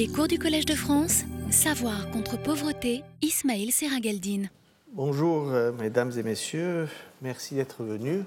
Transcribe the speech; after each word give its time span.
Les 0.00 0.08
cours 0.08 0.28
du 0.28 0.38
Collège 0.38 0.64
de 0.64 0.74
France, 0.74 1.24
Savoir 1.50 2.10
contre 2.10 2.42
pauvreté, 2.42 3.02
Ismaël 3.20 3.70
Seragaldine. 3.70 4.48
Bonjour 4.94 5.50
euh, 5.50 5.72
mesdames 5.72 6.10
et 6.16 6.22
messieurs, 6.22 6.88
merci 7.20 7.56
d'être 7.56 7.82
venus 7.84 8.24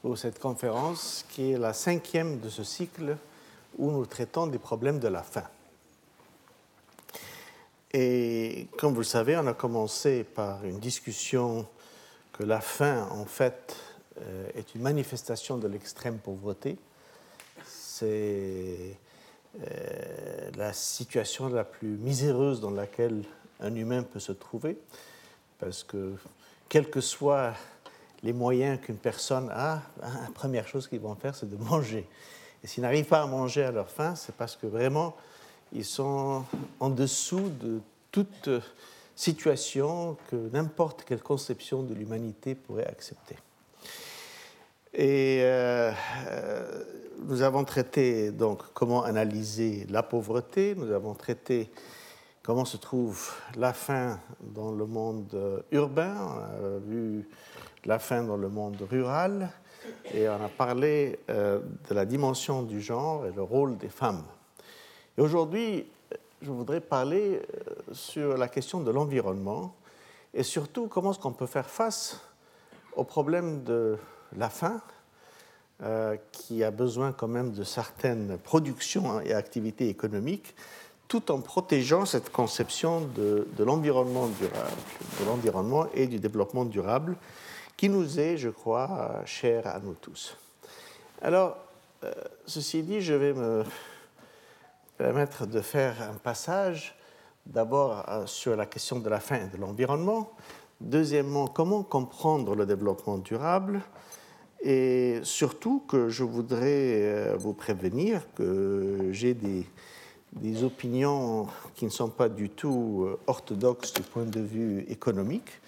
pour 0.00 0.18
cette 0.18 0.40
conférence 0.40 1.24
qui 1.28 1.52
est 1.52 1.56
la 1.56 1.72
cinquième 1.72 2.40
de 2.40 2.48
ce 2.48 2.64
cycle 2.64 3.16
où 3.78 3.92
nous 3.92 4.04
traitons 4.06 4.48
des 4.48 4.58
problèmes 4.58 4.98
de 4.98 5.06
la 5.06 5.22
faim. 5.22 5.44
Et 7.92 8.66
comme 8.76 8.92
vous 8.92 9.02
le 9.02 9.04
savez, 9.04 9.36
on 9.36 9.46
a 9.46 9.54
commencé 9.54 10.24
par 10.24 10.64
une 10.64 10.80
discussion 10.80 11.64
que 12.32 12.42
la 12.42 12.60
faim, 12.60 13.06
en 13.12 13.24
fait, 13.24 13.76
euh, 14.20 14.48
est 14.56 14.74
une 14.74 14.82
manifestation 14.82 15.58
de 15.58 15.68
l'extrême 15.68 16.18
pauvreté. 16.18 16.76
C'est 17.64 18.96
la 20.56 20.72
situation 20.72 21.48
la 21.48 21.64
plus 21.64 21.96
miséreuse 21.98 22.60
dans 22.60 22.70
laquelle 22.70 23.22
un 23.60 23.74
humain 23.74 24.02
peut 24.02 24.20
se 24.20 24.32
trouver, 24.32 24.78
parce 25.58 25.84
que 25.84 26.14
quels 26.68 26.90
que 26.90 27.00
soient 27.00 27.54
les 28.22 28.32
moyens 28.32 28.80
qu'une 28.80 28.96
personne 28.96 29.50
a, 29.50 29.82
la 30.00 30.30
première 30.34 30.66
chose 30.66 30.88
qu'ils 30.88 31.00
vont 31.00 31.14
faire, 31.14 31.34
c'est 31.34 31.48
de 31.48 31.56
manger. 31.56 32.08
Et 32.62 32.66
s'ils 32.66 32.82
n'arrivent 32.82 33.06
pas 33.06 33.22
à 33.22 33.26
manger 33.26 33.64
à 33.64 33.72
leur 33.72 33.90
faim, 33.90 34.14
c'est 34.14 34.34
parce 34.34 34.56
que 34.56 34.66
vraiment, 34.66 35.16
ils 35.72 35.84
sont 35.84 36.44
en 36.80 36.90
dessous 36.90 37.50
de 37.60 37.80
toute 38.10 38.48
situation 39.16 40.16
que 40.30 40.36
n'importe 40.52 41.04
quelle 41.04 41.22
conception 41.22 41.82
de 41.82 41.94
l'humanité 41.94 42.54
pourrait 42.54 42.86
accepter. 42.86 43.36
Et 44.94 45.38
euh, 45.40 45.90
euh, 46.28 46.84
nous 47.24 47.40
avons 47.40 47.64
traité 47.64 48.30
donc 48.30 48.62
comment 48.74 49.02
analyser 49.04 49.86
la 49.88 50.02
pauvreté, 50.02 50.74
nous 50.76 50.92
avons 50.92 51.14
traité 51.14 51.70
comment 52.42 52.66
se 52.66 52.76
trouve 52.76 53.32
la 53.56 53.72
faim 53.72 54.20
dans 54.40 54.70
le 54.70 54.84
monde 54.84 55.64
urbain, 55.70 56.14
on 56.14 56.76
a 56.76 56.78
vu 56.78 57.26
la 57.86 57.98
faim 57.98 58.24
dans 58.24 58.36
le 58.36 58.50
monde 58.50 58.86
rural, 58.90 59.48
et 60.12 60.28
on 60.28 60.44
a 60.44 60.50
parlé 60.50 61.18
euh, 61.30 61.60
de 61.88 61.94
la 61.94 62.04
dimension 62.04 62.62
du 62.62 62.82
genre 62.82 63.24
et 63.24 63.32
le 63.32 63.42
rôle 63.42 63.78
des 63.78 63.88
femmes. 63.88 64.24
Et 65.16 65.22
aujourd'hui, 65.22 65.86
je 66.42 66.50
voudrais 66.50 66.82
parler 66.82 67.40
sur 67.92 68.36
la 68.36 68.48
question 68.48 68.80
de 68.80 68.90
l'environnement 68.90 69.74
et 70.34 70.42
surtout 70.42 70.88
comment 70.88 71.12
est-ce 71.12 71.18
qu'on 71.18 71.32
peut 71.32 71.46
faire 71.46 71.70
face 71.70 72.20
au 72.94 73.04
problème 73.04 73.62
de 73.64 73.96
la 74.36 74.48
faim, 74.48 74.80
euh, 75.82 76.16
qui 76.30 76.62
a 76.62 76.70
besoin 76.70 77.12
quand 77.12 77.28
même 77.28 77.52
de 77.52 77.64
certaines 77.64 78.38
productions 78.38 79.20
et 79.20 79.34
activités 79.34 79.88
économiques, 79.88 80.54
tout 81.08 81.30
en 81.32 81.40
protégeant 81.40 82.06
cette 82.06 82.30
conception 82.30 83.00
de, 83.16 83.46
l'environnement 83.58 84.28
durable, 84.28 84.76
de 85.20 85.24
l'environnement 85.26 85.86
et 85.94 86.06
du 86.06 86.18
développement 86.18 86.64
durable, 86.64 87.16
qui 87.76 87.88
nous 87.88 88.20
est, 88.20 88.36
je 88.36 88.48
crois, 88.48 89.22
cher 89.24 89.66
à 89.66 89.80
nous 89.80 89.94
tous. 89.94 90.36
Alors, 91.20 91.56
euh, 92.04 92.12
ceci 92.46 92.82
dit, 92.82 93.00
je 93.00 93.14
vais 93.14 93.32
me 93.32 93.64
permettre 94.98 95.46
de 95.46 95.60
faire 95.60 95.96
un 96.02 96.14
passage 96.14 96.94
d'abord 97.44 98.04
euh, 98.08 98.26
sur 98.26 98.56
la 98.56 98.66
question 98.66 98.98
de 99.00 99.08
la 99.08 99.20
faim 99.20 99.40
et 99.46 99.56
de 99.56 99.60
l'environnement, 99.60 100.30
deuxièmement, 100.80 101.48
comment 101.48 101.82
comprendre 101.82 102.54
le 102.54 102.66
développement 102.66 103.18
durable, 103.18 103.80
et 104.62 105.18
surtout 105.24 105.80
que 105.80 106.08
je 106.08 106.22
voudrais 106.22 107.02
euh, 107.02 107.36
vous 107.36 107.52
prévenir 107.52 108.22
que 108.34 109.08
j'ai 109.10 109.34
des, 109.34 109.66
opinions 110.62 111.48
qui 111.74 111.84
ne 111.84 111.90
sont 111.90 112.08
pas 112.08 112.28
du 112.28 112.48
tout 112.48 113.04
euh, 113.04 113.18
orthodoxes 113.26 113.92
du 113.92 114.02
point 114.02 114.24
de 114.24 114.40
vue 114.40 114.80
économique. 114.88 115.60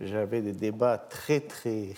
J'avais 0.00 0.42
des 0.42 0.52
débats 0.52 0.98
très 0.98 1.40
très 1.40 1.94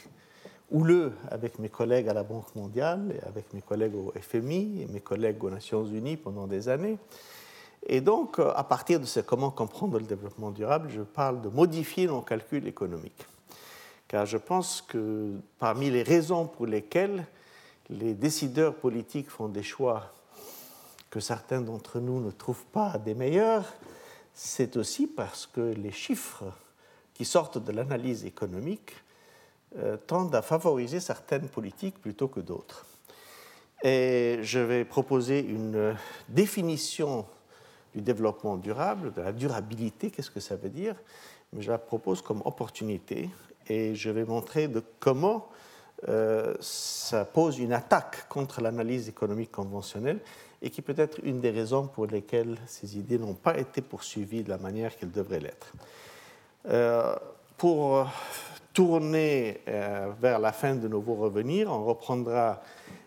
houleux 0.70 1.12
avec 1.30 1.58
mes 1.58 1.68
collègues 1.68 2.08
à 2.08 2.14
la 2.14 2.22
Banque 2.22 2.54
mondiale, 2.54 3.20
avec 3.26 3.52
mes 3.52 3.60
collègues 3.60 3.96
au 3.96 4.12
FMI 4.18 4.82
et 4.82 4.86
mes 4.86 5.00
collègues 5.00 5.42
aux 5.42 5.50
Nations 5.50 5.84
Unies 5.84 6.16
pendant 6.16 6.46
des 6.46 6.68
années. 6.68 6.96
Et 7.86 8.00
donc, 8.00 8.38
euh, 8.38 8.52
à 8.54 8.62
partir 8.62 9.00
de 9.00 9.04
ce 9.04 9.18
comment 9.18 9.50
comprendre 9.50 9.98
le 9.98 10.06
développement 10.06 10.52
durable, 10.52 10.90
je 10.90 11.02
parle 11.02 11.40
de 11.40 11.48
modifier 11.48 12.06
nos 12.06 12.22
calculs 12.22 12.68
économiques 12.68 13.26
car 14.10 14.26
je 14.26 14.38
pense 14.38 14.82
que 14.82 15.36
parmi 15.60 15.88
les 15.88 16.02
raisons 16.02 16.48
pour 16.48 16.66
lesquelles 16.66 17.24
les 17.88 18.12
décideurs 18.12 18.74
politiques 18.74 19.30
font 19.30 19.46
des 19.46 19.62
choix 19.62 20.12
que 21.10 21.20
certains 21.20 21.60
d'entre 21.60 22.00
nous 22.00 22.20
ne 22.20 22.32
trouvent 22.32 22.66
pas 22.72 22.98
des 22.98 23.14
meilleurs, 23.14 23.72
c'est 24.34 24.76
aussi 24.76 25.06
parce 25.06 25.46
que 25.46 25.60
les 25.60 25.92
chiffres 25.92 26.52
qui 27.14 27.24
sortent 27.24 27.58
de 27.58 27.70
l'analyse 27.70 28.24
économique 28.24 28.96
euh, 29.76 29.96
tendent 29.96 30.34
à 30.34 30.42
favoriser 30.42 30.98
certaines 30.98 31.48
politiques 31.48 32.00
plutôt 32.00 32.26
que 32.26 32.40
d'autres. 32.40 32.86
Et 33.84 34.40
je 34.42 34.58
vais 34.58 34.84
proposer 34.84 35.38
une 35.38 35.96
définition 36.28 37.26
du 37.94 38.00
développement 38.00 38.56
durable, 38.56 39.12
de 39.12 39.22
la 39.22 39.30
durabilité, 39.30 40.10
qu'est-ce 40.10 40.32
que 40.32 40.40
ça 40.40 40.56
veut 40.56 40.68
dire, 40.68 40.96
mais 41.52 41.62
je 41.62 41.70
la 41.70 41.78
propose 41.78 42.22
comme 42.22 42.42
opportunité 42.44 43.30
et 43.70 43.94
je 43.94 44.10
vais 44.10 44.24
montrer 44.24 44.66
de 44.66 44.82
comment 44.98 45.46
euh, 46.08 46.54
ça 46.60 47.24
pose 47.24 47.58
une 47.58 47.72
attaque 47.72 48.28
contre 48.28 48.60
l'analyse 48.60 49.08
économique 49.08 49.52
conventionnelle 49.52 50.18
et 50.60 50.70
qui 50.70 50.82
peut 50.82 50.94
être 50.96 51.20
une 51.22 51.40
des 51.40 51.50
raisons 51.50 51.86
pour 51.86 52.06
lesquelles 52.06 52.56
ces 52.66 52.98
idées 52.98 53.18
n'ont 53.18 53.34
pas 53.34 53.56
été 53.58 53.80
poursuivies 53.80 54.42
de 54.42 54.50
la 54.50 54.58
manière 54.58 54.96
qu'elles 54.96 55.12
devraient 55.12 55.38
l'être. 55.38 55.72
Euh, 56.68 57.14
pour 57.56 58.06
tourner 58.72 59.60
euh, 59.68 60.10
vers 60.20 60.40
la 60.40 60.52
fin 60.52 60.74
de 60.74 60.88
nouveaux 60.88 61.14
revenir, 61.14 61.70
on 61.70 61.84
reprendra 61.84 62.60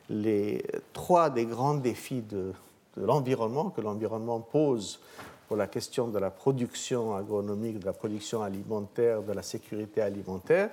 les 0.09 0.63
trois 0.93 1.29
des 1.29 1.45
grands 1.45 1.75
défis 1.75 2.21
de 2.21 2.53
l'environnement 2.95 3.69
que 3.69 3.81
l'environnement 3.81 4.39
pose 4.39 5.01
pour 5.47 5.57
la 5.57 5.67
question 5.67 6.07
de 6.07 6.19
la 6.19 6.29
production 6.29 7.15
agronomique, 7.15 7.79
de 7.79 7.85
la 7.85 7.93
production 7.93 8.41
alimentaire, 8.41 9.21
de 9.21 9.33
la 9.33 9.43
sécurité 9.43 10.01
alimentaire, 10.01 10.69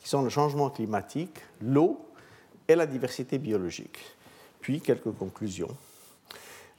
qui 0.00 0.08
sont 0.08 0.22
le 0.22 0.28
changement 0.28 0.70
climatique, 0.70 1.38
l'eau 1.60 2.00
et 2.66 2.74
la 2.74 2.86
diversité 2.86 3.38
biologique. 3.38 3.98
Puis 4.60 4.80
quelques 4.80 5.12
conclusions. 5.12 5.74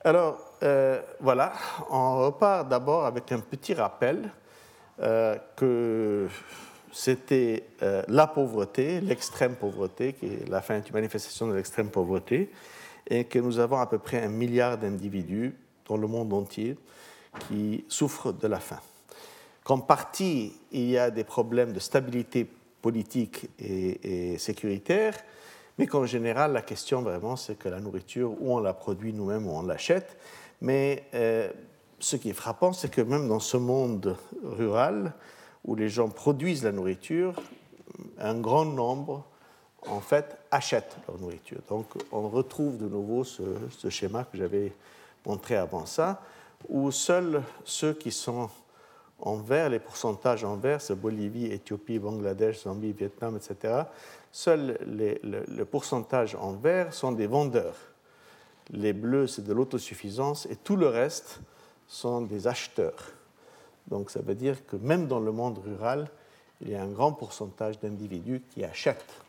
Alors 0.04 0.40
euh, 0.64 1.02
voilà, 1.20 1.54
on 1.90 2.20
repart 2.26 2.68
d'abord 2.68 3.06
avec 3.06 3.32
un 3.32 3.40
petit 3.40 3.74
rappel 3.74 4.30
euh, 5.02 5.38
que 5.56 6.28
c'était 6.92 7.66
euh, 7.82 8.04
la 8.08 8.28
pauvreté, 8.28 9.02
l'extrême 9.02 9.56
pauvreté, 9.56 10.14
qui 10.14 10.26
est 10.26 10.50
la 10.50 10.62
fin 10.62 10.80
d'une 10.80 10.94
manifestation 10.94 11.48
de 11.48 11.54
l'extrême 11.54 11.90
pauvreté, 11.90 12.52
et 13.08 13.26
que 13.26 13.40
nous 13.40 13.60
avons 13.60 13.78
à 13.78 13.88
peu 13.88 13.98
près 13.98 14.22
un 14.22 14.30
milliard 14.30 14.78
d'individus 14.78 15.56
dans 15.88 15.98
le 15.98 16.08
monde 16.08 16.34
entier 16.34 16.78
qui 17.48 17.86
souffrent 17.88 18.32
de 18.34 18.48
la 18.48 18.60
faim. 18.60 18.80
Qu'en 19.64 19.80
partie, 19.80 20.54
il 20.72 20.90
y 20.90 20.98
a 20.98 21.12
des 21.12 21.24
problèmes 21.24 21.74
de 21.74 21.80
stabilité 21.80 22.48
politique 22.82 23.50
et, 23.60 24.38
sécuritaire, 24.38 25.16
mais 25.78 25.88
qu'en 25.88 26.06
général, 26.06 26.54
la 26.54 26.62
question 26.62 27.02
vraiment, 27.02 27.36
c'est 27.36 27.58
que 27.58 27.70
la 27.70 27.80
nourriture, 27.80 28.32
ou 28.42 28.56
on 28.56 28.60
la 28.60 28.74
produit 28.74 29.14
nous-mêmes 29.14 29.48
ou 29.48 29.52
on 29.52 29.64
l'achète. 29.64 30.18
Mais 30.62 31.04
euh, 31.14 31.50
ce 32.00 32.16
qui 32.16 32.30
est 32.30 32.34
frappant, 32.34 32.74
c'est 32.74 32.90
que 32.90 33.02
même 33.02 33.28
dans 33.28 33.40
ce 33.40 33.58
monde 33.58 34.18
rural, 34.44 35.14
où 35.66 35.76
les 35.76 35.90
gens 35.90 36.10
produisent 36.10 36.64
la 36.64 36.72
nourriture, 36.72 37.34
un 38.18 38.40
grand 38.40 38.66
nombre, 38.66 39.26
en 39.88 40.02
fait, 40.02 40.38
achètent 40.52 40.98
leur 41.08 41.18
nourriture. 41.20 41.60
Donc, 41.70 41.86
on 42.12 42.28
retrouve 42.28 42.78
de 42.78 42.88
nouveau 42.88 43.24
ce 43.24 43.90
schéma 43.90 44.26
que 44.26 44.38
j'avais 44.38 44.74
montré 45.26 45.56
avant 45.56 45.86
ça 45.86 46.22
où 46.68 46.92
seuls 46.92 47.44
ceux 47.64 47.94
qui 47.94 48.12
sont 48.12 48.50
en 49.22 49.36
vert, 49.36 49.70
les 49.70 49.80
pourcentages 49.80 50.44
en 50.44 50.56
vert, 50.56 50.82
c'est 50.82 50.96
Bolivie, 50.96 51.48
Éthiopie, 51.48 52.00
Bangladesh, 52.00 52.64
Zambie, 52.64 52.94
Vietnam, 52.94 53.38
etc., 53.38 53.84
seuls 54.32 54.78
les, 54.86 55.20
le, 55.24 55.66
pourcentage 55.66 56.36
en 56.36 56.54
vert 56.54 56.94
sont 56.94 57.12
des 57.12 57.28
vendeurs. 57.28 57.76
Les 58.72 58.94
bleus, 58.94 59.28
c'est 59.28 59.44
de 59.44 59.54
l'autosuffisance 59.54 60.46
et 60.46 60.56
tout 60.56 60.76
le 60.76 60.88
reste 60.88 61.42
sont 61.88 62.22
des 62.22 62.48
acheteurs. 62.48 63.12
Donc 63.88 64.12
ça 64.12 64.22
veut 64.22 64.36
dire 64.36 64.66
que 64.68 64.76
même 64.76 65.08
dans 65.08 65.20
le 65.20 65.32
monde 65.32 65.58
rural, 65.58 66.08
il 66.62 66.70
y 66.70 66.76
a 66.76 66.84
un 66.84 66.90
grand 66.90 67.14
pourcentage 67.14 67.80
d'individus 67.80 68.42
qui 68.54 68.64
achètent 68.64 69.24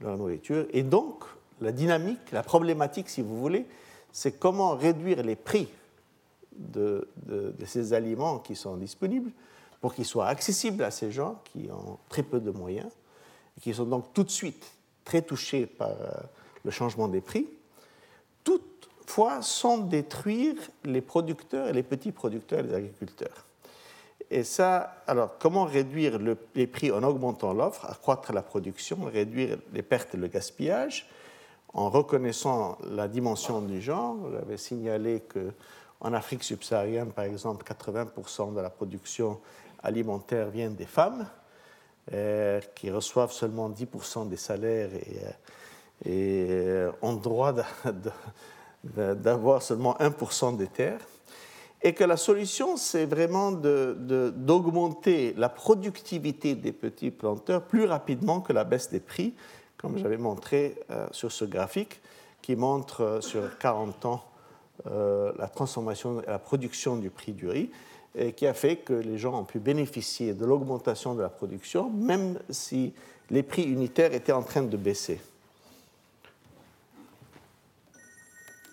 leur 0.00 0.16
nourriture. 0.16 0.66
Et 0.70 0.82
donc, 0.82 1.24
la 1.60 1.72
dynamique, 1.72 2.32
la 2.32 2.42
problématique, 2.42 3.10
si 3.10 3.20
vous 3.20 3.38
voulez, 3.38 3.66
c'est 4.12 4.38
comment 4.38 4.74
réduire 4.76 5.22
les 5.22 5.36
prix 5.36 5.68
de, 6.56 7.08
ces 7.64 7.92
aliments 7.92 8.38
qui 8.38 8.56
sont 8.56 8.76
disponibles 8.76 9.30
pour 9.80 9.94
qu'ils 9.94 10.04
soient 10.04 10.26
accessibles 10.26 10.82
à 10.84 10.90
ces 10.90 11.10
gens 11.10 11.40
qui 11.44 11.68
ont 11.70 11.98
très 12.08 12.22
peu 12.22 12.40
de 12.40 12.50
moyens 12.50 12.90
et 13.56 13.60
qui 13.60 13.72
sont 13.72 13.86
donc 13.86 14.12
tout 14.12 14.24
de 14.24 14.30
suite 14.30 14.66
très 15.04 15.22
touchés 15.22 15.66
par 15.66 15.88
euh, 15.88 16.10
le 16.64 16.70
changement 16.70 17.08
des 17.08 17.20
prix, 17.20 17.46
tout 18.44 18.60
fois 19.06 19.42
sans 19.42 19.78
détruire 19.78 20.54
les 20.84 21.00
producteurs 21.00 21.68
et 21.68 21.72
les 21.72 21.82
petits 21.82 22.12
producteurs 22.12 22.60
et 22.60 22.62
les 22.64 22.74
agriculteurs. 22.74 23.46
Et 24.30 24.44
ça, 24.44 24.94
alors, 25.08 25.38
comment 25.38 25.64
réduire 25.64 26.18
les 26.54 26.66
prix 26.68 26.92
en 26.92 27.02
augmentant 27.02 27.52
l'offre, 27.52 27.84
accroître 27.86 28.32
la 28.32 28.42
production, 28.42 28.98
réduire 29.12 29.58
les 29.72 29.82
pertes 29.82 30.14
et 30.14 30.18
le 30.18 30.28
gaspillage, 30.28 31.08
en 31.74 31.90
reconnaissant 31.90 32.78
la 32.92 33.08
dimension 33.08 33.60
du 33.60 33.80
genre 33.80 34.16
J'avais 34.32 34.56
signalé 34.56 35.22
qu'en 36.00 36.12
Afrique 36.14 36.42
subsaharienne, 36.42 37.12
par 37.12 37.24
exemple, 37.26 37.64
80% 37.64 38.54
de 38.54 38.60
la 38.60 38.70
production 38.70 39.38
alimentaire 39.82 40.50
vient 40.50 40.70
des 40.70 40.86
femmes, 40.86 41.26
euh, 42.12 42.60
qui 42.74 42.90
reçoivent 42.90 43.32
seulement 43.32 43.68
10% 43.68 44.28
des 44.28 44.36
salaires 44.36 44.90
et, 44.94 45.16
euh, 45.22 45.30
et 46.04 46.46
euh, 46.50 46.90
ont 47.02 47.14
droit 47.14 47.54
d'avoir 48.82 49.62
seulement 49.62 49.94
1% 50.00 50.56
des 50.56 50.66
terres. 50.66 51.00
Et 51.82 51.94
que 51.94 52.04
la 52.04 52.16
solution, 52.16 52.76
c'est 52.76 53.06
vraiment 53.06 53.52
d'augmenter 53.52 55.34
la 55.38 55.48
productivité 55.48 56.54
des 56.54 56.72
petits 56.72 57.10
planteurs 57.10 57.62
plus 57.62 57.84
rapidement 57.86 58.40
que 58.40 58.52
la 58.52 58.64
baisse 58.64 58.90
des 58.90 59.00
prix, 59.00 59.34
comme 59.78 59.96
j'avais 59.96 60.18
montré 60.18 60.74
sur 61.10 61.32
ce 61.32 61.46
graphique, 61.46 62.02
qui 62.42 62.54
montre 62.54 63.20
sur 63.22 63.56
40 63.56 64.04
ans 64.04 64.29
la 64.86 65.48
transformation 65.48 66.22
et 66.22 66.26
la 66.26 66.38
production 66.38 66.96
du 66.96 67.10
prix 67.10 67.32
du 67.32 67.48
riz, 67.48 67.70
et 68.14 68.32
qui 68.32 68.46
a 68.46 68.54
fait 68.54 68.76
que 68.76 68.92
les 68.92 69.18
gens 69.18 69.38
ont 69.38 69.44
pu 69.44 69.58
bénéficier 69.58 70.34
de 70.34 70.44
l'augmentation 70.44 71.14
de 71.14 71.22
la 71.22 71.28
production, 71.28 71.90
même 71.90 72.38
si 72.50 72.92
les 73.30 73.42
prix 73.42 73.64
unitaires 73.64 74.12
étaient 74.12 74.32
en 74.32 74.42
train 74.42 74.62
de 74.62 74.76
baisser. 74.76 75.20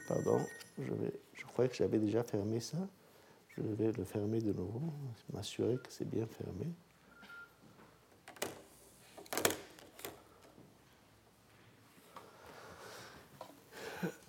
Pardon, 0.07 0.39
je, 0.80 0.94
vais, 0.94 1.13
croyais 1.57 1.69
que 1.69 1.75
j'avais 1.75 1.98
déjà 1.98 2.24
fermé 2.24 2.60
ça. 2.60 2.77
Je 3.50 3.63
vais 3.63 3.92
le 3.92 4.03
fermer 4.03 4.39
de 4.39 4.53
nouveau, 4.53 4.94
m'assurer 5.33 5.77
que 5.77 5.89
c'est 5.89 6.07
bien 6.07 6.27
fermé. 6.27 6.68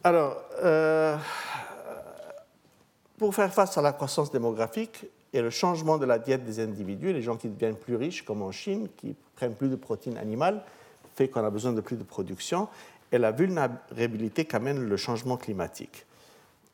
Alors, 0.02 0.42
euh, 0.62 1.18
pour 3.18 3.34
faire 3.34 3.52
face 3.52 3.76
à 3.76 3.82
la 3.82 3.92
croissance 3.92 4.30
démographique 4.30 5.06
et 5.32 5.42
le 5.42 5.50
changement 5.50 5.98
de 5.98 6.06
la 6.06 6.18
diète 6.18 6.44
des 6.44 6.60
individus, 6.60 7.12
les 7.12 7.22
gens 7.22 7.36
qui 7.36 7.48
deviennent 7.48 7.76
plus 7.76 7.96
riches, 7.96 8.24
comme 8.24 8.42
en 8.42 8.52
Chine, 8.52 8.88
qui 8.96 9.14
prennent 9.36 9.54
plus 9.54 9.68
de 9.68 9.76
protéines 9.76 10.16
animales, 10.16 10.62
fait 11.16 11.28
qu'on 11.28 11.44
a 11.44 11.50
besoin 11.50 11.72
de 11.72 11.80
plus 11.80 11.96
de 11.96 12.04
production, 12.04 12.68
et 13.12 13.18
la 13.18 13.32
vulnérabilité 13.32 14.44
qu'amène 14.44 14.84
le 14.84 14.96
changement 14.96 15.36
climatique 15.36 16.06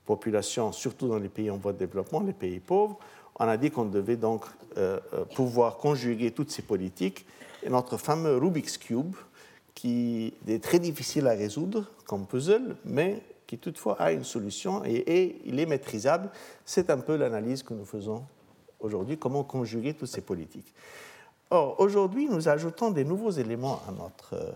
population, 0.05 0.73
surtout 0.73 1.09
dans 1.09 1.19
les 1.19 1.29
pays 1.29 1.51
en 1.51 1.57
voie 1.57 1.73
de 1.73 1.79
développement, 1.79 2.21
les 2.21 2.33
pays 2.33 2.61
pauvres, 2.61 2.99
on 3.37 3.49
a 3.49 3.57
dit 3.57 3.71
qu'on 3.71 3.87
devait 3.87 4.17
donc 4.17 4.45
euh, 4.77 5.01
euh, 5.13 5.25
pouvoir 5.35 5.77
conjuguer 5.77 6.31
toutes 6.31 6.51
ces 6.51 6.63
politiques. 6.63 7.27
Et 7.63 7.71
notre 7.71 7.97
fameux 7.97 8.37
Rubik's 8.37 8.79
Cube, 8.79 9.15
qui 9.75 10.35
est 10.47 10.63
très 10.63 10.79
difficile 10.79 11.27
à 11.27 11.33
résoudre 11.33 11.91
comme 12.07 12.27
puzzle, 12.27 12.77
mais 12.85 13.23
qui 13.47 13.59
toutefois 13.59 14.01
a 14.01 14.13
une 14.13 14.25
solution 14.25 14.83
et, 14.85 15.41
il 15.45 15.61
est 15.61 15.67
maîtrisable, 15.67 16.31
c'est 16.65 16.91
un 16.91 16.99
peu 16.99 17.17
l'analyse 17.17 17.63
que 17.63 17.75
nous 17.75 17.85
faisons 17.85 18.25
aujourd'hui, 18.81 19.19
comment 19.19 19.45
conjuguer 19.45 19.95
toutes 19.95 20.09
ces 20.09 20.21
politiques. 20.21 20.75
Or, 21.51 21.79
aujourd'hui, 21.81 22.29
nous 22.29 22.49
ajoutons 22.49 22.91
des 22.91 23.05
nouveaux 23.05 23.31
éléments 23.31 23.81
à 23.89 23.93
notre 23.93 24.55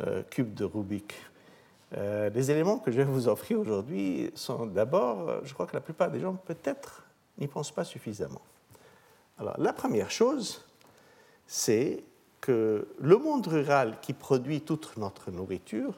euh, 0.00 0.22
cube 0.30 0.54
de 0.54 0.64
Rubik. 0.64 1.14
Euh, 1.96 2.28
les 2.30 2.50
éléments 2.50 2.78
que 2.78 2.90
je 2.90 2.98
vais 2.98 3.04
vous 3.04 3.28
offrir 3.28 3.58
aujourd'hui 3.58 4.30
sont 4.34 4.66
d'abord, 4.66 5.28
euh, 5.28 5.40
je 5.44 5.54
crois 5.54 5.66
que 5.66 5.74
la 5.74 5.80
plupart 5.80 6.10
des 6.10 6.20
gens 6.20 6.34
peut-être 6.34 7.04
n'y 7.38 7.46
pensent 7.46 7.70
pas 7.70 7.84
suffisamment. 7.84 8.42
Alors, 9.38 9.58
la 9.58 9.72
première 9.72 10.10
chose, 10.10 10.64
c'est 11.46 12.02
que 12.40 12.88
le 12.98 13.16
monde 13.16 13.46
rural 13.46 13.98
qui 14.02 14.12
produit 14.12 14.60
toute 14.60 14.96
notre 14.96 15.30
nourriture 15.30 15.94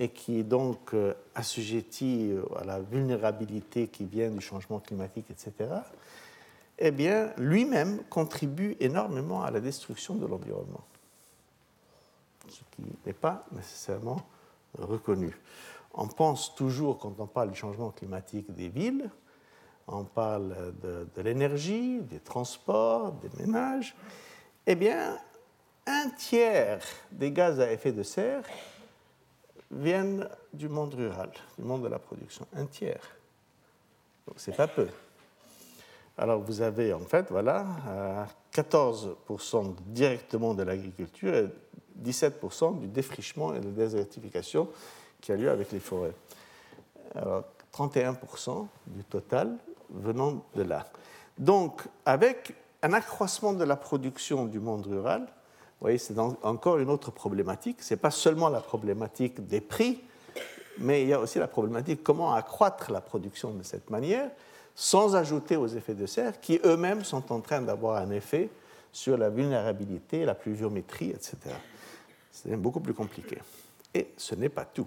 et 0.00 0.08
qui 0.08 0.40
est 0.40 0.44
donc 0.44 0.94
euh, 0.94 1.12
assujetti 1.34 2.32
à 2.56 2.64
la 2.64 2.80
vulnérabilité 2.80 3.86
qui 3.86 4.06
vient 4.06 4.30
du 4.30 4.40
changement 4.40 4.80
climatique, 4.80 5.26
etc., 5.30 5.68
eh 6.78 6.90
bien, 6.90 7.34
lui-même 7.36 8.02
contribue 8.08 8.74
énormément 8.80 9.42
à 9.42 9.50
la 9.50 9.60
destruction 9.60 10.14
de 10.14 10.26
l'environnement. 10.26 10.82
Ce 12.48 12.60
qui 12.70 12.82
n'est 13.04 13.12
pas 13.12 13.44
nécessairement 13.52 14.22
reconnu. 14.78 15.36
On 15.92 16.06
pense 16.06 16.54
toujours, 16.54 16.98
quand 16.98 17.14
on 17.18 17.26
parle 17.26 17.50
du 17.50 17.56
changement 17.56 17.90
climatique 17.90 18.50
des 18.54 18.70
villes, 18.70 19.10
on 19.86 20.04
parle 20.04 20.72
de, 20.82 21.20
l'énergie, 21.20 22.00
des 22.00 22.20
transports, 22.20 23.12
des 23.12 23.28
ménages. 23.38 23.94
Eh 24.66 24.74
bien, 24.74 25.18
un 25.86 26.08
tiers 26.10 26.82
des 27.12 27.32
gaz 27.32 27.60
à 27.60 27.70
effet 27.70 27.92
de 27.92 28.02
serre 28.02 28.44
viennent 29.70 30.28
du 30.52 30.68
monde 30.68 30.94
rural, 30.94 31.30
du 31.58 31.64
monde 31.64 31.82
de 31.82 31.88
la 31.88 31.98
production. 31.98 32.46
Un 32.54 32.66
tiers. 32.66 33.16
Donc, 34.26 34.36
c'est 34.38 34.56
pas 34.56 34.68
peu. 34.68 34.88
Alors, 36.18 36.40
vous 36.40 36.60
avez 36.60 36.92
en 36.92 37.00
fait, 37.00 37.26
voilà, 37.30 38.26
14% 38.52 39.74
directement 39.86 40.54
de 40.54 40.62
l'agriculture 40.62 41.34
et 41.34 41.48
17% 42.02 42.78
du 42.78 42.88
défrichement 42.88 43.54
et 43.54 43.60
de 43.60 43.66
la 43.66 43.72
désertification 43.72 44.68
qui 45.20 45.32
a 45.32 45.36
lieu 45.36 45.50
avec 45.50 45.72
les 45.72 45.80
forêts. 45.80 46.14
Alors, 47.14 47.44
31% 47.74 48.66
du 48.86 49.04
total 49.04 49.56
venant 49.90 50.44
de 50.54 50.62
là. 50.62 50.86
Donc, 51.38 51.82
avec 52.04 52.54
un 52.82 52.92
accroissement 52.92 53.52
de 53.52 53.64
la 53.64 53.76
production 53.76 54.46
du 54.46 54.60
monde 54.60 54.86
rural, 54.86 55.26
voyez, 55.80 55.98
c'est 55.98 56.18
encore 56.18 56.78
une 56.78 56.90
autre 56.90 57.10
problématique. 57.10 57.82
Ce 57.82 57.94
n'est 57.94 58.00
pas 58.00 58.10
seulement 58.10 58.48
la 58.48 58.60
problématique 58.60 59.46
des 59.46 59.60
prix, 59.60 60.02
mais 60.78 61.02
il 61.02 61.08
y 61.08 61.12
a 61.12 61.20
aussi 61.20 61.38
la 61.38 61.48
problématique 61.48 62.02
comment 62.02 62.34
accroître 62.34 62.90
la 62.90 63.00
production 63.00 63.52
de 63.52 63.62
cette 63.62 63.90
manière, 63.90 64.30
sans 64.74 65.16
ajouter 65.16 65.56
aux 65.56 65.66
effets 65.68 65.94
de 65.94 66.06
serre, 66.06 66.40
qui 66.40 66.60
eux-mêmes 66.64 67.04
sont 67.04 67.32
en 67.32 67.40
train 67.40 67.62
d'avoir 67.62 67.96
un 67.96 68.10
effet 68.10 68.50
sur 68.92 69.16
la 69.16 69.30
vulnérabilité, 69.30 70.24
la 70.24 70.34
pluviométrie, 70.34 71.10
etc. 71.10 71.36
C'est 72.30 72.56
beaucoup 72.56 72.80
plus 72.80 72.94
compliqué. 72.94 73.38
Et 73.94 74.08
ce 74.16 74.34
n'est 74.34 74.48
pas 74.48 74.64
tout. 74.64 74.86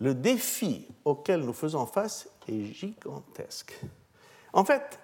Le 0.00 0.14
défi 0.14 0.86
auquel 1.04 1.40
nous 1.40 1.52
faisons 1.52 1.86
face 1.86 2.28
est 2.48 2.64
gigantesque. 2.64 3.78
En 4.52 4.64
fait, 4.64 4.98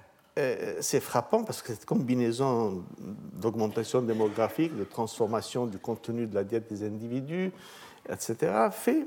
c'est 0.81 1.01
frappant 1.01 1.45
parce 1.45 1.63
que 1.63 1.73
cette 1.73 1.87
combinaison 1.87 2.85
d'augmentation 2.99 4.03
démographique, 4.03 4.77
de 4.77 4.85
transformation 4.85 5.67
du 5.67 5.79
contenu 5.79 6.27
de 6.27 6.35
la 6.35 6.45
diète 6.45 6.69
des 6.69 6.85
individus, 6.85 7.53
etc., 8.09 8.69
fait 8.71 9.07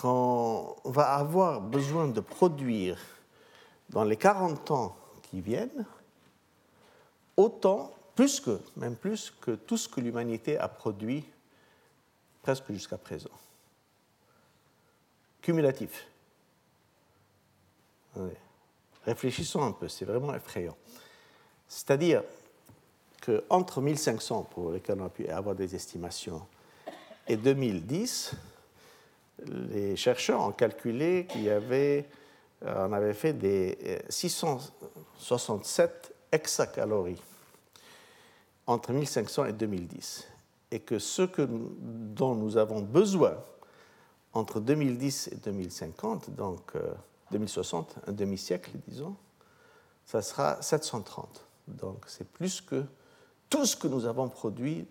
qu'on 0.00 0.76
va 0.84 1.14
avoir 1.14 1.60
besoin 1.60 2.08
de 2.08 2.20
produire 2.20 2.98
dans 3.90 4.04
les 4.04 4.16
40 4.16 4.70
ans 4.70 4.96
qui 5.22 5.40
viennent 5.40 5.86
autant 7.36 7.92
plus 8.14 8.40
que, 8.40 8.60
même 8.76 8.96
plus 8.96 9.32
que 9.40 9.52
tout 9.52 9.76
ce 9.76 9.88
que 9.88 10.00
l'humanité 10.00 10.58
a 10.58 10.68
produit 10.68 11.24
presque 12.42 12.70
jusqu'à 12.72 12.98
présent. 12.98 13.30
Cumulatif. 15.42 16.06
Réfléchissons 19.04 19.62
un 19.62 19.72
peu, 19.72 19.88
c'est 19.88 20.04
vraiment 20.04 20.34
effrayant. 20.34 20.76
C'est-à-dire 21.68 22.22
qu'entre 23.24 23.80
1500, 23.80 24.48
pour 24.50 24.72
lesquels 24.72 25.00
on 25.00 25.06
a 25.06 25.10
pu 25.10 25.26
avoir 25.28 25.54
des 25.54 25.74
estimations, 25.74 26.42
et 27.26 27.36
2010, 27.36 28.34
les 29.70 29.96
chercheurs 29.96 30.40
ont 30.40 30.52
calculé 30.52 31.26
qu'il 31.26 31.42
y 31.42 31.50
avait, 31.50 32.08
on 32.62 32.92
avait 32.92 33.14
fait 33.14 33.32
des 33.32 34.02
667 34.08 36.14
hexacalories 36.32 37.20
entre 38.66 38.92
1500 38.92 39.46
et 39.46 39.52
2010 39.52 40.28
et 40.70 40.80
que 40.80 40.98
ce 40.98 41.22
dont 41.38 42.34
nous 42.34 42.56
avons 42.56 42.80
besoin 42.80 43.36
entre 44.32 44.60
2010 44.60 45.28
et 45.32 45.36
2050, 45.36 46.30
donc 46.30 46.72
2060, 47.30 47.96
euh, 47.96 48.10
un 48.10 48.12
demi-siècle, 48.12 48.70
disons, 48.86 49.16
ça 50.06 50.22
sera 50.22 50.60
730. 50.60 51.44
Donc 51.68 52.04
c'est 52.06 52.28
plus 52.28 52.60
que 52.60 52.84
tout 53.48 53.66
ce 53.66 53.76
que 53.76 53.88
nous 53.88 54.06
avons 54.06 54.28
produit 54.28 54.86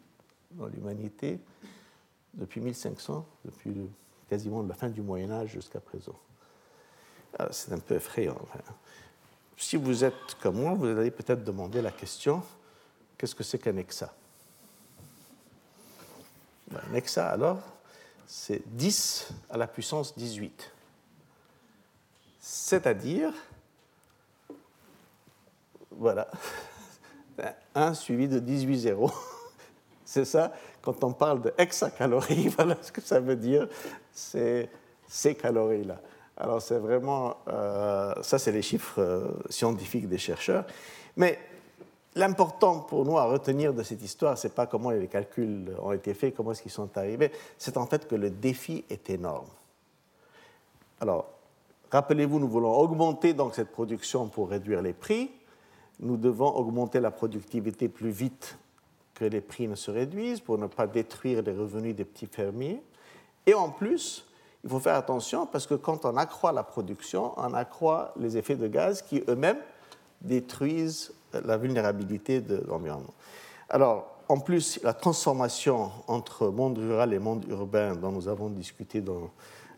dans 0.52 0.68
l'humanité 0.68 1.40
depuis 2.34 2.62
1500, 2.62 3.26
depuis 3.46 3.90
quasiment 4.30 4.64
la 4.64 4.74
fin 4.74 4.90
du 4.90 5.02
Moyen 5.02 5.32
Âge 5.32 5.52
jusqu'à 5.52 5.80
présent. 5.80 6.18
Ah, 7.38 7.48
c'est 7.52 7.72
un 7.74 7.80
peu 7.80 7.96
effrayant. 7.96 8.38
Si 9.58 9.76
vous 9.76 10.04
êtes 10.04 10.36
comme 10.42 10.62
moi, 10.62 10.74
vous 10.74 10.86
allez 10.86 11.12
peut-être 11.12 11.44
demander 11.44 11.82
la 11.82 11.92
question, 11.92 12.44
Qu'est-ce 13.24 13.36
que 13.36 13.44
c'est 13.46 13.58
qu'un 13.58 13.78
hexa? 13.78 14.14
Ben, 16.70 16.82
Un 16.92 16.94
hexa, 16.94 17.30
alors, 17.30 17.62
c'est 18.28 18.62
10 18.76 19.30
à 19.50 19.56
la 19.56 19.66
puissance 19.66 20.18
18. 20.18 20.73
C'est-à-dire, 22.46 23.32
voilà, 25.92 26.28
1 27.76 27.94
suivi 27.94 28.28
de 28.28 28.40
18 28.40 28.80
zéros. 28.80 29.12
C'est 30.06 30.26
ça, 30.26 30.52
quand 30.82 31.06
on 31.06 31.14
parle 31.14 31.42
de 31.42 31.54
hexacalories, 31.58 32.50
voilà 32.58 32.76
ce 32.82 32.92
que 32.92 33.00
ça 33.00 33.22
veut 33.22 33.38
dire, 33.38 33.70
c'est 34.12 34.70
ces 35.08 35.36
calories-là. 35.36 36.02
Alors 36.36 36.62
c'est 36.62 36.78
vraiment, 36.78 37.38
euh, 37.48 38.14
ça 38.22 38.38
c'est 38.38 38.52
les 38.52 38.62
chiffres 38.62 39.02
euh, 39.02 39.32
scientifiques 39.50 40.10
des 40.10 40.18
chercheurs. 40.18 40.66
Mais 41.16 41.40
l'important 42.14 42.82
pour 42.82 43.06
nous 43.06 43.18
à 43.18 43.24
retenir 43.24 43.74
de 43.74 43.82
cette 43.82 44.04
histoire, 44.04 44.38
c'est 44.38 44.54
pas 44.54 44.68
comment 44.68 44.92
les 44.92 45.08
calculs 45.08 45.74
ont 45.82 45.94
été 45.94 46.14
faits, 46.14 46.36
comment 46.36 46.52
est-ce 46.52 46.62
qu'ils 46.62 46.72
sont 46.72 46.96
arrivés, 46.98 47.32
c'est 47.58 47.78
en 47.78 47.88
fait 47.88 48.08
que 48.08 48.16
le 48.16 48.30
défi 48.30 48.84
est 48.90 49.10
énorme. 49.10 49.50
Alors, 51.00 51.34
rappelez-vous, 51.94 52.40
nous 52.40 52.48
voulons 52.48 52.74
augmenter 52.74 53.34
donc 53.34 53.56
cette 53.56 53.72
production 53.72 54.28
pour 54.28 54.50
réduire 54.50 54.82
les 54.82 54.94
prix. 54.94 55.32
Nous 56.00 56.18
devons 56.18 56.48
augmenter 56.48 57.00
la 57.00 57.12
productivité 57.12 57.88
plus 57.88 58.10
vite 58.10 58.58
que 59.14 59.26
les 59.26 59.42
prix 59.42 59.68
ne 59.68 59.76
se 59.76 59.92
réduisent 59.92 60.40
pour 60.40 60.58
ne 60.58 60.68
pas 60.68 60.88
détruire 60.88 61.44
les 61.44 61.52
revenus 61.54 61.96
des 61.96 62.04
petits 62.04 62.26
fermiers. 62.26 62.82
Et 63.46 63.54
en 63.54 63.70
plus, 63.70 64.26
il 64.64 64.70
faut 64.70 64.80
faire 64.80 64.96
attention 64.96 65.46
parce 65.46 65.68
que 65.68 65.76
quand 65.76 66.06
on 66.06 66.18
accroît 66.18 66.52
la 66.52 66.64
production, 66.64 67.34
on 67.38 67.54
accroît 67.54 68.14
les 68.20 68.38
effets 68.38 68.56
de 68.56 68.68
gaz 68.68 69.02
qui 69.02 69.24
eux-mêmes 69.28 69.60
détruisent 70.22 71.14
la 71.34 71.58
vulnérabilité 71.58 72.42
de 72.42 72.64
l'environnement. 72.68 73.14
Alors, 73.70 74.08
en 74.30 74.40
plus, 74.40 74.80
la 74.84 74.94
transformation 74.94 75.92
entre 76.08 76.48
monde 76.48 76.78
rural 76.78 77.14
et 77.14 77.20
monde 77.20 77.46
urbain 77.50 77.96
dont 77.96 78.12
nous 78.12 78.28
avons 78.28 78.50
discuté 78.50 79.02
dans 79.02 79.30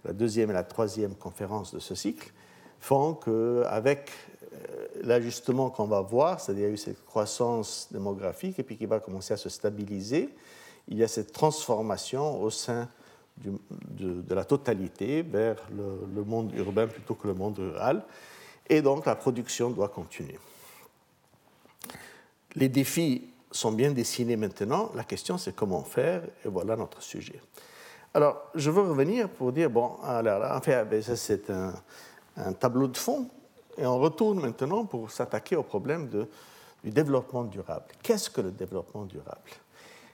la 0.05 0.13
deuxième 0.13 0.51
et 0.51 0.53
la 0.53 0.63
troisième 0.63 1.15
conférence 1.15 1.73
de 1.73 1.79
ce 1.79 1.95
cycle 1.95 2.31
font 2.79 3.15
qu'avec 3.15 4.11
euh, 4.53 4.87
l'ajustement 5.01 5.69
qu'on 5.69 5.87
va 5.87 6.01
voir, 6.01 6.39
c'est-à-dire 6.39 6.69
eu 6.69 6.77
cette 6.77 7.03
croissance 7.05 7.87
démographique 7.91 8.59
et 8.59 8.63
puis 8.63 8.77
qui 8.77 8.85
va 8.85 8.99
commencer 8.99 9.33
à 9.33 9.37
se 9.37 9.49
stabiliser, 9.49 10.29
il 10.87 10.97
y 10.97 11.03
a 11.03 11.07
cette 11.07 11.33
transformation 11.33 12.41
au 12.41 12.49
sein 12.49 12.87
de, 13.37 14.33
la 14.33 14.45
totalité 14.45 15.23
vers 15.23 15.57
le, 15.75 16.23
monde 16.23 16.53
urbain 16.55 16.87
plutôt 16.87 17.15
que 17.15 17.27
le 17.27 17.33
monde 17.33 17.57
rural. 17.57 18.03
Et 18.69 18.81
donc 18.81 19.05
la 19.05 19.15
production 19.15 19.71
doit 19.71 19.89
continuer. 19.89 20.39
Les 22.55 22.69
défis 22.69 23.29
sont 23.51 23.71
bien 23.71 23.91
dessinés 23.91 24.37
maintenant. 24.37 24.91
La 24.95 25.03
question, 25.03 25.37
c'est 25.37 25.55
comment 25.55 25.83
faire. 25.83 26.23
Et 26.45 26.47
voilà 26.47 26.75
notre 26.75 27.01
sujet. 27.01 27.41
Alors, 28.15 28.49
je 28.55 28.71
veux 28.71 28.81
revenir 28.81 29.27
pour 29.27 29.51
dire, 29.51 29.69
bon, 29.69 29.97
alors, 30.01 30.49
en 30.49 30.61
fait, 30.61 30.85
ben, 30.85 31.01
ça 31.01 31.17
c'est 31.17 31.49
un, 31.49 32.53
tableau 32.53 32.87
de 32.87 32.95
fond. 32.95 33.27
Et 33.77 33.85
on 33.85 33.99
retourne 33.99 34.39
maintenant 34.39 34.85
pour 34.85 35.11
s'attaquer 35.11 35.57
au 35.57 35.63
problème 35.63 36.07
du 36.81 36.91
développement 36.91 37.43
durable. 37.43 37.87
Qu'est-ce 38.01 38.29
que 38.29 38.39
le 38.39 38.51
développement 38.51 39.03
durable? 39.03 39.51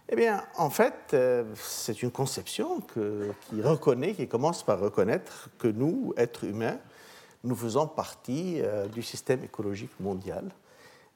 Eh 0.10 0.16
bien, 0.16 0.44
en 0.58 0.72
fait, 0.72 0.96
euh, 1.14 1.44
c'est 1.54 2.02
une 2.02 2.10
conception 2.10 2.82
qui 2.82 3.62
reconnaît, 3.62 4.16
qui 4.16 4.28
commence 4.28 4.64
par 4.64 4.80
reconnaître 4.80 5.50
que 5.60 5.68
nous, 5.68 6.12
êtres 6.18 6.46
humains, 6.46 6.80
nous 7.44 7.56
faisons 7.56 7.86
partie 7.86 8.62
euh, 8.62 8.88
du 8.88 9.04
système 9.04 9.44
écologique 9.44 10.00
mondial 10.00 10.50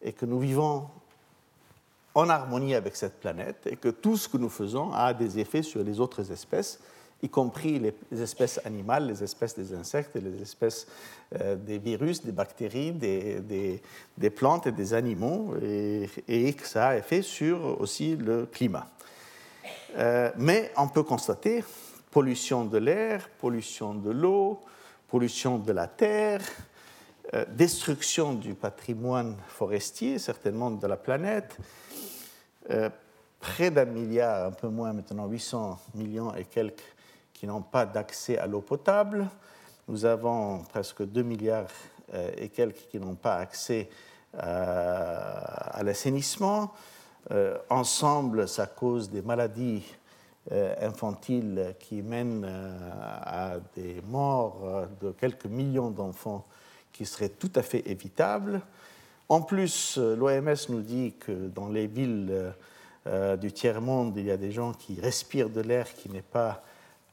et 0.03 0.13
que 0.13 0.27
nous 0.27 0.39
vivons 0.39 0.85
en 2.15 2.29
harmonie 2.29 2.73
avec 2.73 2.95
cette 2.95 3.19
planète 3.19 3.67
et 3.69 3.75
que 3.75 3.89
tout 3.89 4.17
ce 4.17 4.27
que 4.27 4.37
nous 4.37 4.49
faisons 4.49 4.91
a 4.93 5.13
des 5.13 5.37
effets 5.37 5.61
sur 5.61 5.83
les 5.83 5.99
autres 5.99 6.31
espèces 6.31 6.79
y 7.21 7.29
compris 7.29 7.79
les 7.79 8.21
espèces 8.21 8.59
animales, 8.65 9.07
les 9.07 9.23
espèces 9.23 9.55
des 9.55 9.73
insectes, 9.73 10.15
les 10.15 10.41
espèces 10.41 10.87
euh, 11.39 11.55
des 11.55 11.77
virus, 11.77 12.23
des 12.23 12.31
bactéries, 12.31 12.91
des, 12.91 13.81
des, 14.17 14.29
plantes 14.29 14.67
et 14.67 14.71
des 14.71 14.93
animaux, 14.93 15.55
et, 15.61 16.53
que 16.53 16.67
ça 16.67 16.89
a 16.89 16.97
effet 16.97 17.21
sur 17.21 17.79
aussi 17.81 18.15
le 18.15 18.45
climat. 18.45 18.87
Euh, 19.97 20.31
mais 20.37 20.71
on 20.77 20.87
peut 20.87 21.03
constater 21.03 21.63
pollution 22.11 22.65
de 22.65 22.77
l'air, 22.77 23.29
pollution 23.39 23.93
de 23.93 24.11
l'eau, 24.11 24.61
pollution 25.07 25.57
de 25.57 25.71
la 25.71 25.87
terre, 25.87 26.41
destruction 27.49 28.33
du 28.33 28.53
patrimoine 28.53 29.35
forestier, 29.47 30.19
certainement 30.19 30.71
de 30.71 30.87
la 30.87 30.97
planète, 30.97 31.57
près 33.39 33.71
d'un 33.71 33.85
milliard, 33.85 34.47
un 34.47 34.51
peu 34.51 34.67
moins 34.67 34.93
maintenant, 34.93 35.27
800 35.27 35.79
millions 35.95 36.33
et 36.35 36.45
quelques 36.45 36.95
qui 37.35 37.45
n'ont 37.45 37.61
pas 37.61 37.85
d'accès 37.85 38.37
à 38.37 38.47
l'eau 38.47 38.61
potable. 38.61 39.27
Nous 39.87 40.05
avons 40.05 40.63
presque 40.63 41.03
2 41.03 41.21
milliards 41.21 41.67
euh, 42.13 42.31
et 42.37 42.49
quelques 42.49 42.87
qui 42.89 42.99
n'ont 42.99 43.13
pas 43.13 43.35
accès 43.35 43.89
euh, 44.33 44.39
à, 44.41 45.83
l'assainissement. 45.83 46.71
Euh, 47.31 47.57
ensemble, 47.69 48.47
ça 48.47 48.65
cause 48.65 49.09
des 49.09 49.21
maladies 49.21 49.83
infantiles 50.79 51.73
qui 51.79 52.03
mènent 52.03 52.47
à 53.23 53.55
des 53.75 53.99
morts 54.07 54.85
de 55.01 55.09
quelques 55.09 55.47
millions 55.47 55.89
d'enfants 55.89 56.45
qui 56.95 57.05
seraient 57.05 57.29
tout 57.29 57.51
à 57.55 57.61
fait 57.61 57.83
évitables. 57.89 58.61
En 59.27 59.41
plus, 59.41 59.97
l'OMS 59.97 60.55
nous 60.69 60.81
dit 60.81 61.13
que 61.19 61.31
dans 61.31 61.67
les 61.67 61.87
villes 61.87 62.53
du 63.39 63.51
tiers-monde, 63.51 64.15
il 64.17 64.25
y 64.25 64.31
a 64.31 64.37
des 64.37 64.51
gens 64.51 64.71
qui 64.71 64.99
respirent 65.01 65.49
de 65.49 65.61
l'air 65.61 65.93
qui 65.93 66.09
n'est 66.09 66.21
pas 66.21 66.63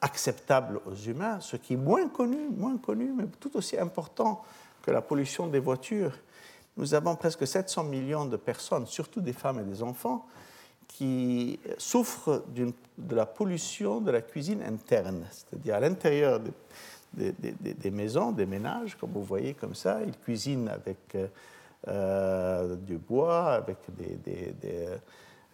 acceptable 0.01 0.81
aux 0.87 0.95
humains, 0.95 1.41
ce 1.41 1.57
qui 1.57 1.75
est 1.75 1.77
moins 1.77 2.09
connu, 2.09 2.49
moins 2.51 2.77
connu, 2.77 3.13
mais 3.17 3.25
tout 3.41 3.57
aussi 3.57 3.79
important 3.79 4.45
que 4.83 4.91
la 4.91 5.01
pollution 5.01 5.47
des 5.47 5.61
voitures. 5.61 6.13
Nous 6.77 6.95
avons 6.95 7.17
presque 7.17 7.47
700 7.47 7.85
millions 7.85 8.25
de 8.27 8.37
personnes, 8.37 8.87
surtout 8.87 9.21
des 9.21 9.33
femmes 9.33 9.61
et 9.61 9.65
des 9.65 9.83
enfants, 9.83 10.27
qui 10.89 11.59
souffrent 11.79 12.45
de 12.49 13.15
la 13.15 13.27
pollution 13.27 14.01
de 14.01 14.11
la 14.11 14.21
cuisine 14.21 14.63
interne, 14.63 15.25
c'est-à-dire 15.31 15.77
à, 15.77 15.81
l'intérieur 15.81 16.41
des, 16.41 16.51
des, 17.15 17.91
maisons, 17.91 18.33
des 18.33 18.47
ménages, 18.47 18.97
comme 18.97 19.11
vous 19.13 19.25
voyez 19.25 19.55
comme 19.55 19.75
ça, 19.75 20.01
ils 20.07 20.19
cuisinent 20.19 20.69
avec 20.69 21.17
euh, 21.89 22.77
du 22.77 22.99
bois, 22.99 23.53
avec 23.53 23.79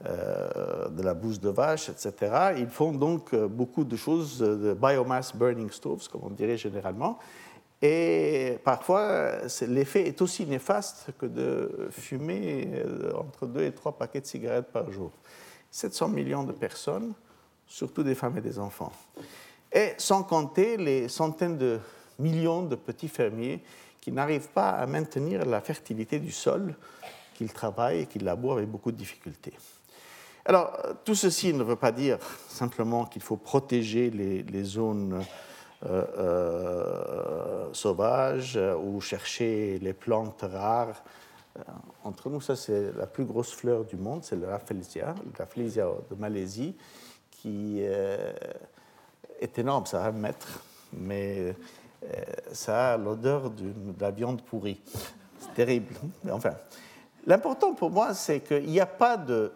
euh, 0.07 0.89
de 0.91 1.03
la 1.03 1.13
bouse 1.13 1.41
de 1.41 1.49
vache, 1.49 1.89
etc. 1.89 2.55
Ils 2.57 2.69
font 2.69 2.93
donc 2.93 3.35
euh, 3.35 3.49
beaucoup 3.49 3.83
de 3.83 3.97
choses 3.97 4.39
de 4.39 4.73
biomass 4.73 5.35
burning 5.35 5.73
stoves, 5.73 6.09
comme 6.09 6.21
on 6.23 6.31
dirait 6.31 6.57
généralement. 6.57 7.19
Et 7.83 8.59
parfois, 8.63 9.39
l'effet 9.67 10.07
est 10.07 10.23
aussi 10.23 10.47
néfaste 10.47 11.09
que 11.19 11.27
de 11.27 11.89
fumer 11.91 12.69
euh, 12.75 13.13
entre 13.17 13.47
deux 13.47 13.63
et 13.63 13.73
trois 13.73 13.91
paquets 13.91 14.21
de 14.21 14.27
cigarettes 14.27 14.71
par 14.71 14.89
jour. 14.93 15.11
700 15.73 16.11
millions 16.11 16.45
de 16.45 16.53
personnes, 16.53 17.13
surtout 17.67 18.05
des 18.05 18.15
femmes 18.15 18.39
et 18.39 18.41
des 18.41 18.61
enfants. 18.61 18.93
Et 19.73 19.93
sans 19.99 20.23
compter 20.23 20.77
les 20.77 21.09
centaines 21.09 21.59
de 21.59 21.79
millions 22.19 22.63
de 22.63 22.75
petits 22.75 23.09
fermiers 23.09 23.63
qui 24.01 24.13
n'arrivent 24.13 24.49
pas 24.49 24.71
à 24.71 24.87
maintenir 24.87 25.45
la 25.45 25.61
fertilité 25.61 26.19
du 26.19 26.33
sol 26.33 26.75
qu'ils 27.35 27.53
travaillent 27.53 28.01
et 28.01 28.07
qu'ils 28.07 28.25
labourent 28.25 28.55
avec 28.55 28.69
beaucoup 28.69 28.91
de 28.91 28.97
difficultés. 28.97 29.53
Alors, 30.45 30.73
tout 31.05 31.15
ceci 31.15 31.53
ne 31.53 31.63
veut 31.63 31.77
pas 31.77 31.93
dire 31.93 32.19
simplement 32.49 33.05
qu'il 33.05 33.21
faut 33.21 33.37
protéger 33.37 34.11
les, 34.11 34.65
zones 34.65 35.23
euh, 35.85 36.05
euh, 36.17 37.69
sauvages 37.75 38.57
euh, 38.57 38.75
ou 38.75 39.01
chercher 39.01 39.79
les 39.81 39.93
plantes 39.93 40.43
rares. 40.43 41.05
entre 42.03 42.31
nous, 42.31 42.41
ça 42.41 42.57
c'est 42.57 42.97
la 42.97 43.07
plus 43.07 43.27
grosse 43.27 43.53
fleur 43.53 43.85
du 43.85 43.97
monde, 43.97 44.25
c'est 44.25 44.37
le 44.37 44.47
Rafflesia, 44.47 45.15
le 45.23 45.39
Rafflesia 45.39 45.87
de 46.11 46.17
Malaisie, 46.17 46.75
qui 47.31 47.83
est 49.41 49.59
énorme, 49.59 49.87
ça 49.87 50.05
a 50.05 50.09
un 50.09 50.13
mètre, 50.13 50.63
mais 50.93 51.55
ça 52.53 52.95
a 52.95 52.97
l'odeur 52.97 53.51
de 53.51 53.73
la 54.01 54.11
viande 54.11 54.43
pourrie. 54.43 54.81
C'est 55.41 55.55
terrible. 55.55 55.95
Enfin, 56.31 56.55
L'important 57.29 57.75
pour 57.75 57.91
moi, 57.91 58.15
c'est 58.15 58.41
qu'il 58.41 58.71
n'y 58.71 58.81
a 58.81 58.87
pas 58.87 59.19
de, 59.19 59.53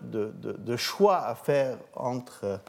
choix 0.76 1.24
à 1.24 1.34
faire 1.34 1.78
entre 1.94 2.60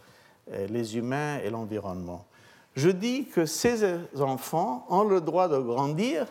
euh, 0.50 0.68
les 0.68 0.96
humains 0.96 1.40
et 1.40 1.50
l'environnement. 1.50 2.26
Je 2.74 2.90
dis 2.90 3.26
que 3.26 3.46
ces 3.46 3.84
enfants 4.22 4.86
ont 4.90 5.04
le 5.04 5.20
droit 5.20 5.50
de 5.50 5.58
grandir 5.58 6.26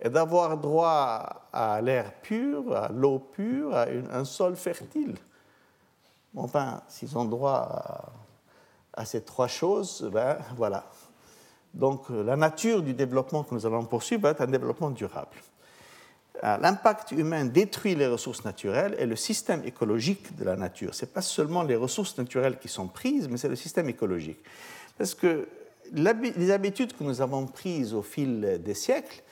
et 0.00 0.08
d'avoir 0.08 0.56
droit 0.56 1.48
à 1.52 1.80
l'air 1.82 2.12
pur, 2.22 2.76
à 2.76 2.88
l'eau 2.90 3.18
pure, 3.18 3.74
à 3.74 3.86
un 4.12 4.24
sol 4.24 4.54
fertile. 4.54 5.16
Enfin, 6.36 6.82
s'ils 6.86 7.18
ont 7.18 7.24
droit 7.24 7.58
à, 7.58 8.04
ces 9.04 9.22
trois 9.22 9.48
choses, 9.48 10.08
ben 10.12 10.38
voilà. 10.56 10.84
Donc 11.74 12.08
la 12.08 12.36
nature 12.36 12.82
du 12.82 12.94
développement 12.94 13.44
que 13.44 13.54
nous 13.54 13.66
allons 13.66 13.84
poursuivre 13.84 14.22
va 14.22 14.30
être 14.30 14.40
un 14.40 14.46
développement 14.46 14.90
durable. 14.90 15.36
Euh, 16.44 16.58
l'impact 16.58 17.12
humain 17.12 17.46
détruit 17.46 17.94
les 17.94 18.06
ressources 18.06 18.44
naturelles 18.44 18.94
et 18.98 19.06
le 19.06 19.16
système 19.16 19.62
écologique 19.64 20.36
de 20.36 20.44
la 20.44 20.56
nature. 20.56 20.94
Ce 20.94 21.04
n'est 21.04 21.10
pas 21.10 21.22
seulement 21.22 21.62
les 21.62 21.76
ressources 21.76 22.16
naturelles 22.18 22.58
qui 22.58 22.68
sont 22.68 22.88
prises, 22.88 23.28
mais 23.28 23.38
c'est 23.38 23.48
le 23.48 23.56
système 23.56 23.88
écologique. 23.88 24.38
Parce 24.98 25.14
que 25.14 25.48
les 25.92 26.50
habitudes 26.50 26.94
que 26.94 27.04
nous 27.04 27.20
avons 27.20 27.46
prises 27.46 27.94
au 27.94 28.02
fil 28.02 28.60
des 28.62 28.74
siècles 28.74 29.22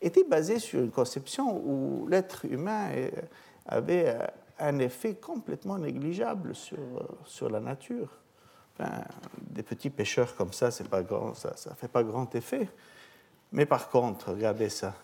étaient 0.00 0.24
basées 0.24 0.58
sur 0.58 0.80
une 0.80 0.90
conception 0.90 1.56
où 1.56 2.06
l'être 2.08 2.44
humain 2.44 2.88
avait 3.66 4.16
un 4.58 4.78
effet 4.78 5.14
complètement 5.14 5.78
négligeable 5.78 6.54
sur, 6.54 6.78
sur 7.24 7.50
la 7.50 7.60
nature. 7.60 8.08
Des 9.40 9.62
petits 9.62 9.90
pêcheurs 9.90 10.36
comme 10.36 10.52
ça, 10.52 10.70
pas 10.90 11.02
grand, 11.02 11.34
ça 11.34 11.54
ne 11.70 11.74
fait 11.74 11.88
pas 11.88 12.02
grand 12.02 12.32
effet. 12.34 12.68
Mais 13.52 13.66
par 13.66 13.88
contre, 13.88 14.32
regardez 14.32 14.68
ça. 14.68 14.94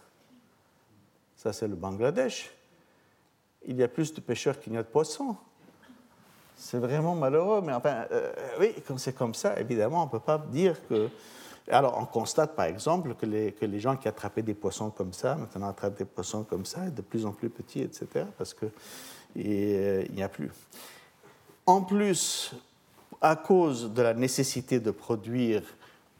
Ça, 1.36 1.52
c'est 1.52 1.68
le 1.68 1.74
Bangladesh. 1.74 2.50
Il 3.66 3.76
y 3.76 3.82
a 3.82 3.88
plus 3.88 4.12
de 4.12 4.20
pêcheurs 4.20 4.58
qu'il 4.60 4.72
n'y 4.72 4.78
a 4.78 4.82
de 4.82 4.88
poissons. 4.88 5.36
C'est 6.56 6.78
vraiment 6.78 7.14
malheureux, 7.14 7.60
mais 7.60 7.72
enfin, 7.72 8.06
euh, 8.12 8.32
oui, 8.60 8.74
comme 8.86 8.98
c'est 8.98 9.14
comme 9.14 9.34
ça, 9.34 9.58
évidemment, 9.58 10.02
on 10.02 10.06
ne 10.06 10.10
peut 10.10 10.20
pas 10.20 10.38
dire 10.38 10.76
que. 10.88 11.08
Alors, 11.68 11.96
on 11.96 12.06
constate 12.06 12.56
par 12.56 12.66
exemple 12.66 13.14
que 13.14 13.24
les, 13.24 13.52
que 13.52 13.64
les 13.64 13.78
gens 13.78 13.96
qui 13.96 14.08
attrapaient 14.08 14.42
des 14.42 14.54
poissons 14.54 14.90
comme 14.90 15.12
ça, 15.12 15.36
maintenant 15.36 15.68
attrapent 15.68 15.96
des 15.96 16.04
poissons 16.04 16.42
comme 16.42 16.66
ça, 16.66 16.90
de 16.90 17.02
plus 17.02 17.24
en 17.24 17.32
plus 17.32 17.50
petits, 17.50 17.80
etc., 17.80 18.26
parce 18.36 18.52
qu'il 18.52 18.70
euh, 19.38 20.04
n'y 20.10 20.22
a 20.22 20.28
plus. 20.28 20.50
En 21.64 21.82
plus, 21.82 22.52
à 23.22 23.36
cause 23.36 23.92
de 23.92 24.02
la 24.02 24.14
nécessité 24.14 24.80
de 24.80 24.90
produire 24.90 25.62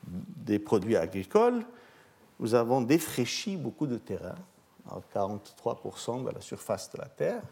des 0.07 0.59
produits 0.59 0.97
agricoles, 0.97 1.65
nous 2.41 2.55
avons 2.55 2.81
défraîchi 2.81 3.57
beaucoup 3.57 3.87
de 3.87 3.99
terrain, 3.99 4.37
43% 5.15 6.25
de 6.25 6.31
la 6.31 6.41
surface 6.41 6.91
de 6.93 6.99
la 6.99 7.07
Terre 7.07 7.43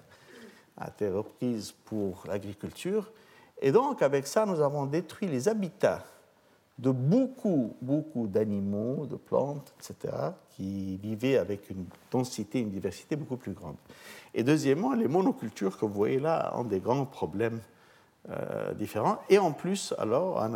a 0.77 0.89
été 0.89 1.09
reprise 1.09 1.73
pour 1.85 2.25
l'agriculture. 2.27 3.13
Et 3.61 3.73
donc, 3.73 4.03
avec 4.03 4.27
ça, 4.27 4.47
nous 4.47 4.61
avons 4.61 4.87
détruit 4.87 5.29
les 5.29 5.49
habitats 5.49 6.05
de 6.79 6.91
beaucoup, 6.91 7.77
beaucoup 7.83 8.27
d'animaux, 8.27 9.07
de 9.07 9.17
plantes, 9.17 9.75
etc., 9.79 10.15
qui 10.57 10.97
vivaient 10.97 11.37
avec 11.37 11.69
une 11.69 11.85
densité, 12.11 12.61
une 12.61 12.71
diversité 12.71 13.17
beaucoup 13.17 13.37
plus 13.37 13.53
grande. 13.53 13.77
Et 14.33 14.43
deuxièmement, 14.43 14.95
les 14.95 15.09
monocultures 15.09 15.77
que 15.77 15.85
vous 15.85 15.93
voyez 15.93 16.19
là 16.19 16.53
ont 16.57 16.65
des 16.65 16.81
grands 16.81 17.05
problèmes 17.05 17.61
euh, 18.29 18.75
différents. 18.75 19.19
Et 19.31 19.39
en 19.39 19.53
plus, 19.53 19.95
alors, 19.99 20.47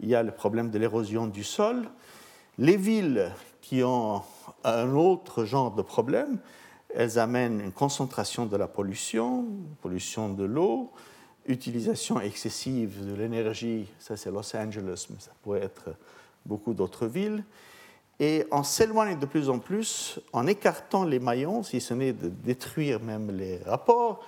il 0.00 0.08
y 0.08 0.14
a 0.14 0.22
le 0.22 0.32
problème 0.32 0.70
de 0.70 0.78
l'érosion 0.78 1.26
du 1.26 1.44
sol. 1.44 1.88
Les 2.58 2.76
villes 2.76 3.30
qui 3.60 3.82
ont 3.82 4.22
un 4.64 4.94
autre 4.94 5.44
genre 5.44 5.72
de 5.72 5.82
problème, 5.82 6.38
elles 6.94 7.18
amènent 7.18 7.60
une 7.60 7.72
concentration 7.72 8.46
de 8.46 8.56
la 8.56 8.66
pollution, 8.66 9.46
pollution 9.82 10.30
de 10.30 10.44
l'eau, 10.44 10.90
utilisation 11.46 12.20
excessive 12.20 13.06
de 13.06 13.14
l'énergie, 13.14 13.88
ça 13.98 14.16
c'est 14.16 14.30
Los 14.30 14.56
Angeles, 14.56 15.06
mais 15.10 15.18
ça 15.18 15.32
pourrait 15.42 15.62
être 15.62 15.94
beaucoup 16.46 16.74
d'autres 16.74 17.06
villes. 17.06 17.44
Et 18.20 18.46
on 18.50 18.62
s'éloigne 18.62 19.18
de 19.18 19.26
plus 19.26 19.48
en 19.48 19.58
plus, 19.58 20.20
en 20.32 20.46
écartant 20.46 21.04
les 21.04 21.18
maillons, 21.18 21.62
si 21.62 21.80
ce 21.80 21.94
n'est 21.94 22.12
de 22.12 22.28
détruire 22.28 23.00
même 23.00 23.30
les 23.30 23.58
rapports, 23.64 24.24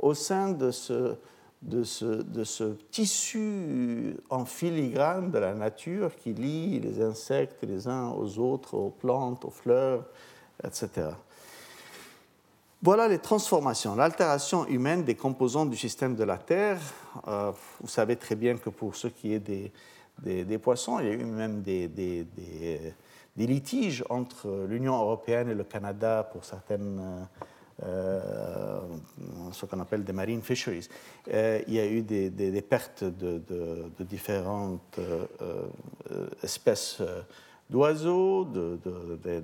au 0.00 0.14
sein 0.14 0.50
de 0.50 0.70
ce, 0.70 1.16
de 1.62 1.82
ce, 1.82 2.04
de 2.04 2.44
ce 2.44 2.76
tissu 2.90 4.16
en 4.30 4.44
filigrane 4.44 5.30
de 5.30 5.38
la 5.38 5.54
nature 5.54 6.14
qui 6.16 6.32
lie 6.32 6.78
les 6.80 7.02
insectes 7.02 7.62
les 7.62 7.88
uns 7.88 8.10
aux 8.10 8.38
autres, 8.38 8.74
aux 8.74 8.90
plantes, 8.90 9.44
aux 9.44 9.50
fleurs, 9.50 10.04
etc. 10.62 11.08
Voilà 12.80 13.08
les 13.08 13.18
transformations, 13.18 13.96
l'altération 13.96 14.64
humaine 14.68 15.02
des 15.02 15.16
composants 15.16 15.66
du 15.66 15.76
système 15.76 16.14
de 16.14 16.22
la 16.22 16.38
Terre. 16.38 16.78
Euh, 17.26 17.50
vous 17.80 17.88
savez 17.88 18.14
très 18.14 18.36
bien 18.36 18.56
que 18.56 18.70
pour 18.70 18.94
ce 18.94 19.08
qui 19.08 19.34
est 19.34 19.40
des, 19.40 19.72
des, 20.22 20.58
poissons, 20.58 21.00
il 21.00 21.06
y 21.06 21.10
a 21.10 21.14
eu 21.14 21.24
même 21.24 21.62
des, 21.62 21.88
des, 21.88 22.26
litiges 23.36 24.04
entre 24.10 24.66
l'Union 24.68 24.96
européenne 24.96 25.48
et 25.48 25.54
le 25.54 25.64
Canada 25.64 26.22
pour 26.32 26.44
certaines, 26.44 27.00
euh, 27.00 27.24
ce 27.80 29.66
qu'on 29.66 29.80
appelle 29.80 30.04
des 30.04 30.12
marine 30.12 30.42
fisheries. 30.42 30.88
Euh, 31.32 31.60
il 31.66 31.74
y 31.74 31.80
a 31.80 31.86
eu 31.86 32.02
des, 32.02 32.62
pertes 32.62 33.04
de, 33.04 33.40
différentes 34.00 34.98
espèces 36.42 37.00
d'oiseaux, 37.70 38.46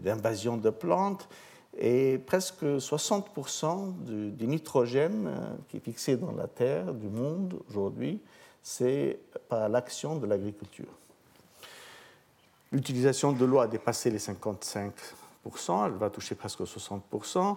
d'invasions 0.03 0.57
de 0.57 0.71
plantes. 0.71 1.29
Et 1.77 2.19
presque 2.19 2.63
60% 2.63 4.05
du, 4.05 4.47
nitrogène 4.47 5.27
euh, 5.27 5.55
qui 5.69 5.79
est 5.79 5.81
fixé 5.81 6.17
dans 6.17 6.31
la 6.31 6.47
terre 6.47 6.95
du 6.95 7.09
monde 7.09 7.61
aujourd'hui, 7.69 8.21
c'est 8.63 9.19
par 9.49 9.69
l'action 9.69 10.17
de 10.17 10.27
l'agriculture. 10.27 10.87
L'utilisation 12.71 13.33
de 13.33 13.45
l'eau 13.45 13.59
a 13.59 13.67
dépassé 13.67 14.11
les 14.11 14.19
55%, 14.19 15.87
elle 15.87 15.93
va 15.93 16.11
toucher 16.11 16.37
presque 16.37 16.61
60%. 16.61 17.57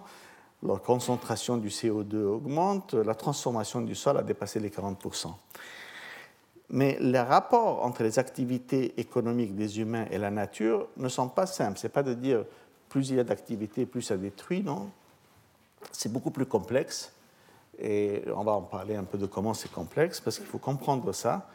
La 0.62 0.76
concentration 0.76 1.56
du 1.56 1.68
CO2 1.68 2.16
augmente, 2.24 2.94
la 2.94 3.14
transformation 3.14 3.80
du 3.80 3.94
sol 3.94 4.16
a 4.16 4.22
dépassé 4.22 4.58
les 4.58 4.70
40%. 4.70 5.32
Mais 6.70 6.98
les 7.00 7.20
rapports 7.20 7.84
entre 7.84 8.02
les 8.02 8.18
activités 8.18 9.00
économiques 9.00 9.54
des 9.54 9.80
humains 9.80 10.06
et 10.10 10.18
la 10.18 10.30
nature 10.30 10.88
ne 10.96 11.08
sont 11.08 11.28
pas 11.28 11.46
simples. 11.46 11.78
Ce 11.78 11.86
n'est 11.86 11.92
pas 11.92 12.02
de 12.02 12.12
dire 12.12 12.44
plus 12.88 13.10
il 13.10 13.16
y 13.16 13.20
a 13.20 13.24
d'activité, 13.24 13.86
plus 13.86 14.02
ça 14.02 14.16
détruit, 14.16 14.62
non 14.62 14.90
C'est 15.92 16.12
beaucoup 16.12 16.30
plus 16.30 16.46
complexe. 16.46 17.12
Et 17.78 18.24
on 18.34 18.42
va 18.42 18.52
en 18.52 18.62
parler 18.62 18.96
un 18.96 19.04
peu 19.04 19.16
de 19.16 19.26
comment 19.26 19.54
c'est 19.54 19.70
complexe, 19.70 20.20
parce 20.20 20.38
qu'il 20.38 20.46
faut 20.46 20.58
comprendre 20.58 21.12
ça. 21.12 21.48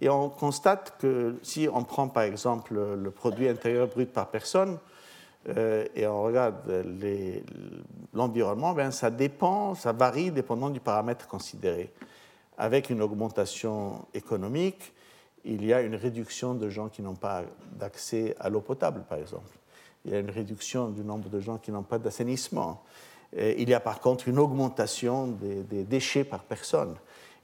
Et 0.00 0.08
on 0.08 0.28
constate 0.28 0.98
que 0.98 1.36
si 1.42 1.68
on 1.72 1.84
prend 1.84 2.08
par 2.08 2.24
exemple 2.24 2.74
le 2.74 3.10
produit 3.10 3.48
intérieur 3.48 3.86
brut 3.86 4.12
par 4.12 4.28
personne, 4.28 4.78
euh, 5.48 5.86
et 5.94 6.06
on 6.06 6.22
regarde 6.22 6.56
l'environnement, 8.12 8.74
ben 8.74 8.90
ça 8.90 9.10
dépend, 9.10 9.74
ça 9.74 9.92
varie 9.92 10.30
dépendant 10.30 10.70
du 10.70 10.80
paramètre 10.80 11.26
considéré. 11.26 11.92
Avec 12.56 12.90
une 12.90 13.02
augmentation 13.02 14.06
économique, 14.14 14.92
il 15.44 15.64
y 15.64 15.72
a 15.72 15.80
une 15.80 15.94
réduction 15.94 16.54
de 16.54 16.68
gens 16.68 16.88
qui 16.88 17.02
n'ont 17.02 17.14
pas 17.14 17.42
d'accès 17.72 18.34
à 18.40 18.48
l'eau 18.48 18.60
potable, 18.60 19.04
par 19.08 19.18
exemple 19.18 19.58
il 20.04 20.12
y 20.12 20.16
a 20.16 20.20
une 20.20 20.30
réduction 20.30 20.88
du 20.88 21.02
nombre 21.02 21.28
de 21.28 21.40
gens 21.40 21.58
qui 21.58 21.70
n'ont 21.70 21.82
pas 21.82 21.98
d'assainissement. 21.98 22.82
Il 23.36 23.68
y 23.68 23.74
a 23.74 23.80
par 23.80 24.00
contre 24.00 24.26
une 24.28 24.38
augmentation 24.38 25.26
des, 25.26 25.84
déchets 25.84 26.24
par 26.24 26.44
personne. 26.44 26.94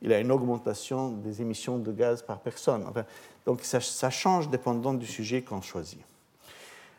Il 0.00 0.10
y 0.10 0.14
a 0.14 0.18
une 0.18 0.32
augmentation 0.32 1.10
des 1.10 1.42
émissions 1.42 1.78
de 1.78 1.92
gaz 1.92 2.22
par 2.22 2.40
personne. 2.40 2.84
donc 3.44 3.60
ça, 3.62 4.10
change 4.10 4.48
dépendant 4.48 4.94
du 4.94 5.06
sujet 5.06 5.42
qu'on 5.42 5.60
choisit. 5.60 6.00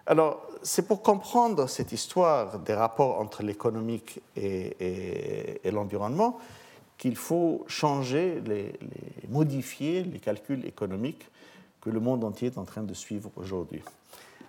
Alors, 0.07 0.45
c'est 0.61 0.87
pour 0.87 1.01
comprendre 1.01 1.67
cette 1.67 1.91
histoire 1.91 2.59
des 2.59 2.73
rapports 2.73 3.19
entre 3.19 3.43
l'économique 3.43 4.21
et, 4.35 5.59
l'environnement 5.71 6.39
qu'il 6.97 7.15
faut 7.15 7.65
changer, 7.67 8.41
modifier 9.29 10.03
les 10.03 10.19
calculs 10.19 10.65
économiques 10.65 11.27
que 11.81 11.89
le 11.89 11.99
monde 11.99 12.23
entier 12.23 12.47
est 12.47 12.57
en 12.57 12.63
train 12.63 12.83
de 12.83 12.93
suivre 12.93 13.31
aujourd'hui. 13.35 13.81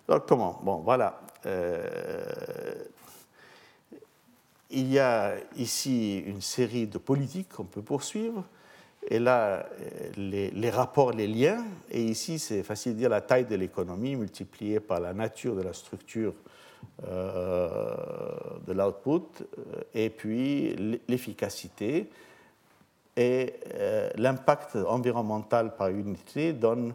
Alors 0.09 0.25
comment? 0.25 0.61
Bon, 0.63 0.77
voilà. 0.77 1.21
Euh, 1.47 2.75
il 4.71 4.93
y 4.93 4.99
a 4.99 5.35
ici 5.57 6.19
une 6.19 6.41
série 6.41 6.87
de 6.87 6.99
politiques 6.99 7.49
qu'on 7.51 7.65
peut 7.65 7.83
poursuivre. 7.83 8.45
Et 9.09 9.19
là, 9.19 9.67
les, 10.17 10.71
rapports, 10.71 11.13
les 11.13 11.27
liens. 11.27 11.65
Et 11.91 12.03
ici, 12.03 12.39
c'est 12.39 12.63
facile 12.63 12.95
de 12.95 12.99
dire 12.99 13.09
la 13.09 13.21
taille 13.21 13.45
de 13.45 13.55
l'économie 13.55 14.17
multipliée 14.17 14.81
par 14.81 15.01
la 15.01 15.13
nature 15.13 15.55
de 15.55 15.63
la 15.63 15.73
structure 15.73 16.35
euh, 17.07 17.95
de 18.67 18.73
l'output, 18.73 19.43
euh, 19.43 19.81
et 19.95 20.11
puis 20.11 20.75
l'efficacité. 21.09 22.11
Et 23.19 23.55
l'impact 24.17 24.77
environnemental 24.77 25.75
par 25.75 25.89
unité 25.89 26.53
donne 26.53 26.93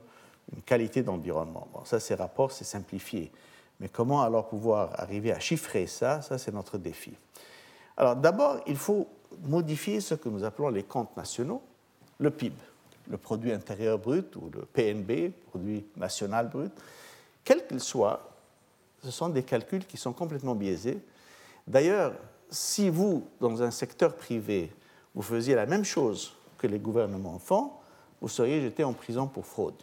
une 0.56 0.62
qualité 0.62 1.02
d'environnement. 1.02 1.68
Bon, 1.74 1.84
ça, 1.84 2.00
ces 2.00 2.14
rapports, 2.14 2.52
c'est 2.52 2.64
simplifié. 2.64 3.32
Mais 3.80 3.90
comment 3.90 4.22
alors 4.22 4.48
pouvoir 4.48 4.92
arriver 5.00 5.32
à 5.32 5.40
chiffrer 5.40 5.88
ça? 5.88 6.22
Ça, 6.22 6.38
c'est 6.38 6.54
notre 6.54 6.78
défi. 6.78 7.14
Alors 7.98 8.16
d'abord, 8.16 8.60
il 8.68 8.76
faut 8.76 9.08
modifier 9.44 10.02
ce 10.02 10.14
que 10.14 10.30
nous 10.30 10.44
appelons 10.44 10.70
les 10.70 10.84
comptes 10.84 11.16
nationaux, 11.18 11.62
le 12.22 12.30
PIB, 12.30 12.56
le 13.10 13.18
produit 13.18 13.52
intérieur 13.52 13.98
brut 13.98 14.36
ou 14.36 14.50
le 14.54 14.62
PNB, 14.62 15.34
produit 15.50 15.84
national 15.98 16.50
brut. 16.50 16.72
Quel 17.44 17.68
qu'il 17.68 17.80
soit, 17.80 18.30
ce 19.04 19.12
sont 19.12 19.30
des 19.30 19.44
calculs 19.44 19.86
qui 19.86 19.98
sont 19.98 20.14
complètement 20.14 20.56
biaisés. 20.56 21.00
D'ailleurs, 21.68 22.14
si 22.50 22.90
vous, 22.90 23.28
dans 23.40 23.62
un 23.64 23.72
secteur 23.72 24.16
privé, 24.16 24.72
vous 25.16 25.24
faisiez 25.24 25.56
la 25.56 25.66
même 25.66 25.84
chose 25.84 26.34
que 26.58 26.68
les 26.68 26.80
gouvernements 26.80 27.40
font, 27.40 27.72
vous 28.22 28.30
seriez 28.30 28.62
jeté 28.62 28.84
en 28.84 28.94
prison 28.94 29.28
pour 29.28 29.46
fraude. 29.46 29.82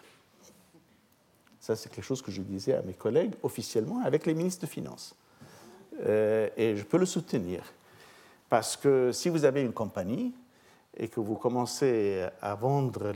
Ça, 1.58 1.74
c'est 1.74 1.90
quelque 1.90 2.04
chose 2.04 2.22
que 2.22 2.30
je 2.30 2.40
disais 2.40 2.74
à 2.74 2.82
mes 2.82 2.94
collègues 2.94 3.34
officiellement 3.42 4.00
avec 4.04 4.26
les 4.26 4.34
ministres 4.34 4.64
de 4.64 4.70
Finances. 4.70 5.14
Euh, 6.06 6.48
et 6.56 6.76
je 6.76 6.84
peux 6.84 6.98
le 6.98 7.04
soutenir. 7.04 7.64
Parce 8.48 8.76
que 8.76 9.10
si 9.12 9.28
vous 9.28 9.44
avez 9.44 9.60
une 9.60 9.72
compagnie 9.72 10.32
et 10.98 11.08
que 11.08 11.20
vous 11.20 11.36
commencez 11.36 12.26
à 12.42 12.54
vendre 12.54 13.12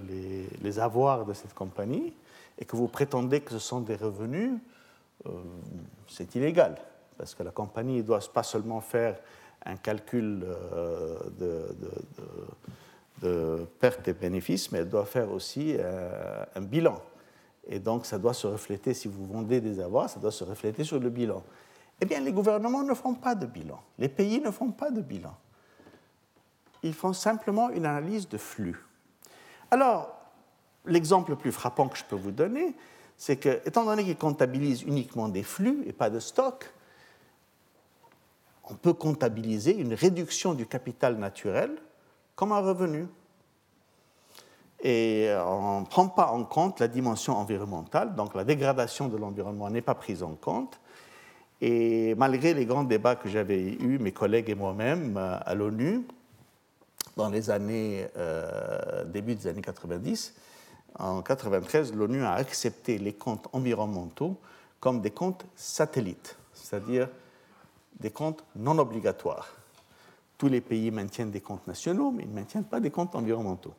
les, 0.62 0.78
avoirs 0.78 1.24
de 1.26 1.32
cette 1.32 1.54
compagnie 1.54 2.14
et 2.58 2.64
que 2.64 2.76
vous 2.76 2.88
prétendez 2.88 3.40
que 3.40 3.50
ce 3.50 3.58
sont 3.58 3.80
des 3.80 3.96
revenus, 3.96 4.52
euh, 5.26 5.30
c'est 6.08 6.34
illégal, 6.36 6.76
parce 7.18 7.34
que 7.34 7.42
la 7.42 7.50
compagnie 7.50 7.98
ne 7.98 8.02
doit 8.02 8.20
pas 8.32 8.42
seulement 8.42 8.80
faire 8.80 9.18
un 9.64 9.76
calcul 9.76 10.44
euh, 10.44 11.18
de, 11.38 11.76
de, 13.22 13.64
pertes 13.80 14.08
et 14.08 14.12
bénéfices, 14.12 14.70
mais 14.72 14.78
elle 14.78 14.88
doit 14.88 15.06
faire 15.06 15.30
aussi 15.30 15.76
euh, 15.78 16.44
un 16.54 16.60
bilan. 16.60 17.00
Et 17.68 17.78
donc, 17.78 18.06
ça 18.06 18.18
doit 18.18 18.34
se 18.34 18.46
refléter, 18.46 18.94
si 18.94 19.06
vous 19.08 19.26
vendez 19.26 19.60
des 19.60 19.80
avoirs, 19.80 20.10
ça 20.10 20.18
doit 20.18 20.32
se 20.32 20.42
refléter 20.42 20.82
sur 20.82 20.98
le 20.98 21.10
bilan. 21.10 21.42
Eh 22.00 22.04
bien, 22.04 22.20
les 22.20 22.32
gouvernements 22.32 22.82
ne 22.82 22.94
font 22.94 23.14
pas 23.14 23.36
de 23.36 23.46
bilan. 23.46 23.80
Les 23.98 24.08
pays 24.08 24.40
ne 24.40 24.50
font 24.50 24.72
pas 24.72 24.90
de 24.90 25.00
bilan. 25.00 25.34
Ils 26.82 26.94
font 26.94 27.12
simplement 27.12 27.70
une 27.70 27.86
analyse 27.86 28.28
de 28.28 28.38
flux. 28.38 28.84
Alors, 29.70 30.14
l'exemple 30.84 31.30
le 31.30 31.36
plus 31.36 31.52
frappant 31.52 31.88
que 31.88 31.96
je 31.96 32.04
peux 32.04 32.16
vous 32.16 32.30
donner, 32.30 32.74
c'est 33.16 33.36
que, 33.36 33.60
étant 33.66 33.84
donné 33.84 34.04
qu'ils 34.04 34.16
comptabilisent 34.16 34.82
uniquement 34.82 35.28
des 35.28 35.42
flux 35.42 35.82
et 35.86 35.92
pas 35.92 36.10
de 36.10 36.18
stock, 36.18 36.72
on 38.64 38.74
peut 38.74 38.92
comptabiliser 38.92 39.76
une 39.76 39.94
réduction 39.94 40.54
du 40.54 40.66
capital 40.66 41.16
naturel 41.16 41.76
comme 42.34 42.52
un 42.52 42.60
revenu. 42.60 43.06
Et 44.82 45.28
on 45.46 45.80
ne 45.80 45.86
prend 45.86 46.08
pas 46.08 46.28
en 46.28 46.44
compte 46.44 46.80
la 46.80 46.88
dimension 46.88 47.36
environnementale, 47.36 48.16
donc 48.16 48.34
la 48.34 48.44
dégradation 48.44 49.08
de 49.08 49.16
l'environnement 49.16 49.70
n'est 49.70 49.82
pas 49.82 49.94
prise 49.94 50.22
en 50.22 50.34
compte. 50.34 50.80
Et 51.60 52.16
malgré 52.16 52.54
les 52.54 52.66
grands 52.66 52.82
débats 52.82 53.14
que 53.14 53.28
j'avais 53.28 53.62
eus, 53.62 54.00
mes 54.00 54.10
collègues 54.10 54.50
et 54.50 54.56
moi-même, 54.56 55.16
euh, 55.16 55.38
à 55.40 55.54
l'ONU, 55.54 56.04
dans 57.16 57.28
les 57.28 57.50
années, 57.50 58.06
euh, 58.16 59.04
début 59.04 59.34
des 59.34 59.46
années 59.46 59.62
90, 59.62 60.34
en 60.98 61.22
1993, 61.22 61.94
l'ONU 61.94 62.22
a 62.22 62.34
accepté 62.34 62.98
les 62.98 63.14
comptes 63.14 63.48
environnementaux 63.52 64.36
comme 64.80 65.00
des 65.00 65.10
comptes 65.10 65.46
satellites, 65.54 66.36
c'est-à-dire 66.52 67.08
des 68.00 68.10
comptes 68.10 68.44
non 68.56 68.78
obligatoires. 68.78 69.54
Tous 70.36 70.48
les 70.48 70.60
pays 70.60 70.90
maintiennent 70.90 71.30
des 71.30 71.40
comptes 71.40 71.66
nationaux, 71.66 72.10
mais 72.10 72.24
ils 72.24 72.30
ne 72.30 72.34
maintiennent 72.34 72.64
pas 72.64 72.80
des 72.80 72.90
comptes 72.90 73.14
environnementaux. 73.14 73.74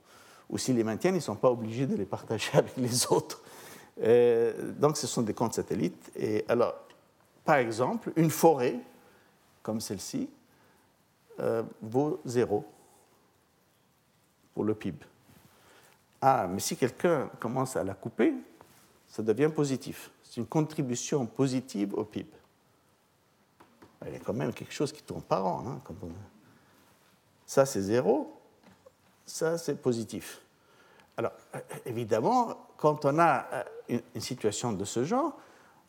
Ou 0.49 0.57
s'ils 0.57 0.75
les 0.75 0.83
maintiennent, 0.83 1.15
ils 1.15 1.17
ne 1.17 1.23
sont 1.23 1.35
pas 1.35 1.51
obligés 1.51 1.85
de 1.85 1.95
les 1.95 2.05
partager 2.05 2.51
avec 2.57 2.77
les 2.77 3.11
autres. 3.11 3.41
Euh, 4.01 4.71
donc 4.73 4.97
ce 4.97 5.05
sont 5.05 5.21
des 5.21 5.33
comptes 5.33 5.53
satellites. 5.53 6.11
Et 6.15 6.45
alors, 6.47 6.73
par 7.43 7.57
exemple, 7.57 8.11
une 8.15 8.29
forêt 8.31 8.79
comme 9.61 9.81
celle-ci 9.81 10.29
euh, 11.39 11.63
vaut 11.81 12.21
zéro 12.25 12.65
pour 14.53 14.63
le 14.63 14.73
PIB. 14.73 14.97
Ah, 16.21 16.47
mais 16.49 16.59
si 16.59 16.77
quelqu'un 16.77 17.29
commence 17.39 17.75
à 17.75 17.83
la 17.83 17.93
couper, 17.93 18.33
ça 19.07 19.21
devient 19.21 19.51
positif. 19.53 20.11
C'est 20.23 20.37
une 20.37 20.47
contribution 20.47 21.25
positive 21.25 21.93
au 21.93 22.03
PIB. 22.03 22.29
Il 24.05 24.13
y 24.13 24.15
a 24.15 24.19
quand 24.19 24.33
même 24.33 24.53
quelque 24.53 24.73
chose 24.73 24.91
qui 24.91 25.03
tourne 25.03 25.21
par 25.21 25.45
an. 25.45 25.63
Hein, 25.67 25.81
Ça, 27.45 27.65
c'est 27.65 27.81
zéro. 27.81 28.39
Ça, 29.25 29.57
c'est 29.57 29.75
positif. 29.81 30.41
Alors, 31.15 31.31
évidemment, 31.85 32.67
quand 32.77 33.05
on 33.05 33.19
a 33.19 33.45
euh, 33.89 33.99
une 34.15 34.21
situation 34.21 34.73
de 34.73 34.83
ce 34.83 35.03
genre, 35.03 35.37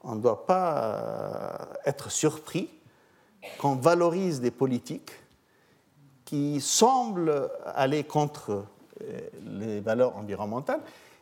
on 0.03 0.15
ne 0.15 0.21
doit 0.21 0.47
pas 0.47 0.77
euh, 0.77 1.75
être 1.87 2.11
surpris 2.11 2.69
qu'on 3.59 3.77
valorise 3.77 4.41
des 4.41 4.51
politiques 4.51 5.13
qui 6.25 6.61
semblent 6.61 7.51
aller 7.67 8.05
contre 8.05 8.65
euh, 9.03 9.21
les 9.47 9.81
valeurs 9.81 10.17
environnementales, 10.17 10.81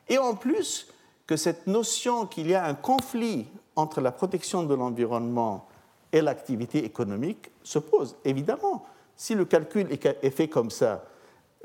et 0.09 0.19
en 0.19 0.35
plus 0.35 0.89
que 1.27 1.37
cette 1.37 1.67
notion 1.67 2.27
qu'il 2.27 2.49
y 2.49 2.55
a 2.55 2.65
un 2.65 2.75
conflit 2.75 3.47
entre 3.77 4.01
la 4.01 4.13
protection 4.13 4.65
de 4.65 4.75
l'environnement 4.75 5.67
et 6.13 6.21
l'activité 6.21 6.85
économique 6.85 7.51
se 7.63 7.79
pose. 7.79 8.17
Évidemment, 8.25 8.85
si 9.17 9.35
le 9.35 9.45
calcul 9.45 9.87
est 9.91 10.31
fait 10.31 10.49
comme 10.49 10.71
ça, 10.71 11.05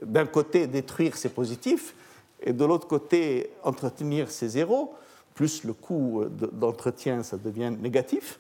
d'un 0.02 0.26
côté 0.26 0.68
détruire 0.68 1.18
c'est 1.18 1.34
positif, 1.34 1.96
et 2.42 2.54
de 2.54 2.66
l'autre 2.66 2.88
côté 2.88 3.52
entretenir 3.64 4.30
c'est 4.30 4.50
zéro, 4.50 4.94
plus 5.34 5.64
le 5.64 5.74
coût 5.74 6.26
d'entretien 6.30 7.24
ça 7.24 7.38
devient 7.38 7.74
négatif, 7.78 8.40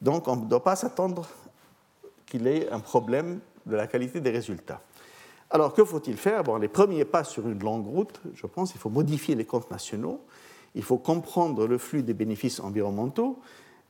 donc 0.00 0.28
on 0.28 0.36
ne 0.36 0.44
doit 0.46 0.62
pas 0.62 0.76
s'attendre 0.76 1.26
qu'il 2.26 2.46
ait 2.46 2.70
un 2.70 2.80
problème 2.80 3.40
de 3.70 3.76
la 3.76 3.86
qualité 3.86 4.20
des 4.20 4.30
résultats. 4.30 4.82
Alors 5.50 5.72
que 5.72 5.84
faut-il 5.84 6.16
faire? 6.16 6.44
Bon, 6.44 6.56
Les 6.56 6.68
premiers 6.68 7.04
pas 7.04 7.24
sur 7.24 7.48
une 7.48 7.58
longue 7.58 7.86
route, 7.86 8.20
je 8.34 8.46
pense, 8.46 8.74
il 8.74 8.78
faut 8.78 8.90
modifier 8.90 9.34
les 9.34 9.44
comptes 9.44 9.70
nationaux, 9.70 10.20
il 10.74 10.82
faut 10.82 10.98
comprendre 10.98 11.66
le 11.66 11.78
flux 11.78 12.02
des 12.02 12.14
bénéfices 12.14 12.60
environnementaux, 12.60 13.40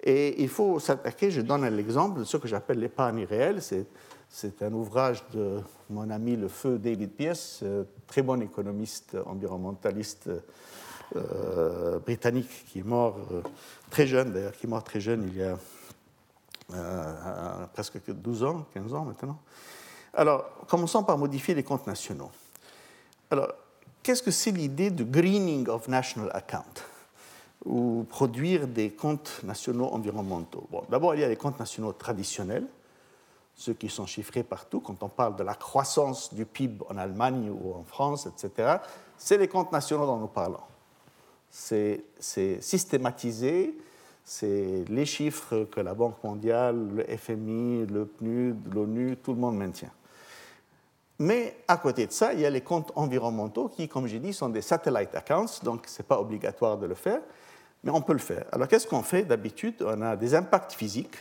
et 0.03 0.43
il 0.43 0.49
faut 0.49 0.79
s'attaquer, 0.79 1.31
je 1.31 1.43
donne 1.43 1.64
un 1.64 1.77
exemple 1.77 2.21
de 2.21 2.25
ce 2.25 2.38
que 2.38 2.49
j'appelle 2.49 2.79
l'épargne 2.79 3.25
réelle. 3.25 3.61
C'est 4.31 4.62
un 4.62 4.73
ouvrage 4.73 5.23
de 5.35 5.61
mon 5.90 6.09
ami 6.09 6.37
le 6.37 6.49
feu 6.49 6.79
David 6.79 7.11
Pierce, 7.11 7.61
euh, 7.62 7.85
très 8.07 8.23
bon 8.23 8.40
économiste 8.40 9.16
environnementaliste 9.27 10.31
euh, 11.16 11.99
britannique 11.99 12.64
qui 12.69 12.79
est 12.79 12.87
mort 12.87 13.19
euh, 13.33 13.43
très 13.90 14.07
jeune, 14.07 14.33
d'ailleurs, 14.33 14.53
qui 14.53 14.66
est 14.66 14.69
mort 14.71 14.85
très 14.85 15.01
jeune 15.01 15.29
il 15.31 15.38
y 15.38 15.43
a 15.43 15.59
presque 17.72 18.00
12 18.06 18.44
ans, 18.44 18.66
15 18.74 18.94
ans 18.94 19.04
maintenant. 19.04 19.38
Alors, 20.12 20.44
commençons 20.68 21.04
par 21.04 21.16
modifier 21.18 21.54
les 21.54 21.62
comptes 21.62 21.87
nationaux. 21.87 22.30
Alors, 23.30 23.52
qu'est-ce 24.02 24.22
que 24.22 24.30
c'est 24.30 24.50
l'idée 24.50 24.90
de 24.90 25.04
greening 25.04 25.68
of 25.68 25.88
national 25.88 26.30
account 26.35 26.64
ou 27.64 28.04
produire 28.09 28.66
des 28.66 28.90
comptes 28.90 29.40
nationaux 29.44 29.88
environnementaux? 29.92 30.66
Bon, 30.70 30.83
D'abord, 30.88 31.14
il 31.14 31.20
y 31.20 31.24
a 31.24 31.28
les 31.28 31.37
comptes 31.37 31.59
nationaux 31.61 31.92
traditionnels, 31.92 32.66
ceux 33.54 33.74
qui 33.74 33.88
sont 33.88 34.06
chiffrés 34.06 34.42
partout. 34.42 34.80
Quand 34.80 35.02
on 35.02 35.09
parle 35.09 35.37
de 35.37 35.44
la 35.44 35.54
croissance 35.54 36.35
du 36.35 36.44
PIB 36.44 36.85
en 36.88 36.96
Allemagne 36.96 37.50
ou 37.50 37.74
en 37.74 37.85
France, 37.85 38.26
etc., 38.26 38.78
c'est 39.16 39.38
les 39.38 39.48
comptes 39.48 39.70
nationaux 39.70 40.06
dont 40.06 40.16
nous 40.16 40.28
parlons. 40.28 40.59
C'est 41.50 42.02
systématisé, 42.61 43.76
c'est 44.24 44.85
les 44.88 45.06
chiffres 45.06 45.64
que 45.64 45.80
la 45.80 45.94
Banque 45.94 46.22
mondiale, 46.22 46.76
le 46.94 47.16
FMI, 47.16 47.87
le 47.87 48.06
PNUD, 48.06 48.74
l'ONU, 48.74 49.16
tout 49.16 49.33
le 49.33 49.38
monde 49.40 49.56
maintient. 49.56 49.90
Mais 51.18 51.56
à 51.68 51.76
côté 51.76 52.06
de 52.06 52.12
ça, 52.12 52.33
il 52.33 52.40
y 52.40 52.46
a 52.46 52.50
les 52.50 52.62
comptes 52.62 52.92
environnementaux 52.94 53.68
qui, 53.68 53.88
comme 53.88 54.06
j'ai 54.06 54.18
dit, 54.18 54.33
sont 54.33 54.48
des 54.48 54.62
satellite 54.62 55.14
accounts, 55.14 55.62
donc 55.62 55.87
ce 55.87 56.00
n'est 56.00 56.06
pas 56.06 56.18
obligatoire 56.18 56.78
de 56.78 56.87
le 56.87 56.94
faire, 56.94 57.20
mais 57.85 57.90
on 57.90 58.00
peut 58.00 58.14
le 58.14 58.18
faire. 58.18 58.46
Alors 58.52 58.68
qu'est-ce 58.68 58.87
qu'on 58.87 59.02
fait 59.02 59.24
d'habitude? 59.24 59.74
On 59.83 60.00
a 60.00 60.16
des 60.16 60.35
impacts 60.35 60.72
physiques. 60.72 61.16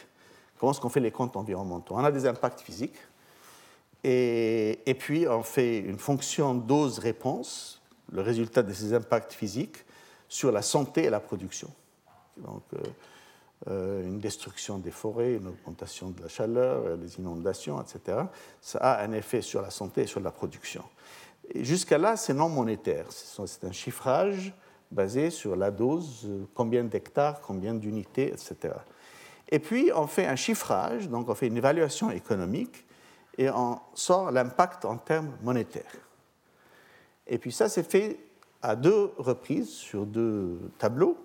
Comment 0.58 0.72
est-ce 0.72 0.80
qu'on 0.80 0.90
fait 0.90 1.00
les 1.00 1.12
comptes 1.12 1.36
environnementaux? 1.36 1.96
On 1.96 2.04
a 2.04 2.12
des 2.12 2.26
impacts 2.26 2.62
physiques, 2.62 2.98
et, 4.04 4.80
et 4.86 4.94
puis 4.94 5.28
on 5.28 5.44
fait 5.44 5.80
une 5.80 6.00
fonction 6.00 6.56
dose-réponse, 6.56 7.82
le 8.12 8.22
résultat 8.22 8.64
de 8.64 8.72
ces 8.72 8.94
impacts 8.94 9.34
physiques, 9.34 9.86
sur 10.30 10.52
la 10.52 10.62
santé 10.62 11.06
et 11.06 11.10
la 11.10 11.20
production. 11.20 11.70
Donc, 12.40 12.64
euh, 12.74 12.78
euh, 13.68 14.04
une 14.04 14.20
destruction 14.20 14.78
des 14.80 14.92
forêts, 14.92 15.34
une 15.34 15.48
augmentation 15.48 16.10
de 16.10 16.22
la 16.22 16.30
chaleur, 16.30 16.84
euh, 16.86 16.98
les 16.98 17.18
inondations, 17.18 17.82
etc. 17.82 18.20
Ça 18.62 18.80
a 18.80 19.04
un 19.04 19.12
effet 19.12 19.42
sur 19.42 19.62
la 19.62 19.70
santé 19.70 20.04
et 20.04 20.08
sur 20.08 20.22
la 20.22 20.32
production. 20.32 20.84
Jusqu'à 21.56 21.98
là, 21.98 22.16
c'est 22.16 22.34
non 22.34 22.50
monétaire. 22.50 23.06
C'est 23.12 23.64
un 23.64 23.72
chiffrage 23.72 24.54
basé 24.92 25.30
sur 25.30 25.56
la 25.56 25.72
dose, 25.72 26.30
combien 26.54 26.84
d'hectares, 26.84 27.42
combien 27.42 27.74
d'unités, 27.74 28.28
etc. 28.28 28.74
Et 29.50 29.60
puis, 29.60 29.92
on 29.96 30.08
fait 30.08 30.26
un 30.26 30.36
chiffrage, 30.36 31.10
donc 31.10 31.28
on 31.28 31.36
fait 31.36 31.48
une 31.48 31.58
évaluation 31.58 32.12
économique 32.12 32.86
et 33.38 33.50
on 33.50 33.80
sort 33.94 34.32
l'impact 34.32 34.86
en 34.86 34.98
termes 34.98 35.32
monétaires. 35.42 36.10
Et 37.28 37.38
puis 37.38 37.52
ça, 37.52 37.70
c'est 37.70 37.90
fait 37.90 38.20
à 38.62 38.76
deux 38.76 39.12
reprises 39.18 39.70
sur 39.70 40.06
deux 40.06 40.60
tableaux. 40.78 41.18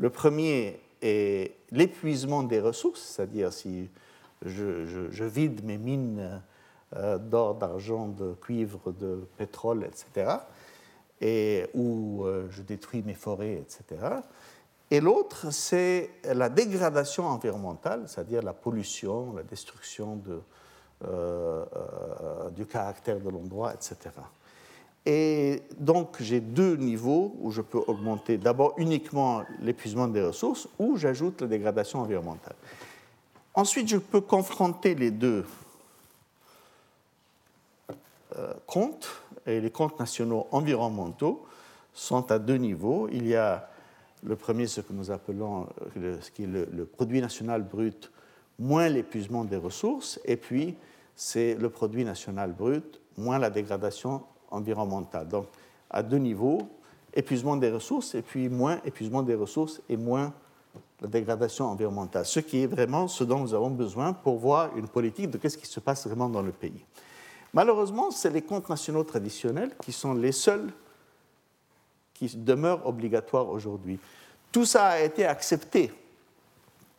Le 0.00 0.08
premier 0.08 0.80
est 1.02 1.56
l'épuisement 1.72 2.42
des 2.42 2.58
ressources, 2.58 3.02
c'est-à-dire 3.02 3.52
si 3.52 3.90
je, 4.46 5.24
vide 5.24 5.62
mes 5.62 5.76
mines 5.76 6.40
euh, 6.96 7.18
d'or, 7.18 7.56
d'argent, 7.56 8.08
de 8.08 8.32
cuivre, 8.32 8.92
de 8.92 9.28
pétrole, 9.36 9.84
etc., 9.84 10.38
et, 11.20 11.66
ou 11.74 12.24
euh, 12.24 12.48
je 12.48 12.62
détruis 12.62 13.02
mes 13.02 13.12
forêts, 13.12 13.62
etc. 13.62 14.00
Et 14.90 15.00
l'autre, 15.00 15.50
c'est 15.50 16.08
la 16.24 16.48
dégradation 16.48 17.26
environnementale, 17.26 18.04
c'est-à-dire 18.06 18.42
la 18.42 18.54
pollution, 18.54 19.34
la 19.34 19.42
destruction 19.42 20.16
de, 20.16 20.40
euh, 21.04 21.66
du 22.56 22.64
caractère 22.64 23.20
de 23.20 23.28
l'endroit, 23.28 23.74
etc. 23.74 23.96
Et 25.06 25.62
donc, 25.78 26.16
j'ai 26.20 26.40
deux 26.40 26.76
niveaux 26.76 27.34
où 27.40 27.50
je 27.50 27.62
peux 27.62 27.82
augmenter 27.86 28.36
d'abord 28.36 28.74
uniquement 28.76 29.42
l'épuisement 29.60 30.06
des 30.08 30.22
ressources 30.22 30.68
ou 30.78 30.96
j'ajoute 30.96 31.40
la 31.40 31.46
dégradation 31.46 32.00
environnementale. 32.00 32.56
Ensuite, 33.54 33.88
je 33.88 33.96
peux 33.96 34.20
confronter 34.20 34.94
les 34.94 35.10
deux 35.10 35.44
euh, 38.36 38.52
comptes, 38.66 39.08
et 39.46 39.60
les 39.60 39.70
comptes 39.70 39.98
nationaux 39.98 40.46
environnementaux 40.52 41.46
sont 41.94 42.30
à 42.30 42.38
deux 42.38 42.56
niveaux. 42.56 43.08
Il 43.10 43.26
y 43.26 43.34
a 43.34 43.70
Le 44.22 44.36
premier, 44.36 44.66
ce 44.66 44.82
que 44.82 44.92
nous 44.92 45.10
appelons 45.10 45.66
euh, 45.96 46.18
ce 46.20 46.30
qui 46.30 46.44
est 46.44 46.46
le, 46.46 46.84
produit 46.84 47.20
national 47.20 47.62
brut 47.62 48.12
moins 48.58 48.88
l'épuisement 48.88 49.44
des 49.44 49.56
ressources, 49.56 50.20
et 50.26 50.36
puis 50.36 50.76
c'est 51.16 51.54
le 51.54 51.70
produit 51.70 52.04
national 52.04 52.52
brut 52.52 53.00
moins 53.16 53.38
la 53.38 53.48
dégradation 53.48 54.22
environnementale. 54.50 55.28
Donc, 55.28 55.46
à 55.88 56.02
deux 56.02 56.18
niveaux, 56.18 56.60
épuisement 57.14 57.56
des 57.56 57.70
ressources, 57.70 58.14
et 58.14 58.22
puis 58.22 58.48
moins 58.48 58.80
épuisement 58.84 59.22
des 59.22 59.34
ressources 59.34 59.80
et 59.88 59.96
moins 59.96 60.32
la 61.00 61.08
dégradation 61.08 61.66
environnementale, 61.66 62.26
ce 62.26 62.40
qui 62.40 62.62
est 62.62 62.66
vraiment 62.66 63.08
ce 63.08 63.24
dont 63.24 63.40
nous 63.40 63.54
avons 63.54 63.70
besoin 63.70 64.12
pour 64.12 64.36
voir 64.36 64.76
une 64.76 64.86
politique 64.86 65.30
de 65.30 65.38
qu'est-ce 65.38 65.58
qui 65.58 65.66
se 65.66 65.80
passe 65.80 66.06
vraiment 66.06 66.28
dans 66.28 66.42
le 66.42 66.52
pays. 66.52 66.84
Malheureusement, 67.52 68.10
c'est 68.10 68.30
les 68.30 68.42
comptes 68.42 68.68
nationaux 68.68 69.02
traditionnels 69.02 69.74
qui 69.82 69.92
sont 69.92 70.14
les 70.14 70.32
seuls 70.32 70.70
qui 72.14 72.28
demeurent 72.36 72.86
obligatoires 72.86 73.48
aujourd'hui. 73.48 73.98
Tout 74.52 74.64
ça 74.64 74.88
a 74.88 75.00
été 75.00 75.24
accepté 75.24 75.90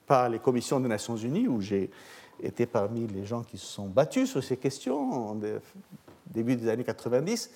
par 0.08 0.28
les 0.28 0.40
commissions 0.40 0.80
des 0.80 0.90
Nations 0.90 1.16
Unies, 1.16 1.48
où 1.48 1.62
j'ai 1.62 1.90
été 2.42 2.66
parmi 2.66 3.08
les 3.08 3.26
gens 3.26 3.44
qui 3.44 3.58
se 3.58 3.68
sont 3.68 3.88
battus 3.88 4.32
sur 4.32 4.44
ces 4.44 4.58
questions 4.58 5.40
début 6.32 6.56
des 6.56 6.70
années 6.70 6.84
90, 6.84 7.50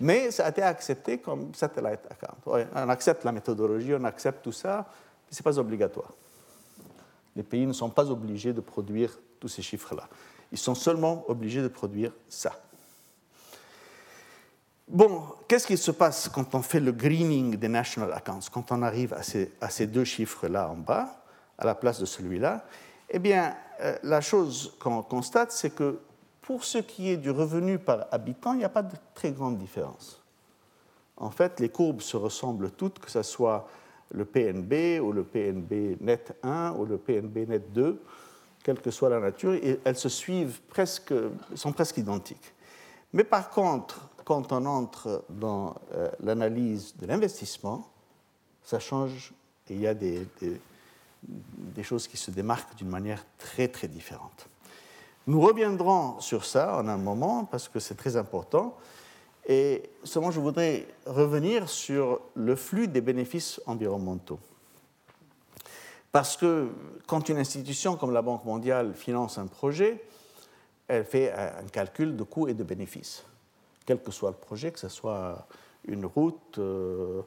mais 0.00 0.30
ça 0.30 0.46
a 0.46 0.50
été 0.50 0.62
accepté 0.62 1.18
comme 1.18 1.54
satellite 1.54 2.00
account. 2.10 2.36
On 2.46 2.88
accepte 2.88 3.24
la 3.24 3.32
méthodologie, 3.32 3.94
on 3.94 4.04
accepte 4.04 4.42
tout 4.42 4.52
ça, 4.52 4.86
mais 5.28 5.36
ce 5.36 5.40
n'est 5.40 5.44
pas 5.44 5.58
obligatoire. 5.58 6.12
Les 7.36 7.42
pays 7.42 7.66
ne 7.66 7.72
sont 7.72 7.90
pas 7.90 8.10
obligés 8.10 8.52
de 8.52 8.60
produire 8.60 9.18
tous 9.38 9.48
ces 9.48 9.62
chiffres-là. 9.62 10.08
Ils 10.52 10.58
sont 10.58 10.74
seulement 10.74 11.24
obligés 11.28 11.62
de 11.62 11.68
produire 11.68 12.12
ça. 12.28 12.52
Bon, 14.88 15.22
qu'est-ce 15.46 15.68
qui 15.68 15.76
se 15.76 15.92
passe 15.92 16.28
quand 16.28 16.54
on 16.54 16.62
fait 16.62 16.80
le 16.80 16.90
greening 16.90 17.56
des 17.56 17.68
national 17.68 18.12
accounts, 18.12 18.40
quand 18.50 18.72
on 18.72 18.82
arrive 18.82 19.14
à 19.14 19.22
ces, 19.22 19.86
deux 19.86 20.04
chiffres-là 20.04 20.68
en 20.68 20.76
bas, 20.76 21.22
à 21.58 21.64
la 21.64 21.76
place 21.76 22.00
de 22.00 22.06
celui-là? 22.06 22.64
Eh 23.08 23.20
bien, 23.20 23.54
euh, 23.82 23.96
la 24.02 24.20
chose 24.20 24.74
qu'on 24.80 25.02
constate, 25.02 25.52
c'est 25.52 25.70
que 25.70 26.00
pour 26.50 26.64
ce 26.64 26.78
qui 26.78 27.08
est 27.08 27.16
du 27.16 27.30
revenu 27.30 27.78
par 27.78 28.06
habitant, 28.10 28.54
il 28.54 28.58
n'y 28.58 28.64
a 28.64 28.68
pas 28.68 28.82
de 28.82 28.96
très 29.14 29.30
grande 29.30 29.56
différence. 29.56 30.20
En 31.16 31.30
fait, 31.30 31.60
les 31.60 31.68
courbes 31.68 32.00
se 32.00 32.16
ressemblent 32.16 32.72
toutes, 32.72 32.98
que 32.98 33.08
ce 33.08 33.22
soit 33.22 33.68
le 34.10 34.24
PNB 34.24 35.00
ou 35.00 35.12
le 35.12 35.22
PNB 35.22 36.00
net 36.00 36.36
1 36.42 36.72
ou 36.72 36.86
le 36.86 36.98
PNB 36.98 37.46
net 37.46 37.72
2, 37.72 38.02
quelle 38.64 38.80
que 38.80 38.90
soit 38.90 39.10
la 39.10 39.20
nature, 39.20 39.56
elles 39.84 39.96
se 39.96 40.08
suivent 40.08 40.60
presque, 40.62 41.14
sont 41.54 41.72
presque 41.72 41.98
identiques. 41.98 42.52
Mais 43.12 43.22
par 43.22 43.50
contre, 43.50 44.08
quand 44.24 44.50
on 44.50 44.66
entre 44.66 45.22
dans 45.28 45.76
euh, 45.92 46.10
l'analyse 46.18 46.96
de 46.96 47.06
l'investissement, 47.06 47.88
ça 48.64 48.80
change 48.80 49.32
et 49.68 49.74
il 49.74 49.80
y 49.82 49.86
a 49.86 49.94
des, 49.94 50.26
des, 51.22 51.82
choses 51.84 52.08
qui 52.08 52.16
se 52.16 52.32
démarquent 52.32 52.74
d'une 52.74 52.90
manière 52.90 53.24
très 53.38 53.68
très 53.68 53.86
différente. 53.86 54.49
Nous 55.30 55.40
reviendrons 55.40 56.18
sur 56.18 56.44
ça 56.44 56.76
en 56.76 56.88
un 56.88 56.96
moment 56.96 57.44
parce 57.44 57.68
que 57.68 57.78
c'est 57.78 57.94
très 57.94 58.16
important. 58.16 58.76
Et 59.46 59.88
seulement, 60.02 60.32
je 60.32 60.40
voudrais 60.40 60.88
revenir 61.06 61.68
sur 61.68 62.20
le 62.34 62.56
flux 62.56 62.88
des 62.88 63.00
bénéfices 63.00 63.60
environnementaux. 63.66 64.40
Parce 66.10 66.36
que 66.36 66.70
quand 67.06 67.28
une 67.28 67.38
institution 67.38 67.94
comme 67.94 68.12
la 68.12 68.22
Banque 68.22 68.44
mondiale 68.44 68.92
finance 68.92 69.38
un 69.38 69.46
projet, 69.46 70.02
elle 70.88 71.04
fait 71.04 71.32
un 71.32 71.68
calcul 71.70 72.16
de 72.16 72.24
coûts 72.24 72.48
et 72.48 72.54
de 72.54 72.64
bénéfices 72.64 73.24
quel 73.86 74.02
que 74.02 74.10
soit 74.10 74.30
le 74.30 74.36
projet, 74.36 74.72
que 74.72 74.78
ce 74.78 74.88
soit 74.88 75.46
une 75.84 76.06
route, 76.06 76.58
euh, 76.58 77.22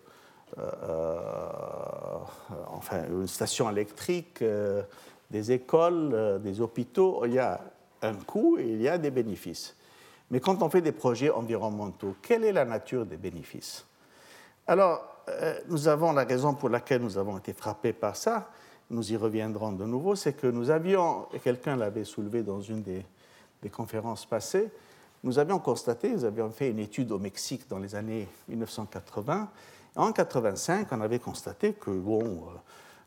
euh, 0.58 1.20
enfin 2.68 3.06
une 3.10 3.28
station 3.28 3.70
électrique, 3.70 4.42
euh, 4.42 4.84
des 5.32 5.52
écoles, 5.52 6.40
des 6.44 6.62
hôpitaux, 6.62 7.26
il 7.26 7.34
y 7.34 7.40
a 7.40 7.60
un 8.04 8.16
coût 8.16 8.58
et 8.58 8.66
il 8.66 8.82
y 8.82 8.88
a 8.88 8.98
des 8.98 9.12
bénéfices. 9.12 9.76
Mais 10.32 10.40
quand 10.40 10.62
on 10.62 10.70
fait 10.70 10.82
des 10.82 10.92
projets 10.92 11.30
environnementaux, 11.30 12.16
quelle 12.22 12.44
est 12.44 12.52
la 12.52 12.66
nature 12.66 13.06
des 13.06 13.18
bénéfices? 13.18 13.86
Alors, 14.68 15.14
nous 15.68 15.88
avons 15.88 16.12
la 16.12 16.24
raison 16.24 16.54
pour 16.54 16.70
laquelle 16.70 17.02
nous 17.02 17.18
avons 17.18 17.38
été 17.38 17.54
frappés 17.54 17.94
par 17.94 18.16
ça, 18.16 18.50
nous 18.90 19.12
y 19.12 19.18
reviendrons 19.18 19.72
de 19.72 19.86
nouveau, 19.86 20.16
c'est 20.16 20.34
que 20.34 20.48
nous 20.48 20.70
avions, 20.70 21.28
et 21.34 21.40
quelqu'un 21.40 21.76
l'avait 21.76 22.04
soulevé 22.04 22.44
dans 22.44 22.62
une 22.62 22.82
des, 22.82 23.06
conférences 23.72 24.26
passées, 24.26 24.70
nous 25.24 25.40
avions 25.40 25.58
constaté, 25.60 26.10
nous 26.10 26.26
avions 26.26 26.50
fait 26.50 26.70
une 26.70 26.80
étude 26.80 27.12
au 27.14 27.20
Mexique 27.20 27.70
dans 27.70 27.80
les 27.80 27.96
années 27.96 28.28
1980. 28.50 29.50
En 29.96 30.02
1985, 30.08 30.88
on 30.92 31.00
avait 31.00 31.20
constaté 31.20 31.74
que 31.74 31.92
bon, 31.92 32.44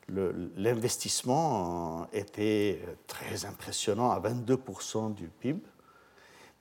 l'investissement 0.08 2.06
était 2.12 2.80
très 3.06 3.44
impressionnant 3.44 4.10
à 4.10 4.20
22% 4.20 5.14
du 5.14 5.28
PIB, 5.28 5.60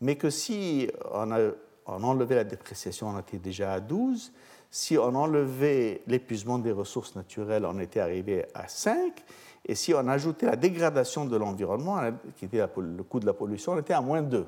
mais 0.01 0.15
que 0.15 0.29
si 0.29 0.89
on 1.13 2.03
enlevait 2.03 2.35
la 2.35 2.43
dépréciation, 2.43 3.09
on 3.09 3.19
était 3.19 3.37
déjà 3.37 3.73
à 3.73 3.79
12. 3.79 4.31
Si 4.71 4.97
on 4.97 5.15
enlevait 5.15 6.01
l'épuisement 6.07 6.59
des 6.59 6.71
ressources 6.71 7.15
naturelles, 7.15 7.65
on 7.65 7.79
était 7.79 7.99
arrivé 7.99 8.45
à 8.53 8.67
5. 8.67 9.23
Et 9.67 9.75
si 9.75 9.93
on 9.93 10.07
ajoutait 10.07 10.47
la 10.47 10.55
dégradation 10.55 11.25
de 11.25 11.37
l'environnement, 11.37 11.99
qui 12.35 12.45
était 12.45 12.63
le 12.77 13.03
coût 13.03 13.19
de 13.19 13.25
la 13.25 13.33
pollution, 13.33 13.73
on 13.73 13.79
était 13.79 13.93
à 13.93 14.01
moins 14.01 14.21
2. 14.21 14.45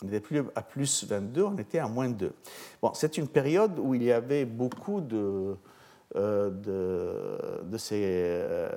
On 0.00 0.06
n'était 0.06 0.20
plus 0.20 0.42
à 0.54 0.62
plus 0.62 1.04
22, 1.04 1.42
on 1.42 1.58
était 1.58 1.80
à 1.80 1.88
moins 1.88 2.08
2. 2.08 2.32
Bon, 2.80 2.92
c'est 2.94 3.18
une 3.18 3.28
période 3.28 3.78
où 3.78 3.94
il 3.94 4.04
y 4.04 4.12
avait 4.12 4.44
beaucoup 4.44 5.00
de, 5.00 5.56
euh, 6.16 6.48
de, 7.62 7.76
ces 7.76 8.02
euh, 8.02 8.68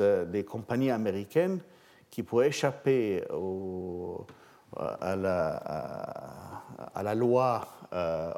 euh, 0.00 0.24
des 0.24 0.42
compagnies 0.42 0.90
américaines 0.90 1.60
qui, 2.10 2.22
pour 2.22 2.42
échapper 2.42 3.22
à, 4.76 5.16
la, 7.02 7.14
loi 7.14 7.68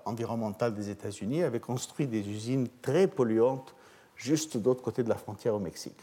environnementale 0.04 0.74
des 0.74 0.90
États-Unis, 0.90 1.44
avaient 1.44 1.60
construit 1.60 2.08
des 2.08 2.28
usines 2.28 2.66
très 2.82 3.06
polluantes 3.06 3.74
juste 4.16 4.56
de 4.56 4.64
l'autre 4.64 4.82
côté 4.82 5.04
de 5.04 5.08
la 5.08 5.16
frontière 5.16 5.54
au 5.54 5.60
Mexique, 5.60 6.00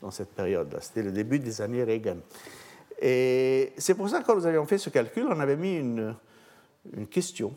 dans 0.00 0.10
cette 0.10 0.34
période-là. 0.34 0.80
C'était 0.80 1.02
le 1.02 1.12
début 1.12 1.38
des 1.38 1.62
années 1.62 1.82
Reagan. 1.82 2.18
Et 3.00 3.72
c'est 3.78 3.94
pour 3.94 4.08
ça 4.08 4.20
que 4.20 4.26
quand 4.26 4.36
nous 4.36 4.46
avions 4.46 4.64
fait 4.64 4.78
ce 4.78 4.90
calcul, 4.90 5.26
on 5.28 5.40
avait 5.40 5.56
mis 5.56 5.76
une, 5.76 6.14
question. 7.10 7.56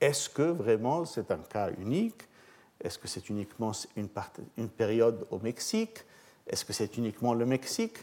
Est-ce 0.00 0.28
que 0.30 0.42
vraiment 0.42 1.04
c'est 1.04 1.30
un 1.30 1.38
cas 1.38 1.70
unique? 1.78 2.22
Est-ce 2.82 2.98
que 2.98 3.08
c'est 3.08 3.28
uniquement 3.28 3.72
une, 3.96 4.68
période 4.68 5.26
au 5.30 5.38
Mexique? 5.38 5.98
Est-ce 6.46 6.64
que 6.64 6.72
c'est 6.72 6.96
uniquement 6.96 7.34
le 7.34 7.44
Mexique? 7.44 7.98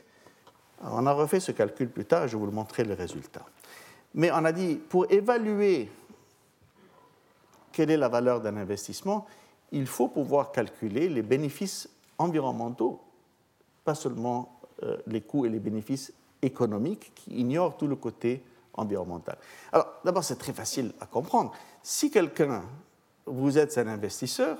On 0.81 1.07
a 1.07 1.13
refait 1.13 1.39
ce 1.39 1.51
calcul 1.51 1.89
plus 1.89 2.05
tard 2.05 2.27
je 2.27 2.37
vous 2.37 2.45
le 2.45 2.51
montrer 2.51 2.83
le 2.83 2.93
résultat. 2.93 3.45
Mais 4.13 4.31
on 4.31 4.45
a 4.45 4.51
dit, 4.51 4.75
pour 4.75 5.11
évaluer 5.11 5.89
quelle 7.71 7.89
est 7.91 7.97
la 7.97 8.09
valeur 8.09 8.41
d'un 8.41 8.57
investissement, 8.57 9.25
il 9.71 9.87
faut 9.87 10.07
pouvoir 10.07 10.51
calculer 10.51 11.09
les 11.09 11.21
bénéfices 11.23 11.89
environnementaux, 12.17 13.01
pas 13.83 13.95
seulement 13.95 14.59
euh, 14.83 14.97
les 15.07 15.21
coûts 15.21 15.45
et 15.45 15.49
les 15.49 15.59
bénéfices 15.59 16.13
économique 16.41 17.11
qui 17.15 17.39
ignore 17.39 17.77
tout 17.77 17.87
le 17.87 17.95
côté 17.95 18.43
Alors, 19.71 19.87
d'abord, 20.05 20.23
c'est 20.23 20.37
très 20.37 20.53
facile 20.53 20.93
à 20.99 21.05
comprendre. 21.05 21.51
Si 21.81 22.11
quelqu'un, 22.11 22.63
vous 23.25 23.57
êtes 23.57 23.77
un 23.77 23.87
investisseur, 23.87 24.57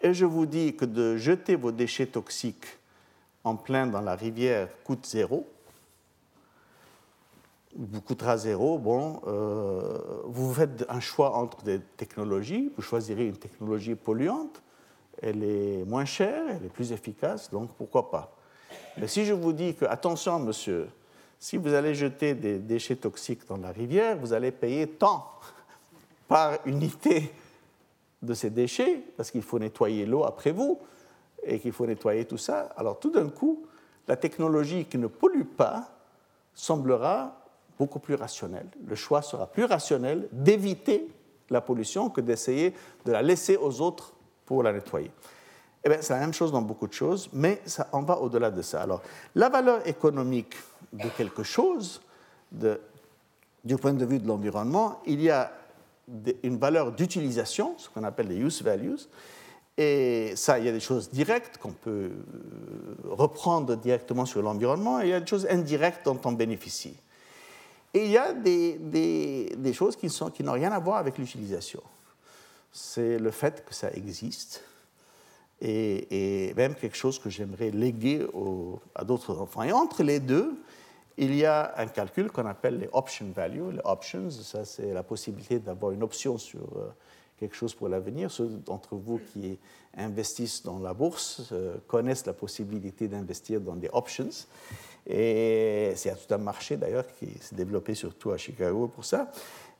et 0.00 0.14
je 0.14 0.24
vous 0.24 0.46
dis 0.46 0.76
que 0.76 0.84
de 0.84 1.16
jeter 1.16 1.56
vos 1.56 1.72
déchets 1.72 2.06
toxiques 2.06 2.66
en 3.44 3.56
plein 3.56 3.86
dans 3.86 4.00
la 4.00 4.14
rivière 4.14 4.68
coûte 4.84 5.06
zéro, 5.06 5.48
vous 7.76 8.00
coûtera 8.00 8.36
zéro, 8.36 8.78
bon, 8.78 9.20
euh, 9.26 9.98
vous 10.24 10.52
faites 10.52 10.84
un 10.88 11.00
choix 11.00 11.36
entre 11.36 11.62
des 11.62 11.80
technologies, 11.96 12.72
vous 12.76 12.82
choisirez 12.82 13.26
une 13.26 13.36
technologie 13.36 13.94
polluante, 13.94 14.62
elle 15.22 15.42
est 15.44 15.84
moins 15.84 16.04
chère, 16.04 16.44
elle 16.48 16.64
est 16.64 16.72
plus 16.72 16.92
efficace, 16.92 17.50
donc 17.50 17.70
pourquoi 17.74 18.10
pas. 18.10 18.36
Mais 18.96 19.06
si 19.06 19.24
je 19.24 19.32
vous 19.32 19.52
dis 19.52 19.74
que, 19.74 19.84
attention 19.84 20.38
monsieur, 20.38 20.88
si 21.38 21.56
vous 21.56 21.72
allez 21.74 21.94
jeter 21.94 22.34
des 22.34 22.58
déchets 22.58 22.96
toxiques 22.96 23.46
dans 23.48 23.56
la 23.56 23.70
rivière, 23.70 24.16
vous 24.16 24.32
allez 24.32 24.50
payer 24.50 24.86
tant 24.86 25.24
par 26.28 26.58
unité 26.66 27.32
de 28.22 28.34
ces 28.34 28.50
déchets, 28.50 29.00
parce 29.16 29.30
qu'il 29.30 29.42
faut 29.42 29.58
nettoyer 29.58 30.04
l'eau 30.04 30.24
après 30.24 30.50
vous, 30.50 30.80
et 31.44 31.60
qu'il 31.60 31.72
faut 31.72 31.86
nettoyer 31.86 32.24
tout 32.24 32.38
ça. 32.38 32.70
Alors 32.76 32.98
tout 32.98 33.10
d'un 33.10 33.28
coup, 33.28 33.64
la 34.08 34.16
technologie 34.16 34.86
qui 34.86 34.98
ne 34.98 35.06
pollue 35.06 35.44
pas 35.44 35.88
semblera 36.54 37.44
beaucoup 37.78 38.00
plus 38.00 38.16
rationnelle. 38.16 38.66
Le 38.84 38.96
choix 38.96 39.22
sera 39.22 39.46
plus 39.46 39.64
rationnel 39.64 40.28
d'éviter 40.32 41.08
la 41.50 41.60
pollution 41.60 42.10
que 42.10 42.20
d'essayer 42.20 42.74
de 43.04 43.12
la 43.12 43.22
laisser 43.22 43.56
aux 43.56 43.80
autres 43.80 44.12
pour 44.44 44.62
la 44.62 44.72
nettoyer. 44.72 45.10
Eh 45.84 45.90
c'est 46.00 46.12
la 46.12 46.20
même 46.20 46.34
chose 46.34 46.52
dans 46.52 46.62
beaucoup 46.62 46.86
de 46.86 46.92
choses, 46.92 47.28
mais 47.32 47.62
ça, 47.64 47.88
on 47.92 48.02
va 48.02 48.18
au-delà 48.18 48.50
de 48.50 48.62
ça. 48.62 48.82
Alors, 48.82 49.00
la 49.34 49.48
valeur 49.48 49.86
économique 49.86 50.54
de 50.92 51.08
quelque 51.16 51.42
chose, 51.42 52.00
du 52.50 53.76
point 53.76 53.92
de 53.92 54.04
vue 54.04 54.18
de 54.18 54.26
l'environnement, 54.26 55.00
il 55.06 55.22
y 55.22 55.30
a 55.30 55.52
une 56.42 56.58
valeur 56.58 56.92
d'utilisation, 56.92 57.74
ce 57.76 57.88
qu'on 57.88 58.04
appelle 58.04 58.28
les 58.28 58.36
use 58.36 58.62
values, 58.62 58.98
Et 59.76 60.32
ça, 60.34 60.58
il 60.58 60.64
y 60.64 60.68
a 60.68 60.72
des 60.72 60.80
choses 60.80 61.08
directes 61.10 61.58
qu'on 61.58 61.72
peut 61.72 62.10
reprendre 63.04 63.76
directement 63.76 64.26
sur 64.26 64.42
l'environnement, 64.42 65.00
et 65.00 65.04
il 65.04 65.10
y 65.10 65.14
a 65.14 65.20
des 65.20 65.26
choses 65.26 65.46
indirectes 65.48 66.04
dont 66.04 66.18
on 66.24 66.32
bénéficie. 66.32 66.96
Et 67.94 68.06
il 68.06 68.10
y 68.10 68.18
a 68.18 68.32
des, 68.32 69.72
choses 69.72 69.96
qui 69.96 70.08
n'ont 70.42 70.52
rien 70.52 70.72
à 70.72 70.78
voir 70.78 70.96
avec 70.96 71.16
l'utilisation. 71.18 71.82
C'est 72.72 73.18
le 73.18 73.30
fait 73.30 73.64
que 73.64 73.74
ça 73.74 73.90
existe, 73.92 74.62
et, 75.60 76.52
même 76.56 76.74
quelque 76.74 76.96
chose 76.96 77.18
que 77.18 77.30
j'aimerais 77.30 77.70
léguer 77.70 78.26
à 78.94 79.04
d'autres 79.04 79.38
enfants. 79.38 79.62
Et 79.62 79.72
entre 79.72 80.02
les 80.02 80.20
deux, 80.20 80.54
il 81.16 81.34
y 81.34 81.44
a 81.44 81.74
un 81.76 81.86
calcul 81.86 82.30
qu'on 82.30 82.46
appelle 82.46 82.78
les 82.78 82.88
option 82.92 83.26
values. 83.34 83.72
Les 83.72 83.80
options, 83.84 84.30
ça 84.30 84.64
c'est 84.64 84.92
la 84.92 85.02
possibilité 85.02 85.58
d'avoir 85.58 85.92
une 85.92 86.02
option 86.02 86.38
sur 86.38 86.60
euh, 86.60 86.88
quelque 87.38 87.56
chose 87.56 87.74
pour 87.74 87.88
l'avenir. 87.88 88.30
Ceux 88.30 88.46
d'entre 88.46 88.94
vous 88.94 89.20
qui 89.32 89.58
investissent 89.96 90.62
dans 90.62 90.78
la 90.78 90.94
bourse 90.94 91.48
euh, 91.52 91.76
connaissent 91.88 92.26
la 92.26 92.34
possibilité 92.34 93.08
d'investir 93.08 93.60
dans 93.60 93.74
des 93.74 93.90
options. 93.92 94.28
Et 95.06 95.92
c'est 95.96 96.14
tout 96.14 96.32
un 96.32 96.38
marché 96.38 96.76
d'ailleurs 96.76 97.06
qui 97.18 97.26
s'est 97.40 97.56
développé 97.56 97.94
surtout 97.94 98.30
à 98.30 98.36
Chicago 98.36 98.86
pour 98.86 99.04
ça. 99.04 99.32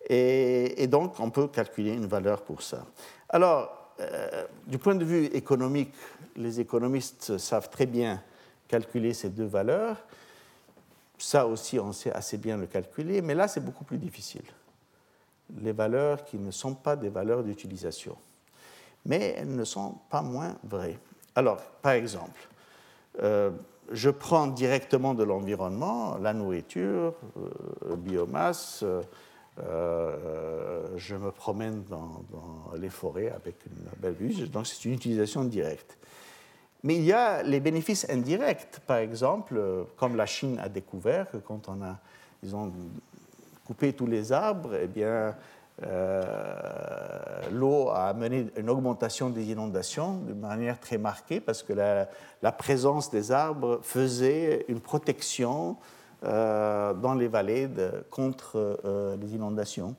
Et, 0.09 0.83
et, 0.83 0.87
donc 0.87 1.21
on 1.21 1.31
peut 1.31 1.49
calculer 1.49 1.93
une 1.93 2.07
valeur 2.07 2.43
pour 2.43 2.63
ça. 2.63 2.85
Alors, 3.29 3.78
euh, 4.01 4.45
du 4.67 4.79
point 4.79 4.95
de 4.95 5.05
vue 5.05 5.27
économique, 5.27 5.93
les 6.37 6.61
économistes 6.61 7.39
savent 7.39 7.69
très 7.69 7.87
bien 7.87 8.23
calculer 8.69 9.15
ces 9.15 9.31
deux 9.31 9.47
valeurs. 9.47 9.97
Ça 11.19 11.47
aussi, 11.47 11.81
on 11.81 11.93
sait 11.93 12.13
assez 12.13 12.39
bien 12.39 12.57
le 12.57 12.67
calculer, 12.67 13.23
mais 13.23 13.35
là, 13.35 13.49
c'est 13.49 13.65
beaucoup 13.65 13.85
plus 13.85 13.99
difficile. 13.99 14.45
Les 15.61 15.73
valeurs 15.73 16.25
qui 16.25 16.39
ne 16.39 16.51
sont 16.51 16.75
pas 16.75 16.95
des 16.95 17.09
valeurs 17.09 17.43
d'utilisation. 17.43 18.17
Mais 19.05 19.35
elles 19.39 19.55
ne 19.55 19.65
sont 19.65 19.97
pas 20.11 20.23
moins 20.23 20.57
vraies. 20.63 20.99
Alors, 21.35 21.61
par 21.83 21.93
exemple, 21.93 22.49
euh, 23.23 23.51
je 23.91 24.11
prends 24.11 24.47
directement 24.47 25.15
de 25.15 25.25
l'environnement, 25.25 26.19
la 26.19 26.35
nourriture, 26.35 27.15
euh, 27.37 27.97
biomasse, 27.97 28.85
euh, 29.67 30.87
je 30.97 31.17
me 31.17 31.31
promène 31.31 31.85
dans, 31.85 32.25
les 32.77 32.91
forêts 32.91 33.31
avec 33.31 33.57
une 33.67 34.01
belle 34.01 34.15
vue, 34.15 34.49
donc 34.49 34.67
c'est 34.67 34.85
une 34.85 34.95
utilisation 34.95 35.45
directe. 35.45 35.97
Mais 36.85 36.97
il 36.97 37.05
y 37.05 37.13
a 37.13 37.43
les 37.43 37.61
bénéfices 37.61 38.09
indirects, 38.09 38.81
par 38.87 38.99
exemple, 38.99 39.61
comme 39.97 40.17
la 40.17 40.27
Chine 40.27 40.59
a 40.63 40.69
découvert 40.69 41.31
que 41.31 41.39
quand 41.39 41.69
on 41.69 41.83
a, 41.83 41.99
ils 42.43 42.55
coupé 43.67 43.93
tous 43.93 44.07
les 44.07 44.33
arbres, 44.33 44.75
eh 44.81 44.87
bien, 44.87 45.35
euh, 45.85 47.41
l'eau 47.53 47.89
a 47.91 48.09
amené 48.09 48.47
une 48.57 48.69
augmentation 48.69 49.31
des 49.31 49.51
inondations 49.51 50.19
de 50.19 50.33
manière 50.33 50.81
très 50.81 50.99
marquée 50.99 51.41
parce 51.41 51.63
que 51.63 51.73
la, 51.73 52.53
présence 52.53 53.11
des 53.11 53.31
arbres 53.31 53.79
faisait 53.83 54.65
une 54.69 54.81
protection 54.81 55.77
euh, 55.77 55.98
dans 56.23 57.15
les 57.15 57.29
vallées 57.29 57.69
contre 58.11 58.81
euh, 58.85 59.17
les 59.17 59.35
inondations. 59.35 59.95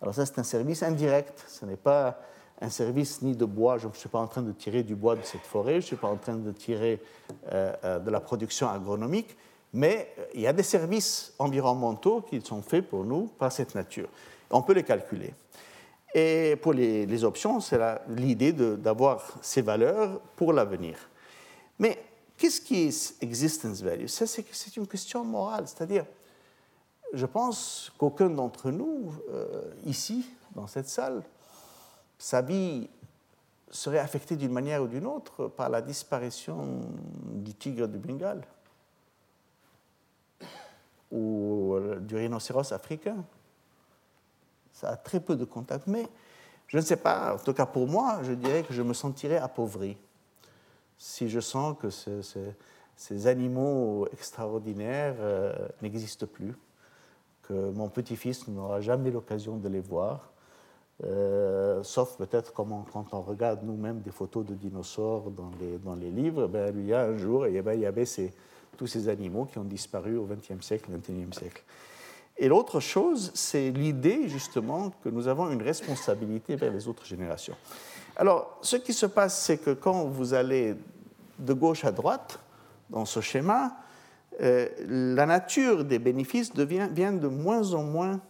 Alors 0.00 0.14
ça, 0.14 0.26
c'est 0.26 0.38
un 0.38 0.44
service 0.44 0.82
indirect. 0.82 1.44
Ce 1.48 1.64
n'est 1.64 1.76
pas 1.76 2.18
un 2.60 2.68
service 2.68 3.22
ni 3.22 3.34
de 3.34 3.44
bois. 3.44 3.78
Je 3.78 3.88
ne 3.88 3.92
suis 3.92 4.08
pas 4.08 4.18
en 4.18 4.26
train 4.26 4.42
de 4.42 4.52
tirer 4.52 4.82
du 4.82 4.94
bois 4.94 5.16
de 5.16 5.22
cette 5.22 5.46
forêt, 5.46 5.72
je 5.72 5.76
ne 5.76 5.82
suis 5.82 5.96
pas 5.96 6.08
en 6.08 6.16
train 6.16 6.36
de 6.36 6.52
tirer 6.52 7.00
euh, 7.52 7.98
de 7.98 8.10
la 8.10 8.20
production 8.20 8.68
agronomique, 8.68 9.36
mais 9.72 10.14
il 10.34 10.42
y 10.42 10.46
a 10.46 10.52
des 10.52 10.62
services 10.62 11.34
environnementaux 11.38 12.20
qui 12.20 12.40
sont 12.40 12.62
faits 12.62 12.88
pour 12.88 13.04
nous 13.04 13.30
par 13.38 13.50
cette 13.50 13.74
nature. 13.74 14.08
On 14.50 14.62
peut 14.62 14.74
les 14.74 14.84
calculer. 14.84 15.34
Et 16.14 16.56
pour 16.62 16.74
les, 16.74 17.06
les 17.06 17.24
options, 17.24 17.58
c'est 17.58 17.80
l'idée 18.08 18.52
d'avoir 18.52 19.24
ces 19.42 19.62
valeurs 19.62 20.20
pour 20.36 20.52
l'avenir. 20.52 20.96
Mais 21.78 21.98
Qu'est-ce 22.36 22.60
qui 22.60 22.82
est 22.82 23.22
existence 23.22 23.80
value? 23.80 24.06
C'est 24.06 24.76
une 24.76 24.86
question 24.86 25.24
morale. 25.24 25.68
C'est-à-dire, 25.68 26.04
je 27.12 27.26
pense 27.26 27.92
qu'aucun 27.96 28.28
d'entre 28.28 28.70
nous, 28.70 29.14
euh, 29.30 29.72
ici, 29.84 30.26
dans 30.54 30.66
cette 30.66 30.88
salle, 30.88 31.22
sa 32.18 32.42
vie 32.42 32.88
serait 33.70 33.98
affectée 33.98 34.36
d'une 34.36 34.52
manière 34.52 34.82
ou 34.82 34.86
d'une 34.86 35.06
autre 35.06 35.48
par 35.48 35.68
la 35.68 35.82
disparition 35.82 36.80
du 37.32 37.54
tigre 37.54 37.88
du 37.88 37.98
Bengale 37.98 38.42
ou 41.10 41.74
euh, 41.74 41.98
du 42.00 42.16
rhinocéros 42.16 42.72
africain. 42.72 43.24
Ça 44.72 44.90
a 44.90 44.96
très 44.96 45.20
peu 45.20 45.36
de 45.36 45.44
contact, 45.44 45.86
mais 45.86 46.08
je 46.66 46.78
ne 46.78 46.82
sais 46.82 46.96
pas, 46.96 47.34
en 47.34 47.38
tout 47.38 47.52
cas 47.52 47.66
pour 47.66 47.86
moi, 47.86 48.20
je 48.22 48.32
dirais 48.32 48.64
que 48.64 48.72
je 48.72 48.82
me 48.82 48.92
sentirais 48.92 49.38
appauvri 49.38 49.96
si 50.98 51.28
je 51.28 51.40
sens 51.40 51.76
que 51.78 51.90
ces 52.96 53.26
animaux 53.26 54.06
extraordinaires 54.12 55.16
euh, 55.18 55.52
n'existent 55.82 56.26
plus, 56.26 56.54
que 57.42 57.70
mon 57.72 57.88
petit-fils 57.88 58.48
n'aura 58.48 58.80
jamais 58.80 59.10
l'occasion 59.10 59.56
de 59.56 59.68
les 59.68 59.80
voir, 59.80 60.32
euh, 61.02 61.82
sauf 61.82 62.16
peut-être 62.16 62.52
quand 62.52 62.86
on 63.12 63.20
regarde 63.20 63.64
nous-mêmes 63.64 64.00
des 64.00 64.12
photos 64.12 64.46
de 64.46 64.54
dinosaures 64.54 65.30
dans 65.30 65.94
les, 65.96 66.10
livres, 66.10 66.46
ben, 66.46 66.72
il 66.76 66.86
y 66.86 66.94
a 66.94 67.02
un 67.02 67.16
jour, 67.16 67.46
et 67.46 67.60
ben, 67.62 67.74
il 67.74 67.80
y 67.80 67.86
avait 67.86 68.04
tous 68.76 68.86
ces 68.86 69.08
animaux 69.08 69.44
qui 69.44 69.58
ont 69.58 69.64
disparu 69.64 70.16
au 70.16 70.26
XXe 70.26 70.64
siècle, 70.64 70.90
XXIe 70.92 71.32
siècle. 71.32 71.64
Et 72.36 72.48
l'autre 72.48 72.80
chose, 72.80 73.30
c'est 73.34 73.70
l'idée 73.70 74.28
justement 74.28 74.92
que 75.02 75.08
nous 75.08 75.28
avons 75.28 75.50
une 75.50 75.62
responsabilité 75.62 76.56
vers 76.56 76.72
les 76.72 76.88
autres 76.88 77.04
générations. 77.04 77.56
Alors, 78.16 78.58
ce 78.62 78.76
qui 78.76 78.92
se 78.92 79.06
passe, 79.06 79.36
c'est 79.40 79.58
que 79.58 79.70
quand 79.70 80.04
vous 80.04 80.34
allez 80.34 80.76
de 81.38 81.52
gauche 81.52 81.84
à 81.84 81.90
droite 81.90 82.38
dans 82.90 83.04
ce 83.04 83.20
schéma, 83.20 83.76
euh, 84.40 84.68
la 84.86 85.26
nature 85.26 85.84
des 85.84 85.98
bénéfices 85.98 86.52
devient 86.52 86.88
bien 86.90 87.12
de 87.12 87.26
moins 87.26 87.72
en 87.72 87.82
moins 87.82 88.20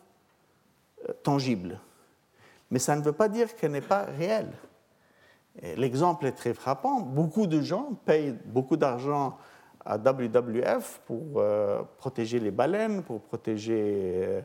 euh, 1.09 1.13
tangible. 1.23 1.81
Mais 2.71 2.79
ça 2.79 2.97
ne 2.97 3.03
veut 3.03 3.13
pas 3.13 3.29
dire 3.29 3.55
qu'elle 3.57 3.73
n'est 3.73 3.81
pas 3.81 4.05
réelle. 4.05 4.53
L'exemple 5.77 6.27
est 6.27 6.33
très 6.33 6.53
frappant. 6.53 7.01
Beaucoup 7.01 7.47
de 7.47 7.61
gens 7.61 7.91
payent 8.05 8.37
beaucoup 8.47 8.77
d'argent 8.77 9.39
à 9.85 9.99
WWF 9.99 11.01
pour 11.07 11.21
euh, 11.37 11.83
protéger 11.99 12.41
les 12.41 12.51
baleines, 12.51 13.03
pour 13.03 13.21
protéger 13.21 14.43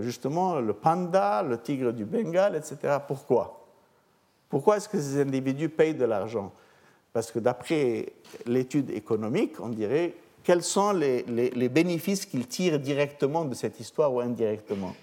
justement 0.00 0.58
le 0.58 0.74
panda, 0.74 1.42
le 1.42 1.58
tigre 1.58 1.92
du 1.92 2.04
Bengale, 2.04 2.56
etc. 2.56 2.98
Pourquoi? 3.06 3.57
Pourquoi 4.48 4.78
est-ce 4.78 4.88
que 4.88 5.00
ces 5.00 5.20
individus 5.20 5.68
payent 5.68 5.94
de 5.94 6.04
l'argent? 6.04 6.52
Parce 7.12 7.30
que 7.30 7.38
d'après 7.38 8.12
l'étude 8.46 8.90
économique, 8.90 9.60
on 9.60 9.68
dirait 9.68 10.14
quels 10.42 10.62
sont 10.62 10.92
les, 10.92 11.68
bénéfices 11.68 12.24
qu'ils 12.24 12.46
tirent 12.46 12.80
directement 12.80 13.44
de 13.44 13.54
cette 13.54 13.80
histoire 13.80 14.12
ou 14.12 14.20
indirectement? 14.20 14.94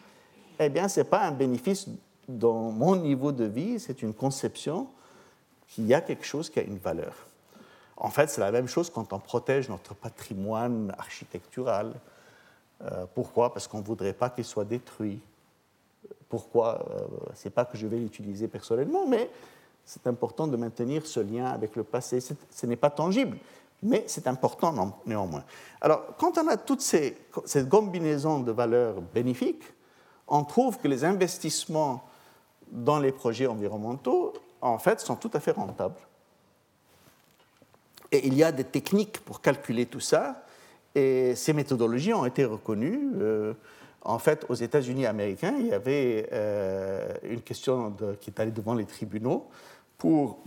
Eh 0.59 0.69
bien, 0.69 0.87
ce 0.87 1.01
n'est 1.01 1.05
pas 1.05 1.21
un 1.21 1.31
bénéfice 1.31 1.87
dans 2.27 2.71
mon 2.71 2.95
niveau 2.95 3.31
de 3.31 3.45
vie, 3.45 3.79
c'est 3.79 4.01
une 4.01 4.13
conception 4.13 4.87
qu'il 5.67 5.85
y 5.85 5.93
a 5.93 6.01
quelque 6.01 6.25
chose 6.25 6.49
qui 6.49 6.59
a 6.59 6.63
une 6.63 6.77
valeur. 6.77 7.13
En 7.97 8.09
fait, 8.09 8.29
c'est 8.29 8.41
la 8.41 8.51
même 8.51 8.67
chose 8.67 8.89
quand 8.89 9.13
on 9.13 9.19
protège 9.19 9.69
notre 9.69 9.93
patrimoine 9.93 10.93
architectural. 10.97 11.93
Euh, 12.81 13.05
pourquoi? 13.13 13.53
Parce 13.53 13.67
qu'on 13.67 13.79
ne 13.79 13.83
voudrait 13.83 14.13
pas 14.13 14.29
qu'il 14.29 14.45
soit 14.45 14.65
détruit. 14.65 15.19
Pourquoi 16.35 16.85
euh, 16.91 17.31
Ce 17.33 17.47
n'est 17.47 17.51
pas 17.51 17.63
que 17.63 17.77
je 17.77 17.87
vais 17.87 17.95
l'utiliser 17.95 18.49
personnellement, 18.49 19.07
mais 19.07 19.29
c'est 19.85 20.05
important 20.05 20.47
de 20.47 20.57
maintenir 20.57 21.07
ce 21.07 21.21
lien 21.21 21.45
avec 21.45 21.77
le 21.77 21.85
passé. 21.85 22.19
Ce 22.19 22.65
n'est 22.65 22.75
pas 22.75 22.89
tangible, 22.89 23.37
mais 23.81 24.03
c'est 24.07 24.27
important 24.27 24.99
néanmoins. 25.05 25.45
Alors, 25.79 26.17
quand 26.17 26.37
on 26.37 26.45
a 26.49 26.57
toute 26.57 26.81
cette 26.81 27.69
combinaison 27.69 28.41
de 28.41 28.51
valeurs 28.51 28.95
bénéfiques, 29.13 29.63
on 30.27 30.43
trouve 30.43 30.77
que 30.77 30.89
les 30.89 31.05
investissements 31.05 32.03
dans 32.69 32.99
les 32.99 33.13
projets 33.13 33.47
environnementaux, 33.47 34.33
en 34.59 34.77
fait, 34.77 34.99
sont 34.99 35.15
tout 35.15 35.31
à 35.33 35.39
fait 35.39 35.51
rentables. 35.51 36.01
Et 38.11 38.27
il 38.27 38.33
y 38.33 38.43
a 38.43 38.51
des 38.51 38.65
techniques 38.65 39.19
pour 39.21 39.39
calculer 39.39 39.85
tout 39.85 40.01
ça, 40.01 40.43
et 40.95 41.33
ces 41.35 41.53
méthodologies 41.53 42.13
ont 42.13 42.25
été 42.25 42.43
reconnues. 42.43 43.13
Euh, 43.21 43.53
en 44.05 44.19
fait, 44.19 44.45
aux 44.49 44.53
États-Unis 44.53 45.07
américains, 45.07 45.55
il 45.59 45.67
y 45.67 45.73
avait 45.73 46.29
euh, 46.31 47.11
une 47.23 47.41
question 47.41 47.95
qui 48.21 48.29
est 48.29 48.39
allée 48.39 48.51
devant 48.51 48.75
les 48.75 48.85
tribunaux 48.85 49.47
pour 49.97 50.37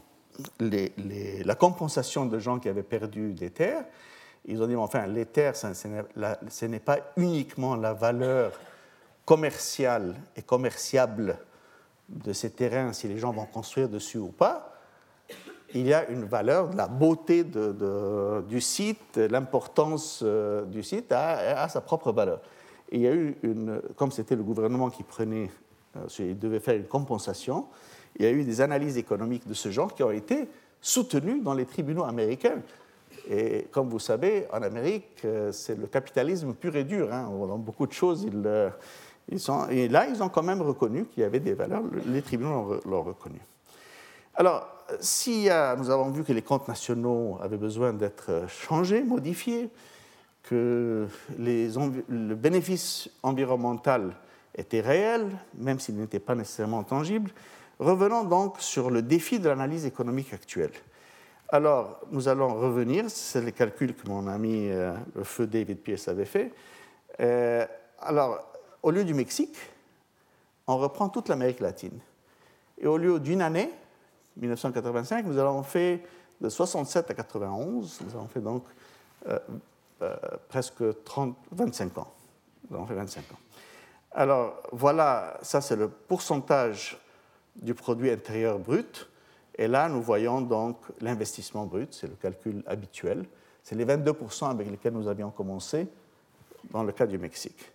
la 0.60 1.54
compensation 1.56 2.24
de 2.26 2.38
gens 2.38 2.60
qui 2.60 2.68
avaient 2.68 2.84
perdu 2.84 3.32
des 3.32 3.50
terres. 3.50 3.84
Ils 4.44 4.62
ont 4.62 4.68
dit, 4.68 4.76
enfin, 4.76 5.08
les 5.08 5.26
terres, 5.26 5.56
ce 5.56 6.64
n'est 6.66 6.78
pas 6.78 6.98
uniquement 7.16 7.74
la 7.74 7.92
valeur 7.92 8.52
commerciale 9.24 10.14
et 10.36 10.42
commerciable 10.42 11.36
de 12.08 12.32
ces 12.32 12.50
terrains, 12.50 12.92
si 12.92 13.08
les 13.08 13.18
gens 13.18 13.32
vont 13.32 13.46
construire 13.46 13.88
dessus 13.88 14.18
ou 14.18 14.28
pas. 14.28 14.72
Il 15.74 15.86
y 15.86 15.92
a 15.92 16.08
une 16.08 16.24
valeur, 16.24 16.72
la 16.74 16.86
beauté 16.86 17.44
du 17.44 18.60
site, 18.60 19.16
l'importance 19.16 20.20
euh, 20.22 20.64
du 20.64 20.84
site 20.84 21.10
a 21.10 21.68
sa 21.68 21.80
propre 21.80 22.12
valeur 22.12 22.40
il 22.92 23.00
y 23.00 23.06
a 23.06 23.14
eu 23.14 23.36
une, 23.42 23.80
comme 23.96 24.10
c'était 24.10 24.36
le 24.36 24.42
gouvernement 24.42 24.90
qui 24.90 25.02
prenait, 25.02 25.50
euh, 25.96 26.06
il 26.18 26.38
devait 26.38 26.60
faire 26.60 26.76
une 26.76 26.86
compensation, 26.86 27.66
il 28.16 28.24
y 28.24 28.28
a 28.28 28.30
eu 28.30 28.44
des 28.44 28.60
analyses 28.60 28.96
économiques 28.96 29.46
de 29.46 29.54
ce 29.54 29.70
genre 29.70 29.94
qui 29.94 30.02
ont 30.02 30.10
été 30.10 30.48
soutenues 30.80 31.40
dans 31.40 31.54
les 31.54 31.66
tribunaux 31.66 32.04
américains. 32.04 32.60
Et 33.30 33.66
comme 33.70 33.88
vous 33.88 33.98
savez, 33.98 34.46
en 34.52 34.62
Amérique, 34.62 35.18
euh, 35.24 35.52
c'est 35.52 35.78
le 35.78 35.86
capitalisme 35.86 36.54
pur 36.54 36.74
et 36.76 36.84
dur. 36.84 37.12
Hein. 37.12 37.28
Dans 37.30 37.58
beaucoup 37.58 37.86
de 37.86 37.92
choses, 37.92 38.22
ils, 38.22 38.42
euh, 38.46 38.70
ils 39.28 39.40
sont, 39.40 39.68
et 39.68 39.88
là, 39.88 40.06
ils 40.06 40.22
ont 40.22 40.28
quand 40.28 40.42
même 40.42 40.62
reconnu 40.62 41.04
qu'il 41.06 41.22
y 41.22 41.26
avait 41.26 41.40
des 41.40 41.54
valeurs. 41.54 41.82
Les 42.06 42.22
tribunaux 42.22 42.80
l'ont 42.86 43.02
reconnu. 43.02 43.40
Alors, 44.34 44.66
si 45.00 45.48
nous 45.76 45.90
avons 45.90 46.10
vu 46.10 46.24
que 46.24 46.32
les 46.32 46.40
comptes 46.40 46.68
nationaux 46.68 47.38
avaient 47.42 47.58
besoin 47.58 47.92
d'être 47.92 48.44
changés, 48.48 49.02
modifiés, 49.02 49.68
que 50.48 51.06
les, 51.38 51.68
le 52.08 52.34
bénéfice 52.34 53.10
environnemental 53.22 54.14
était 54.54 54.80
réel, 54.80 55.26
même 55.54 55.78
s'il 55.78 55.96
n'était 55.96 56.20
pas 56.20 56.34
nécessairement 56.34 56.82
tangible, 56.84 57.30
revenons 57.78 58.24
donc 58.24 58.60
sur 58.60 58.90
le 58.90 59.02
défi 59.02 59.38
de 59.38 59.48
l'analyse 59.48 59.84
économique 59.84 60.32
actuelle. 60.32 60.72
Alors, 61.50 62.00
nous 62.10 62.28
allons 62.28 62.54
revenir, 62.54 63.04
c'est 63.08 63.40
les 63.40 63.52
calculs 63.52 63.94
que 63.94 64.08
mon 64.08 64.26
ami 64.26 64.68
euh, 64.70 64.94
le 65.14 65.24
feu 65.24 65.46
David 65.46 65.78
Pierce 65.78 66.08
avait 66.08 66.24
fait. 66.24 66.52
Euh, 67.20 67.66
alors, 68.00 68.52
au 68.82 68.90
lieu 68.90 69.04
du 69.04 69.14
Mexique, 69.14 69.56
on 70.66 70.76
reprend 70.76 71.08
toute 71.08 71.28
l'Amérique 71.28 71.60
latine. 71.60 71.98
Et 72.78 72.86
au 72.86 72.96
lieu 72.96 73.18
d'une 73.18 73.42
année, 73.42 73.70
1985, 74.36 75.26
nous 75.26 75.38
avons 75.38 75.62
fait 75.62 76.02
de 76.40 76.48
67 76.48 77.10
à 77.10 77.14
91, 77.14 78.00
nous 78.04 78.14
avons 78.14 78.28
fait 78.28 78.40
donc 78.40 78.64
euh, 79.26 79.38
presque 80.48 81.04
30, 81.04 81.36
25 81.52 81.98
ans. 81.98 82.12
Nous 82.70 82.76
avons 82.76 82.86
fait 82.86 82.94
25 82.94 83.20
ans. 83.32 83.38
Alors, 84.12 84.62
voilà, 84.72 85.38
ça 85.42 85.60
c'est 85.60 85.76
le 85.76 85.88
pourcentage 85.88 86.98
du 87.56 87.74
produit 87.74 88.10
intérieur 88.10 88.58
brut 88.58 89.08
et 89.58 89.66
là, 89.66 89.88
nous 89.88 90.00
voyons 90.00 90.40
donc 90.40 90.76
l'investissement 91.00 91.66
brut, 91.66 91.92
c'est 91.92 92.06
le 92.06 92.14
calcul 92.14 92.62
habituel. 92.66 93.24
C'est 93.64 93.74
les 93.74 93.84
22% 93.84 94.50
avec 94.50 94.70
lesquels 94.70 94.92
nous 94.92 95.08
avions 95.08 95.30
commencé 95.30 95.88
dans 96.70 96.84
le 96.84 96.92
cas 96.92 97.06
du 97.06 97.18
Mexique. 97.18 97.72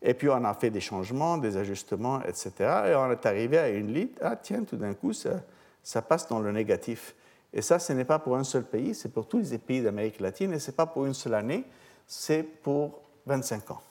Et 0.00 0.14
puis 0.14 0.28
on 0.28 0.44
a 0.44 0.54
fait 0.54 0.70
des 0.70 0.80
changements, 0.80 1.36
des 1.36 1.56
ajustements, 1.56 2.22
etc. 2.22 2.52
Et 2.86 2.94
on 2.94 3.10
est 3.10 3.26
arrivé 3.26 3.58
à 3.58 3.68
une 3.68 3.92
ligne, 3.92 4.10
ah 4.20 4.36
tiens, 4.36 4.62
tout 4.62 4.76
d'un 4.76 4.94
coup, 4.94 5.12
ça, 5.12 6.02
passe 6.02 6.28
dans 6.28 6.38
le 6.38 6.52
négatif. 6.52 7.16
Et 7.56 7.62
ça, 7.62 7.78
ce 7.78 7.92
n'est 7.92 8.04
pas 8.04 8.18
pour 8.18 8.36
un 8.36 8.42
seul 8.42 8.64
pays, 8.64 8.96
c'est 8.96 9.10
pour 9.10 9.28
tous 9.28 9.52
les 9.52 9.58
pays 9.58 9.80
d'Amérique 9.80 10.18
latine, 10.18 10.52
et 10.52 10.58
ce 10.58 10.70
n'est 10.70 10.76
pas 10.76 10.86
pour 10.86 11.06
une 11.06 11.14
seule 11.14 11.34
année, 11.34 11.64
c'est 12.04 12.42
pour 12.42 13.00
25 13.26 13.70
ans. 13.70 13.82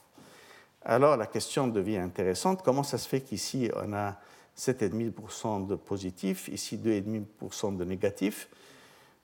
Alors 0.84 1.16
la 1.16 1.28
question 1.28 1.68
devient 1.68 1.97
intéressante, 1.97 2.61
comment 2.61 2.84
ça 2.84 2.97
se 2.97 3.07
fait 3.07 3.22
qu'ici, 3.22 3.72
on 3.76 3.93
a 3.93 4.18
7,5% 4.57 5.66
de 5.66 5.76
positifs, 5.76 6.49
ici 6.49 6.78
2,5% 6.78 7.78
de 7.78 7.86
négatifs, 7.86 8.49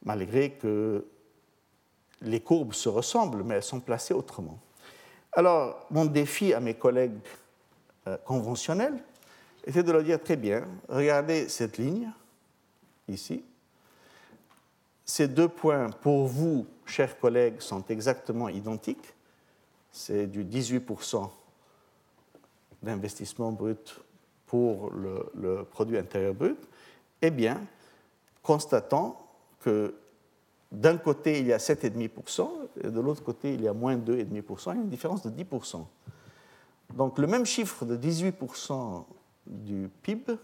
malgré 0.03 0.51
que 0.51 1.05
les 2.21 2.39
courbes 2.39 2.73
se 2.73 2.87
ressemblent, 2.87 3.43
mais 3.43 3.55
elles 3.55 3.63
sont 3.63 3.81
placées 3.81 4.13
autrement. 4.13 4.57
Alors, 5.33 5.85
mon 5.91 6.05
défi 6.05 6.53
à 6.53 6.61
mes 6.61 6.75
collègues 6.75 7.19
euh, 8.07 8.17
conventionnels 8.25 9.03
était 9.65 9.83
de 9.83 9.91
leur 9.91 10.03
dire 10.03 10.23
très 10.23 10.37
bien, 10.37 10.65
regardez 10.87 11.49
cette 11.49 11.77
ligne, 11.77 12.09
ici. 13.09 13.43
Ces 15.09 15.27
deux 15.27 15.47
points, 15.47 15.89
pour 15.89 16.27
vous, 16.27 16.67
chers 16.85 17.17
collègues, 17.17 17.61
sont 17.61 17.83
exactement 17.89 18.47
identiques. 18.47 19.15
C'est 19.91 20.27
du 20.27 20.45
18% 20.45 21.27
d'investissement 22.83 23.51
brut 23.51 24.01
pour 24.45 24.91
le, 24.91 25.63
produit 25.63 25.97
intérieur 25.97 26.35
brut, 26.35 26.59
eh 27.23 27.31
bien, 27.31 27.59
constatons 28.43 29.15
que 29.61 29.95
d'un 30.71 30.97
côté, 30.97 31.39
il 31.39 31.47
y 31.47 31.53
a 31.53 31.57
7,5%, 31.57 32.47
et 32.83 32.91
de 32.91 32.99
l'autre 32.99 33.23
côté, 33.23 33.55
il 33.55 33.63
y 33.63 33.67
a 33.67 33.73
moins 33.73 33.97
2,5%, 33.97 34.13
il 34.13 34.67
y 34.67 34.69
a 34.69 34.73
une 34.75 34.89
différence 34.89 35.25
de 35.25 35.43
10%. 35.43 35.83
Donc 36.93 37.17
le 37.17 37.25
même 37.25 37.47
chiffre 37.47 37.83
de 37.83 37.97
18% 37.97 39.05
du 39.47 39.89
PIB 40.03 40.37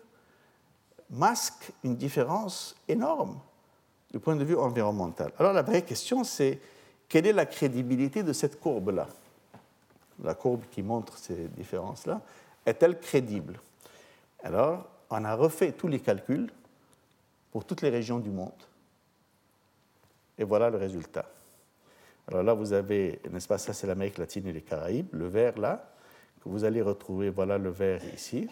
masque 1.11 1.71
une 1.83 1.95
différence 1.95 2.75
énorme 2.87 3.39
du 4.11 4.19
point 4.19 4.35
de 4.35 4.43
vue 4.43 4.55
environnemental. 4.55 5.31
Alors 5.39 5.53
la 5.53 5.61
vraie 5.61 5.81
question, 5.83 6.23
c'est 6.23 6.59
quelle 7.09 7.27
est 7.27 7.33
la 7.33 7.45
crédibilité 7.45 8.23
de 8.23 8.33
cette 8.33 8.59
courbe-là? 8.59 9.07
La 10.23 10.33
courbe 10.33 10.61
qui 10.71 10.81
montre 10.81 11.17
ces 11.17 11.47
différences-là, 11.49 12.21
est-elle 12.65 12.99
crédible? 12.99 13.59
Alors, 14.43 14.87
on 15.09 15.23
a 15.25 15.35
refait 15.35 15.71
tous 15.71 15.87
les 15.87 15.99
calculs 15.99 16.49
pour 17.51 17.65
toutes 17.65 17.81
les 17.81 17.89
régions 17.89 18.19
du 18.19 18.29
monde. 18.29 18.51
Et 20.37 20.43
voilà 20.43 20.69
le 20.69 20.77
résultat. 20.77 21.25
Alors 22.27 22.43
là, 22.43 22.53
vous 22.53 22.73
avez, 22.73 23.19
n'est-ce 23.31 23.47
pas, 23.47 23.57
ça 23.57 23.73
c'est 23.73 23.87
l'Amérique 23.87 24.17
latine 24.17 24.47
et 24.47 24.53
les 24.53 24.61
Caraïbes, 24.61 25.13
le 25.13 25.27
vert 25.27 25.57
là, 25.59 25.89
que 26.43 26.49
vous 26.49 26.63
allez 26.63 26.81
retrouver, 26.81 27.29
voilà 27.29 27.57
le 27.57 27.69
vert 27.69 28.01
ici. 28.13 28.49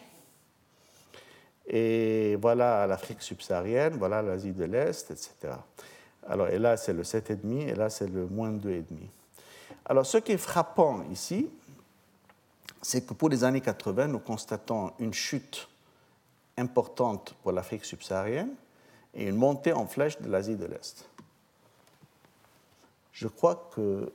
Et 1.67 2.35
voilà 2.41 2.85
l'Afrique 2.87 3.21
subsaharienne, 3.21 3.95
voilà 3.97 4.21
l'Asie 4.21 4.51
de 4.51 4.65
l'Est, 4.65 5.11
etc. 5.11 5.55
Alors, 6.27 6.47
et 6.47 6.59
là, 6.59 6.77
c'est 6.77 6.93
le 6.93 7.03
7,5 7.03 7.67
et 7.69 7.75
là, 7.75 7.89
c'est 7.89 8.07
le 8.07 8.25
moins 8.27 8.51
2,5. 8.51 8.83
Alors, 9.85 10.05
ce 10.05 10.17
qui 10.17 10.33
est 10.33 10.37
frappant 10.37 11.03
ici, 11.11 11.49
c'est 12.81 13.05
que 13.05 13.13
pour 13.13 13.29
les 13.29 13.43
années 13.43 13.61
80, 13.61 14.07
nous 14.07 14.19
constatons 14.19 14.91
une 14.99 15.13
chute 15.13 15.67
importante 16.57 17.35
pour 17.41 17.51
l'Afrique 17.51 17.85
subsaharienne 17.85 18.53
et 19.13 19.27
une 19.27 19.35
montée 19.35 19.73
en 19.73 19.87
flèche 19.87 20.19
de 20.19 20.29
l'Asie 20.29 20.55
de 20.55 20.65
l'Est. 20.65 21.09
Je 23.11 23.27
crois 23.27 23.69
que 23.73 24.11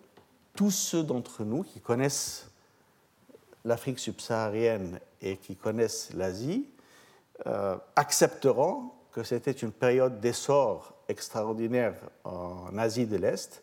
tous 0.55 0.70
ceux 0.70 1.03
d'entre 1.03 1.44
nous 1.44 1.62
qui 1.62 1.80
connaissent 1.80 2.51
l'Afrique 3.64 3.99
subsaharienne 3.99 5.01
et 5.20 5.36
qui 5.36 5.57
connaissent 5.57 6.12
l'Asie 6.14 6.68
euh, 7.47 7.76
accepteront 7.95 8.91
que 9.12 9.22
c'était 9.22 9.53
une 9.53 9.70
période 9.70 10.20
d'essor 10.20 10.95
extraordinaire 11.09 11.95
en 12.24 12.76
Asie 12.76 13.07
de 13.07 13.16
l'Est, 13.16 13.62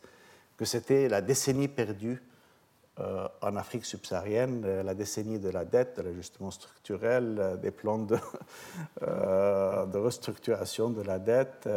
que 0.57 0.63
c'était 0.63 1.09
la 1.09 1.21
décennie 1.21 1.67
perdue 1.67 2.23
euh, 3.01 3.27
en 3.41 3.57
Afrique 3.57 3.83
subsaharienne, 3.83 4.63
euh, 4.65 4.81
la 4.81 4.93
décennie 4.93 5.39
de 5.39 5.49
la 5.49 5.65
dette, 5.65 5.97
de 5.97 6.03
l'ajustement 6.03 6.51
structurel, 6.51 7.59
des 7.61 7.71
plans 7.71 7.97
de, 7.97 8.15
de, 9.01 9.97
restructuration 9.97 10.89
de 10.89 11.01
la 11.01 11.19
dette, 11.19 11.67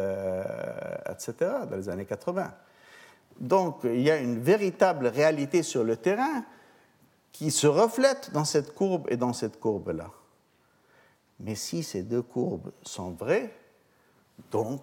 etc., 1.10 1.34
dans 1.68 1.76
les 1.76 1.88
années 1.88 2.06
80. 2.06 2.52
Donc 3.40 3.80
il 3.82 4.02
y 4.02 4.10
a 4.10 4.18
une 4.18 4.38
véritable 4.38 5.08
réalité 5.08 5.64
sur 5.64 5.82
le 5.82 5.96
terrain 5.96 6.44
qui 7.32 7.50
se 7.50 7.66
reflète 7.66 8.32
dans 8.32 8.44
cette 8.44 8.74
courbe 8.74 9.06
et 9.10 9.16
dans 9.16 9.32
cette 9.32 9.58
courbe-là. 9.58 10.10
Mais 11.40 11.54
si 11.54 11.82
ces 11.82 12.02
deux 12.02 12.22
courbes 12.22 12.72
sont 12.82 13.12
vraies, 13.12 13.54
donc 14.50 14.80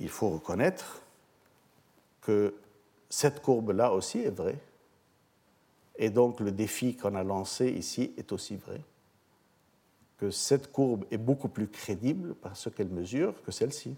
il 0.00 0.08
faut 0.08 0.30
reconnaître 0.30 1.02
que 2.20 2.54
cette 3.08 3.42
courbe-là 3.42 3.92
aussi 3.92 4.20
est 4.20 4.30
vraie. 4.30 4.58
Et 5.96 6.10
donc 6.10 6.40
le 6.40 6.50
défi 6.50 6.96
qu'on 6.96 7.14
a 7.14 7.22
lancé 7.22 7.68
ici 7.68 8.12
est 8.16 8.32
aussi 8.32 8.56
vrai. 8.56 8.80
Que 10.16 10.30
cette 10.30 10.72
courbe 10.72 11.04
est 11.10 11.18
beaucoup 11.18 11.48
plus 11.48 11.68
crédible 11.68 12.34
par 12.34 12.56
ce 12.56 12.70
qu'elle 12.70 12.88
mesure 12.88 13.42
que 13.42 13.52
celle-ci, 13.52 13.96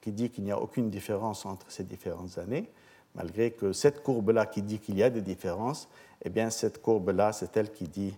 qui 0.00 0.12
dit 0.12 0.30
qu'il 0.30 0.44
n'y 0.44 0.52
a 0.52 0.60
aucune 0.60 0.90
différence 0.90 1.46
entre 1.46 1.70
ces 1.70 1.84
différentes 1.84 2.38
années, 2.38 2.68
malgré 3.14 3.52
que 3.52 3.72
cette 3.72 4.02
courbe-là 4.02 4.46
qui 4.46 4.62
dit 4.62 4.78
qu'il 4.78 4.98
y 4.98 5.02
a 5.02 5.10
des 5.10 5.22
différences, 5.22 5.88
eh 6.22 6.28
bien 6.28 6.50
cette 6.50 6.82
courbe-là, 6.82 7.32
c'est 7.32 7.56
elle 7.56 7.72
qui 7.72 7.88
dit 7.88 8.14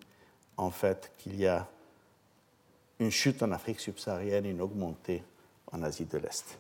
en 0.61 0.71
fait 0.71 1.11
qu'il 1.19 1.37
y 1.41 1.47
a 1.47 1.67
une 2.99 3.11
chute 3.11 3.43
en 3.43 3.51
Afrique 3.51 3.81
subsaharienne 3.81 4.45
et 4.45 4.51
une 4.51 4.61
augmentée 4.61 5.23
en 5.73 5.83
Asie 5.83 6.05
de 6.05 6.19
l'Est. 6.19 6.59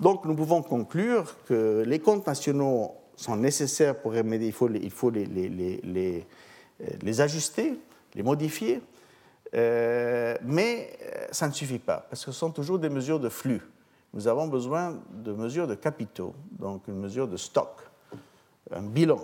Donc 0.00 0.24
nous 0.24 0.34
pouvons 0.34 0.62
conclure 0.62 1.36
que 1.44 1.84
les 1.86 1.98
comptes 1.98 2.26
nationaux 2.26 2.94
sont 3.14 3.36
nécessaires 3.36 4.00
pour 4.00 4.14
remédier, 4.14 4.48
il 4.82 4.90
faut 4.90 5.10
les, 5.10 5.26
les 5.26 7.20
ajuster, 7.20 7.78
les 8.14 8.22
modifier, 8.22 8.80
euh, 9.54 10.34
mais 10.42 10.98
euh, 11.02 11.26
ça 11.30 11.46
ne 11.46 11.52
suffit 11.52 11.78
pas, 11.78 12.06
parce 12.08 12.24
que 12.24 12.32
ce 12.32 12.38
sont 12.38 12.50
toujours 12.50 12.78
des 12.78 12.88
mesures 12.88 13.20
de 13.20 13.28
flux. 13.28 13.60
Nous 14.14 14.26
avons 14.28 14.48
besoin 14.48 14.98
de 15.10 15.32
mesures 15.32 15.66
de 15.66 15.74
capitaux, 15.74 16.34
donc 16.52 16.88
une 16.88 16.98
mesure 16.98 17.28
de 17.28 17.36
stock, 17.36 17.82
un 18.70 18.82
bilan 18.82 19.20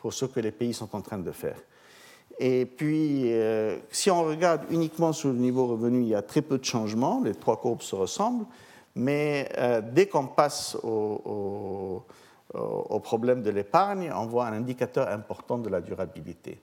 pour 0.00 0.14
ce 0.14 0.24
que 0.24 0.40
les 0.40 0.52
pays 0.52 0.72
sont 0.72 0.94
en 0.96 1.02
train 1.02 1.18
de 1.18 1.32
faire. 1.32 1.58
Et 2.38 2.66
puis, 2.66 3.32
euh, 3.32 3.78
si 3.90 4.10
on 4.10 4.24
regarde 4.24 4.62
uniquement 4.70 5.12
sur 5.12 5.30
le 5.30 5.36
niveau 5.36 5.66
revenu, 5.66 6.02
il 6.02 6.08
y 6.08 6.14
a 6.14 6.22
très 6.22 6.42
peu 6.42 6.58
de 6.58 6.64
changements, 6.64 7.20
les 7.24 7.34
trois 7.34 7.60
courbes 7.60 7.82
se 7.82 7.96
ressemblent, 7.96 8.46
mais 8.94 9.48
euh, 9.58 9.80
dès 9.80 10.06
qu'on 10.06 10.26
passe 10.26 10.76
au, 10.82 12.04
problème 13.02 13.42
de 13.42 13.50
l'épargne, 13.50 14.12
on 14.14 14.26
voit 14.26 14.46
un 14.46 14.52
indicateur 14.52 15.08
important 15.08 15.58
de 15.58 15.68
la 15.68 15.80
durabilité. 15.80 16.60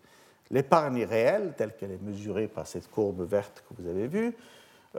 L'épargne 0.51 1.03
réelle, 1.03 1.53
telle 1.57 1.75
qu'elle 1.75 1.91
est 1.91 2.01
mesurée 2.01 2.47
par 2.47 2.67
cette 2.67 2.89
courbe 2.89 3.27
verte 3.27 3.63
que 3.67 3.81
vous 3.81 3.89
avez 3.89 4.07
vue, 4.07 4.35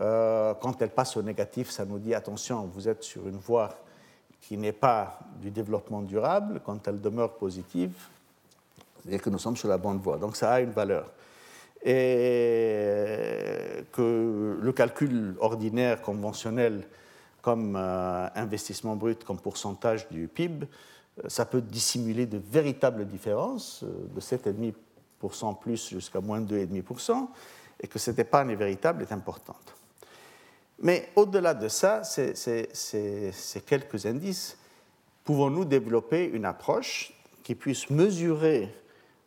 Euh, 0.00 0.54
quand 0.54 0.80
elle 0.82 0.90
passe 0.90 1.16
au 1.16 1.22
négatif, 1.22 1.70
ça 1.70 1.84
nous 1.84 1.98
dit 1.98 2.14
attention, 2.14 2.68
vous 2.72 2.88
êtes 2.88 3.02
sur 3.02 3.26
une 3.28 3.38
voie 3.38 3.74
qui 4.42 4.58
n'est 4.58 4.72
pas 4.72 5.18
du 5.40 5.50
développement 5.50 6.02
durable. 6.02 6.60
Quand 6.64 6.86
elle 6.86 7.00
demeure 7.00 7.34
positive, 7.34 7.94
c'est-à-dire 9.06 9.22
que 9.22 9.30
nous 9.30 9.38
sommes 9.38 9.56
sur 9.56 9.68
la 9.68 9.78
bonne 9.78 9.98
voie. 9.98 10.18
Donc 10.18 10.34
ça 10.34 10.52
a 10.52 10.60
une 10.60 10.72
valeur. 10.72 11.12
Et 11.84 13.84
que 13.92 14.58
le 14.60 14.72
calcul 14.72 15.36
ordinaire, 15.38 16.02
conventionnel, 16.02 16.88
comme 17.40 17.76
euh, 17.76 18.26
investissement 18.34 18.96
brut, 18.96 19.22
comme 19.22 19.38
pourcentage 19.38 20.08
du 20.08 20.26
PIB, 20.26 20.66
euh, 20.66 21.28
ça 21.28 21.44
peut 21.44 21.60
dissimuler 21.60 22.26
de 22.26 22.38
véritables 22.38 23.06
différences, 23.06 23.84
de 23.84 24.20
7,5% 24.20 25.60
plus 25.60 25.90
jusqu'à 25.90 26.20
moins 26.20 26.40
2,5%, 26.40 27.28
et 27.80 27.86
que 27.86 28.00
cette 28.00 28.18
épargne 28.18 28.56
véritable 28.56 29.02
est 29.02 29.12
importante. 29.12 29.76
Mais 30.80 31.10
au-delà 31.14 31.54
de 31.54 31.68
ça, 31.68 32.02
ces 32.02 33.62
quelques 33.64 34.06
indices, 34.06 34.58
pouvons-nous 35.22 35.64
développer 35.64 36.24
une 36.24 36.44
approche 36.44 37.12
qui 37.44 37.54
puisse 37.54 37.88
mesurer 37.90 38.74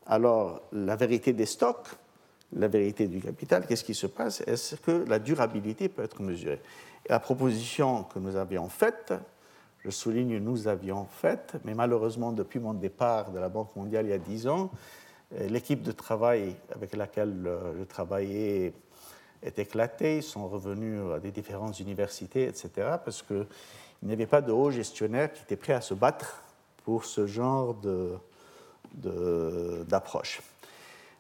alors 0.10 0.64
la 0.72 0.96
vérité 0.96 1.34
des 1.34 1.46
stocks, 1.46 1.88
la 2.54 2.68
vérité 2.68 3.08
du 3.08 3.22
capital 3.22 3.66
Qu'est-ce 3.68 3.84
qui 3.84 3.94
se 3.94 4.08
passe? 4.08 4.42
Est-ce 4.42 4.76
que 4.76 5.06
la 5.08 5.20
durabilité 5.20 5.88
peut 5.88 6.04
être 6.04 6.22
mesurée? 6.22 6.60
La 7.08 7.20
proposition 7.20 8.04
que 8.04 8.18
nous 8.18 8.36
avions 8.36 8.68
faite, 8.70 9.14
je 9.86 9.92
souligne 9.92 10.40
nous 10.40 10.68
avions 10.68 11.06
faite, 11.06 11.54
mais 11.64 11.76
malheureusement 11.76 12.32
depuis 12.32 12.60
mon 12.60 12.74
départ 12.74 13.32
de 13.32 13.40
la 13.40 13.50
Banque 13.50 13.76
mondiale 13.76 14.08
il 14.08 14.10
y 14.10 14.14
a 14.14 14.18
dix 14.18 14.48
ans, 14.48 14.72
euh, 15.36 15.48
l'équipe 15.48 15.84
de 15.84 15.92
travail 15.92 16.56
avec 16.76 16.96
laquelle 16.96 17.46
euh, 17.46 17.74
je 17.78 17.84
travaillais 17.84 18.74
est 19.44 19.60
éclatée, 19.60 20.18
ils 20.18 20.24
sont 20.24 20.48
revenus 20.48 21.00
à 21.16 21.20
des 21.20 21.32
différentes 21.32 21.80
universités, 21.80 22.46
etc., 22.46 22.70
parce 23.06 23.22
qu'il 23.22 23.46
n'y 24.04 24.12
avait 24.12 24.26
pas 24.26 24.42
de 24.42 24.52
hauts 24.52 24.72
gestionnaires 24.72 25.32
qui 25.32 25.44
étaient 25.44 25.56
prêts 25.56 25.74
à 25.74 25.82
se 25.82 25.94
battre 25.94 26.44
pour 26.84 27.06
ce 27.06 27.28
genre 27.28 27.76
d'approche. 28.94 30.42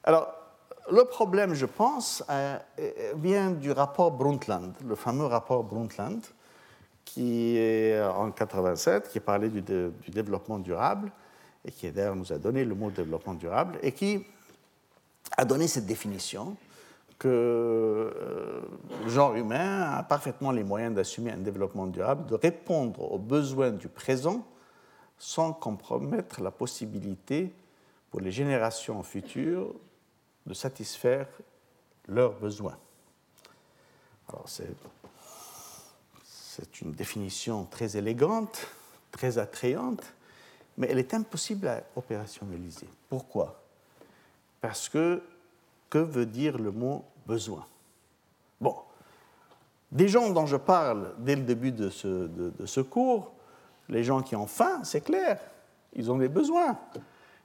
Alors, 0.03 0.33
le 0.91 1.03
problème, 1.05 1.53
je 1.53 1.65
pense, 1.65 2.23
euh, 2.29 2.57
vient 3.15 3.51
du 3.51 3.71
rapport 3.71 4.11
Brundtland, 4.11 4.73
le 4.85 4.95
fameux 4.95 5.25
rapport 5.25 5.63
Brundtland, 5.63 6.21
qui 7.05 7.57
est 7.57 8.01
en 8.01 8.31
87, 8.31 9.09
qui 9.09 9.19
parlait 9.19 9.49
du, 9.49 9.61
développement 10.09 10.59
durable, 10.59 11.11
et 11.65 11.71
qui 11.71 11.91
d'ailleurs 11.91 12.15
nous 12.15 12.31
a 12.31 12.37
donné 12.37 12.63
le 12.65 12.75
mot 12.75 12.89
développement 12.89 13.33
durable, 13.33 13.77
et 13.81 13.91
qui 13.91 14.25
a 15.37 15.45
donné 15.45 15.67
cette 15.67 15.85
définition 15.85 16.55
que 17.17 17.27
euh, 17.27 18.61
le 19.03 19.09
genre 19.09 19.35
humain 19.35 19.91
a 19.97 20.03
parfaitement 20.03 20.51
les 20.51 20.63
moyens 20.63 20.95
d'assumer 20.95 21.31
un 21.31 21.37
développement 21.37 21.85
durable, 21.87 22.25
de 22.27 22.35
répondre 22.35 23.11
aux 23.11 23.17
besoins 23.17 23.71
du 23.71 23.89
présent 23.89 24.45
sans 25.17 25.51
compromettre 25.51 26.41
la 26.41 26.49
possibilité 26.49 27.51
pour 28.09 28.21
les 28.21 28.31
générations 28.31 29.01
futures 29.03 29.73
de 30.45 30.53
satisfaire 30.53 31.27
leurs 32.07 32.33
besoins. 32.33 32.77
Alors 34.27 34.47
c'est, 34.47 34.67
une 36.81 36.91
définition 36.91 37.65
très 37.65 37.95
élégante, 37.95 38.67
très 39.11 39.37
attrayante, 39.37 40.03
mais 40.77 40.87
elle 40.89 40.99
est 40.99 41.13
impossible 41.13 41.67
à 41.67 41.83
opérationnaliser. 41.95 42.87
Pourquoi? 43.07 43.61
Parce 44.59 44.89
que 44.89 45.21
que 45.89 45.97
veut 45.97 46.25
dire 46.25 46.57
le 46.57 46.71
mot 46.71 47.05
besoin? 47.25 47.65
Bon, 48.59 48.75
des 49.91 50.07
gens 50.07 50.29
dont 50.31 50.45
je 50.45 50.57
parle 50.57 51.15
dès 51.19 51.35
le 51.35 51.43
début 51.43 51.71
de 51.71 51.89
ce, 51.89 52.27
de, 52.27 52.65
ce 52.65 52.81
cours, 52.81 53.31
les 53.87 54.03
gens 54.03 54.21
qui 54.21 54.35
ont 54.35 54.47
faim, 54.47 54.83
c'est 54.83 55.01
clair, 55.01 55.39
ils 55.93 56.11
ont 56.11 56.17
des 56.17 56.29
besoins. 56.29 56.77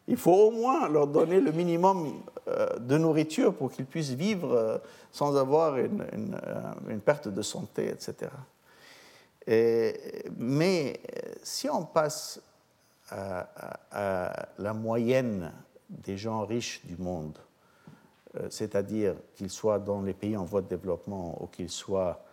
Il 0.06 0.16
faut 0.16 0.32
au 0.32 0.50
moins 0.50 0.88
leur 0.88 1.06
donner 1.06 1.40
le 1.40 1.50
minimum 1.52 2.22
euh, 2.48 2.78
de 2.78 2.98
nourriture 2.98 3.54
pour 3.54 3.72
qu'ils 3.72 3.86
puissent 3.86 4.10
vivre 4.10 4.52
euh, 4.52 4.78
sans 5.10 5.36
avoir 5.36 5.74
euh, 5.74 5.88
une 6.88 7.00
perte 7.00 7.28
de 7.28 7.40
santé, 7.40 7.88
etc. 7.88 8.30
Et, 9.46 10.24
mais 10.36 11.00
si 11.42 11.70
on 11.70 11.84
passe 11.84 12.40
à, 13.10 14.48
la 14.58 14.72
moyenne 14.72 15.52
des 15.88 16.16
gens 16.16 16.44
riches 16.46 16.84
du 16.84 16.96
monde, 16.96 17.38
c'est-à-dire 18.48 19.14
qu'ils 19.36 19.50
soient 19.50 19.78
dans 19.78 20.00
les 20.00 20.14
pays 20.14 20.36
en 20.36 20.44
voie 20.44 20.62
de 20.62 20.68
développement 20.68 21.40
ou 21.40 21.46
qu'ils 21.46 21.70
soient 21.70 22.24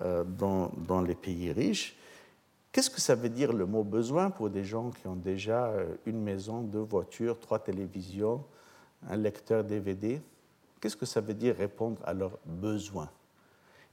dans, 0.00 1.02
les 1.04 1.16
pays 1.16 1.50
riches, 1.50 1.98
qu'est-ce 2.74 2.90
que 2.90 3.00
ça 3.00 3.14
veut 3.14 3.28
dire 3.28 3.52
le 3.52 3.66
mot 3.66 3.84
besoin 3.84 4.30
pour 4.30 4.50
des 4.50 4.64
gens 4.64 4.90
qui 4.90 5.06
ont 5.06 5.14
déjà 5.14 5.66
euh, 5.66 5.94
une 6.06 6.20
maison, 6.20 6.60
deux 6.60 6.80
voitures, 6.80 7.38
trois 7.38 7.60
télévisions, 7.60 8.44
un 9.08 9.16
lecteur 9.16 9.62
DVD 9.62 10.20
Qu'est-ce 10.80 10.96
que 10.96 11.06
ça 11.06 11.22
veut 11.22 11.32
dire 11.32 11.56
répondre 11.56 12.02
à 12.04 12.12
leurs 12.12 12.36
besoins? 12.44 13.08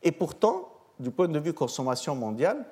Et 0.03 0.11
pourtant, 0.11 0.67
du 0.99 1.11
point 1.11 1.27
de 1.29 1.39
vue 1.39 1.53
consommation 1.53 2.15
mondiale, 2.15 2.65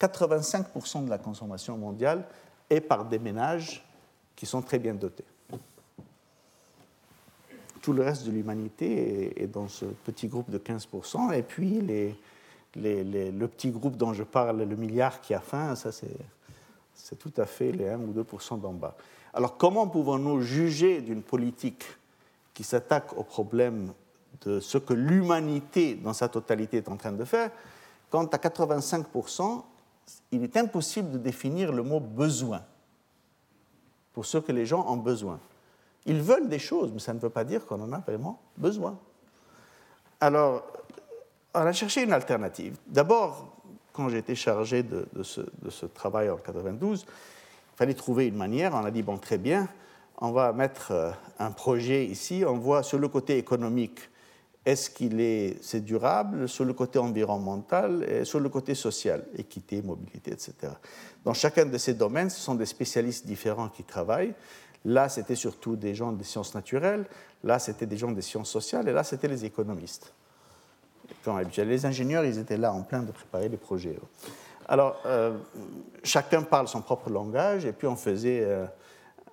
85% 0.00 1.04
de 1.04 1.10
la 1.10 1.18
consommation 1.18 1.76
mondiale 1.76 2.24
et 2.68 2.80
par 2.80 3.04
des 3.04 3.20
ménages 3.20 3.86
qui 4.34 4.46
sont 4.46 4.62
très 4.62 4.80
bien 4.80 4.94
dotés. 4.94 5.24
Tout 7.82 7.92
le 7.92 8.02
reste 8.02 8.24
de 8.24 8.32
l'humanité 8.32 9.40
est 9.40 9.46
dans 9.46 9.68
ce 9.68 9.84
petit 9.84 10.26
groupe 10.28 10.50
de 10.50 10.58
15%, 10.58 11.32
et 11.34 11.42
puis 11.42 11.80
les, 11.82 12.16
le 12.76 13.46
petit 13.46 13.70
groupe 13.70 13.96
dont 13.96 14.12
je 14.12 14.22
parle, 14.22 14.62
le 14.62 14.76
milliard 14.76 15.20
qui 15.20 15.34
a 15.34 15.40
faim, 15.40 15.74
ça 15.76 15.90
c'est 15.92 17.16
tout 17.18 17.32
à 17.36 17.46
fait 17.46 17.72
les 17.72 17.88
1 17.88 17.98
ou 18.00 18.12
2% 18.12 18.60
d'en 18.60 18.72
bas. 18.72 18.94
Alors 19.34 19.56
comment 19.56 19.86
pouvons-nous 19.86 20.40
juger 20.40 21.00
d'une 21.00 21.22
politique 21.22 21.84
qui 22.54 22.64
s'attaque 22.64 23.16
au 23.16 23.24
problème 23.24 23.92
de 24.42 24.60
ce 24.60 24.78
que 24.78 24.94
l'humanité 24.94 25.94
dans 25.94 26.12
sa 26.12 26.28
totalité 26.28 26.78
est 26.78 26.88
en 26.88 26.96
train 26.96 27.12
de 27.12 27.24
faire, 27.24 27.50
quand 28.10 28.32
à 28.34 28.36
85%, 28.36 29.62
il 30.32 30.42
est 30.42 30.56
impossible 30.56 31.12
de 31.12 31.18
définir 31.18 31.72
le 31.72 31.82
mot 31.82 32.00
besoin 32.00 32.62
pour 34.12 34.26
ce 34.26 34.38
que 34.38 34.52
les 34.52 34.66
gens 34.66 34.86
ont 34.86 34.96
besoin? 34.96 35.40
Ils 36.04 36.20
veulent 36.20 36.48
des 36.48 36.58
choses, 36.58 36.90
mais 36.92 36.98
ça 36.98 37.14
ne 37.14 37.18
veut 37.18 37.30
pas 37.30 37.44
dire 37.44 37.64
qu'on 37.64 37.80
en 37.80 37.92
a 37.92 37.98
vraiment 37.98 38.40
besoin. 38.56 38.98
Alors, 40.20 40.64
on 41.54 41.60
a 41.60 41.72
cherché 41.72 42.02
une 42.02 42.12
alternative. 42.12 42.76
D'abord, 42.86 43.56
quand 43.92 44.08
été 44.10 44.34
chargé 44.34 44.82
de, 44.82 45.06
ce, 45.22 45.40
de, 45.62 45.70
ce, 45.70 45.86
travail 45.86 46.30
en 46.30 46.36
92, 46.36 47.04
il 47.04 47.76
fallait 47.76 47.94
trouver 47.94 48.26
une 48.26 48.36
manière. 48.36 48.74
On 48.74 48.84
a 48.84 48.90
dit, 48.90 49.02
bon, 49.02 49.18
très 49.18 49.38
bien, 49.38 49.68
on 50.18 50.32
va 50.32 50.52
mettre 50.52 50.92
euh, 50.92 51.10
un 51.38 51.50
projet 51.50 52.06
ici. 52.06 52.44
On 52.46 52.58
voit 52.58 52.82
sur 52.82 52.98
le 52.98 53.08
côté 53.08 53.36
économique 53.38 54.00
est-ce 54.64 54.90
qu'il 54.90 55.20
est, 55.20 55.56
c'est 55.60 55.80
durable? 55.80 56.48
Sur 56.48 56.64
le 56.64 56.72
côté 56.72 56.98
environnemental 56.98 58.04
et 58.08 58.24
sur 58.24 58.38
le 58.38 58.48
côté 58.48 58.74
social, 58.74 59.24
équité, 59.36 59.82
mobilité, 59.82 60.30
etc. 60.32 60.54
Dans 61.24 61.34
chacun 61.34 61.66
de 61.66 61.76
ces 61.78 61.94
domaines, 61.94 62.30
ce 62.30 62.40
sont 62.40 62.54
des 62.54 62.66
spécialistes 62.66 63.26
différents 63.26 63.68
qui 63.68 63.82
travaillent. 63.82 64.34
Là, 64.84 65.08
c'était 65.08 65.34
surtout 65.34 65.74
des 65.74 65.94
gens 65.94 66.12
des 66.12 66.24
sciences 66.24 66.54
naturelles, 66.54 67.06
là, 67.42 67.58
c'était 67.58 67.86
des 67.86 67.96
gens 67.96 68.12
des 68.12 68.22
sciences 68.22 68.50
sociales, 68.50 68.88
et 68.88 68.92
là, 68.92 69.04
c'était 69.04 69.28
les 69.28 69.44
économistes. 69.44 70.12
Les 71.58 71.86
ingénieurs, 71.86 72.24
ils 72.24 72.38
étaient 72.38 72.56
là 72.56 72.72
en 72.72 72.82
plein 72.82 73.02
de 73.02 73.12
préparer 73.12 73.48
les 73.48 73.56
projets. 73.56 73.96
Alors, 74.68 74.96
euh, 75.06 75.36
chacun 76.04 76.42
parle 76.42 76.68
son 76.68 76.80
propre 76.80 77.10
langage, 77.10 77.64
et 77.64 77.72
puis 77.72 77.86
on 77.86 77.96
faisait 77.96 78.40
euh, 78.42 78.64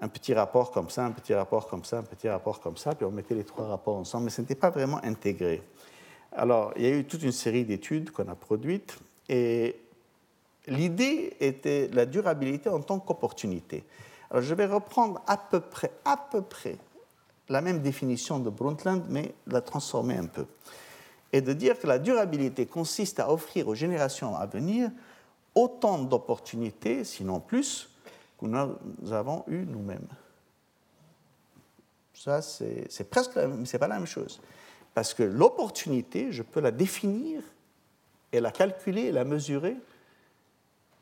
un 0.02 0.08
petit 0.08 0.34
rapport 0.34 0.72
comme 0.72 0.90
ça, 0.90 1.06
un 1.06 1.12
petit 1.12 1.34
rapport 1.34 1.68
comme 1.68 1.84
ça, 1.84 2.00
un 2.00 2.04
petit 2.04 2.28
rapport 2.28 2.60
comme 2.60 2.78
ça, 2.78 2.96
puis 2.96 3.06
on 3.06 3.12
mettait 3.12 3.36
les 3.36 3.44
trois 3.44 3.68
rapports 3.68 3.98
ensemble, 3.98 4.26
mais 4.26 4.32
ce 4.32 4.42
n'était 4.42 4.56
pas 4.56 4.70
vraiment 4.70 5.00
intégré. 5.04 5.62
Alors, 6.32 6.74
il 6.76 6.84
y 6.84 6.88
a 6.88 6.92
eu 6.92 7.06
toute 7.06 7.24
une 7.24 7.32
série 7.32 7.66
d'études 7.66 8.12
qu'on 8.12 8.28
a 8.28 8.36
produites, 8.36 8.98
et 9.28 9.80
l'idée 10.68 11.36
était 11.40 11.90
la 11.94 12.06
durabilité 12.06 12.70
en 12.70 12.82
tant 12.82 13.00
qu'opportunité. 13.00 13.84
Alors, 14.32 14.44
je 14.44 14.54
vais 14.54 14.66
reprendre 14.66 15.22
à 15.28 15.38
peu 15.38 15.60
près, 15.60 15.92
à 16.06 16.18
peu 16.18 16.42
près 16.42 16.78
la 17.50 17.62
même 17.62 17.82
définition 17.82 18.40
de 18.40 18.50
Brundtland, 18.50 19.04
mais 19.10 19.34
la 19.48 19.62
transformer 19.62 20.18
un 20.18 20.28
peu. 20.28 20.46
Et 21.32 21.42
de 21.42 21.54
dire 21.54 21.78
que 21.80 21.88
la 21.88 22.00
durabilité 22.00 22.66
consiste 22.66 23.20
à 23.20 23.32
offrir 23.32 23.68
aux 23.68 23.76
générations 23.76 24.36
à 24.36 24.46
venir 24.46 24.90
autant 25.56 26.00
d'opportunités, 26.00 27.04
sinon 27.04 27.40
plus, 27.40 27.90
que 28.40 28.46
nous 28.46 29.14
avons 29.14 29.44
eu 29.48 29.66
nous-mêmes. 29.66 30.08
Ça, 32.14 32.42
c'est 32.42 33.10
presque, 33.10 33.32
c'est 33.66 33.80
pas 33.80 33.88
la 33.88 33.96
même 33.96 34.08
chose. 34.08 34.42
Parce 34.94 35.14
que 35.14 35.24
l'opportunité, 35.24 36.32
je 36.32 36.44
peux 36.44 36.60
la 36.60 36.72
définir 36.72 37.42
et 38.32 38.40
la 38.40 38.52
calculer 38.52 39.04
et 39.04 39.12
la 39.12 39.24
mesurer 39.24 39.78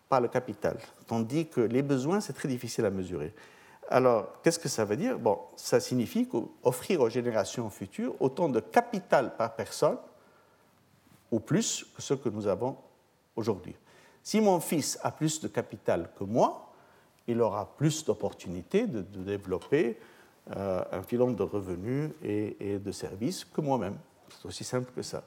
par 0.09 0.21
le 0.21 0.27
capital. 0.27 0.77
Tandis 1.07 1.47
que 1.47 1.61
les 1.61 1.81
besoins, 1.81 2.21
c'est 2.21 2.33
très 2.33 2.47
difficile 2.47 2.85
à 2.85 2.89
mesurer. 2.89 3.33
Alors, 3.89 4.41
qu'est-ce 4.41 4.59
que 4.59 4.69
ça 4.69 4.85
veut 4.85 4.97
dire? 4.97 5.17
Bon, 5.17 5.39
ça 5.55 5.79
signifie 5.79 6.27
qu'offrir 6.27 7.01
aux 7.01 7.09
générations 7.09 7.69
futures 7.69 8.15
autant 8.19 8.49
de 8.49 8.59
capital 8.59 9.35
par 9.37 9.55
personne 9.55 9.97
ou 11.31 11.39
plus 11.39 11.85
que 11.95 12.01
ce 12.01 12.13
que 12.13 12.29
nous 12.29 12.47
avons 12.47 12.77
aujourd'hui. 13.35 13.75
Si 14.23 14.41
mon 14.41 14.59
fils 14.59 14.99
a 15.03 15.11
plus 15.11 15.39
de 15.39 15.47
capital 15.47 16.09
que 16.17 16.23
moi, 16.23 16.73
il 17.27 17.41
aura 17.41 17.75
plus 17.77 18.03
d'opportunités 18.05 18.87
de, 18.87 19.01
développer 19.01 19.97
euh, 20.55 20.83
un 20.91 21.03
filon 21.03 21.31
de 21.31 21.43
revenus 21.43 22.11
et, 22.23 22.79
de 22.79 22.91
services 22.91 23.45
que 23.45 23.61
moi-même. 23.61 23.97
C'est 24.29 24.47
aussi 24.47 24.63
simple 24.63 24.91
que 24.95 25.01
ça. 25.01 25.23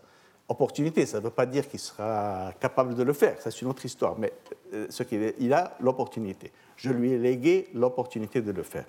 Opportunité, 0.49 1.07
ça 1.07 1.19
ne 1.19 1.25
veut 1.25 1.31
pas 1.31 1.47
dire 1.47 1.69
qu'il 1.69 1.79
sera 1.79 2.53
capable 2.59 2.95
de 2.95 3.03
le 3.03 3.13
faire, 3.13 3.37
c'est 3.41 3.63
une 3.63 3.69
autre 3.69 3.85
histoire, 3.85 4.19
mais 4.19 4.33
euh, 4.73 4.87
ce 4.91 5.03
qu'il 5.03 5.35
il 5.39 5.53
a 5.53 5.77
l'opportunité. 5.81 6.51
Je 6.77 6.91
lui 6.91 7.13
ai 7.13 7.19
légué 7.19 7.69
l'opportunité 7.75 8.43
de 8.43 8.51
le 8.51 8.63
faire. 8.63 8.87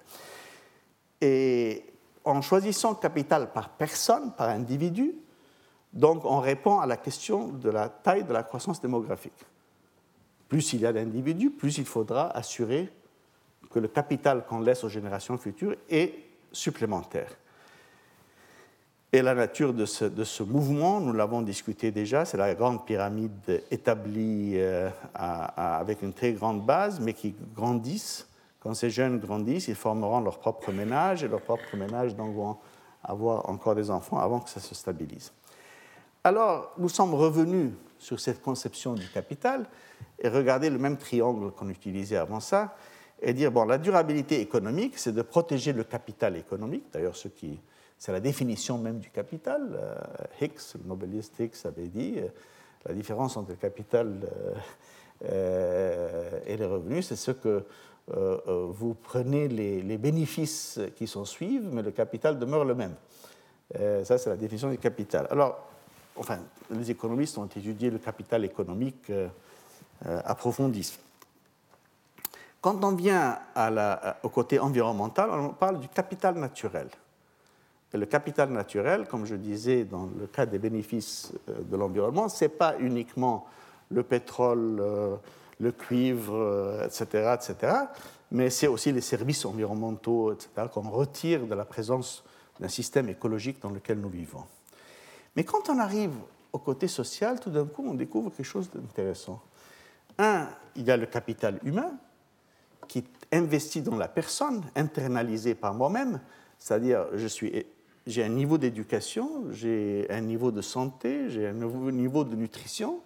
Et 1.20 1.86
en 2.26 2.42
choisissant 2.42 2.96
capital 2.96 3.52
par 3.52 3.70
personne, 3.70 4.34
par 4.36 4.50
individu, 4.50 5.16
donc 5.94 6.24
on 6.26 6.40
répond 6.40 6.80
à 6.80 6.86
la 6.86 6.98
question 6.98 7.48
de 7.48 7.70
la 7.70 7.90
taille 7.90 8.24
de 8.24 8.34
la 8.34 8.44
croissance 8.44 8.82
démographique. 8.82 9.46
Plus 10.48 10.74
il 10.74 10.82
y 10.82 10.86
a 10.86 10.94
d'individus, 10.94 11.50
plus 11.50 11.78
il 11.78 11.86
faudra 11.86 12.30
assurer 12.36 12.90
que 13.70 13.80
le 13.80 13.88
capital 13.88 14.46
qu'on 14.46 14.60
laisse 14.60 14.84
aux 14.84 14.90
générations 14.90 15.38
futures 15.38 15.76
est 15.90 16.14
supplémentaire. 16.52 17.32
Et 19.14 19.22
la 19.22 19.34
nature 19.34 19.74
de 19.74 19.86
ce, 19.86 20.44
mouvement, 20.44 21.02
nous 21.02 21.12
l'avons 21.12 21.42
discuté 21.42 21.92
déjà, 21.92 22.24
c'est 22.24 22.38
la 22.38 22.54
grande 22.56 22.86
pyramide 22.86 23.62
établie 23.70 24.54
euh, 24.56 24.90
avec 25.14 26.02
une 26.02 26.14
très 26.14 26.32
grande 26.32 26.66
base, 26.66 27.02
mais 27.02 27.14
qui 27.14 27.36
grandissent. 27.54 28.26
Quand 28.62 28.74
ces 28.74 28.90
jeunes 28.90 29.20
grandissent, 29.20 29.68
ils 29.68 29.76
formeront 29.76 30.22
leur 30.22 30.40
propre 30.40 30.72
ménage, 30.72 31.26
et 31.26 31.28
leur 31.28 31.42
propre 31.42 31.76
ménage 31.76 32.16
donc 32.16 32.34
vont 32.34 32.58
avoir 33.04 33.50
encore 33.50 33.76
des 33.76 33.90
enfants 33.90 34.18
avant 34.18 34.40
que 34.40 34.50
ça 34.50 34.62
se 34.62 34.74
stabilise. 34.74 35.34
Alors, 36.24 36.74
nous 36.78 36.90
sommes 36.90 37.16
revenus 37.16 37.72
sur 37.98 38.20
cette 38.20 38.44
conception 38.44 38.94
du 38.94 39.08
capital 39.08 39.66
et 40.20 40.30
regardez 40.30 40.70
le 40.70 40.78
même 40.78 40.98
triangle 40.98 41.52
qu'on 41.52 41.68
utilisait 41.70 42.18
avant 42.18 42.40
ça 42.40 42.76
et 43.24 43.34
dire 43.34 43.52
bon, 43.52 43.66
la 43.66 43.80
durabilité 43.80 44.40
économique, 44.40 45.00
c'est 45.00 45.14
de 45.14 45.22
protéger 45.24 45.74
le 45.74 45.84
capital 45.84 46.38
économique. 46.38 46.86
D'ailleurs, 46.94 47.16
ce 47.16 47.28
qui, 47.28 47.60
c'est 47.98 48.12
la 48.12 48.20
définition 48.20 48.78
même 48.78 49.00
du 49.00 49.10
capital. 49.10 49.62
Euh, 49.74 49.96
Hicks, 50.40 50.76
le 50.76 50.88
nobeliste 50.88 51.40
Hicks, 51.40 51.66
avait 51.66 51.88
dit 51.88 52.16
euh, 52.18 52.28
la 52.86 52.94
différence 52.94 53.36
entre 53.36 53.50
le 53.50 53.56
capital 53.56 54.20
euh, 55.26 56.40
et 56.46 56.56
les 56.56 56.66
revenus, 56.66 57.08
c'est 57.08 57.16
ce 57.16 57.32
que 57.32 57.64
vous 58.08 58.94
prenez 58.96 59.48
les, 59.48 59.82
les, 59.82 59.98
bénéfices 59.98 60.82
qui 60.98 61.08
s'en 61.08 61.24
suivent, 61.24 61.70
mais 61.72 61.82
le 61.82 61.92
capital 61.92 62.38
demeure 62.38 62.66
le 62.66 62.76
même. 62.76 62.96
ça, 64.04 64.18
c'est 64.18 64.30
la 64.30 64.36
définition 64.36 64.70
du 64.70 64.80
capital. 64.80 65.28
Alors, 65.30 65.71
enfin, 66.16 66.40
les 66.70 66.92
économistes 66.92 67.38
ont 67.38 67.46
étudié 67.46 67.90
le 67.90 67.98
capital 67.98 68.46
économique 68.46 69.10
euh, 69.10 69.28
euh, 70.06 70.22
approfondi. 70.26 70.98
Quand 72.60 72.84
on 72.84 72.92
vient 72.92 73.40
au 74.22 74.30
côté 74.30 74.60
environnemental, 74.60 75.32
on 75.32 75.50
parle 75.50 75.80
du 75.80 75.88
capital 75.88 76.36
naturel. 76.36 76.90
Et 77.94 77.98
le 77.98 78.06
capital 78.06 78.50
naturel, 78.50 79.08
comme 79.08 79.26
je 79.26 79.36
disais 79.36 79.84
dans 79.84 80.08
le 80.18 80.28
cas 80.28 80.46
des 80.46 80.60
bénéfices 80.60 81.34
euh, 81.50 81.62
de 81.64 81.76
l'environnement, 81.76 82.30
ce 82.30 82.46
n'est 82.46 82.50
pas 82.50 82.76
uniquement 82.80 83.48
le 83.90 84.04
pétrole, 84.04 84.82
le 85.60 85.72
cuivre, 85.74 86.82
etc., 86.86 87.36
etc., 87.36 87.74
mais 88.32 88.50
c'est 88.50 88.68
aussi 88.68 88.94
les 88.94 89.02
services 89.02 89.44
environnementaux, 89.44 90.32
etc., 90.32 90.68
qu'on 90.74 90.90
retire 90.90 91.46
de 91.46 91.54
la 91.54 91.66
présence 91.66 92.24
d'un 92.62 92.70
système 92.70 93.10
écologique 93.10 93.62
dans 93.62 93.70
lequel 93.70 94.00
nous 94.00 94.08
vivons. 94.08 94.46
Mais 95.36 95.44
quand 95.44 95.70
on 95.70 95.80
arrive 95.80 96.14
au 96.54 96.60
côté 96.60 96.88
social, 96.88 97.40
tout 97.40 97.50
d'un 97.50 97.66
coup, 97.66 97.86
on 97.88 97.94
découvre 97.94 98.32
quelque 98.32 98.46
chose 98.46 98.70
d'intéressant. 98.70 99.42
Un, 100.18 100.50
il 100.76 100.84
y 100.84 100.92
a 100.92 100.98
le 100.98 101.06
capital 101.06 101.60
humain 101.64 101.94
qui 102.88 103.00
est 103.00 103.36
investi 103.38 103.82
dans 103.82 103.96
la 103.96 104.10
personne, 104.10 104.64
internalisé 104.76 105.56
par 105.56 105.74
moi-même, 105.74 106.20
c'est-à-dire 106.58 107.06
j'ai 108.06 108.24
un 108.24 108.30
niveau 108.30 108.58
d'éducation, 108.58 109.46
j'ai 109.52 110.08
un 110.10 110.20
niveau 110.20 110.52
de 110.52 110.62
santé, 110.62 111.30
j'ai 111.30 111.48
un 111.48 111.54
niveau 111.54 112.24
de 112.26 112.36
nutrition, 112.36 113.02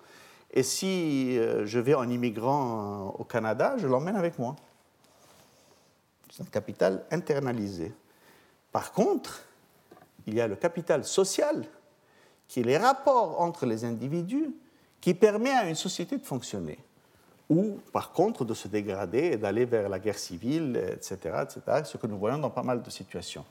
et 0.51 0.63
si 0.63 1.37
euh, 1.37 1.65
je 1.65 1.79
vais 1.79 1.93
en 1.93 2.09
immigrant 2.09 3.13
au 3.19 3.25
Canada, 3.25 3.75
je 3.77 3.87
l'emmène 3.87 4.15
avec 4.15 4.39
moi. 4.39 4.55
C'est 6.31 6.43
un 6.43 6.47
capital 6.47 7.05
internalisé. 7.11 7.93
Par 8.71 8.91
contre, 8.91 9.43
il 10.25 10.33
y 10.33 10.41
a 10.41 10.47
le 10.47 10.55
capital 10.55 11.03
social 11.03 11.63
qui 12.47 12.59
est 12.59 12.63
les 12.63 12.77
rapports 12.77 13.41
entre 13.41 13.65
les 13.65 13.85
individus 13.85 14.53
qui 15.01 15.13
permet 15.13 15.51
à 15.51 15.69
une 15.69 15.75
société 15.75 16.17
de 16.17 16.25
fonctionner, 16.25 16.79
ou 17.49 17.79
par 17.91 18.11
contre 18.11 18.43
de 18.43 18.53
se 18.53 18.67
dégrader 18.67 19.31
et 19.33 19.37
d'aller 19.37 19.65
vers 19.65 19.87
la 19.89 19.99
guerre 19.99 20.17
civile, 20.17 20.81
etc., 20.93 21.43
etc., 21.43 21.83
ce 21.83 21.97
que 21.97 22.07
nous 22.07 22.17
voyons 22.17 22.39
dans 22.39 22.49
pas 22.49 22.63
mal 22.63 22.81
de 22.81 22.89
situations. 22.89 23.45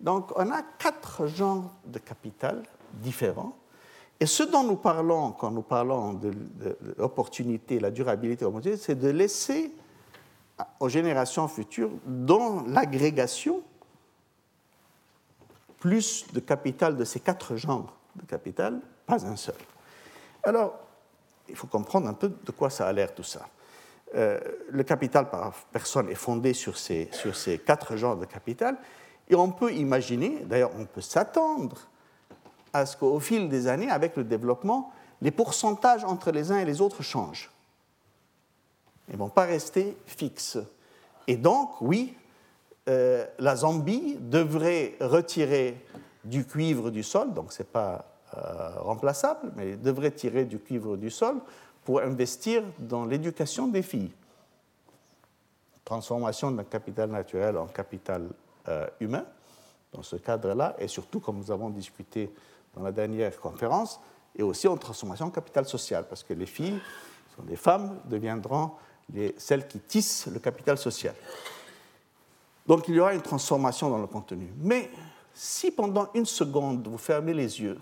Donc 0.00 0.32
on 0.36 0.50
a 0.50 0.62
quatre 0.78 1.26
genres 1.26 1.70
de 1.84 1.98
capital 1.98 2.62
différents, 2.94 3.56
et 4.20 4.26
ce 4.26 4.44
dont 4.44 4.64
nous 4.64 4.76
parlons 4.76 5.32
quand 5.32 5.50
nous 5.50 5.62
parlons 5.62 6.14
de, 6.14 6.32
l'opportunité, 6.96 7.80
la 7.80 7.90
durabilité, 7.90 8.46
c'est 8.76 8.98
de 8.98 9.08
laisser 9.08 9.72
aux 10.78 10.88
générations 10.88 11.48
futures, 11.48 11.90
dans 12.06 12.62
l'agrégation, 12.66 13.62
plus 15.78 16.24
de 16.32 16.40
capital 16.40 16.96
de 16.96 17.04
ces 17.04 17.20
quatre 17.20 17.56
genres 17.56 17.92
de 18.16 18.26
capital, 18.26 18.80
pas 19.06 19.24
un 19.26 19.36
seul. 19.36 19.56
Alors, 20.42 20.74
il 21.48 21.56
faut 21.56 21.66
comprendre 21.66 22.08
un 22.08 22.14
peu 22.14 22.28
de 22.28 22.50
quoi 22.52 22.70
ça 22.70 22.86
a 22.86 22.92
l'air 22.92 23.14
tout 23.14 23.22
ça. 23.22 23.46
Euh, 24.14 24.38
le 24.70 24.82
capital 24.84 25.28
par 25.28 25.52
personne 25.72 26.08
est 26.08 26.14
fondé 26.14 26.52
sur 26.52 26.76
ces, 26.76 27.08
sur 27.12 27.34
ces 27.34 27.58
quatre 27.58 27.96
genres 27.96 28.16
de 28.16 28.24
capital, 28.26 28.76
et 29.28 29.34
on 29.34 29.50
peut 29.50 29.72
imaginer, 29.72 30.40
d'ailleurs 30.44 30.70
on 30.78 30.84
peut 30.84 31.00
s'attendre 31.00 31.88
à 32.72 32.86
ce 32.86 32.96
qu'au 32.96 33.18
fil 33.20 33.48
des 33.48 33.66
années, 33.66 33.90
avec 33.90 34.16
le 34.16 34.24
développement, 34.24 34.92
les 35.22 35.30
pourcentages 35.30 36.04
entre 36.04 36.30
les 36.30 36.52
uns 36.52 36.58
et 36.58 36.64
les 36.64 36.80
autres 36.80 37.02
changent. 37.02 37.50
Ils 39.08 39.14
ne 39.14 39.18
vont 39.18 39.28
pas 39.28 39.44
rester 39.44 39.96
fixes. 40.06 40.58
Et 41.26 41.36
donc, 41.36 41.80
oui, 41.80 42.14
euh, 42.88 43.24
la 43.38 43.56
Zambie 43.56 44.16
devrait 44.20 44.94
retirer 45.00 45.82
du 46.24 46.44
cuivre 46.44 46.90
du 46.90 47.02
sol, 47.02 47.32
donc 47.32 47.52
ce 47.52 47.62
n'est 47.62 47.68
pas 47.68 48.04
euh, 48.36 48.70
remplaçable, 48.80 49.52
mais 49.56 49.76
devrait 49.76 50.10
tirer 50.10 50.44
du 50.44 50.58
cuivre 50.58 50.96
du 50.96 51.10
sol 51.10 51.36
pour 51.84 52.00
investir 52.00 52.62
dans 52.78 53.04
l'éducation 53.04 53.68
des 53.68 53.82
filles. 53.82 54.10
Transformation 55.84 56.50
d'un 56.50 56.64
capital 56.64 57.10
naturel 57.10 57.58
en 57.58 57.66
capital 57.66 58.28
euh, 58.68 58.86
humain, 59.00 59.24
dans 59.92 60.02
ce 60.02 60.16
cadre-là, 60.16 60.74
et 60.78 60.88
surtout, 60.88 61.20
comme 61.20 61.38
nous 61.38 61.50
avons 61.50 61.70
discuté 61.70 62.32
dans 62.74 62.82
la 62.82 62.90
dernière 62.90 63.38
conférence, 63.38 64.00
et 64.34 64.42
aussi 64.42 64.66
en 64.66 64.76
transformation 64.76 65.26
en 65.26 65.30
capital 65.30 65.66
social, 65.66 66.06
parce 66.08 66.24
que 66.24 66.34
les 66.34 66.46
filles, 66.46 66.80
sont 67.36 67.42
des 67.42 67.56
femmes, 67.56 68.00
deviendront 68.06 68.72
les, 69.12 69.34
celles 69.38 69.66
qui 69.66 69.80
tissent 69.80 70.26
le 70.26 70.38
capital 70.38 70.78
social. 70.78 71.14
Donc 72.66 72.88
il 72.88 72.94
y 72.94 73.00
aura 73.00 73.14
une 73.14 73.22
transformation 73.22 73.90
dans 73.90 73.98
le 73.98 74.06
contenu. 74.06 74.48
Mais 74.58 74.90
si 75.34 75.70
pendant 75.70 76.08
une 76.14 76.26
seconde 76.26 76.86
vous 76.86 76.98
fermez 76.98 77.34
les 77.34 77.60
yeux 77.60 77.78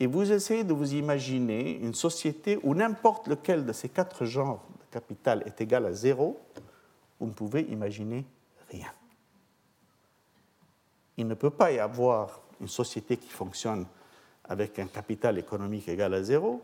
et 0.00 0.06
vous 0.06 0.32
essayez 0.32 0.64
de 0.64 0.72
vous 0.72 0.94
imaginer 0.94 1.78
une 1.78 1.94
société 1.94 2.58
où 2.62 2.74
n'importe 2.74 3.28
lequel 3.28 3.64
de 3.64 3.72
ces 3.72 3.88
quatre 3.88 4.24
genres 4.24 4.64
de 4.80 4.92
capital 4.92 5.42
est 5.46 5.60
égal 5.60 5.86
à 5.86 5.92
zéro, 5.92 6.40
vous 7.20 7.26
ne 7.26 7.32
pouvez 7.32 7.62
imaginer 7.62 8.24
rien. 8.70 8.92
Il 11.16 11.28
ne 11.28 11.34
peut 11.34 11.50
pas 11.50 11.70
y 11.70 11.78
avoir 11.78 12.40
une 12.60 12.68
société 12.68 13.16
qui 13.16 13.28
fonctionne 13.28 13.86
avec 14.44 14.78
un 14.78 14.86
capital 14.86 15.38
économique 15.38 15.88
égal 15.88 16.14
à 16.14 16.22
zéro, 16.22 16.62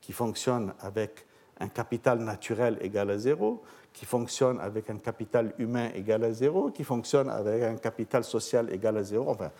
qui 0.00 0.12
fonctionne 0.12 0.74
avec 0.80 1.26
un 1.58 1.68
capital 1.68 2.18
naturel 2.18 2.78
égal 2.80 3.10
à 3.10 3.18
zéro, 3.18 3.62
qui 3.92 4.04
fonctionne 4.04 4.60
avec 4.60 4.90
un 4.90 4.98
capital 4.98 5.54
humain 5.58 5.90
égal 5.94 6.22
à 6.24 6.32
zéro, 6.32 6.70
qui 6.70 6.84
fonctionne 6.84 7.30
avec 7.30 7.62
un 7.62 7.76
capital 7.76 8.24
social 8.24 8.72
égal 8.72 8.96
à 8.98 9.02
zéro. 9.02 9.30
Enfin, 9.30 9.50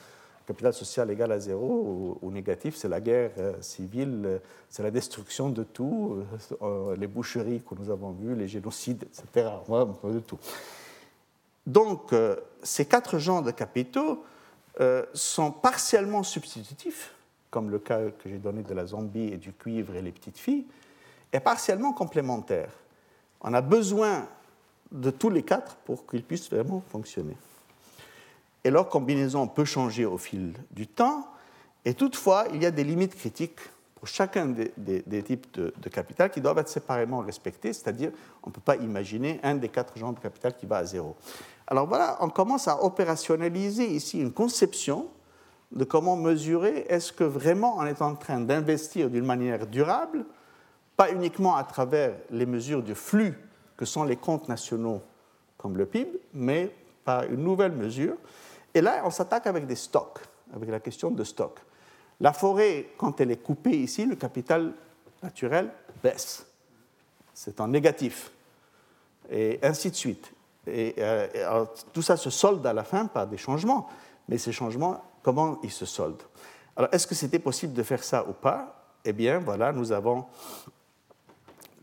capital 0.47 0.73
social 0.73 1.11
égal 1.11 1.33
à 1.33 1.39
zéro 1.39 2.19
ou, 2.23 2.31
négatif, 2.31 2.77
c'est 2.77 2.89
la 2.89 3.01
guerre 3.01 3.33
euh, 3.39 3.55
civile, 3.61 4.23
euh, 4.25 4.39
c'est 4.71 4.83
la 4.83 4.91
destruction 4.91 5.51
de 5.51 5.65
tout, 5.65 6.23
euh, 6.63 6.97
les 6.97 7.07
boucheries 7.07 7.63
que 7.69 7.75
nous 7.75 7.91
avons 7.91 8.13
vues, 8.13 8.35
les 8.35 8.47
génocides, 8.47 9.05
etc. 9.05 9.49
de 10.05 10.21
tout. 10.21 10.39
Donc, 11.67 12.15
ces 12.63 12.85
quatre 12.85 13.19
genres 13.19 13.43
de 13.43 13.51
capitaux 13.51 14.23
sont 15.15 15.51
partiellement 15.51 16.23
substitutifs, 16.23 17.13
comme 17.51 17.71
le 17.71 17.81
cas 17.81 18.03
que 18.11 18.29
j'ai 18.29 18.39
donné 18.39 18.63
de 18.63 18.73
la 18.73 18.87
zombie 18.87 19.33
et 19.33 19.37
du 19.37 19.53
cuivre 19.53 19.97
et 19.97 20.03
les 20.03 20.13
petites 20.13 20.39
filles, 20.39 20.65
partiellement 21.41 21.93
complémentaires. 21.93 22.73
On 23.41 23.53
a 23.55 23.61
besoin 23.61 24.27
de 24.93 25.11
tous 25.11 25.31
les 25.31 25.43
quatre 25.43 25.77
pour 25.77 26.07
qu'ils 26.07 26.23
puissent 26.23 26.51
vraiment 26.51 26.83
fonctionner. 26.91 27.37
Et 28.65 28.71
leur 28.71 28.89
combinaison 28.89 29.47
peut 29.47 29.65
changer 29.65 30.05
au 30.05 30.19
fil 30.19 30.55
du 30.71 30.87
temps, 30.87 31.27
et 31.85 31.95
toutefois, 31.95 32.47
il 32.53 32.63
y 32.63 32.67
a 32.67 32.73
des 32.73 32.83
limites 32.83 33.15
critiques 33.15 33.61
pour 33.95 34.09
chacun 34.09 34.47
des, 34.47 35.23
types 35.23 35.47
de, 35.55 35.89
capital 35.89 36.31
qui 36.31 36.41
doivent 36.41 36.59
être 36.59 36.69
séparément 36.69 37.21
respectés, 37.21 37.73
c'est-à-dire 37.73 38.11
on 38.43 38.51
ne 38.51 38.55
peut 38.55 38.61
pas 38.61 38.77
imaginer 38.77 39.41
un 39.43 39.55
des 39.55 39.69
quatre 39.69 39.97
genres 39.97 40.13
de 40.13 40.19
capital 40.19 40.57
qui 40.57 40.67
va 40.67 40.79
à 40.79 40.85
zéro. 40.85 41.17
Alors 41.67 41.87
voilà, 41.87 42.19
on 42.21 42.29
commence 42.29 42.69
à 42.69 42.83
opérationnaliser 42.85 43.87
ici 43.87 44.21
une 44.21 44.33
conception 44.33 45.07
de 45.73 45.85
comment 45.85 46.17
mesurer 46.17 46.87
est-ce 46.89 47.13
que 47.13 47.25
vraiment 47.25 47.79
on 47.79 47.87
est 47.87 48.03
en 48.03 48.15
train 48.15 48.41
d'investir 48.41 49.09
d'une 49.09 49.25
manière 49.25 49.67
durable, 49.67 50.25
pas 50.97 51.11
uniquement 51.13 51.57
à 51.57 51.65
travers 51.65 52.15
les 52.31 52.47
mesures 52.47 52.83
de 52.83 52.95
flux 52.95 53.39
que 53.77 53.85
sont 53.85 54.05
les 54.05 54.17
comptes 54.17 54.49
nationaux 54.49 55.03
comme 55.57 55.77
le 55.77 55.87
PIB, 55.87 56.11
mais 56.35 56.75
par 57.05 57.25
une 57.25 57.43
nouvelle 57.43 57.73
mesure. 57.73 58.17
Et 58.75 58.81
là, 58.81 59.03
on 59.05 59.11
s'attaque 59.11 59.47
avec 59.47 59.67
des 59.67 59.77
stocks, 59.77 60.21
avec 60.55 60.69
la 60.71 60.81
question 60.81 61.11
de 61.11 61.25
stock. 61.25 61.61
La 62.21 62.33
forêt, 62.33 62.89
quand 62.97 63.21
elle 63.21 63.31
est 63.31 63.43
coupée 63.43 63.79
ici, 63.79 64.07
le 64.07 64.17
capital 64.17 64.73
naturel 65.23 65.71
baisse. 66.03 66.47
C'est 67.35 67.61
en 67.61 67.69
négatif. 67.69 68.31
Et 69.31 69.59
ainsi 69.63 69.91
de 69.91 69.97
suite. 69.97 70.33
Et, 70.67 70.95
euh, 70.99 71.65
tout 71.93 72.03
ça 72.03 72.17
se 72.17 72.31
solde 72.31 72.67
à 72.67 72.73
la 72.73 72.85
fin 72.85 73.07
par 73.07 73.27
des 73.27 73.37
changements. 73.37 73.89
Mais 74.29 74.39
ces 74.39 74.53
changements, 74.53 75.03
comment 75.23 75.59
ils 75.63 75.71
se 75.71 75.85
soldent? 75.85 76.23
Alors, 76.77 76.93
est-ce 76.93 77.07
que 77.07 77.15
c'était 77.15 77.39
possible 77.39 77.73
de 77.73 77.83
faire 77.83 78.03
ça 78.03 78.27
ou 78.29 78.33
pas? 78.33 78.91
Eh 79.05 79.13
bien, 79.13 79.39
voilà, 79.39 79.73
nous 79.73 79.93
avons 79.93 80.27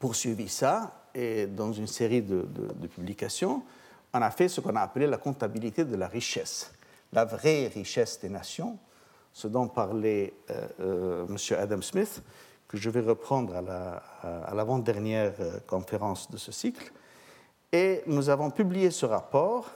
poursuivi 0.03 0.49
ça 0.49 0.91
et 1.15 1.47
dans 1.47 1.71
une 1.71 1.87
série 1.87 2.21
de, 2.21 2.45
publications, 2.93 3.63
on 4.13 4.21
a 4.21 4.29
fait 4.31 4.49
ce 4.49 4.59
qu'on 4.59 4.75
a 4.75 4.81
appelé 4.81 5.07
la 5.07 5.15
comptabilité 5.15 5.85
de 5.85 5.95
la 5.95 6.09
richesse, 6.09 6.73
la 7.13 7.23
vraie 7.23 7.67
richesse 7.67 8.19
des 8.19 8.27
nations, 8.27 8.77
ce 9.31 9.47
dont 9.47 9.69
parlait 9.69 10.33
euh, 10.49 10.67
euh, 10.81 11.25
M. 11.29 11.37
Adam 11.57 11.81
Smith, 11.81 12.21
que 12.67 12.75
je 12.75 12.89
vais 12.89 12.99
reprendre 12.99 13.55
à 13.55 14.51
l'avant-dernière 14.53 15.35
euh, 15.39 15.59
conférence 15.67 16.29
de 16.29 16.35
ce 16.35 16.51
cycle. 16.51 16.91
Et 17.71 18.01
nous 18.05 18.27
avons 18.27 18.51
publié 18.51 18.91
ce 18.91 19.05
rapport 19.05 19.71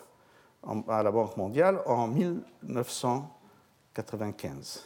à 0.90 1.04
la 1.04 1.12
Banque 1.12 1.38
mondiale 1.38 1.80
en 1.86 2.10
1995. 2.10 4.84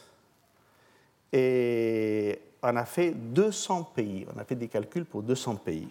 Et 1.32 2.51
on 2.62 2.76
a 2.76 2.84
fait 2.84 3.10
200 3.10 3.92
pays, 3.94 4.26
on 4.34 4.38
a 4.38 4.44
fait 4.44 4.54
des 4.54 4.68
calculs 4.68 5.04
pour 5.04 5.22
200 5.22 5.56
pays. 5.56 5.88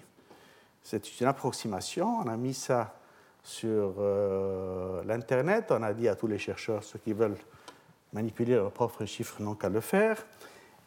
C'est 0.84 1.20
une 1.20 1.28
approximation, 1.28 2.20
on 2.20 2.28
a 2.28 2.38
mis 2.38 2.54
ça 2.54 2.96
sur 3.44 3.96
euh, 4.00 5.04
l'Internet, 5.06 5.72
on 5.72 5.84
a 5.84 5.94
dit 5.94 6.08
à 6.08 6.16
tous 6.16 6.28
les 6.28 6.40
chercheurs, 6.40 6.84
ceux 6.84 7.00
qui 7.00 7.14
veulent 7.14 7.38
manipuler 8.14 8.56
leurs 8.56 8.72
propres 8.72 9.06
chiffres 9.06 9.42
n'ont 9.42 9.56
qu'à 9.56 9.70
le 9.70 9.82
faire, 9.82 10.26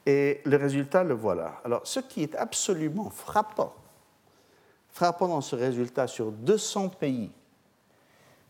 et 0.07 0.41
le 0.45 0.57
résultat, 0.57 1.05
le 1.05 1.14
voilà. 1.14 1.61
Alors, 1.64 1.87
ce 1.87 2.01
qui 2.01 2.22
est 2.22 2.35
absolument 2.37 3.11
frappant, 3.11 3.74
frappant 4.91 5.28
dans 5.28 5.41
ce 5.41 5.57
résultat 5.57 6.07
sur 6.07 6.30
200 6.30 6.91
pays, 6.91 7.30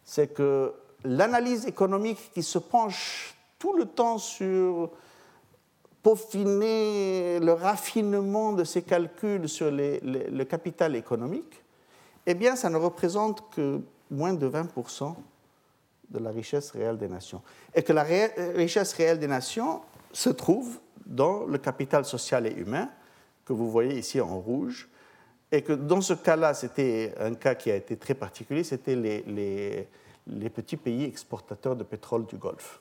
c'est 0.05 0.35
que 0.35 0.75
l'analyse 1.05 1.67
économique 1.67 2.33
qui 2.33 2.43
se 2.43 2.59
penche 2.59 3.35
tout 3.59 3.77
le 3.77 3.87
temps 3.87 4.19
sur 4.19 4.91
peaufiner 6.05 7.41
le 7.41 7.53
raffinement 7.55 8.53
de 8.53 8.63
ces 8.63 8.83
calculs 8.83 9.49
sur 9.49 9.71
le 9.73 10.45
capital 10.45 10.95
économique, 10.97 11.63
eh 12.27 12.35
bien, 12.35 12.57
ça 12.57 12.69
ne 12.69 12.77
représente 12.77 13.51
que 13.51 13.81
moins 14.11 14.35
de 14.35 14.47
20% 14.47 15.15
de 16.11 16.19
la 16.19 16.31
richesse 16.31 16.71
réelle 16.73 16.99
des 16.99 17.09
nations. 17.09 17.41
Et 17.75 17.83
que 17.83 17.95
la 17.95 18.05
richesse 18.55 18.93
réelle 18.93 19.19
des 19.19 19.27
nations 19.27 19.81
se 20.13 20.29
trouve 20.29 20.79
dans 21.07 21.47
le 21.47 21.57
capital 21.57 22.05
social 22.05 22.47
et 22.47 22.53
humain, 22.53 22.91
que 23.47 23.55
vous 23.55 23.71
voyez 23.71 23.99
ici 23.99 24.21
en 24.21 24.39
rouge, 24.39 24.91
et 25.51 25.63
que 25.63 25.73
dans 25.73 26.03
ce 26.03 26.13
cas-là, 26.13 26.53
c'était 26.53 27.15
un 27.19 27.35
cas 27.35 27.55
qui 27.55 27.71
a 27.71 27.77
été 27.77 27.97
très 27.97 28.15
particulier, 28.15 28.63
c'était 28.63 28.95
les, 28.95 29.89
les 30.27 30.51
petits 30.51 30.77
pays 30.77 31.05
exportateurs 31.05 31.77
de 31.77 31.83
pétrole 31.83 32.27
du 32.27 32.37
Golfe. 32.37 32.81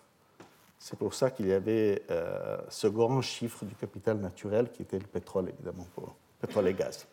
C'est 0.86 0.99
pour 0.99 1.13
ça 1.13 1.31
qu'il 1.31 1.47
y 1.47 1.53
avait 1.53 2.03
euh, 2.11 2.57
ce 2.67 2.88
grand 2.88 3.21
chiffre 3.21 3.63
du 3.63 3.73
capital 3.73 4.17
naturel 4.17 4.69
qui 4.69 4.81
était 4.81 4.99
le 4.99 5.05
pétrole, 5.05 5.47
évidemment, 5.47 5.88
pour 5.95 6.13
pétrole 6.41 6.67
et 6.67 6.73
gaz. 6.73 7.07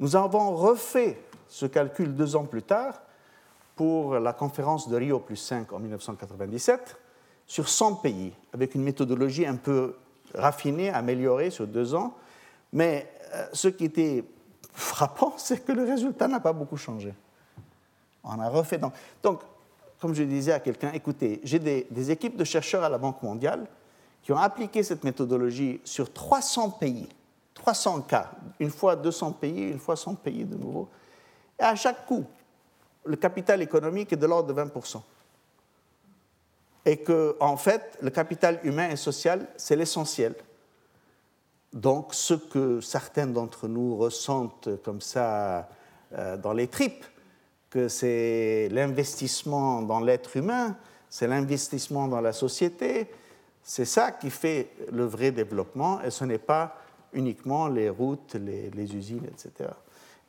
Nous 0.00 0.16
avons 0.16 0.56
refait 0.56 1.22
ce 1.46 1.66
calcul 1.66 2.16
deux 2.16 2.34
ans 2.34 2.46
plus 2.46 2.64
tard 2.64 3.00
pour 3.76 4.18
la 4.18 4.32
conférence 4.32 4.88
de 4.88 4.96
Rio 4.96 5.20
plus 5.20 5.36
5 5.36 5.72
en 5.72 5.78
1997 5.78 6.96
sur 7.46 7.68
100 7.68 7.94
pays, 7.94 8.32
avec 8.52 8.74
une 8.74 8.82
méthodologie 8.82 9.46
un 9.46 9.54
peu 9.54 9.94
raffinée, 10.34 10.90
améliorée 10.90 11.50
sur 11.50 11.68
deux 11.68 11.94
ans. 11.94 12.16
Mais 12.72 13.08
euh, 13.34 13.46
ce 13.52 13.68
qui 13.68 13.84
était 13.84 14.24
frappant, 14.72 15.34
c'est 15.36 15.64
que 15.64 15.70
le 15.70 15.84
résultat 15.84 16.26
n'a 16.26 16.40
pas 16.40 16.52
beaucoup 16.52 16.76
changé. 16.76 17.14
On 18.24 18.40
a 18.40 18.48
refait. 18.48 18.78
Donc, 18.78 18.94
donc 19.22 19.42
comme 20.00 20.14
je 20.14 20.22
disais 20.22 20.52
à 20.52 20.60
quelqu'un, 20.60 20.92
écoutez, 20.92 21.40
j'ai 21.42 21.58
des, 21.58 22.10
équipes 22.10 22.36
de 22.36 22.44
chercheurs 22.44 22.84
à 22.84 22.88
la 22.88 22.98
Banque 22.98 23.22
mondiale 23.22 23.66
qui 24.22 24.32
ont 24.32 24.36
appliqué 24.36 24.82
cette 24.82 25.04
méthodologie 25.04 25.80
sur 25.84 26.12
300 26.12 26.70
pays, 26.70 27.08
300 27.54 28.02
cas, 28.02 28.30
une 28.60 28.70
fois 28.70 28.94
200 28.94 29.32
pays, 29.32 29.70
une 29.70 29.78
fois 29.78 29.96
100 29.96 30.16
pays 30.16 30.44
de 30.44 30.56
nouveau. 30.56 30.88
Et 31.58 31.62
à 31.62 31.74
chaque 31.74 32.06
coup, 32.06 32.24
le 33.04 33.16
capital 33.16 33.62
économique 33.62 34.12
est 34.12 34.16
de 34.16 34.26
l'ordre 34.26 34.52
de 34.52 34.60
20%. 34.60 35.00
Et 36.84 36.98
que, 36.98 37.36
en 37.40 37.56
fait, 37.56 37.98
le 38.00 38.10
capital 38.10 38.60
humain 38.62 38.90
et 38.90 38.96
social, 38.96 39.46
c'est 39.56 39.76
l'essentiel. 39.76 40.34
Donc, 41.72 42.14
ce 42.14 42.34
que 42.34 42.80
certains 42.80 43.26
d'entre 43.26 43.68
nous 43.68 43.96
ressentent 43.96 44.80
comme 44.82 45.00
ça 45.00 45.68
euh, 46.12 46.36
dans 46.36 46.52
les 46.52 46.68
tripes, 46.68 47.04
que 47.70 47.88
c'est 47.88 48.68
l'investissement 48.70 49.82
dans 49.82 50.00
l'être 50.00 50.36
humain, 50.36 50.76
c'est 51.10 51.26
l'investissement 51.26 52.08
dans 52.08 52.20
la 52.20 52.32
société, 52.32 53.08
c'est 53.62 53.84
ça 53.84 54.12
qui 54.12 54.30
fait 54.30 54.70
le 54.90 55.04
vrai 55.04 55.30
développement 55.30 56.00
et 56.02 56.10
ce 56.10 56.24
n'est 56.24 56.38
pas 56.38 56.76
uniquement 57.12 57.68
les 57.68 57.90
routes, 57.90 58.34
les, 58.34 58.94
usines, 58.94 59.26
etc. 59.26 59.70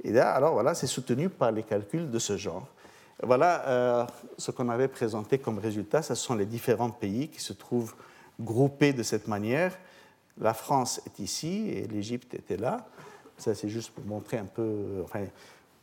Et 0.04 0.12
là, 0.12 0.32
alors 0.32 0.54
voilà, 0.54 0.74
c'est 0.74 0.88
soutenu 0.88 1.30
par 1.30 1.52
les 1.52 1.64
calculs 1.64 2.10
de 2.10 2.20
ce 2.20 2.38
genre. 2.38 2.68
Voilà 3.22 3.68
euh, 3.68 4.06
ce 4.38 4.52
qu'on 4.52 4.70
avait 4.70 4.88
présenté 4.88 5.40
comme 5.40 5.60
résultat. 5.60 6.02
Ce 6.02 6.16
sont 6.16 6.36
les 6.36 6.46
différents 6.46 6.90
pays 6.90 7.28
qui 7.28 7.42
se 7.42 7.54
trouvent 7.54 7.94
groupés 8.40 8.94
de 8.94 9.04
cette 9.04 9.28
manière. 9.28 9.78
La 10.38 10.54
France 10.54 11.02
est 11.06 11.20
ici 11.20 11.70
et 11.70 11.88
l'Égypte 11.88 12.34
était 12.34 12.58
là. 12.58 12.88
Ça, 13.38 13.56
c'est 13.56 13.70
juste 13.70 13.92
pour 13.92 14.06
montrer 14.06 14.38
un 14.38 14.46
peu. 14.46 15.04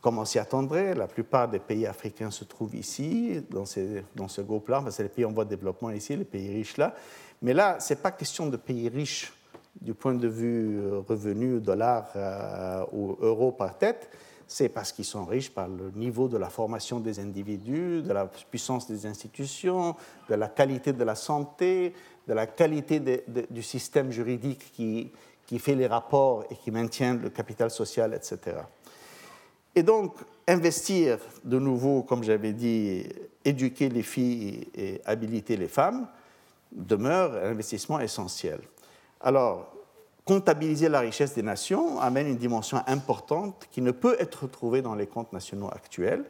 Comme 0.01 0.19
on 0.19 0.25
s'y 0.25 0.39
attendrait, 0.39 0.93
la 0.93 1.07
plupart 1.07 1.47
des 1.47 1.59
pays 1.59 1.85
africains 1.85 2.31
se 2.31 2.43
trouvent 2.43 2.75
ici, 2.75 3.41
dans, 3.49 3.65
ce 3.65 4.41
groupe-là. 4.41 4.83
c'est 4.91 5.03
les 5.03 5.09
pays 5.09 5.25
en 5.25 5.31
voie 5.31 5.45
de 5.45 5.49
développement 5.49 5.89
ici, 5.89 6.15
les 6.15 6.25
pays 6.25 6.49
riches 6.49 6.77
là. 6.77 6.93
Mais 7.41 7.53
là, 7.53 7.79
ce 7.79 7.93
n'est 7.93 7.99
pas 7.99 8.11
question 8.11 8.47
de 8.47 8.57
pays 8.57 8.89
riches 8.89 9.33
du 9.79 9.93
point 9.93 10.15
de 10.15 10.27
vue 10.27 10.79
euh, 10.79 11.01
revenu, 11.07 11.59
dollar 11.59 12.09
euh, 12.15 12.83
ou 12.91 13.15
euro 13.21 13.51
par 13.51 13.77
tête. 13.77 14.09
C'est 14.47 14.69
parce 14.69 14.91
qu'ils 14.91 15.05
sont 15.05 15.25
riches 15.25 15.51
par 15.51 15.67
le 15.67 15.91
niveau 15.91 16.27
de 16.27 16.37
la 16.37 16.49
formation 16.49 16.99
des 16.99 17.19
individus, 17.19 18.01
de 18.01 18.13
la 18.13 18.25
puissance 18.25 18.87
des 18.87 19.05
institutions, 19.05 19.95
de 20.29 20.35
la 20.35 20.47
qualité 20.47 20.93
de 20.93 21.03
la 21.03 21.15
santé, 21.15 21.93
de 22.27 22.33
la 22.33 22.47
qualité 22.47 23.01
du 23.49 23.61
système 23.61 24.09
juridique 24.09 24.71
qui 24.71 25.59
fait 25.59 25.75
les 25.75 25.87
rapports 25.87 26.45
et 26.49 26.55
qui 26.55 26.71
maintient 26.71 27.15
le 27.15 27.29
capital 27.29 27.69
social, 27.69 28.13
etc. 28.13 28.57
Et 29.77 29.83
donc, 29.83 30.15
investir 30.47 31.19
de 31.43 31.59
nouveau, 31.59 32.01
comme 32.01 32.23
j'avais 32.23 32.51
dit, 32.51 33.03
éduquer 33.45 33.89
les 33.89 34.01
filles 34.01 34.67
et 34.73 34.99
habiliter 35.05 35.55
les 35.55 35.67
femmes 35.67 36.07
demeure 36.71 37.35
un 37.35 37.51
investissement 37.51 37.99
essentiel. 37.99 38.59
Alors, 39.21 39.71
comptabiliser 40.25 40.89
la 40.89 41.01
richesse 41.01 41.35
des 41.35 41.43
nations 41.43 41.99
amène 41.99 42.25
une 42.25 42.37
dimension 42.37 42.81
importante 42.87 43.67
qui 43.69 43.81
ne 43.81 43.91
peut 43.91 44.15
être 44.17 44.47
trouvée 44.47 44.81
dans 44.81 44.95
les 44.95 45.05
comptes 45.05 45.31
nationaux 45.31 45.69
actuels. 45.69 46.25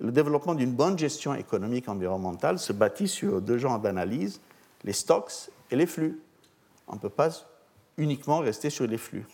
Le 0.00 0.10
développement 0.10 0.54
d'une 0.54 0.72
bonne 0.72 0.98
gestion 0.98 1.34
économique 1.34 1.90
environnementale 1.90 2.58
se 2.58 2.72
bâtit 2.72 3.06
sur 3.06 3.42
deux 3.42 3.58
genres 3.58 3.80
d'analyse, 3.80 4.40
les 4.82 4.94
stocks 4.94 5.50
et 5.70 5.76
les 5.76 5.84
flux. 5.84 6.18
On 6.86 6.94
ne 6.94 7.00
peut 7.00 7.10
pas 7.10 7.28
uniquement 7.98 8.38
rester 8.38 8.70
sur 8.70 8.86
les 8.86 8.96
flux 8.96 9.26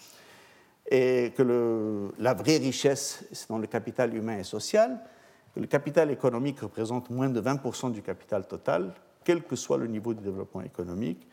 et 0.91 1.33
que 1.37 2.13
la 2.19 2.35
vraie 2.35 2.59
richesse, 2.59 3.25
c'est 3.33 3.49
dans 3.49 3.59
le 3.59 3.67
capital 3.67 4.15
humain 4.15 4.39
et 4.39 4.45
social, 4.45 5.01
que 5.55 5.61
le 5.61 5.67
capital 5.67 6.11
économique 6.11 6.61
représente 6.61 7.11
moins 7.11 7.29
de 7.29 7.41
20% 7.41 7.93
du 7.93 8.03
capital 8.03 8.47
total, 8.47 8.93
quel 9.25 9.43
que 9.43 9.57
soit 9.57 9.79
le 9.79 9.87
niveau 9.87 10.13
de 10.13 10.21
développement 10.21 10.63
économique, 10.63 11.27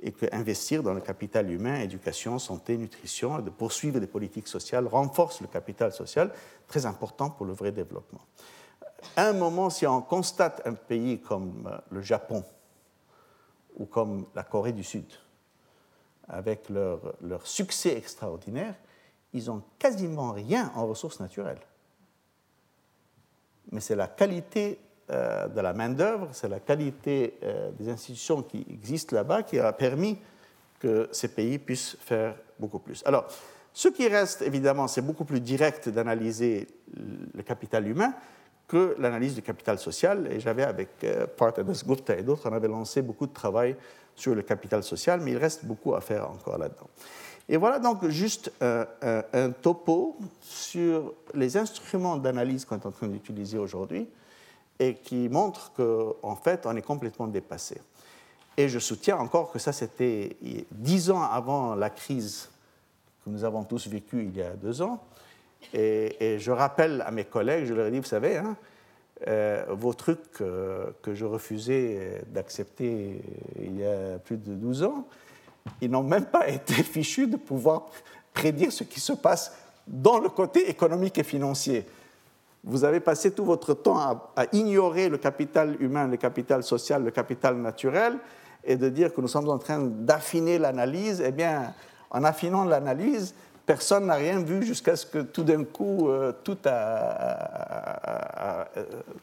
et 0.00 0.12
qu'investir 0.12 0.82
dans 0.82 0.92
le 0.92 1.00
capital 1.00 1.50
humain, 1.50 1.80
éducation, 1.80 2.38
santé, 2.38 2.76
nutrition, 2.76 3.38
et 3.38 3.42
de 3.42 3.50
poursuivre 3.50 3.98
des 4.00 4.06
politiques 4.06 4.48
sociales 4.48 4.86
renforce 4.86 5.40
le 5.40 5.46
capital 5.46 5.92
social, 5.92 6.32
très 6.68 6.84
important 6.84 7.30
pour 7.30 7.46
le 7.46 7.52
vrai 7.52 7.72
développement. 7.72 8.20
À 9.16 9.28
un 9.28 9.32
moment, 9.32 9.70
si 9.70 9.86
on 9.86 10.02
constate 10.02 10.62
un 10.66 10.74
pays 10.74 11.20
comme 11.20 11.70
le 11.90 12.02
Japon 12.02 12.44
ou 13.76 13.86
comme 13.86 14.26
la 14.34 14.42
Corée 14.42 14.72
du 14.72 14.84
Sud, 14.84 15.06
avec 16.28 16.68
leur, 16.68 17.14
leur 17.22 17.46
succès 17.46 17.96
extraordinaire, 17.96 18.74
ils 19.32 19.46
n'ont 19.46 19.62
quasiment 19.78 20.32
rien 20.32 20.72
en 20.74 20.86
ressources 20.86 21.20
naturelles. 21.20 21.60
Mais 23.72 23.80
c'est 23.80 23.96
la 23.96 24.06
qualité 24.06 24.78
euh, 25.10 25.48
de 25.48 25.60
la 25.60 25.74
main-d'œuvre, 25.74 26.28
c'est 26.32 26.48
la 26.48 26.60
qualité 26.60 27.34
euh, 27.42 27.70
des 27.72 27.90
institutions 27.90 28.42
qui 28.42 28.64
existent 28.70 29.14
là-bas 29.14 29.42
qui 29.42 29.58
a 29.58 29.72
permis 29.72 30.18
que 30.80 31.08
ces 31.12 31.28
pays 31.28 31.58
puissent 31.58 31.96
faire 32.00 32.36
beaucoup 32.58 32.78
plus. 32.78 33.02
Alors, 33.04 33.26
ce 33.72 33.88
qui 33.88 34.06
reste, 34.08 34.40
évidemment, 34.42 34.86
c'est 34.86 35.02
beaucoup 35.02 35.24
plus 35.24 35.40
direct 35.40 35.88
d'analyser 35.88 36.68
le 37.34 37.42
capital 37.42 37.86
humain 37.86 38.14
que 38.68 38.94
l'analyse 38.98 39.34
du 39.34 39.42
capital 39.42 39.78
social. 39.78 40.28
Et 40.32 40.40
j'avais, 40.40 40.62
avec 40.62 40.90
euh, 41.02 41.26
Partners 41.26 41.84
Gupta 41.84 42.16
et 42.16 42.22
d'autres, 42.22 42.48
on 42.48 42.54
avait 42.54 42.68
lancé 42.68 43.02
beaucoup 43.02 43.26
de 43.26 43.32
travail 43.32 43.76
sur 44.16 44.34
le 44.34 44.42
capital 44.42 44.82
social, 44.82 45.20
mais 45.20 45.32
il 45.32 45.38
reste 45.38 45.64
beaucoup 45.64 45.94
à 45.94 46.00
faire 46.00 46.30
encore 46.30 46.58
là-dedans. 46.58 46.88
Et 47.48 47.56
voilà 47.56 47.78
donc 47.78 48.06
juste 48.08 48.52
un, 48.60 48.86
un, 49.32 49.50
topo 49.50 50.16
sur 50.40 51.12
les 51.34 51.56
instruments 51.56 52.16
d'analyse 52.16 52.64
qu'on 52.64 52.76
est 52.76 52.86
en 52.86 52.90
train 52.90 53.08
d'utiliser 53.08 53.58
aujourd'hui 53.58 54.08
et 54.78 54.94
qui 54.94 55.28
montre 55.28 55.72
qu'en 55.76 56.14
en 56.22 56.36
fait, 56.36 56.66
on 56.66 56.74
est 56.74 56.82
complètement 56.82 57.26
dépassé. 57.26 57.80
Et 58.56 58.68
je 58.68 58.78
soutiens 58.78 59.18
encore 59.18 59.50
que 59.50 59.58
ça, 59.58 59.72
c'était 59.72 60.36
dix 60.70 61.10
ans 61.10 61.22
avant 61.22 61.74
la 61.74 61.90
crise 61.90 62.48
que 63.24 63.30
nous 63.30 63.44
avons 63.44 63.64
tous 63.64 63.88
vécue 63.88 64.24
il 64.24 64.36
y 64.36 64.42
a 64.42 64.50
deux 64.50 64.82
ans. 64.82 65.02
Et, 65.72 66.38
je 66.38 66.50
rappelle 66.50 67.02
à 67.06 67.10
mes 67.10 67.24
collègues, 67.24 67.64
je 67.64 67.74
leur 67.74 67.86
ai 67.86 67.90
dit, 67.90 67.98
vous 67.98 68.04
savez, 68.04 68.36
hein, 68.36 68.54
euh, 68.54 68.73
vos 69.70 69.94
trucs 69.94 70.40
euh, 70.40 70.86
que 71.02 71.14
je 71.14 71.24
refusais 71.24 72.22
d'accepter 72.28 73.22
il 73.60 73.78
y 73.78 73.84
a 73.84 74.18
plus 74.18 74.36
de 74.36 74.54
12 74.54 74.82
ans, 74.82 75.06
ils 75.80 75.90
n'ont 75.90 76.02
même 76.02 76.26
pas 76.26 76.48
été 76.48 76.74
fichus 76.82 77.26
de 77.26 77.36
pouvoir 77.36 77.86
prédire 78.32 78.72
ce 78.72 78.84
qui 78.84 79.00
se 79.00 79.12
passe 79.12 79.56
dans 79.86 80.18
le 80.18 80.28
côté 80.28 80.68
économique 80.68 81.18
et 81.18 81.22
financier. 81.22 81.86
Vous 82.64 82.84
avez 82.84 83.00
passé 83.00 83.30
tout 83.30 83.44
votre 83.44 83.74
temps 83.74 83.98
à, 83.98 84.32
à 84.36 84.46
ignorer 84.52 85.08
le 85.08 85.18
capital 85.18 85.76
humain, 85.80 86.06
le 86.06 86.16
capital 86.16 86.62
social, 86.62 87.04
le 87.04 87.10
capital 87.10 87.56
naturel, 87.56 88.18
et 88.64 88.76
de 88.76 88.88
dire 88.88 89.12
que 89.12 89.20
nous 89.20 89.28
sommes 89.28 89.48
en 89.50 89.58
train 89.58 89.78
d'affiner 89.80 90.58
l'analyse. 90.58 91.22
Eh 91.24 91.32
bien, 91.32 91.74
en 92.10 92.24
affinant 92.24 92.64
l'analyse, 92.64 93.34
personne 93.66 94.06
n'a 94.06 94.14
rien 94.14 94.40
vu 94.40 94.64
jusqu'à 94.64 94.96
ce 94.96 95.06
que 95.06 95.18
tout 95.18 95.42
d'un 95.42 95.64
coup, 95.64 96.08
euh, 96.08 96.32
tout, 96.44 96.58
a, 96.64 98.66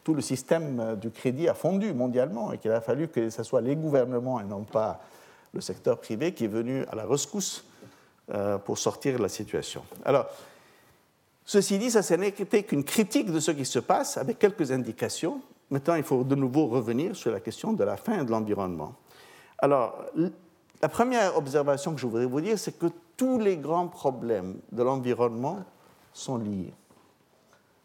tout, 0.04 0.14
le 0.14 0.20
système 0.20 0.96
du 1.00 1.10
crédit 1.10 1.48
a 1.48 1.54
fondu 1.54 1.92
mondialement 1.92 2.52
et 2.52 2.58
qu'il 2.58 2.72
a 2.72 2.80
fallu 2.80 3.08
que 3.08 3.30
ce 3.30 3.42
soit 3.42 3.60
les 3.60 3.76
gouvernements 3.76 4.40
et 4.40 4.44
non 4.44 4.64
pas 4.64 5.00
le 5.52 5.60
secteur 5.60 5.98
privé 5.98 6.32
qui 6.32 6.44
est 6.44 6.48
venu 6.48 6.84
à 6.90 6.96
la 6.96 7.04
rescousse 7.04 7.64
euh, 8.32 8.58
pour 8.58 8.78
sortir 8.78 9.18
de 9.18 9.22
la 9.22 9.28
situation. 9.28 9.82
Alors, 10.04 10.26
ceci 11.44 11.78
dit, 11.78 11.90
ça, 11.90 12.16
n'était 12.16 12.62
qu'une 12.62 12.84
critique 12.84 13.30
de 13.30 13.40
ce 13.40 13.50
qui 13.50 13.64
se 13.64 13.78
passe 13.78 14.16
avec 14.16 14.38
quelques 14.38 14.72
indications. 14.72 15.40
Maintenant, 15.70 15.94
il 15.94 16.02
faut 16.02 16.24
de 16.24 16.34
nouveau 16.34 16.66
revenir 16.66 17.16
sur 17.16 17.30
la 17.30 17.40
question 17.40 17.72
de 17.72 17.84
la 17.84 17.96
fin 17.96 18.24
de 18.24 18.30
l'environnement. 18.30 18.94
Alors, 19.58 20.04
la 20.80 20.88
première 20.88 21.36
observation 21.36 21.94
que 21.94 22.00
je 22.00 22.06
voudrais 22.06 22.26
vous 22.26 22.40
dire, 22.40 22.58
c'est 22.58 22.78
que 22.78 22.86
tous 23.16 23.38
les 23.38 23.56
grands 23.56 23.88
problèmes 23.88 24.56
de 24.70 24.82
l'environnement 24.82 25.64
sont 26.12 26.38
liés. 26.38 26.72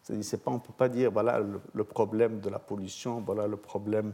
C'est-à-dire, 0.03 0.39
on 0.45 0.53
ne 0.53 0.59
peut 0.59 0.73
pas 0.75 0.89
dire 0.89 1.11
voilà 1.11 1.39
le, 1.39 1.83
problème 1.83 2.39
de 2.39 2.49
la 2.49 2.59
pollution, 2.59 3.21
voilà 3.25 3.45
le 3.45 3.57
problème 3.57 4.13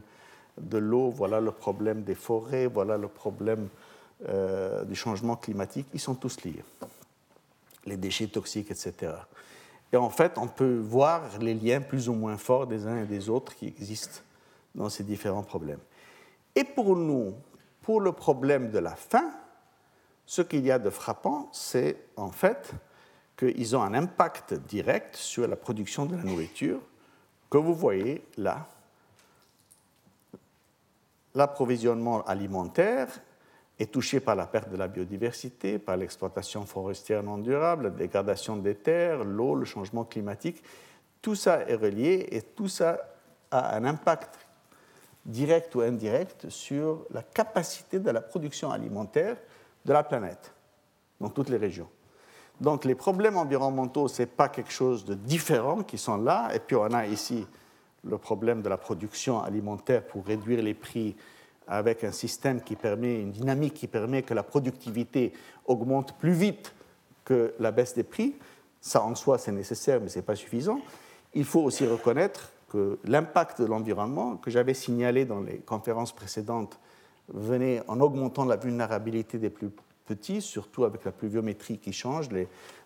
de 0.60 0.78
l'eau, 0.78 1.10
voilà 1.10 1.40
le 1.40 1.52
problème 1.52 2.02
des 2.02 2.14
forêts, 2.14 2.66
voilà 2.66 2.96
le 2.96 3.08
problème 3.08 3.68
euh, 4.28 4.84
du 4.84 4.94
changement 4.94 5.36
climatique. 5.36 5.86
Ils 5.94 6.00
sont 6.00 6.14
tous 6.14 6.42
liés. 6.44 6.64
Les 7.86 7.96
déchets 7.96 8.26
toxiques, 8.26 8.70
etc. 8.70 9.12
Et 9.92 9.96
en 9.96 10.10
fait, 10.10 10.36
on 10.38 10.48
peut 10.48 10.78
voir 10.78 11.22
les 11.40 11.54
liens 11.54 11.80
plus 11.80 12.08
ou 12.08 12.14
moins 12.14 12.36
forts 12.36 12.66
des 12.66 12.86
uns 12.86 13.02
et 13.02 13.06
des 13.06 13.28
autres 13.28 13.54
qui 13.54 13.66
existent 13.66 14.20
dans 14.74 14.88
ces 14.88 15.04
différents 15.04 15.44
problèmes. 15.44 15.78
Et 16.56 16.64
pour 16.64 16.96
nous, 16.96 17.34
pour 17.82 18.00
le 18.00 18.12
problème 18.12 18.70
de 18.70 18.78
la 18.78 18.96
faim, 18.96 19.30
ce 20.26 20.42
qu'il 20.42 20.64
y 20.64 20.70
a 20.70 20.78
de 20.78 20.90
frappant, 20.90 21.48
c'est 21.52 21.96
en 22.16 22.30
fait 22.30 22.72
qu'ils 23.36 23.76
ont 23.76 23.82
un 23.82 23.94
impact 23.94 24.54
direct 24.54 25.16
sur 25.16 25.46
la 25.46 25.56
production 25.56 26.06
de 26.06 26.16
la 26.16 26.22
nourriture 26.22 26.80
que 27.50 27.58
vous 27.58 27.74
voyez 27.74 28.24
là. 28.36 28.66
L'approvisionnement 31.34 32.24
alimentaire 32.24 33.08
est 33.78 33.92
touché 33.92 34.20
par 34.20 34.36
la 34.36 34.46
perte 34.46 34.70
de 34.70 34.76
la 34.76 34.86
biodiversité, 34.86 35.78
par 35.78 35.96
l'exploitation 35.96 36.64
forestière 36.64 37.22
non 37.22 37.38
durable, 37.38 37.84
la 37.84 37.90
dégradation 37.90 38.56
des 38.56 38.76
terres, 38.76 39.24
l'eau, 39.24 39.56
le 39.56 39.64
changement 39.64 40.04
climatique. 40.04 40.62
Tout 41.20 41.34
ça 41.34 41.62
est 41.68 41.74
relié 41.74 42.28
et 42.30 42.42
tout 42.42 42.68
ça 42.68 43.00
a 43.50 43.76
un 43.76 43.84
impact 43.84 44.38
direct 45.26 45.74
ou 45.74 45.80
indirect 45.80 46.48
sur 46.50 47.06
la 47.10 47.22
capacité 47.22 47.98
de 47.98 48.10
la 48.10 48.20
production 48.20 48.70
alimentaire 48.70 49.36
de 49.84 49.92
la 49.92 50.02
planète, 50.02 50.54
dans 51.20 51.28
toutes 51.28 51.48
les 51.48 51.56
régions. 51.56 51.88
Donc 52.60 52.84
les 52.84 52.94
problèmes 52.94 53.36
environnementaux, 53.36 54.08
ce 54.08 54.22
n'est 54.22 54.26
pas 54.26 54.48
quelque 54.48 54.72
chose 54.72 55.04
de 55.04 55.14
différent 55.14 55.82
qui 55.82 55.98
sont 55.98 56.16
là. 56.16 56.50
Et 56.54 56.60
puis 56.60 56.76
on 56.76 56.92
a 56.92 57.06
ici 57.06 57.46
le 58.04 58.18
problème 58.18 58.62
de 58.62 58.68
la 58.68 58.76
production 58.76 59.42
alimentaire 59.42 60.06
pour 60.06 60.24
réduire 60.24 60.62
les 60.62 60.74
prix 60.74 61.16
avec 61.66 62.04
un 62.04 62.12
système 62.12 62.60
qui 62.60 62.76
permet, 62.76 63.20
une 63.20 63.32
dynamique 63.32 63.74
qui 63.74 63.86
permet 63.86 64.22
que 64.22 64.34
la 64.34 64.42
productivité 64.42 65.32
augmente 65.64 66.16
plus 66.18 66.32
vite 66.32 66.74
que 67.24 67.54
la 67.58 67.70
baisse 67.70 67.94
des 67.94 68.02
prix. 68.02 68.36
Ça 68.80 69.02
en 69.02 69.14
soi, 69.14 69.38
c'est 69.38 69.52
nécessaire, 69.52 70.00
mais 70.00 70.08
ce 70.08 70.18
n'est 70.18 70.24
pas 70.24 70.36
suffisant. 70.36 70.80
Il 71.32 71.44
faut 71.44 71.60
aussi 71.60 71.86
reconnaître 71.86 72.50
que 72.68 72.98
l'impact 73.04 73.62
de 73.62 73.66
l'environnement, 73.66 74.36
que 74.36 74.50
j'avais 74.50 74.74
signalé 74.74 75.24
dans 75.24 75.40
les 75.40 75.58
conférences 75.58 76.12
précédentes, 76.12 76.78
venait 77.28 77.82
en 77.88 78.00
augmentant 78.00 78.44
la 78.44 78.56
vulnérabilité 78.56 79.38
des 79.38 79.50
plus 79.50 79.70
petits, 80.04 80.42
surtout 80.42 80.84
avec 80.84 81.04
la 81.04 81.12
pluviométrie 81.12 81.78
qui 81.78 81.92
change, 81.92 82.28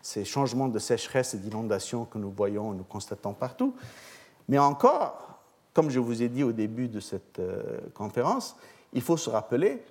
ces 0.03 0.25
changements 0.25 0.69
de 0.69 0.79
sécheresse 0.79 1.35
et 1.35 1.39
d'inondation 1.39 2.05
que 2.05 2.19
nous 2.19 2.31
voyons, 2.31 2.73
nous 2.73 2.85
constatons 2.85 3.35
partout. 3.35 3.75
Mais 4.49 4.59
encore, 4.59 5.41
comme 5.75 5.91
je 5.91 6.01
vous 6.01 6.23
ai 6.23 6.29
dit 6.29 6.45
au 6.45 6.53
début 6.53 6.89
de 6.89 7.01
cette 7.01 7.39
euh, 7.39 7.79
conférence, 7.95 8.57
il 8.93 9.03
faut 9.03 9.17
se 9.17 9.31
rappeler 9.31 9.83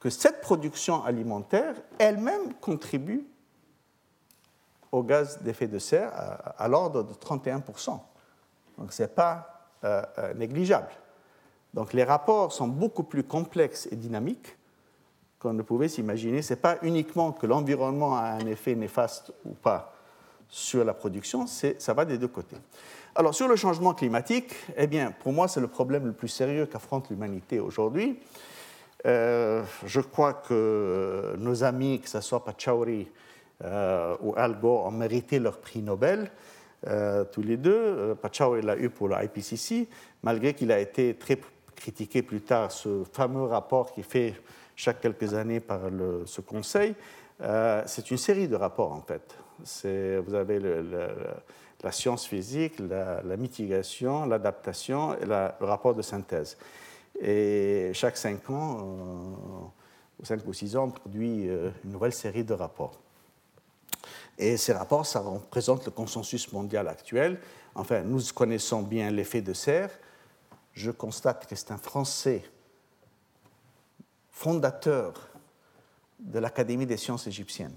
que 0.00 0.10
cette 0.10 0.40
production 0.40 1.02
alimentaire 1.04 1.74
elle-même 1.98 2.54
contribue 2.60 3.26
au 4.92 5.02
gaz 5.02 5.42
d'effet 5.42 5.66
de 5.66 5.78
serre 5.78 6.10
à, 6.56 6.68
l'ordre 6.68 7.02
de 7.02 7.12
31%. 7.12 7.98
Donc 8.78 8.92
ce 8.92 9.02
n'est 9.02 9.08
pas 9.08 9.68
euh, 9.84 10.02
euh, 10.18 10.34
négligeable. 10.34 10.88
Donc 11.74 11.92
les 11.92 12.04
rapports 12.04 12.52
sont 12.52 12.68
beaucoup 12.68 13.02
plus 13.02 13.24
complexes 13.24 13.88
et 13.90 13.96
dynamiques 13.96 14.56
qu'on 15.38 15.52
ne 15.52 15.62
pouvait 15.62 15.88
s'imaginer. 15.88 16.42
Ce 16.42 16.54
n'est 16.54 16.60
pas 16.60 16.78
uniquement 16.82 17.32
que 17.32 17.46
l'environnement 17.46 18.16
a 18.16 18.22
un 18.22 18.46
effet 18.46 18.74
néfaste 18.74 19.32
ou 19.44 19.52
pas 19.52 19.94
sur 20.48 20.84
la 20.84 20.94
production, 20.94 21.46
ça 21.46 21.94
va 21.94 22.04
des 22.04 22.16
deux 22.16 22.28
côtés. 22.28 22.56
Alors 23.14 23.34
sur 23.34 23.48
le 23.48 23.56
changement 23.56 23.94
climatique, 23.94 24.54
eh 24.76 24.86
bien, 24.86 25.12
pour 25.12 25.32
moi, 25.32 25.46
c'est 25.46 25.60
le 25.60 25.66
problème 25.66 26.06
le 26.06 26.12
plus 26.12 26.28
sérieux 26.28 26.66
qu'affronte 26.66 27.10
l'humanité 27.10 27.60
aujourd'hui. 27.60 28.18
Euh, 29.06 29.62
je 29.84 30.00
crois 30.00 30.32
que 30.32 31.34
nos 31.38 31.64
amis, 31.64 32.00
que 32.00 32.08
ce 32.08 32.20
soit 32.20 32.44
Pachauri 32.44 33.08
euh, 33.64 34.16
ou 34.22 34.34
Al 34.36 34.58
Gore, 34.58 34.86
ont 34.86 34.90
mérité 34.90 35.38
leur 35.38 35.58
prix 35.58 35.82
Nobel. 35.82 36.30
Euh, 36.86 37.24
tous 37.24 37.42
les 37.42 37.56
deux. 37.56 38.14
Pachauri 38.22 38.62
l'a 38.62 38.76
eu 38.76 38.88
pour 38.88 39.08
l'IPCC, 39.08 39.88
malgré 40.22 40.54
qu'il 40.54 40.70
a 40.70 40.78
été 40.78 41.14
très 41.14 41.36
critiquer 41.78 42.22
plus 42.22 42.40
tard 42.40 42.70
ce 42.72 43.04
fameux 43.12 43.44
rapport 43.44 43.92
qui 43.92 44.00
est 44.00 44.10
fait 44.10 44.34
chaque 44.76 45.00
quelques 45.00 45.34
années 45.34 45.60
par 45.60 45.80
ce 46.26 46.40
conseil. 46.40 46.94
Euh, 47.40 47.82
c'est 47.86 48.10
une 48.10 48.18
série 48.18 48.48
de 48.48 48.56
rapports 48.56 48.92
en 48.92 49.02
fait. 49.02 49.36
Vous 50.24 50.34
avez 50.34 50.60
la 51.82 51.92
science 51.92 52.26
physique, 52.26 52.74
la, 52.78 53.36
mitigation, 53.36 54.26
l'adaptation 54.26 55.14
et 55.14 55.24
le 55.24 55.64
rapport 55.64 55.94
de 55.94 56.02
synthèse. 56.02 56.56
Et 57.20 57.90
chaque 57.94 58.16
cinq 58.16 58.48
ans, 58.50 58.78
euh, 58.80 60.24
cinq 60.24 60.46
ou 60.46 60.52
six 60.52 60.76
ans, 60.76 60.84
on 60.84 60.90
produit 60.90 61.48
euh, 61.48 61.70
une 61.84 61.92
nouvelle 61.92 62.12
série 62.12 62.44
de 62.44 62.54
rapports. 62.54 62.92
Et 64.38 64.56
ces 64.56 64.72
rapports, 64.72 65.04
ça 65.04 65.20
représente 65.20 65.84
le 65.86 65.90
consensus 65.90 66.52
mondial 66.52 66.86
actuel. 66.86 67.40
Enfin, 67.74 68.02
nous 68.02 68.20
connaissons 68.32 68.82
bien 68.82 69.10
l'effet 69.10 69.40
de 69.40 69.52
serre, 69.52 69.90
je 70.78 70.92
constate 70.92 71.46
que 71.46 71.56
c'est 71.56 71.72
un 71.72 71.76
Français 71.76 72.44
fondateur 74.30 75.28
de 76.20 76.38
l'Académie 76.38 76.86
des 76.86 76.96
sciences 76.96 77.26
égyptiennes, 77.26 77.76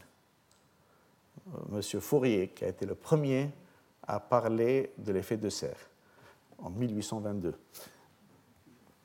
euh, 1.47 1.57
Monsieur 1.69 1.99
Fourier, 1.99 2.49
qui 2.49 2.63
a 2.63 2.67
été 2.67 2.85
le 2.85 2.93
premier 2.93 3.49
à 4.07 4.19
parler 4.19 4.93
de 4.99 5.11
l'effet 5.11 5.37
de 5.37 5.49
serre 5.49 5.89
en 6.59 6.69
1822. 6.69 7.55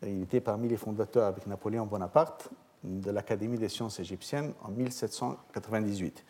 il 0.02 0.22
était 0.22 0.42
parmi 0.42 0.68
les 0.68 0.76
fondateurs 0.76 1.24
avec 1.24 1.46
Napoléon 1.46 1.86
Bonaparte 1.86 2.50
de 2.84 3.10
l'Académie 3.10 3.56
des 3.56 3.70
sciences 3.70 3.98
égyptiennes 3.98 4.52
en 4.62 4.68
1798. 4.68 6.22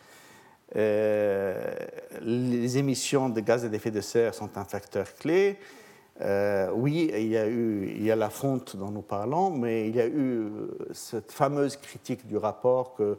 Euh, 0.75 1.75
les 2.21 2.77
émissions 2.77 3.27
de 3.29 3.41
gaz 3.41 3.65
à 3.65 3.67
effet 3.67 3.91
de 3.91 4.01
serre 4.01 4.33
sont 4.33 4.57
un 4.57 4.63
facteur 4.63 5.13
clé. 5.15 5.59
Euh, 6.21 6.71
oui, 6.73 7.11
il 7.13 7.27
y 7.27 7.37
a 7.37 7.47
eu 7.47 7.93
il 7.95 8.03
y 8.03 8.11
a 8.11 8.15
la 8.15 8.29
fonte 8.29 8.75
dont 8.75 8.89
nous 8.89 9.01
parlons, 9.01 9.51
mais 9.51 9.87
il 9.87 9.95
y 9.95 10.01
a 10.01 10.07
eu 10.07 10.49
cette 10.91 11.31
fameuse 11.31 11.77
critique 11.77 12.27
du 12.27 12.37
rapport 12.37 12.95
que 12.95 13.17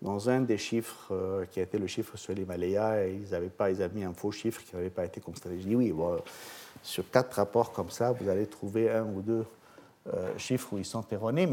dans 0.00 0.30
un 0.30 0.40
des 0.40 0.56
chiffres 0.56 1.08
euh, 1.10 1.44
qui 1.50 1.60
a 1.60 1.64
été 1.64 1.78
le 1.78 1.86
chiffre 1.86 2.16
sur 2.16 2.32
l'Himalaya, 2.32 3.06
ils 3.06 3.34
avaient 3.34 3.48
pas, 3.48 3.70
ils 3.70 3.82
avaient 3.82 3.94
mis 3.94 4.04
un 4.04 4.14
faux 4.14 4.32
chiffre 4.32 4.62
qui 4.64 4.74
n'avait 4.74 4.90
pas 4.90 5.04
été 5.04 5.20
constaté. 5.20 5.60
Je 5.60 5.66
dis 5.66 5.74
oui, 5.74 5.92
sur 6.82 7.10
quatre 7.10 7.34
rapports 7.34 7.72
comme 7.72 7.90
ça, 7.90 8.12
vous 8.12 8.28
allez 8.28 8.46
trouver 8.46 8.90
un 8.90 9.04
ou 9.04 9.20
deux 9.20 9.44
chiffres 10.38 10.72
où 10.72 10.78
ils 10.78 10.86
sont 10.86 11.04
erronés, 11.10 11.46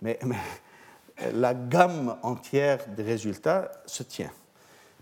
mais, 0.00 0.18
la 1.34 1.52
gamme 1.52 2.16
entière 2.22 2.78
des 2.96 3.02
résultats 3.02 3.72
se 3.86 4.04
tient. 4.04 4.30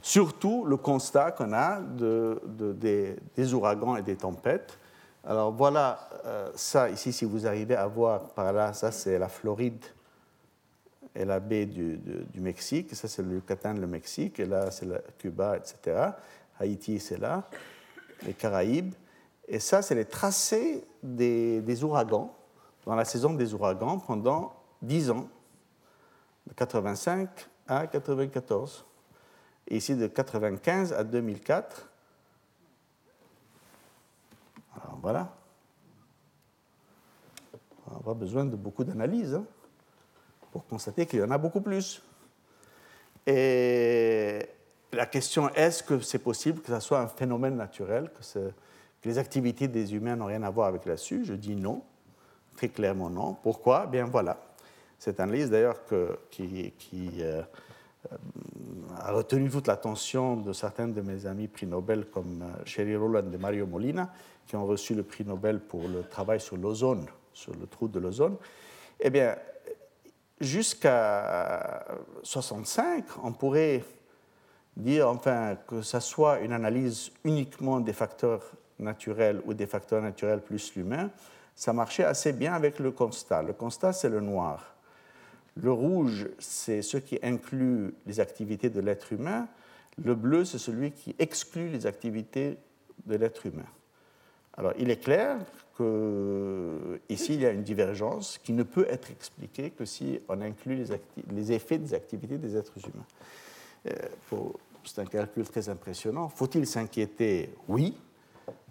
Surtout 0.01 0.65
le 0.65 0.77
constat 0.77 1.33
qu'on 1.33 1.53
a 1.53 1.81
de, 1.81 2.41
des, 3.35 3.55
ouragans 3.55 3.97
et 3.97 4.03
des 4.03 4.17
tempêtes. 4.17 4.79
Alors 5.27 5.51
voilà, 5.53 6.09
euh, 6.25 6.51
ça 6.55 6.89
ici, 6.89 7.13
si 7.13 7.25
vous 7.25 7.47
arrivez 7.47 7.75
à 7.75 7.87
voir 7.87 8.31
par 8.31 8.53
là, 8.53 8.73
ça 8.73 8.93
c'est 8.93 9.19
la 9.19 9.29
Floride 9.29 9.85
et 11.15 11.25
la 11.25 11.41
baie 11.41 11.67
du, 11.67 11.99
Mexique, 12.37 12.95
ça 12.95 13.09
c'est 13.09 13.23
le 13.23 13.35
Yucatan, 13.35 13.75
le 13.75 13.87
Mexique, 13.87 14.39
et 14.39 14.47
là 14.47 14.71
c'est 14.71 14.87
Cuba, 15.19 15.57
etc. 15.57 16.11
Haïti, 16.61 17.01
c'est 17.01 17.19
là, 17.19 17.43
les 18.25 18.35
Caraïbes. 18.35 18.95
Et 19.49 19.61
ça, 19.61 19.81
c'est 19.81 19.95
les 19.95 20.05
tracés 20.05 20.85
des, 21.03 21.61
des, 21.61 21.85
ouragans, 21.85 22.35
dans 22.85 22.95
la 22.95 23.05
saison 23.05 23.35
des 23.35 23.55
ouragans, 23.55 23.99
pendant 23.99 24.55
10 24.83 25.11
ans, 25.11 25.29
de 26.47 26.53
85 26.55 27.29
à 27.69 27.87
94 27.87 28.87
ici 29.71 29.93
de 29.93 30.07
1995 30.07 30.93
à 30.93 31.05
2004. 31.05 31.89
Alors 34.83 34.99
voilà. 35.01 35.33
On 37.89 38.01
pas 38.01 38.15
besoin 38.15 38.45
de 38.45 38.57
beaucoup 38.57 38.85
d'analyse 38.85 39.35
hein, 39.35 39.45
pour 40.53 40.67
constater 40.67 41.07
qu'il 41.07 41.21
y 41.21 41.23
en 41.23 41.31
a 41.31 41.39
beaucoup 41.39 41.61
plus. 41.61 42.03
Et 43.27 44.49
la 44.93 45.07
question 45.07 45.49
est-ce 45.51 45.83
que 45.83 46.01
c'est 46.01 46.19
possible 46.19 46.61
que 46.61 46.73
ce 46.73 46.81
soit 46.81 47.01
un 47.01 47.09
phénomène 47.09 47.57
naturel, 47.57 48.11
que, 48.11 48.51
les 49.05 49.19
activités 49.19 49.69
des 49.69 49.95
humains 49.95 50.17
n'ont 50.17 50.27
rien 50.27 50.43
à 50.43 50.51
voir 50.51 50.67
avec 50.67 50.83
SU 50.99 51.25
Je 51.25 51.35
dis 51.35 51.55
non, 51.55 51.83
très 52.57 52.69
clairement 52.69 53.09
non. 53.09 53.35
Pourquoi? 53.35 53.87
Bien 53.87 54.05
voilà. 54.05 54.37
Cette 54.99 55.21
analyse 55.21 55.51
d'ailleurs 55.51 55.77
qui, 56.31 56.73
qui 56.77 57.11
euh, 57.21 57.43
a 58.99 59.13
retenu 59.13 59.51
toute 59.51 59.67
l'attention 59.67 60.37
de 60.37 60.53
certains 60.53 60.89
de 60.89 61.01
mes 61.01 61.27
amis 61.27 61.49
prix 61.49 61.67
Nobel 61.67 62.07
comme 62.07 62.43
euh, 62.43 62.65
Sherry 62.65 62.97
Rowland 62.97 63.33
et 63.33 63.39
Mario 63.39 63.67
Molina, 63.67 64.11
qui 64.47 64.57
ont 64.57 64.67
reçu 64.67 64.95
le 64.95 65.03
prix 65.03 65.25
Nobel 65.25 65.61
pour 65.61 65.83
le 65.89 66.03
travail 66.03 66.41
sur 66.41 66.57
l'ozone, 66.57 67.07
sur 67.33 67.53
le 67.55 67.67
trou 67.67 67.89
de 67.89 67.99
l'ozone. 67.99 68.37
Eh 69.01 69.11
bien, 69.11 69.37
jusqu'à 70.41 71.85
65, 72.23 73.05
on 73.23 73.33
pourrait 73.33 73.85
dire 74.77 75.09
enfin 75.09 75.57
que 75.67 75.83
ce 75.83 76.01
soit 76.01 76.41
une 76.41 76.53
analyse 76.53 77.11
uniquement 77.25 77.81
des 77.81 77.93
facteurs 77.93 78.43
naturels 78.79 79.41
ou 79.47 79.55
des 79.55 79.67
facteurs 79.67 80.03
naturels 80.03 80.41
plus 80.41 80.75
l'humain, 80.75 81.11
ça 81.55 81.73
marchait 81.73 82.05
assez 82.05 82.33
bien 82.33 82.53
avec 82.53 82.79
le 82.79 82.91
constat. 82.91 83.43
Le 83.43 83.55
constat, 83.55 83.93
c'est 83.93 84.11
le 84.11 84.21
noir. 84.21 84.76
Le 85.57 85.73
rouge, 85.73 86.29
c'est 86.39 86.83
ce 86.83 86.99
qui 86.99 87.19
inclut 87.23 87.95
les 88.07 88.21
activités 88.21 88.69
de 88.69 88.81
l'être 88.81 89.13
humain. 89.13 89.49
Le 90.03 90.15
bleu, 90.15 90.45
c'est 90.45 90.59
celui 90.59 90.93
qui 90.93 91.17
exclut 91.19 91.69
les 91.69 91.87
activités 91.87 92.59
de 93.07 93.17
l'être 93.17 93.47
humain. 93.47 93.67
Alors, 94.59 94.73
il 94.79 94.91
est 94.91 95.03
clair 95.03 95.39
qu'ici, 95.77 97.35
il 97.35 97.41
y 97.41 97.47
a 97.47 97.51
une 97.51 97.63
divergence 97.63 98.39
qui 98.39 98.53
ne 98.53 98.63
peut 98.63 98.87
être 98.89 99.11
expliquée 99.11 99.71
que 99.71 99.85
si 99.85 100.21
on 100.29 100.41
inclut 100.41 100.85
les, 101.31 101.53
effets 101.53 101.79
des 101.79 101.95
activités 101.95 102.39
des 102.39 102.57
êtres 102.57 102.79
humains. 102.79 103.07
Euh, 103.87 104.49
c'est 104.85 105.01
un 105.01 105.07
calcul 105.07 105.45
très 105.45 105.69
impressionnant. 105.69 106.29
Faut-il 106.29 106.67
s'inquiéter? 106.67 107.55
Oui. 107.69 107.97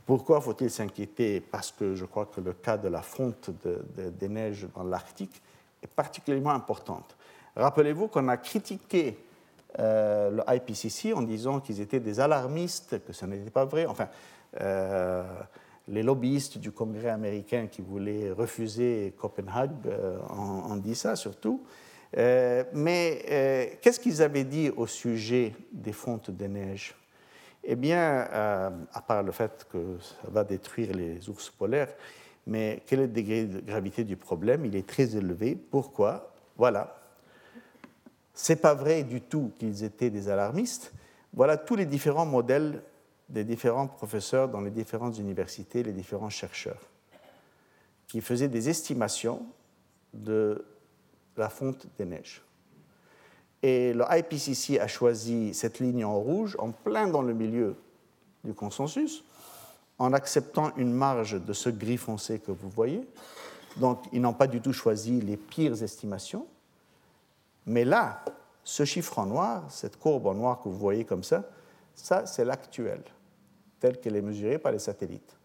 Pourquoi 0.06 0.40
faut-il 0.40 0.70
s'inquiéter? 0.70 1.42
Parce 1.42 1.72
que 1.72 1.96
je 1.96 2.06
crois 2.06 2.28
que 2.28 2.42
le 2.42 2.54
cas 2.54 2.78
de 2.78 2.88
la 2.88 3.02
fonte 3.02 3.52
des 4.20 4.30
neiges 4.30 4.68
dans 4.76 4.84
l'Arctique 4.84 5.42
particulièrement 5.88 6.52
importante. 6.52 7.16
Rappelez-vous 7.56 8.08
qu'on 8.08 8.28
a 8.28 8.38
critiqué 8.38 9.18
euh, 9.80 10.32
le 10.32 10.44
IPCC 10.56 11.14
en 11.14 11.22
disant 11.22 11.60
qu'ils 11.60 11.82
étaient 11.82 12.00
des 12.00 12.20
alarmistes, 12.20 13.04
que 13.06 13.12
ce 13.12 13.26
n'était 13.26 13.50
pas 13.50 13.66
vrai. 13.66 13.86
Enfin, 13.86 14.08
euh, 14.62 15.24
les 15.90 16.02
lobbyistes 16.02 16.58
du 16.58 16.72
Congrès 16.72 17.10
américain 17.10 17.68
qui 17.68 17.82
voulaient 17.82 18.32
refuser 18.32 19.14
Copenhague 19.18 19.72
euh, 19.88 20.18
ont, 20.30 20.78
dit 20.78 20.96
ça 20.96 21.16
surtout. 21.16 21.62
mais 22.16 23.78
qu'est-ce 23.82 24.00
qu'ils 24.00 24.22
avaient 24.22 24.46
dit 24.46 24.70
au 24.70 24.88
sujet 24.88 25.54
des 25.72 25.92
fontes 25.92 26.32
de 26.32 26.46
neige 26.46 26.96
Eh 27.64 27.76
bien, 27.76 28.28
à 28.94 29.02
part 29.06 29.24
le 29.24 29.34
fait 29.34 29.68
que 29.70 29.98
ça 30.00 30.30
va 30.32 30.46
détruire 30.46 30.96
les 30.96 31.30
ours 31.30 31.50
polaires, 31.50 31.94
mais 32.48 32.84
quel 32.86 33.00
est 33.00 33.08
le 33.08 33.14
degré 33.14 33.46
de 33.46 33.60
gravité 33.60 34.04
du 34.04 34.16
problème? 34.16 34.66
Il 34.66 34.76
est 34.76 34.88
très 34.88 35.16
élevé. 35.16 35.56
Pourquoi? 35.56 36.32
Voilà. 36.58 37.02
C'est 38.34 38.58
pas 38.58 38.74
vrai 38.74 39.04
du 39.04 39.22
tout 39.22 39.52
qu'ils 39.58 39.84
étaient 39.84 40.10
des 40.10 40.30
alarmistes. 40.30 40.94
Voilà 41.34 41.58
tous 41.58 41.76
les 41.76 41.86
différents 41.86 42.26
modèles 42.26 42.82
des 43.30 43.44
différents 43.44 43.88
professeurs 43.88 44.50
dans 44.50 44.62
les 44.62 44.70
différentes 44.70 45.18
universités, 45.18 45.82
les 45.84 45.92
différents 45.92 46.30
chercheurs, 46.30 46.82
qui 48.08 48.22
faisaient 48.22 48.48
des 48.48 48.70
estimations 48.70 49.46
de 50.14 50.64
la 51.36 51.50
fonte 51.50 51.88
des 51.98 52.06
neiges. 52.06 52.42
Et 53.64 53.94
le 53.94 54.06
IPCC 54.10 54.80
a 54.80 54.88
choisi 54.88 55.54
cette 55.54 55.80
ligne 55.80 56.06
en 56.06 56.20
rouge, 56.20 56.56
en 56.60 56.72
plein 56.72 57.08
dans 57.08 57.24
le 57.24 57.34
milieu 57.34 57.76
du 58.44 58.54
consensus, 58.54 59.24
en 59.98 60.14
acceptant 60.14 60.72
une 60.76 60.92
marge 60.92 61.42
de 61.42 61.54
ce 61.54 61.70
gris 61.70 61.98
foncé 61.98 62.40
que 62.40 62.52
vous 62.52 62.70
voyez. 62.70 63.08
Donc, 63.78 64.04
ils 64.12 64.22
n'ont 64.22 64.34
pas 64.34 64.48
du 64.48 64.62
tout 64.62 64.74
choisi 64.74 65.22
les 65.22 65.38
pires 65.38 65.82
estimations. 65.82 66.46
Mais 67.66 67.86
là, 67.86 68.24
ce 68.64 68.86
chiffre 68.86 69.20
en 69.20 69.26
noir, 69.26 69.64
cette 69.70 69.98
courbe 69.98 70.28
en 70.28 70.34
noir 70.34 70.62
que 70.62 70.70
vous 70.70 70.78
voyez 70.78 71.06
comme 71.06 71.24
ça, 71.24 71.44
ça, 71.94 72.26
c'est 72.26 72.44
l'actuel, 72.44 73.02
tel 73.80 74.00
qu'elle 74.00 74.16
est 74.16 74.22
mesurée 74.22 74.58
par 74.58 74.72
les 74.72 74.80
satellites. 74.80 75.36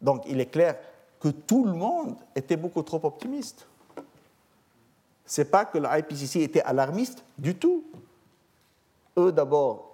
Donc, 0.00 0.24
il 0.26 0.40
est 0.40 0.46
clair 0.46 0.76
que 1.20 1.28
tout 1.28 1.64
le 1.64 1.72
monde 1.72 2.16
était 2.34 2.56
beaucoup 2.56 2.82
trop 2.82 3.00
optimiste. 3.04 3.66
Ce 5.24 5.40
n'est 5.40 5.48
pas 5.48 5.64
que 5.64 5.78
l'IPCC 5.78 6.42
était 6.42 6.62
alarmiste 6.62 7.22
du 7.38 7.54
tout. 7.54 7.84
Eux, 9.16 9.30
d'abord, 9.30 9.91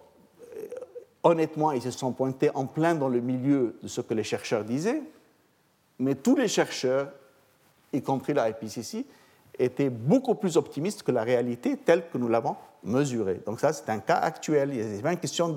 honnêtement, 1.23 1.73
ils 1.73 1.83
se 1.83 1.91
sont 1.91 2.13
pointés 2.13 2.51
en 2.55 2.67
plein 2.67 2.95
dans 2.95 3.09
le 3.09 3.21
milieu 3.21 3.77
de 3.83 3.89
ce 3.89 4.01
que 4.01 4.15
les 4.15 4.23
chercheurs 4.23 4.65
disaient, 4.65 5.03
mais 5.99 6.15
tous 6.15 6.37
les 6.37 6.49
chercheurs, 6.49 7.11
y 7.93 8.03
compris 8.03 8.35
la 8.35 8.49
IPCC, 8.51 9.05
étaient 9.59 9.91
beaucoup 9.91 10.35
plus 10.35 10.57
optimistes 10.57 11.03
que 11.03 11.11
la 11.11 11.25
réalité 11.25 11.77
telle 11.77 12.09
que 12.09 12.19
nous 12.19 12.29
l'avons 12.29 12.57
mesurée. 12.85 13.41
Donc 13.45 13.61
ça, 13.61 13.73
c'est 13.73 13.89
un 13.91 13.99
cas 13.99 14.17
actuel. 14.17 14.73
Il 14.75 14.99
a 14.99 15.03
pas 15.03 15.13
une 15.13 15.19
question 15.19 15.55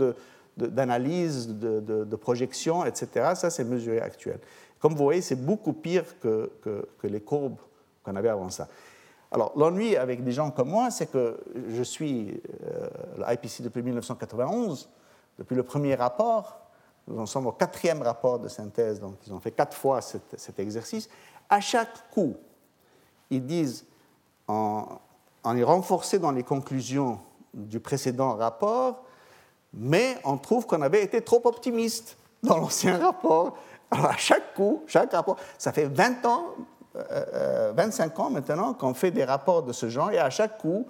d'analyse, 0.57 1.47
de, 1.49 2.15
projection, 2.15 2.85
etc. 2.85 3.31
Ça, 3.35 3.49
c'est 3.49 3.63
mesuré 3.63 4.01
actuel. 4.01 4.39
Comme 4.79 4.93
vous 4.93 5.03
voyez, 5.03 5.21
c'est 5.21 5.35
beaucoup 5.35 5.73
pire 5.73 6.05
que, 6.19 6.49
les 7.03 7.21
courbes 7.21 7.57
qu'on 8.03 8.15
avait 8.15 8.29
avant 8.29 8.49
ça. 8.49 8.67
Alors, 9.31 9.53
l'ennui 9.55 9.95
avec 9.95 10.23
des 10.23 10.31
gens 10.31 10.49
comme 10.51 10.69
moi, 10.69 10.89
c'est 10.89 11.09
que 11.09 11.37
je 11.69 11.83
suis 11.83 12.41
euh, 12.65 13.35
depuis 13.59 13.81
1991 13.81 14.89
depuis 15.41 15.55
le 15.55 15.63
premier 15.63 15.95
rapport, 15.95 16.59
nous 17.07 17.19
en 17.19 17.25
sommes 17.25 17.47
au 17.47 17.51
quatrième 17.51 18.03
rapport 18.03 18.37
de 18.37 18.47
synthèse, 18.47 18.99
donc 18.99 19.15
ils 19.25 19.33
ont 19.33 19.39
fait 19.39 19.49
quatre 19.49 19.75
fois 19.75 19.99
cet, 19.99 20.59
exercice. 20.59 21.09
À 21.49 21.59
chaque 21.59 22.11
coup, 22.11 22.35
ils 23.31 23.43
disent, 23.43 23.87
en, 24.47 24.99
y 25.43 25.63
renforcer 25.63 26.19
dans 26.19 26.29
les 26.29 26.43
conclusions 26.43 27.17
du 27.55 27.79
précédent 27.79 28.35
rapport, 28.35 29.03
mais 29.73 30.15
on 30.25 30.37
trouve 30.37 30.67
qu'on 30.67 30.83
avait 30.83 31.03
été 31.03 31.21
trop 31.23 31.41
optimiste 31.45 32.17
dans 32.43 32.57
l'ancien 32.57 32.99
rapport. 32.99 33.57
Alors 33.89 34.11
à 34.11 34.17
chaque 34.17 34.53
coup, 34.53 34.83
chaque 34.85 35.11
rapport, 35.11 35.37
ça 35.57 35.71
fait 35.71 35.85
20 35.85 36.23
ans, 36.27 36.45
25 36.93 36.99
euh, 36.99 37.73
euh, 37.73 38.21
ans 38.21 38.29
maintenant 38.29 38.73
qu'on 38.75 38.93
fait 38.93 39.09
des 39.09 39.23
rapports 39.23 39.63
de 39.63 39.73
ce 39.73 39.89
genre, 39.89 40.11
et 40.11 40.19
à 40.19 40.29
chaque 40.29 40.59
coup, 40.59 40.85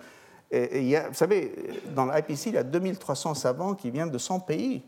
il 0.52 1.02
vous 1.08 1.14
savez, 1.14 1.54
dans 1.96 2.06
l'IPC, 2.06 2.48
il 2.48 2.54
y 2.54 2.58
a 2.58 2.64
2300 2.64 3.36
savants 3.36 3.74
qui 3.74 3.90
viennent 3.90 4.12
de 4.12 4.18
100 4.18 4.42
pays. 4.42 4.84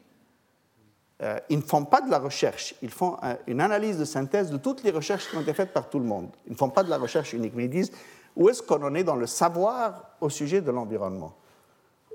Euh, 1.21 1.39
ils 1.49 1.57
ne 1.57 1.63
font 1.63 1.85
pas 1.85 2.01
de 2.01 2.09
la 2.09 2.19
recherche, 2.19 2.75
ils 2.81 2.89
font 2.89 3.17
une 3.47 3.61
analyse 3.61 3.97
de 3.97 4.03
synthèse 4.03 4.49
de 4.49 4.57
toutes 4.57 4.83
les 4.83 4.91
recherches 4.91 5.29
qui 5.29 5.37
ont 5.37 5.41
été 5.41 5.53
faites 5.53 5.71
par 5.71 5.89
tout 5.89 5.99
le 5.99 6.05
monde. 6.05 6.29
Ils 6.47 6.53
ne 6.53 6.57
font 6.57 6.69
pas 6.69 6.83
de 6.83 6.89
la 6.89 6.97
recherche 6.97 7.33
unique, 7.33 7.53
mais 7.55 7.65
ils 7.65 7.69
disent, 7.69 7.91
Où 8.35 8.49
est-ce 8.49 8.61
qu'on 8.61 8.83
en 8.83 8.93
est 8.95 9.03
dans 9.03 9.15
le 9.15 9.27
savoir 9.27 10.15
au 10.19 10.29
sujet 10.29 10.59
de 10.59 10.71
l'environnement? 10.71 11.33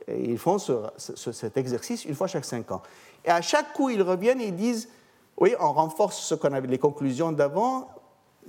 Et 0.06 0.30
ils 0.30 0.38
font 0.38 0.58
cet 0.58 1.56
exercice 1.56 2.04
une 2.04 2.14
fois 2.14 2.26
chaque 2.26 2.44
cinq 2.44 2.70
ans. 2.72 2.82
Et 3.24 3.30
à 3.30 3.40
chaque 3.40 3.72
coup, 3.72 3.90
ils 3.90 4.02
reviennent 4.02 4.40
et 4.40 4.48
ils 4.48 4.56
disent, 4.56 4.88
oui, 5.36 5.54
on 5.60 5.72
renforce 5.72 6.18
ce 6.18 6.34
qu'on 6.34 6.52
avait, 6.52 6.66
les 6.66 6.78
conclusions 6.78 7.30
d'avant, 7.30 7.88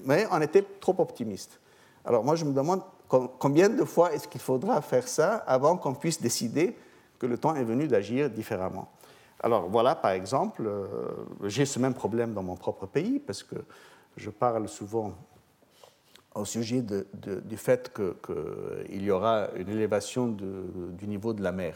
mais 0.05 0.25
on 0.31 0.41
était 0.41 0.65
trop 0.79 0.95
optimiste. 0.97 1.59
Alors 2.05 2.23
moi, 2.23 2.35
je 2.35 2.45
me 2.45 2.53
demande 2.53 2.81
combien 3.09 3.69
de 3.69 3.83
fois 3.83 4.13
est-ce 4.13 4.27
qu'il 4.27 4.41
faudra 4.41 4.81
faire 4.81 5.07
ça 5.07 5.35
avant 5.35 5.77
qu'on 5.77 5.95
puisse 5.95 6.21
décider 6.21 6.75
que 7.17 7.25
le 7.25 7.37
temps 7.37 7.55
est 7.55 7.63
venu 7.63 7.87
d'agir 7.87 8.29
différemment? 8.29 8.89
Alors 9.41 9.67
voilà, 9.69 9.95
par 9.95 10.11
exemple, 10.11 10.63
euh, 10.65 10.85
j'ai 11.45 11.65
ce 11.65 11.79
même 11.79 11.93
problème 11.93 12.33
dans 12.33 12.43
mon 12.43 12.55
propre 12.55 12.85
pays, 12.85 13.19
parce 13.19 13.41
que 13.41 13.55
je 14.17 14.29
parle 14.29 14.67
souvent 14.67 15.13
au 16.35 16.45
sujet 16.45 16.81
du 16.81 17.57
fait 17.57 17.91
qu'il 17.91 19.03
y 19.03 19.11
aura 19.11 19.47
une 19.55 19.69
élévation 19.69 20.27
du 20.27 21.07
niveau 21.07 21.33
de 21.33 21.41
la 21.41 21.51
mer. 21.51 21.75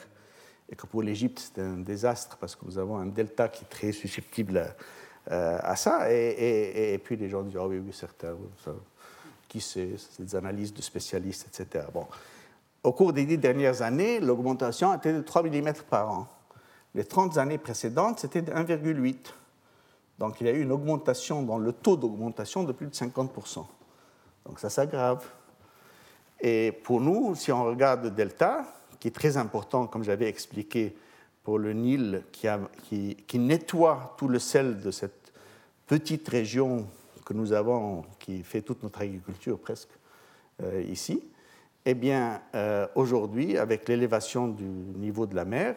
Et 0.70 0.76
que 0.76 0.86
pour 0.86 1.02
l'Égypte, 1.02 1.52
c'est 1.54 1.62
un 1.62 1.78
désastre 1.78 2.38
parce 2.38 2.56
que 2.56 2.66
nous 2.66 2.78
avons 2.78 2.98
un 2.98 3.08
delta 3.08 3.48
qui 3.48 3.64
est 3.64 3.68
très 3.68 3.92
susceptible 3.92 4.76
à, 5.28 5.76
ça. 5.76 6.12
Et, 6.12 7.00
puis 7.04 7.18
les 7.18 7.30
gens 7.30 7.44
disent 7.44 7.58
Ah 7.60 7.68
oui, 7.68 7.80
oui, 7.80 7.92
certains, 7.94 8.36
c'est 9.62 9.96
des 10.20 10.36
analyses 10.36 10.74
de 10.74 10.82
spécialistes, 10.82 11.48
etc. 11.48 11.86
Au 12.84 12.92
cours 12.92 13.14
des 13.14 13.26
dix 13.26 13.38
dernières 13.38 13.82
années, 13.82 14.20
l'augmentation 14.20 14.94
était 14.94 15.14
de 15.14 15.22
3 15.22 15.44
mm 15.44 15.74
par 15.90 16.12
an. 16.12 16.28
Les 16.96 17.06
30 17.06 17.38
années 17.38 17.58
précédentes, 17.58 18.20
c'était 18.20 18.42
de 18.42 18.52
1,8. 18.52 19.16
Donc 20.20 20.40
il 20.42 20.48
y 20.48 20.50
a 20.50 20.54
eu 20.54 20.62
une 20.62 20.72
augmentation 20.72 21.42
dans 21.44 21.58
le 21.58 21.72
taux 21.72 21.98
d'augmentation 21.98 22.64
de 22.64 22.72
plus 22.72 22.88
de 22.88 22.94
50%. 22.94 23.66
Donc 24.46 24.60
ça 24.60 24.70
s'aggrave. 24.70 25.26
Et 26.40 26.72
pour 26.84 27.00
nous, 27.00 27.36
si 27.36 27.52
on 27.52 27.64
regarde 27.64 28.04
le 28.04 28.12
delta, 28.12 28.66
qui 29.00 29.08
est 29.08 29.12
très 29.12 29.38
important, 29.38 29.88
comme 29.88 30.04
j'avais 30.04 30.28
expliqué, 30.28 30.96
pour 31.44 31.60
le 31.60 31.74
Nil, 31.74 32.24
qui, 32.32 33.40
nettoie 33.40 34.16
tout 34.18 34.28
le 34.28 34.40
sel 34.40 34.80
de 34.80 34.92
cette 34.92 35.34
petite 35.88 36.28
région 36.30 36.88
que 37.24 37.34
nous 37.34 37.54
avons, 37.54 38.04
qui 38.20 38.44
fait 38.44 38.62
toute 38.62 38.84
notre 38.84 39.02
agriculture 39.02 39.60
presque 39.60 39.90
euh, 40.62 40.84
ici, 40.88 41.24
eh 41.86 41.94
bien, 41.94 42.42
euh, 42.56 42.88
aujourd'hui, 42.96 43.58
avec 43.58 43.88
l'élévation 43.90 44.48
du 44.48 44.64
niveau 44.64 45.26
de 45.26 45.36
la 45.36 45.46
mer, 45.46 45.76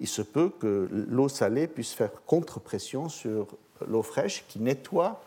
il 0.00 0.06
se 0.06 0.22
peut 0.22 0.50
que 0.50 0.88
l'eau 0.90 1.28
salée 1.28 1.66
puisse 1.66 1.92
faire 1.92 2.10
contre-pression 2.26 3.08
sur 3.08 3.48
l'eau 3.86 4.02
fraîche 4.02 4.44
qui 4.46 4.60
nettoie 4.60 5.20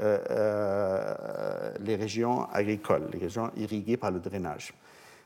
euh, 0.00 1.72
les 1.80 1.94
régions 1.94 2.48
agricoles, 2.52 3.08
les 3.12 3.18
régions 3.18 3.50
irriguées 3.56 3.96
par 3.96 4.10
le 4.10 4.18
drainage. 4.18 4.74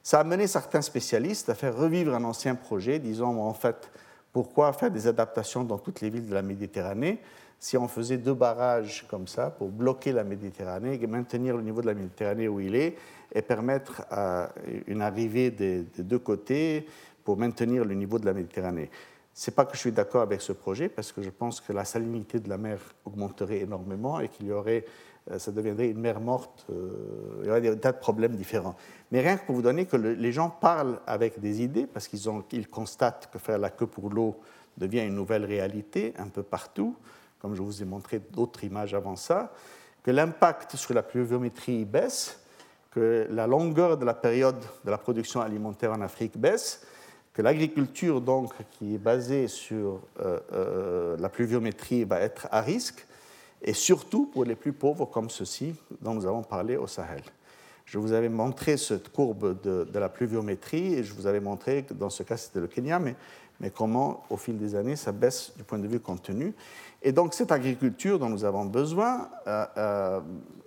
Ça 0.03 0.21
a 0.21 0.25
mené 0.25 0.47
certains 0.47 0.83
spécialistes 0.83 1.49
à 1.49 1.55
faire 1.55 1.77
revivre 1.77 2.15
un 2.15 2.25
ancien 2.25 2.55
projet, 2.55 2.99
disant 2.99 3.37
en 3.37 3.55
fait, 3.55 3.91
pourquoi 4.33 4.73
faire 4.73 4.91
des 4.91 5.07
adaptations 5.07 5.65
dans 5.65 5.79
toutes 5.79 6.01
les 6.01 6.11
villes 6.11 6.29
de 6.29 6.35
la 6.35 6.43
Méditerranée 6.43 7.21
si 7.63 7.77
on 7.77 7.87
faisait 7.87 8.17
deux 8.17 8.35
barrages 8.35 9.07
comme 9.09 9.29
ça 9.29 9.49
pour 9.49 9.69
bloquer 9.69 10.11
la 10.11 10.25
Méditerranée 10.25 10.99
maintenir 11.07 11.57
le 11.57 11.63
niveau 11.63 11.81
de 11.81 11.87
la 11.87 11.95
Méditerranée 11.95 12.49
où 12.49 12.59
il 12.59 12.75
est 12.75 12.97
et 13.33 13.41
permettre 13.41 14.03
une 14.89 15.01
arrivée 15.01 15.53
des, 15.53 15.85
deux 15.99 16.19
côtés 16.19 16.87
pour 17.23 17.37
maintenir 17.37 17.85
le 17.85 17.95
niveau 17.95 18.19
de 18.19 18.27
la 18.27 18.33
Méditerranée. 18.33 18.91
Ce 19.33 19.49
n'est 19.49 19.55
pas 19.55 19.65
que 19.65 19.75
je 19.75 19.79
suis 19.79 19.93
d'accord 19.93 20.23
avec 20.23 20.41
ce 20.41 20.53
projet, 20.53 20.89
parce 20.89 21.13
que 21.13 21.23
je 21.23 21.31
pense 21.31 21.61
que 21.61 21.73
la 21.73 21.85
salinité 21.85 22.41
de 22.41 22.49
la 22.49 22.59
mer 22.59 22.81
augmenterait 23.05 23.61
énormément 23.61 24.19
et 24.19 24.29
qu'il 24.29 24.47
y 24.47 24.53
aurait, 24.53 24.85
euh, 25.31 25.39
ça 25.39 25.53
deviendrait 25.53 25.89
une 25.89 26.01
mer 26.01 26.19
morte, 26.21 26.67
euh, 26.69 27.43
il 27.43 27.47
y 27.47 27.51
aurait 27.51 27.61
des 27.61 27.79
tas 27.79 27.93
de 27.93 27.99
problèmes 27.99 28.35
différents. 28.35 28.75
Mais 29.13 29.21
rien 29.21 29.37
que 29.37 29.47
pour 29.47 29.55
vous 29.55 29.63
donner 29.63 29.87
que 29.87 29.97
les 29.97 30.33
gens 30.33 30.51
parlent 30.51 30.99
avec 31.07 31.39
des 31.39 31.63
idées, 31.63 31.87
parce 31.87 32.09
qu'ils 32.09 32.29
ils 32.51 32.69
constatent 32.69 33.31
que 33.33 33.39
faire 33.39 33.59
la 33.59 33.71
queue 33.71 33.87
pour 33.87 34.11
l'eau 34.11 34.41
devient 34.77 35.07
une 35.07 35.15
nouvelle 35.15 35.45
réalité 35.45 36.13
un 36.19 36.29
peu 36.29 36.43
partout, 36.43 36.97
comme 37.43 37.57
je 37.57 37.61
vous 37.61 37.83
ai 37.83 37.85
montré 37.85 38.21
d'autres 38.21 38.63
images 38.63 38.95
avant 38.95 39.17
ça, 39.17 39.53
que 40.05 40.13
l'impact 40.13 40.77
sur 40.77 40.95
la 40.95 41.03
pluviométrie 41.03 41.85
baisse, 41.85 42.41
que 42.93 43.27
la 43.31 43.49
longueur 43.49 43.99
de 43.99 44.05
la 44.05 44.15
période 44.15 44.61
de 44.85 44.91
la 44.91 44.99
production 44.99 45.41
alimentaire 45.41 45.93
en 45.93 46.01
Afrique 46.01 46.39
baisse, 46.39 46.87
que 47.35 47.43
l'agriculture, 47.43 48.21
donc, 48.21 48.53
qui 48.73 48.95
est 48.95 48.99
basée 48.99 49.49
sur 49.49 50.01
euh, 50.21 50.39
euh, 50.53 51.17
la 51.19 51.29
pluviométrie, 51.29 52.05
va 52.05 52.21
être 52.21 52.47
à 52.51 52.61
risque, 52.61 53.07
et 53.63 53.73
surtout 53.73 54.27
pour 54.27 54.45
les 54.45 54.55
plus 54.55 54.73
pauvres 54.73 55.07
comme 55.07 55.31
ceux-ci, 55.31 55.75
dont 56.01 56.15
nous 56.15 56.27
avons 56.27 56.43
parlé 56.43 56.77
au 56.77 56.87
Sahel. 56.87 57.23
Je 57.87 57.99
vous 57.99 58.13
avais 58.13 58.29
montré 58.29 58.77
cette 58.77 59.11
courbe 59.11 59.61
de, 59.63 59.99
la 59.99 60.09
pluviométrie, 60.09 60.95
et 60.95 61.05
je 61.05 61.13
vous 61.15 61.27
avais 61.27 61.41
montré 61.41 61.85
que 61.85 61.95
dans 61.95 62.11
ce 62.11 62.23
cas, 62.23 62.37
c'était 62.37 62.61
le 62.61 62.67
Kenya, 62.67 62.99
mais, 62.99 63.17
mais 63.61 63.71
comment, 63.71 64.25
au 64.31 64.37
fil 64.37 64.59
des 64.59 64.75
années, 64.75 64.97
ça 64.97 65.13
baisse 65.13 65.53
du 65.57 65.65
point 65.65 65.79
de 65.79 65.89
vue 65.89 66.01
contenu. 66.01 66.55
Et 67.03 67.13
donc, 67.13 67.35
cette 67.35 67.53
agriculture 67.53 68.19
dont 68.19 68.29
nous 68.29 68.45
avons 68.45 68.65
besoin, 68.65 69.29
euh, 69.47 70.21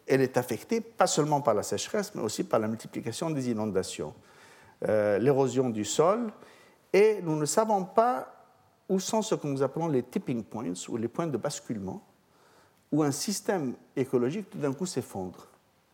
elle 0.05 0.21
est 0.21 0.38
affectée 0.38 0.81
pas 0.81 1.07
seulement 1.07 1.41
par 1.41 1.53
la 1.53 1.63
sécheresse, 1.63 2.13
mais 2.13 2.21
aussi 2.21 2.43
par 2.43 2.59
la 2.59 2.67
multiplication 2.67 3.29
des 3.31 3.49
inondations, 3.49 4.13
l'érosion 4.81 5.69
du 5.69 5.86
sol, 5.86 6.31
et 6.93 7.21
nous 7.23 7.36
ne 7.36 7.45
savons 7.45 7.86
pas 7.86 8.36
où 8.89 8.99
sont 8.99 9.21
ce 9.21 9.36
que 9.36 9.47
nous 9.47 9.63
appelons 9.63 9.88
les 9.88 10.03
tipping 10.03 10.43
points, 10.43 10.73
ou 10.89 10.97
les 10.97 11.07
points 11.07 11.27
de 11.27 11.38
basculement, 11.38 12.05
où 12.91 13.03
un 13.03 13.11
système 13.11 13.73
écologique 13.95 14.49
tout 14.49 14.57
d'un 14.57 14.73
coup 14.73 14.86
s'effondre. 14.86 15.47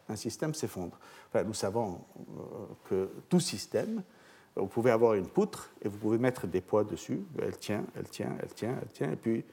Un 0.10 0.16
système 0.16 0.54
s'effondre. 0.54 1.00
Enfin, 1.30 1.44
nous 1.44 1.54
savons 1.54 2.02
euh, 2.20 2.44
que 2.89 3.10
tout 3.30 3.39
système, 3.39 4.04
vous 4.56 4.68
pouvez 4.68 4.92
avoir 4.92 5.14
une 5.14 5.28
poutre 5.28 5.72
et 5.82 5.88
vous 5.88 5.98
pouvez 5.98 6.18
mettre 6.18 6.48
des 6.48 6.60
poids 6.60 6.84
dessus, 6.84 7.22
elle 7.42 7.58
tient, 7.58 7.86
elle 7.96 8.10
tient, 8.10 8.36
elle 8.42 8.54
tient, 8.54 8.76
elle 8.82 8.92
tient, 8.92 9.12
et 9.12 9.16
puis 9.16 9.46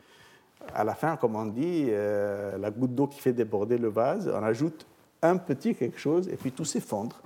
à 0.75 0.85
la 0.85 0.95
fin, 0.95 1.17
comme 1.17 1.37
on 1.37 1.47
dit, 1.47 1.87
euh, 1.89 2.59
la 2.59 2.71
goutte 2.71 2.95
d'eau 2.95 3.07
qui 3.07 3.21
fait 3.21 3.33
déborder 3.33 3.79
le 3.79 3.89
vase, 3.89 4.29
on 4.29 4.43
ajoute 4.43 4.87
un 5.23 5.37
petit 5.37 5.75
quelque 5.75 5.99
chose 5.99 6.29
et 6.29 6.37
puis 6.37 6.53
tout 6.53 6.65
s'effondre. 6.65 7.21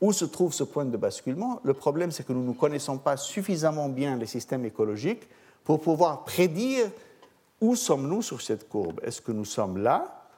Où 0.00 0.12
se 0.12 0.24
trouve 0.24 0.52
ce 0.52 0.62
point 0.62 0.84
de 0.84 0.96
basculement? 0.96 1.60
Le 1.64 1.74
problème, 1.74 2.12
c'est 2.12 2.24
que 2.24 2.32
nous 2.32 2.44
ne 2.44 2.52
connaissons 2.52 2.98
pas 2.98 3.16
suffisamment 3.16 3.88
bien 3.88 4.16
les 4.16 4.26
systèmes 4.26 4.64
écologiques 4.64 5.28
pour 5.64 5.80
pouvoir 5.80 6.24
prédire 6.24 6.86
où 7.60 7.74
sommes-nous 7.74 8.22
sur 8.22 8.40
cette 8.40 8.68
courbe. 8.68 9.00
Est-ce 9.02 9.20
que 9.20 9.32
nous 9.32 9.44
sommes 9.44 9.78
là, 9.78 10.28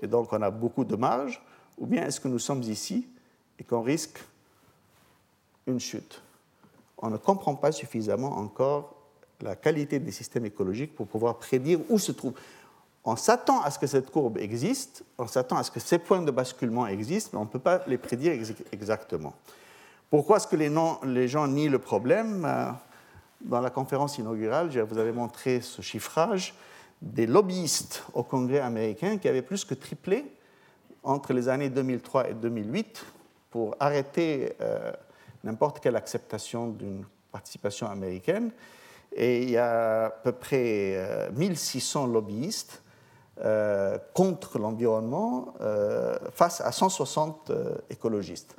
et 0.00 0.06
donc 0.06 0.32
on 0.32 0.40
a 0.40 0.50
beaucoup 0.50 0.84
de 0.84 0.96
marge, 0.96 1.42
ou 1.76 1.86
bien 1.86 2.06
est-ce 2.06 2.18
que 2.18 2.28
nous 2.28 2.38
sommes 2.38 2.62
ici 2.62 3.06
et 3.58 3.64
qu'on 3.64 3.82
risque 3.82 4.24
une 5.66 5.80
chute? 5.80 6.22
On 6.96 7.10
ne 7.10 7.18
comprend 7.18 7.54
pas 7.54 7.72
suffisamment 7.72 8.38
encore 8.38 8.93
la 9.44 9.56
qualité 9.56 9.98
des 9.98 10.10
systèmes 10.10 10.46
écologiques 10.46 10.94
pour 10.94 11.06
pouvoir 11.06 11.38
prédire 11.38 11.80
où 11.88 11.98
se 11.98 12.12
trouve 12.12 12.34
on 13.04 13.16
s'attend 13.16 13.60
à 13.60 13.70
ce 13.70 13.78
que 13.78 13.86
cette 13.86 14.10
courbe 14.10 14.38
existe, 14.38 15.04
on 15.18 15.26
s'attend 15.26 15.56
à 15.56 15.62
ce 15.62 15.70
que 15.70 15.78
ces 15.78 15.98
points 15.98 16.22
de 16.22 16.30
basculement 16.30 16.86
existent, 16.86 17.30
mais 17.34 17.38
on 17.38 17.44
ne 17.44 17.50
peut 17.50 17.58
pas 17.58 17.82
les 17.86 17.98
prédire 17.98 18.32
exactement. 18.72 19.34
Pourquoi 20.08 20.38
est-ce 20.38 20.46
que 20.46 20.56
les, 20.56 20.72
les, 21.04 21.28
gens 21.28 21.46
nient 21.46 21.68
le 21.68 21.78
problème? 21.78 22.44
Euh, 22.46 22.70
Dans 23.42 23.60
la 23.60 23.68
conférence 23.68 24.16
inaugurale, 24.16 24.72
je 24.72 24.80
vous 24.80 24.96
avais 24.96 25.12
montré 25.12 25.60
ce 25.60 25.82
chiffrage 25.82 26.54
des 27.02 27.26
lobbyistes 27.26 28.04
au 28.14 28.22
Congrès 28.22 28.60
américain 28.60 29.18
qui 29.18 29.28
avaient 29.28 29.42
plus 29.42 29.66
que 29.66 29.74
triplé 29.74 30.24
entre 31.02 31.34
les 31.34 31.50
années 31.50 31.68
2003 31.68 32.30
et 32.30 32.34
2008 32.34 33.04
pour 33.50 33.76
arrêter 33.78 34.54
euh, 34.62 34.92
n'importe 35.42 35.80
quelle 35.80 35.96
acceptation 35.96 36.68
d'une 36.68 37.04
participation 37.30 37.86
américaine. 37.86 38.50
Et 39.14 39.42
il 39.42 39.50
y 39.50 39.56
a 39.56 40.06
à 40.06 40.10
peu 40.10 40.32
près 40.32 41.28
1600 41.32 42.08
euh, 42.08 42.12
lobbyistes 42.12 42.82
euh, 43.40 43.98
contre 44.12 44.60
l'environnement 44.60 45.54
euh, 45.60 46.16
face 46.32 46.60
à 46.60 46.70
160 46.70 47.50
euh, 47.50 47.74
écologistes. 47.90 48.54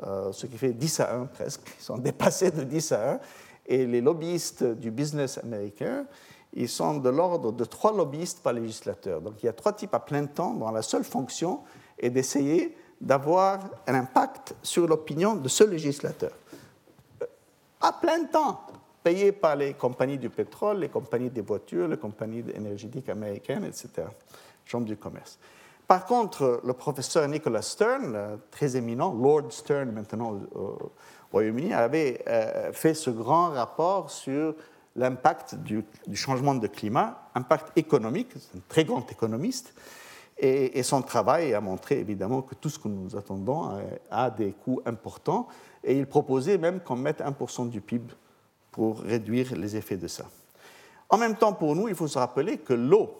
ce 0.00 0.46
qui 0.46 0.56
fait 0.56 0.72
10 0.72 1.00
à 1.00 1.14
1 1.14 1.26
presque. 1.26 1.74
Ils 1.78 1.84
sont 1.84 1.98
dépassés 2.08 2.50
de 2.50 2.62
10 2.62 2.92
à 2.92 3.12
1. 3.12 3.20
Et 3.66 3.84
les 3.84 4.00
lobbyistes 4.00 4.64
du 4.64 4.90
business 4.90 5.36
américain, 5.36 6.06
ils 6.54 6.70
sont 6.70 6.96
de 6.96 7.10
l'ordre 7.10 7.52
de 7.52 7.64
trois 7.64 7.92
lobbyistes 7.94 8.42
par 8.42 8.54
législateur. 8.54 9.20
Donc 9.20 9.42
il 9.42 9.46
y 9.46 9.48
a 9.50 9.52
trois 9.52 9.74
types 9.74 9.92
à 9.94 10.00
plein 10.00 10.24
temps 10.24 10.54
dont 10.54 10.70
la 10.70 10.80
seule 10.80 11.04
fonction 11.04 11.60
est 11.98 12.08
d'essayer 12.08 12.74
d'avoir 13.02 13.60
un 13.86 13.94
impact 13.94 14.54
sur 14.62 14.86
l'opinion 14.86 15.34
de 15.34 15.48
ce 15.48 15.64
législateur. 15.64 16.32
À 17.82 17.92
plein 17.92 18.24
temps 18.24 18.62
payés 19.02 19.32
par 19.32 19.56
les 19.56 19.74
compagnies 19.74 20.18
du 20.18 20.30
pétrole, 20.30 20.78
les 20.78 20.88
compagnies 20.88 21.30
des 21.30 21.40
voitures, 21.40 21.88
les 21.88 21.96
compagnies 21.96 22.44
énergétiques 22.54 23.08
américaines, 23.08 23.64
etc. 23.64 24.08
Chambre 24.64 24.86
du 24.86 24.96
commerce. 24.96 25.38
Par 25.86 26.04
contre, 26.04 26.60
le 26.64 26.72
professeur 26.74 27.26
Nicholas 27.28 27.62
Stern, 27.62 28.12
euh, 28.14 28.36
très 28.50 28.76
éminent, 28.76 29.12
Lord 29.14 29.50
Stern 29.50 29.90
maintenant 29.90 30.38
au 30.54 30.92
Royaume-Uni, 31.32 31.72
avait 31.72 32.22
euh, 32.28 32.72
fait 32.72 32.92
ce 32.92 33.08
grand 33.08 33.50
rapport 33.50 34.10
sur 34.10 34.54
l'impact 34.96 35.54
du, 35.54 35.84
changement 36.12 36.54
de 36.54 36.66
climat, 36.66 37.30
impact 37.34 37.72
économique, 37.76 38.32
c'est 38.34 38.58
un 38.58 38.62
très 38.68 38.84
grand 38.84 39.10
économiste, 39.10 39.72
Et, 40.36 40.82
son 40.82 41.02
travail 41.02 41.54
a 41.54 41.60
montré 41.60 41.98
évidemment 41.98 42.42
que 42.42 42.54
tout 42.54 42.68
ce 42.68 42.78
que 42.78 42.88
nous 42.88 43.16
attendons 43.16 43.70
a, 44.10 44.30
des 44.30 44.52
coûts 44.52 44.80
importants. 44.86 45.48
Et 45.82 45.98
il 45.98 46.06
proposait 46.06 46.58
même 46.58 46.80
qu'on 46.80 46.96
mette 46.96 47.20
1% 47.20 47.68
du 47.68 47.80
PIB 47.80 48.12
pour 48.78 49.00
réduire 49.00 49.56
les 49.56 49.74
effets 49.74 49.96
de 49.96 50.06
ça. 50.06 50.30
En 51.08 51.18
même 51.18 51.34
temps, 51.34 51.52
pour 51.52 51.74
nous, 51.74 51.88
il 51.88 51.96
faut 51.96 52.06
se 52.06 52.16
rappeler 52.16 52.58
que 52.58 52.74
l'eau, 52.74 53.10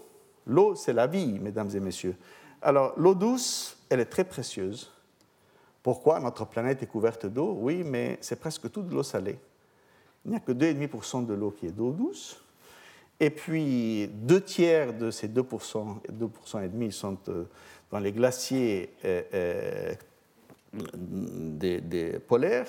l'eau, 0.47 0.77
c'est 0.77 0.93
la 0.93 1.09
vie, 1.09 1.37
mesdames 1.41 1.69
et 1.75 1.81
messieurs. 1.81 2.15
Alors, 2.63 2.93
l'eau 2.97 3.13
douce, 3.13 3.77
elle 3.91 3.99
est 3.99 4.05
très 4.05 4.23
précieuse. 4.23 4.89
Pourquoi 5.83 6.21
Notre 6.21 6.45
planète 6.45 6.81
est 6.85 6.87
couverte 6.87 7.27
d'eau, 7.27 7.59
oui, 7.61 7.83
mais 7.85 8.19
c'est 8.21 8.39
presque 8.39 8.71
tout 8.71 8.83
de 8.83 8.95
l'eau 8.95 9.03
salée. 9.03 9.37
Il 10.25 10.31
n'y 10.31 10.37
a 10.37 10.41
que 10.41 10.53
2,5% 10.53 11.27
de 11.27 11.35
l'eau 11.35 11.51
qui 11.51 11.67
est 11.67 11.73
d'eau 11.73 11.91
douce. 11.91 12.41
Et 13.19 13.31
puis, 13.31 14.09
deux 14.13 14.43
tiers 14.43 14.95
de 14.95 15.11
ces 15.11 15.27
2%, 15.27 15.43
2% 15.43 16.65
et 16.65 16.69
demi 16.69 16.93
sont 16.93 17.19
euh, 17.27 17.47
dans 17.91 17.99
les 17.99 18.13
glaciers 18.13 18.95
euh, 19.05 19.23
euh, 19.35 19.95
des, 20.73 22.21
polaires. 22.21 22.69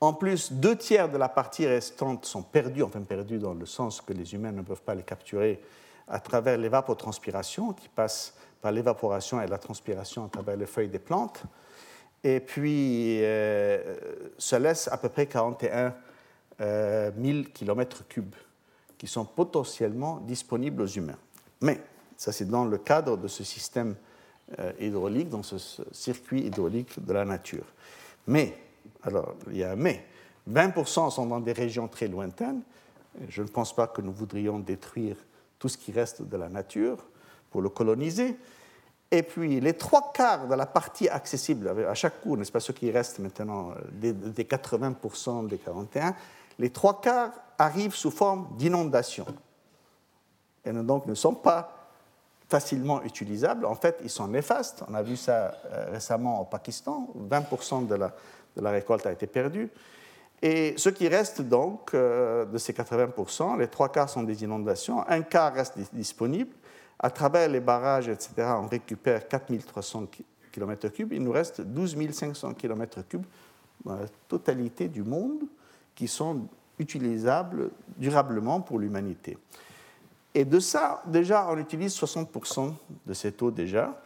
En 0.00 0.14
plus, 0.14 0.52
deux 0.52 0.76
tiers 0.76 1.08
de 1.10 1.18
la 1.18 1.28
partie 1.28 1.66
restante 1.66 2.24
sont 2.24 2.42
perdus, 2.42 2.82
enfin 2.82 3.00
perdus 3.02 3.38
dans 3.38 3.54
le 3.54 3.66
sens 3.66 4.00
que 4.00 4.12
les 4.12 4.34
humains 4.34 4.52
ne 4.52 4.62
peuvent 4.62 4.82
pas 4.82 4.94
les 4.94 5.02
capturer 5.02 5.60
à 6.08 6.20
travers 6.20 6.56
l'évapotranspiration 6.56 7.72
qui 7.74 7.88
passe 7.88 8.34
par 8.60 8.72
l'évaporation 8.72 9.40
et 9.40 9.46
la 9.46 9.58
transpiration 9.58 10.24
à 10.24 10.28
travers 10.28 10.56
les 10.56 10.66
feuilles 10.66 10.88
des 10.88 10.98
plantes. 10.98 11.42
Et 12.24 12.40
puis, 12.40 13.20
ça 14.38 14.58
laisse 14.58 14.88
à 14.88 14.98
peu 14.98 15.08
près 15.08 15.26
41 15.26 15.94
000 16.58 17.38
km3 17.54 18.24
qui 19.00 19.06
sont 19.06 19.24
potentiellement 19.24 20.18
disponibles 20.18 20.82
aux 20.82 20.86
humains. 20.86 21.16
Mais, 21.62 21.80
ça 22.18 22.32
c'est 22.32 22.44
dans 22.44 22.66
le 22.66 22.76
cadre 22.76 23.16
de 23.16 23.28
ce 23.28 23.44
système 23.44 23.94
euh, 24.58 24.72
hydraulique, 24.78 25.30
dans 25.30 25.42
ce 25.42 25.56
circuit 25.90 26.42
hydraulique 26.42 27.02
de 27.02 27.12
la 27.14 27.24
nature. 27.24 27.64
Mais, 28.26 28.54
alors 29.02 29.34
il 29.48 29.58
y 29.58 29.64
a 29.64 29.72
un 29.72 29.76
mais, 29.76 30.04
20% 30.48 31.10
sont 31.10 31.26
dans 31.26 31.40
des 31.40 31.52
régions 31.52 31.88
très 31.88 32.08
lointaines. 32.08 32.62
Je 33.28 33.42
ne 33.42 33.48
pense 33.48 33.74
pas 33.74 33.86
que 33.86 34.00
nous 34.00 34.12
voudrions 34.12 34.58
détruire 34.58 35.16
tout 35.58 35.68
ce 35.68 35.76
qui 35.76 35.92
reste 35.92 36.22
de 36.22 36.36
la 36.36 36.48
nature 36.48 36.98
pour 37.50 37.60
le 37.60 37.68
coloniser. 37.68 38.36
Et 39.10 39.22
puis, 39.22 39.60
les 39.60 39.74
trois 39.74 40.12
quarts 40.12 40.46
de 40.46 40.54
la 40.54 40.66
partie 40.66 41.08
accessible, 41.08 41.68
à 41.68 41.94
chaque 41.94 42.20
coup, 42.20 42.36
n'est-ce 42.36 42.52
pas, 42.52 42.60
ce 42.60 42.70
qui 42.70 42.90
reste 42.90 43.18
maintenant, 43.18 43.74
des, 43.92 44.12
des 44.12 44.44
80% 44.44 45.48
des 45.48 45.58
41, 45.58 46.14
les 46.58 46.70
trois 46.70 47.00
quarts 47.00 47.32
arrivent 47.58 47.94
sous 47.94 48.12
forme 48.12 48.48
d'inondation 48.56 49.26
et 50.64 50.72
donc 50.72 51.06
ne 51.06 51.14
sont 51.14 51.34
pas 51.34 51.76
facilement 52.48 53.02
utilisables. 53.02 53.64
En 53.64 53.74
fait, 53.74 53.98
ils 54.02 54.10
sont 54.10 54.28
néfastes. 54.28 54.82
On 54.88 54.94
a 54.94 55.02
vu 55.02 55.16
ça 55.16 55.54
euh, 55.66 55.86
récemment 55.92 56.40
au 56.40 56.44
Pakistan. 56.44 57.08
20% 57.28 57.86
de 57.86 57.94
la, 57.94 58.12
la 58.56 58.70
récolte 58.70 59.06
a 59.06 59.12
été 59.12 59.26
perdue. 59.26 59.68
Et 60.42 60.74
ce 60.76 60.88
qui 60.88 61.06
reste 61.08 61.42
donc 61.42 61.90
euh, 61.92 62.46
de 62.46 62.56
ces 62.56 62.72
80%, 62.72 63.58
les 63.58 63.68
trois 63.68 63.90
quarts 63.90 64.08
sont 64.08 64.22
des 64.22 64.42
inondations, 64.42 65.06
un 65.08 65.22
quart 65.22 65.52
reste 65.52 65.78
disponible. 65.92 66.54
À 66.98 67.10
travers 67.10 67.48
les 67.48 67.60
barrages, 67.60 68.08
etc., 68.08 68.32
on 68.58 68.66
récupère 68.66 69.26
4300 69.26 70.06
km3. 70.54 71.08
Il 71.12 71.22
nous 71.22 71.32
reste 71.32 71.60
12 71.60 71.96
500 72.12 72.52
km3 72.52 73.22
dans 73.84 73.96
la 73.96 74.06
totalité 74.28 74.88
du 74.88 75.02
monde 75.02 75.44
qui 75.94 76.08
sont 76.08 76.46
utilisables 76.78 77.70
durablement 77.96 78.60
pour 78.60 78.78
l'humanité. 78.78 79.38
Et 80.34 80.44
de 80.44 80.60
ça, 80.60 81.02
déjà, 81.06 81.46
on 81.50 81.58
utilise 81.58 81.94
60% 81.94 82.72
de 83.06 83.14
cette 83.14 83.42
eau 83.42 83.50
déjà, 83.50 84.00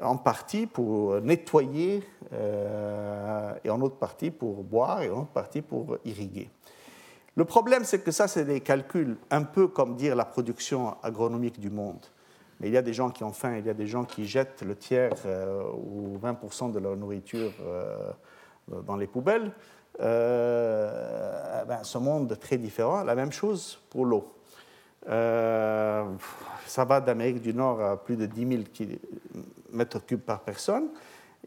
en 0.00 0.16
partie 0.16 0.66
pour 0.66 1.20
nettoyer 1.20 2.02
euh, 2.32 3.52
et 3.64 3.70
en 3.70 3.80
autre 3.80 3.96
partie 3.96 4.30
pour 4.30 4.62
boire 4.62 5.02
et 5.02 5.10
en 5.10 5.22
autre 5.22 5.32
partie 5.32 5.62
pour 5.62 5.98
irriguer. 6.04 6.50
Le 7.36 7.44
problème, 7.44 7.84
c'est 7.84 8.00
que 8.00 8.10
ça, 8.10 8.28
c'est 8.28 8.44
des 8.44 8.60
calculs 8.60 9.16
un 9.30 9.42
peu 9.42 9.68
comme 9.68 9.96
dire 9.96 10.16
la 10.16 10.24
production 10.24 10.96
agronomique 11.02 11.60
du 11.60 11.70
monde. 11.70 12.04
Mais 12.60 12.68
il 12.68 12.72
y 12.72 12.78
a 12.78 12.82
des 12.82 12.94
gens 12.94 13.10
qui 13.10 13.22
ont 13.22 13.32
il 13.58 13.66
y 13.66 13.70
a 13.70 13.74
des 13.74 13.86
gens 13.86 14.04
qui 14.04 14.26
jettent 14.26 14.62
le 14.62 14.74
tiers 14.74 15.12
euh, 15.26 15.62
ou 15.74 16.18
20% 16.18 16.72
de 16.72 16.78
leur 16.78 16.96
nourriture 16.96 17.52
euh, 17.60 18.12
dans 18.86 18.96
les 18.96 19.06
poubelles. 19.06 19.52
Ben, 19.98 21.82
ce 21.82 21.98
monde 21.98 22.38
très 22.38 22.56
différent. 22.58 23.02
La 23.02 23.14
même 23.14 23.32
chose 23.32 23.78
pour 23.90 24.04
l'eau. 24.06 24.32
Ça 25.06 26.84
va 26.84 27.00
d'Amérique 27.00 27.40
du 27.40 27.54
Nord 27.54 27.80
à 27.80 28.02
plus 28.02 28.16
de 28.16 28.26
10 28.26 28.48
000 28.48 28.62
mètres 29.70 30.04
cubes 30.04 30.20
par 30.20 30.42
personne. 30.42 30.88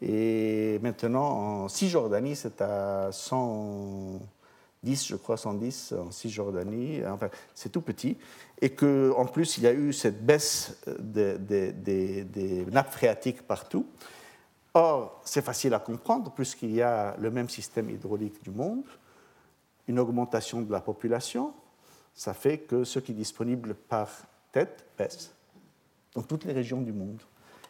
Et 0.00 0.78
maintenant, 0.82 1.28
en 1.64 1.68
Cisjordanie, 1.68 2.36
c'est 2.36 2.60
à 2.62 3.12
110, 3.12 5.06
je 5.06 5.16
crois, 5.16 5.36
110 5.36 5.94
en 5.98 6.10
Cisjordanie. 6.10 7.02
Enfin, 7.06 7.28
c'est 7.54 7.70
tout 7.70 7.82
petit. 7.82 8.16
Et 8.60 8.70
qu'en 8.70 9.26
plus, 9.26 9.58
il 9.58 9.64
y 9.64 9.66
a 9.66 9.72
eu 9.72 9.92
cette 9.92 10.24
baisse 10.24 10.80
des 10.98 12.66
nappes 12.70 12.92
phréatiques 12.92 13.42
partout. 13.42 13.86
Or, 14.72 15.20
c'est 15.24 15.42
facile 15.44 15.74
à 15.74 15.80
comprendre 15.80 16.30
puisqu'il 16.32 16.72
y 16.72 16.82
a 16.82 17.16
le 17.18 17.30
même 17.30 17.48
système 17.48 17.90
hydraulique 17.90 18.42
du 18.42 18.50
monde, 18.50 18.84
une 19.88 19.98
augmentation 19.98 20.62
de 20.62 20.70
la 20.70 20.80
population, 20.80 21.52
ça 22.14 22.34
fait 22.34 22.58
que 22.58 22.84
ce 22.84 23.00
qui 23.00 23.10
est 23.12 23.14
disponible 23.16 23.74
par 23.74 24.08
tête 24.52 24.84
baisse 24.96 25.34
dans 26.14 26.22
toutes 26.22 26.44
les 26.44 26.52
régions 26.52 26.80
du 26.80 26.92
monde. 26.92 27.20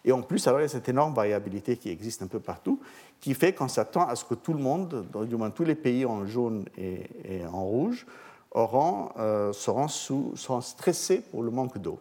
Et 0.04 0.12
en 0.12 0.22
plus, 0.22 0.46
alors, 0.46 0.60
il 0.60 0.62
y 0.62 0.66
a 0.66 0.68
cette 0.68 0.88
énorme 0.88 1.14
variabilité 1.14 1.76
qui 1.76 1.90
existe 1.90 2.22
un 2.22 2.26
peu 2.26 2.40
partout, 2.40 2.80
qui 3.20 3.34
fait 3.34 3.52
qu'on 3.52 3.68
s'attend 3.68 4.06
à 4.06 4.16
ce 4.16 4.24
que 4.24 4.34
tout 4.34 4.54
le 4.54 4.60
monde, 4.60 5.06
du 5.26 5.36
moins 5.36 5.50
tous 5.50 5.64
les 5.64 5.74
pays 5.74 6.06
en 6.06 6.26
jaune 6.26 6.64
et, 6.78 7.44
en 7.52 7.64
rouge, 7.64 8.06
auront, 8.50 9.10
euh, 9.18 9.52
seront, 9.52 9.88
seront 9.88 10.60
stressés 10.60 11.20
pour 11.20 11.42
le 11.42 11.50
manque 11.50 11.78
d'eau. 11.78 11.98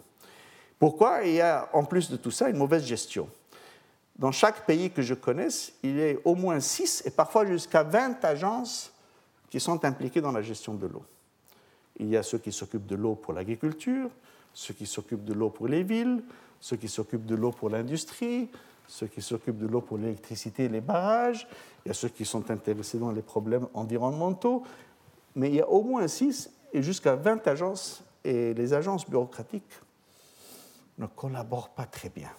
Pourquoi 0.80 1.24
Il 1.24 1.34
y 1.34 1.42
a 1.42 1.70
en 1.74 1.84
plus 1.84 2.10
de 2.10 2.16
tout 2.16 2.32
ça 2.32 2.50
une 2.50 2.58
mauvaise 2.58 2.86
gestion? 2.86 3.28
Dans 4.18 4.32
chaque 4.32 4.66
pays 4.66 4.92
que 4.92 5.02
je 5.02 5.14
connaisse, 5.14 5.74
il 5.84 5.98
y 5.98 6.10
a 6.10 6.14
au 6.26 6.36
moins 6.36 6.60
6 6.60 7.04
et 7.06 7.12
parfois 7.12 7.46
jusqu'à 7.46 7.84
20 7.84 8.24
agences 8.26 8.92
qui 9.50 9.60
sont 9.60 9.84
impliquées 9.86 10.22
dans 10.22 10.32
la 10.32 10.42
gestion 10.42 10.74
de 10.74 10.88
l'eau. 10.88 11.04
Il 11.98 12.08
y 12.10 12.18
a 12.18 12.24
ceux 12.24 12.38
qui 12.38 12.52
s'occupent 12.52 12.86
de 12.86 12.96
l'eau 12.96 13.16
pour 13.16 13.34
l'agriculture, 13.34 14.10
ceux 14.54 14.74
qui 14.74 14.86
s'occupent 14.86 15.26
de 15.26 15.34
l'eau 15.34 15.50
pour 15.50 15.68
les 15.68 15.84
villes, 15.84 16.22
ceux 16.60 16.78
qui 16.78 16.88
s'occupent 16.88 17.26
de 17.26 17.36
l'eau 17.36 17.52
pour 17.52 17.70
l'industrie, 17.70 18.50
ceux 18.88 19.08
qui 19.08 19.22
s'occupent 19.22 19.60
de 19.60 19.68
l'eau 19.68 19.82
pour 19.82 19.98
l'électricité 19.98 20.66
et 20.66 20.70
les 20.70 20.82
barrages, 20.82 21.48
il 21.86 21.90
y 21.90 21.92
a 21.92 21.94
ceux 21.94 22.10
qui 22.10 22.26
sont 22.26 22.50
intéressés 22.52 22.98
dans 22.98 23.12
les 23.12 23.22
problèmes 23.22 23.68
environnementaux, 23.74 24.64
mais 25.36 25.50
il 25.50 25.56
y 25.56 25.62
a 25.62 25.70
au 25.70 25.84
moins 25.84 26.08
6 26.08 26.52
et 26.74 26.82
jusqu'à 26.82 27.16
20 27.16 27.48
agences, 27.48 28.04
et 28.24 28.54
les 28.54 28.74
agences 28.74 29.10
bureaucratiques 29.10 29.80
ne 30.98 31.08
collaborent 31.08 31.70
pas 31.70 31.86
très 31.86 32.10
bien 32.10 32.30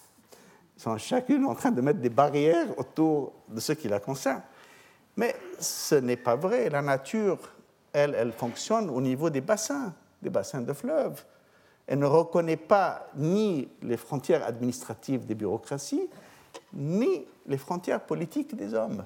sont 0.81 0.97
chacune 0.97 1.45
en 1.45 1.55
train 1.55 1.71
de 1.71 1.81
mettre 1.83 2.01
des 2.01 2.09
barrières 2.09 2.67
autour 2.79 3.35
de 3.49 3.61
ce 3.61 3.73
qui 3.73 3.87
la 3.87 4.01
concerne. 4.01 4.43
Mais 5.17 5.37
ce 5.59 5.97
n'est 5.97 6.17
pas 6.17 6.37
vrai. 6.37 6.71
La 6.71 6.81
nature, 6.81 7.39
elle, 7.93 8.15
elle 8.15 8.33
fonctionne 8.33 8.89
au 8.89 9.01
niveau 9.01 9.29
des 9.29 9.43
bassins, 9.43 9.93
des 10.23 10.31
bassins 10.31 10.63
de 10.63 10.73
fleuves. 10.73 11.23
Elle 11.91 11.99
ne 11.99 12.07
reconnaît 12.07 12.57
pas 12.57 13.09
ni 13.17 13.69
les 13.83 13.97
frontières 13.97 14.47
administratives 14.47 15.27
des 15.27 15.35
bureaucraties, 15.35 16.09
ni 16.73 17.27
les 17.49 17.59
frontières 17.59 18.01
politiques 18.01 18.55
des 18.55 18.75
hommes. 18.75 19.05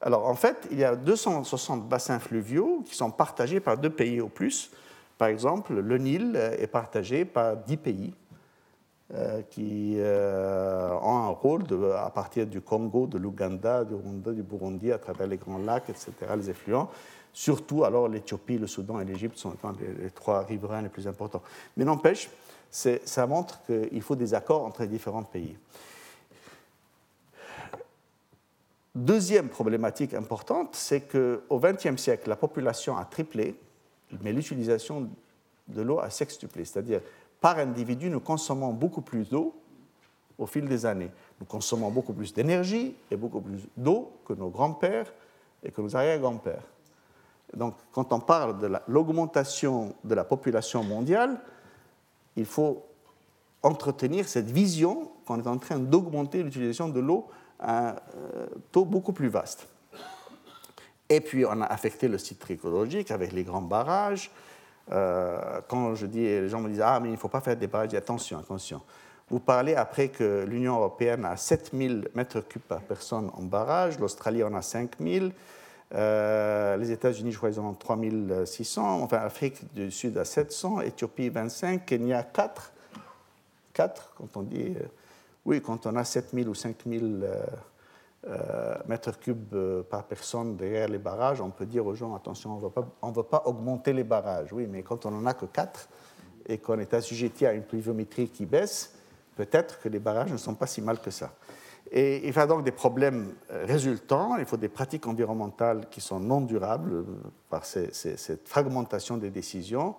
Alors 0.00 0.28
en 0.28 0.36
fait, 0.36 0.68
il 0.70 0.78
y 0.78 0.84
a 0.84 0.94
260 0.94 1.88
bassins 1.88 2.20
fluviaux 2.20 2.84
qui 2.86 2.94
sont 2.94 3.10
partagés 3.10 3.58
par 3.58 3.76
deux 3.76 3.90
pays 3.90 4.20
au 4.20 4.28
plus. 4.28 4.70
Par 5.18 5.26
exemple, 5.26 5.74
le 5.74 5.98
Nil 5.98 6.36
est 6.36 6.68
partagé 6.68 7.24
par 7.24 7.56
dix 7.56 7.76
pays. 7.76 8.14
Euh, 9.14 9.40
qui 9.40 9.94
euh, 9.96 10.92
ont 11.00 11.16
un 11.16 11.28
rôle 11.28 11.62
à 11.96 12.10
partir 12.10 12.46
du 12.46 12.60
Congo, 12.60 13.06
de 13.06 13.16
l'Ouganda, 13.16 13.82
du 13.82 13.94
Rwanda, 13.94 14.32
du 14.32 14.42
Burundi, 14.42 14.92
à 14.92 14.98
travers 14.98 15.26
les 15.26 15.38
grands 15.38 15.56
lacs, 15.56 15.88
etc., 15.88 16.12
les 16.36 16.50
effluents. 16.50 16.90
Surtout, 17.32 17.84
alors, 17.84 18.08
l'Éthiopie, 18.08 18.58
le 18.58 18.66
Soudan 18.66 19.00
et 19.00 19.04
l'Égypte 19.04 19.38
sont 19.38 19.54
les, 19.80 20.10
trois 20.10 20.42
riverains 20.42 20.82
les 20.82 20.88
plus 20.88 21.06
importants. 21.06 21.42
Mais 21.76 21.84
n'empêche, 21.84 22.30
ça 22.70 23.26
montre 23.26 23.60
qu'il 23.64 24.02
faut 24.02 24.16
des 24.16 24.34
accords 24.34 24.64
entre 24.64 24.82
les 24.82 24.88
différents 24.88 25.22
pays. 25.22 25.56
Deuxième 28.94 29.48
problématique 29.48 30.14
importante, 30.14 30.74
c'est 30.74 31.02
qu'au 31.02 31.60
XXe 31.60 32.00
siècle, 32.00 32.28
la 32.28 32.36
population 32.36 32.96
a 32.96 33.04
triplé, 33.04 33.54
mais 34.22 34.32
l'utilisation 34.32 35.08
de 35.68 35.82
l'eau 35.82 36.00
a 36.00 36.10
sextuplé. 36.10 36.64
C'est-à-dire, 36.64 37.00
par 37.40 37.58
individu, 37.58 38.10
nous 38.10 38.20
consommons 38.20 38.72
beaucoup 38.72 39.02
plus 39.02 39.28
d'eau 39.28 39.54
au 40.36 40.46
fil 40.46 40.66
des 40.66 40.86
années. 40.86 41.10
Nous 41.38 41.46
consommons 41.46 41.90
beaucoup 41.90 42.12
plus 42.12 42.32
d'énergie 42.32 42.96
et 43.10 43.16
beaucoup 43.16 43.40
plus 43.40 43.60
d'eau 43.76 44.12
que 44.24 44.32
nos 44.32 44.48
grands-pères 44.48 45.12
et 45.62 45.70
que 45.70 45.80
nos 45.80 45.94
arrière-grands-pères. 45.94 46.64
Donc, 47.54 47.74
quand 47.92 48.12
on 48.12 48.20
parle 48.20 48.58
de 48.58 48.70
l'augmentation 48.88 49.94
de 50.04 50.14
la 50.14 50.24
population 50.24 50.82
mondiale, 50.84 51.40
il 52.36 52.44
faut 52.44 52.84
entretenir 53.62 54.28
cette 54.28 54.50
vision 54.50 55.10
qu'on 55.26 55.40
est 55.40 55.46
en 55.46 55.58
train 55.58 55.78
d'augmenter 55.78 56.42
l'utilisation 56.42 56.88
de 56.88 57.00
l'eau 57.00 57.28
à 57.58 57.88
un 57.88 57.96
taux 58.70 58.84
beaucoup 58.84 59.12
plus 59.12 59.28
vaste. 59.28 59.66
Et 61.08 61.20
puis 61.20 61.44
on 61.44 61.60
a 61.62 61.66
affecté 61.66 62.06
le 62.06 62.18
site 62.18 62.48
écologique 62.50 63.10
avec 63.10 63.32
les 63.32 63.42
grands 63.42 63.62
barrages. 63.62 64.30
Euh, 64.90 65.60
quand 65.66 65.94
je 65.94 66.06
dis, 66.06 66.22
les 66.22 66.48
gens 66.48 66.60
me 66.60 66.68
disent 66.68 66.82
Ah, 66.84 67.00
mais 67.00 67.08
il 67.08 67.12
ne 67.12 67.16
faut 67.16 67.28
pas 67.28 67.40
faire 67.40 67.56
des 67.56 67.66
barrages, 67.66 67.94
attention, 67.94 68.38
attention. 68.38 68.82
Vous 69.30 69.40
parlez 69.40 69.74
après 69.74 70.08
que 70.08 70.44
l'Union 70.48 70.76
européenne 70.76 71.24
a 71.24 71.36
7000 71.36 72.08
mètres 72.14 72.40
cubes 72.40 72.62
par 72.62 72.80
personne 72.80 73.30
en 73.34 73.42
barrage, 73.42 73.98
l'Australie 73.98 74.42
en 74.42 74.54
a 74.54 74.62
5000, 74.62 75.32
euh, 75.94 76.76
les 76.76 76.90
États-Unis, 76.90 77.32
je 77.32 77.38
crois, 77.38 77.48
ils 77.48 77.60
ont 77.60 77.72
3600, 77.72 79.02
enfin, 79.02 79.18
Afrique 79.18 79.72
du 79.74 79.90
Sud 79.90 80.18
a 80.18 80.24
700, 80.24 80.82
Éthiopie 80.82 81.28
25, 81.28 81.86
Kenya 81.86 82.22
4. 82.22 82.72
4, 83.72 84.12
quand 84.16 84.36
on 84.36 84.42
dit. 84.42 84.74
Euh, 84.76 84.84
oui, 85.46 85.62
quand 85.62 85.86
on 85.86 85.96
a 85.96 86.04
7000 86.04 86.48
ou 86.48 86.54
5000 86.54 87.26
euh, 88.26 88.74
mètres 88.86 89.18
cubes 89.18 89.56
par 89.88 90.04
personne 90.04 90.56
derrière 90.56 90.88
les 90.88 90.98
barrages, 90.98 91.40
on 91.40 91.48
peut 91.48 91.64
dire 91.64 91.86
aux 91.86 91.94
gens 91.94 92.14
attention, 92.14 92.60
on 93.00 93.08
ne 93.08 93.14
veut 93.14 93.22
pas 93.22 93.42
augmenter 93.46 93.94
les 93.94 94.04
barrages. 94.04 94.52
Oui, 94.52 94.66
mais 94.66 94.82
quand 94.82 95.06
on 95.06 95.10
n'en 95.10 95.24
a 95.24 95.32
que 95.32 95.46
4 95.46 95.88
et 96.48 96.58
qu'on 96.58 96.78
est 96.78 96.92
assujetti 96.92 97.46
à 97.46 97.54
une 97.54 97.62
pluviométrie 97.62 98.28
qui 98.28 98.44
baisse, 98.44 98.92
peut-être 99.36 99.80
que 99.80 99.88
les 99.88 100.00
barrages 100.00 100.32
ne 100.32 100.36
sont 100.36 100.54
pas 100.54 100.66
si 100.66 100.82
mal 100.82 101.00
que 101.00 101.10
ça. 101.10 101.30
Et 101.90 102.28
il 102.28 102.34
y 102.34 102.38
a 102.38 102.46
donc 102.46 102.64
des 102.64 102.72
problèmes 102.72 103.32
résultants, 103.48 104.36
il 104.36 104.44
faut 104.44 104.56
des 104.56 104.68
pratiques 104.68 105.06
environnementales 105.06 105.86
qui 105.90 106.00
sont 106.00 106.20
non 106.20 106.42
durables 106.42 106.92
euh, 106.92 107.04
par 107.48 107.64
cette 107.64 108.46
fragmentation 108.46 109.16
des 109.16 109.30
décisions. 109.30 109.94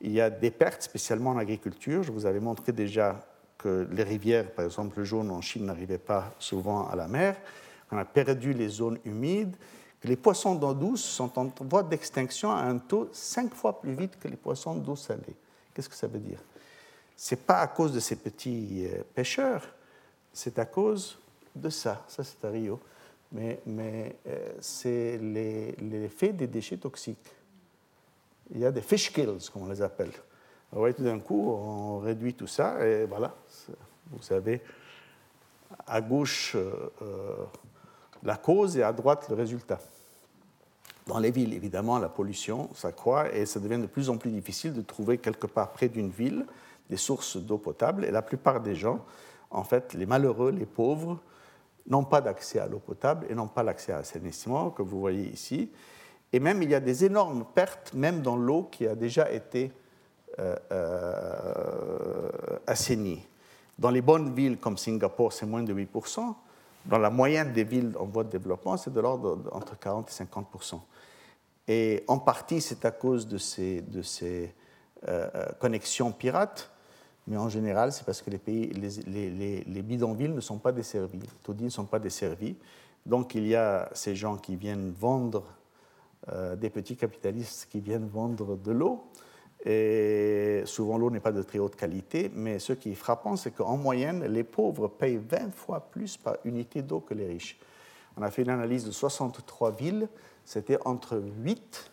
Il 0.00 0.12
y 0.12 0.20
a 0.20 0.30
des 0.30 0.50
pertes, 0.50 0.82
spécialement 0.82 1.30
en 1.30 1.38
agriculture. 1.38 2.02
Je 2.02 2.12
vous 2.12 2.26
avais 2.26 2.40
montré 2.40 2.72
déjà 2.72 3.24
que 3.56 3.86
les 3.90 4.02
rivières, 4.02 4.50
par 4.52 4.64
exemple 4.64 4.98
le 4.98 5.04
jaune 5.04 5.30
en 5.30 5.40
Chine, 5.40 5.66
n'arrivaient 5.66 5.98
pas 5.98 6.34
souvent 6.38 6.88
à 6.88 6.96
la 6.96 7.08
mer. 7.08 7.36
On 7.90 7.98
a 7.98 8.04
perdu 8.04 8.52
les 8.52 8.68
zones 8.68 8.98
humides, 9.04 9.56
les 10.04 10.16
poissons 10.16 10.54
d'eau 10.54 10.74
douce 10.74 11.02
sont 11.02 11.38
en 11.38 11.50
voie 11.68 11.82
d'extinction 11.82 12.52
à 12.52 12.62
un 12.62 12.78
taux 12.78 13.08
cinq 13.12 13.52
fois 13.54 13.80
plus 13.80 13.94
vite 13.94 14.18
que 14.18 14.28
les 14.28 14.36
poissons 14.36 14.76
d'eau 14.76 14.94
salée. 14.94 15.36
Qu'est-ce 15.74 15.88
que 15.88 15.94
ça 15.94 16.06
veut 16.06 16.20
dire? 16.20 16.38
Ce 17.16 17.34
n'est 17.34 17.40
pas 17.40 17.60
à 17.60 17.66
cause 17.66 17.92
de 17.92 17.98
ces 17.98 18.14
petits 18.16 18.86
euh, 18.86 19.02
pêcheurs, 19.14 19.74
c'est 20.32 20.58
à 20.60 20.64
cause 20.64 21.18
de 21.60 21.68
ça. 21.68 22.04
Ça, 22.08 22.24
c'est 22.24 22.44
à 22.44 22.50
Rio. 22.50 22.80
Mais, 23.32 23.60
mais 23.66 24.16
euh, 24.26 24.52
c'est 24.60 25.18
l'effet 25.18 26.32
des 26.32 26.46
déchets 26.46 26.78
toxiques. 26.78 27.34
Il 28.50 28.60
y 28.60 28.64
a 28.64 28.72
des 28.72 28.80
fish 28.80 29.12
kills, 29.12 29.50
comme 29.52 29.62
on 29.62 29.68
les 29.68 29.82
appelle. 29.82 30.12
Alors, 30.72 30.94
tout 30.94 31.02
d'un 31.02 31.18
coup, 31.18 31.50
on 31.50 31.98
réduit 31.98 32.34
tout 32.34 32.46
ça 32.46 32.86
et 32.86 33.04
voilà, 33.04 33.34
vous 34.10 34.32
avez 34.32 34.62
à 35.86 36.00
gauche 36.00 36.54
euh, 36.56 36.72
euh, 37.02 37.34
la 38.22 38.36
cause 38.36 38.76
et 38.76 38.82
à 38.82 38.92
droite 38.92 39.26
le 39.28 39.34
résultat. 39.34 39.78
Dans 41.06 41.18
les 41.18 41.30
villes, 41.30 41.54
évidemment, 41.54 41.98
la 41.98 42.08
pollution 42.08 42.68
s'accroît 42.74 43.32
et 43.34 43.46
ça 43.46 43.60
devient 43.60 43.80
de 43.80 43.86
plus 43.86 44.10
en 44.10 44.18
plus 44.18 44.30
difficile 44.30 44.74
de 44.74 44.82
trouver 44.82 45.18
quelque 45.18 45.46
part 45.46 45.72
près 45.72 45.88
d'une 45.88 46.10
ville 46.10 46.44
des 46.90 46.98
sources 46.98 47.36
d'eau 47.36 47.58
potable. 47.58 48.04
Et 48.04 48.10
la 48.10 48.22
plupart 48.22 48.60
des 48.60 48.74
gens, 48.74 49.04
en 49.50 49.64
fait, 49.64 49.94
les 49.94 50.06
malheureux, 50.06 50.50
les 50.50 50.66
pauvres, 50.66 51.18
n'ont 51.88 52.04
pas 52.04 52.20
d'accès 52.20 52.58
à 52.58 52.66
l'eau 52.66 52.78
potable 52.78 53.26
et 53.30 53.34
n'ont 53.34 53.48
pas 53.48 53.62
l'accès 53.62 53.92
à 53.92 53.98
l'assainissement, 53.98 54.70
que 54.70 54.82
vous 54.82 55.00
voyez 55.00 55.28
ici. 55.28 55.70
Et 56.32 56.40
même, 56.40 56.62
il 56.62 56.70
y 56.70 56.74
a 56.74 56.80
des 56.80 57.04
énormes 57.04 57.44
pertes, 57.54 57.94
même 57.94 58.20
dans 58.20 58.36
l'eau 58.36 58.68
qui 58.70 58.86
a 58.86 58.94
déjà 58.94 59.30
été 59.32 59.72
euh, 60.38 60.56
euh, 60.72 62.28
assainie. 62.66 63.26
Dans 63.78 63.90
les 63.90 64.02
bonnes 64.02 64.34
villes 64.34 64.58
comme 64.58 64.76
Singapour, 64.76 65.32
c'est 65.32 65.46
moins 65.46 65.62
de 65.62 65.72
8%. 65.72 66.34
Dans 66.84 66.98
la 66.98 67.10
moyenne 67.10 67.52
des 67.52 67.64
villes 67.64 67.94
en 67.98 68.06
voie 68.06 68.24
de 68.24 68.30
développement, 68.30 68.76
c'est 68.76 68.92
de 68.92 69.00
l'ordre 69.00 69.38
entre 69.52 69.78
40 69.78 70.10
et 70.10 70.24
50%. 70.24 70.80
Et 71.68 72.04
en 72.08 72.18
partie, 72.18 72.60
c'est 72.60 72.84
à 72.84 72.90
cause 72.90 73.26
de 73.26 73.38
ces, 73.38 73.82
de 73.82 74.02
ces 74.02 74.54
euh, 75.06 75.28
connexions 75.58 76.12
pirates 76.12 76.70
mais 77.28 77.36
en 77.36 77.50
général, 77.50 77.92
c'est 77.92 78.04
parce 78.04 78.22
que 78.22 78.30
les, 78.30 79.82
bidonvilles 79.82 80.30
ne 80.30 80.40
sont 80.40 80.56
pas 80.56 80.72
desservis, 80.72 81.20
taudis 81.42 81.64
ne 81.64 81.68
sont 81.68 81.84
pas 81.84 81.98
desservis. 81.98 82.56
Donc 83.04 83.34
il 83.34 83.46
y 83.46 83.54
a 83.54 83.90
ces 83.92 84.16
gens 84.16 84.36
qui 84.36 84.56
viennent 84.56 84.90
vendre, 84.90 85.44
euh, 86.32 86.56
des 86.56 86.70
petits 86.70 86.96
capitalistes 86.96 87.68
qui 87.70 87.80
viennent 87.80 88.08
vendre 88.08 88.56
de 88.56 88.72
l'eau. 88.72 89.04
Et 89.66 90.62
souvent, 90.64 90.96
l'eau 90.96 91.10
n'est 91.10 91.20
pas 91.20 91.32
de 91.32 91.42
très 91.42 91.58
haute 91.58 91.76
qualité, 91.76 92.30
mais 92.34 92.58
ce 92.58 92.72
qui 92.72 92.92
est 92.92 92.94
frappant, 92.94 93.36
c'est 93.36 93.50
qu'en 93.50 93.76
moyenne, 93.76 94.24
les 94.24 94.44
pauvres 94.44 94.88
payent 94.88 95.18
20 95.18 95.52
fois 95.52 95.80
plus 95.80 96.16
par 96.16 96.36
unité 96.44 96.80
d'eau 96.80 97.00
que 97.00 97.12
les 97.12 97.26
riches. 97.26 97.58
On 98.16 98.22
a 98.22 98.30
fait 98.30 98.42
une 98.42 98.50
analyse 98.50 98.86
de 98.86 98.90
63 98.90 99.72
villes, 99.72 100.08
c'était 100.46 100.78
entre 100.86 101.22
8 101.42 101.90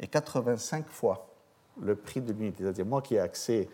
et 0.00 0.08
85 0.08 0.88
fois 0.88 1.26
le 1.80 1.96
prix 1.96 2.20
de 2.20 2.32
l'unité. 2.32 2.64
C'est-à-dire, 2.64 2.84
moi 2.84 3.00
qui 3.00 3.14
ai 3.14 3.20
accès 3.20 3.68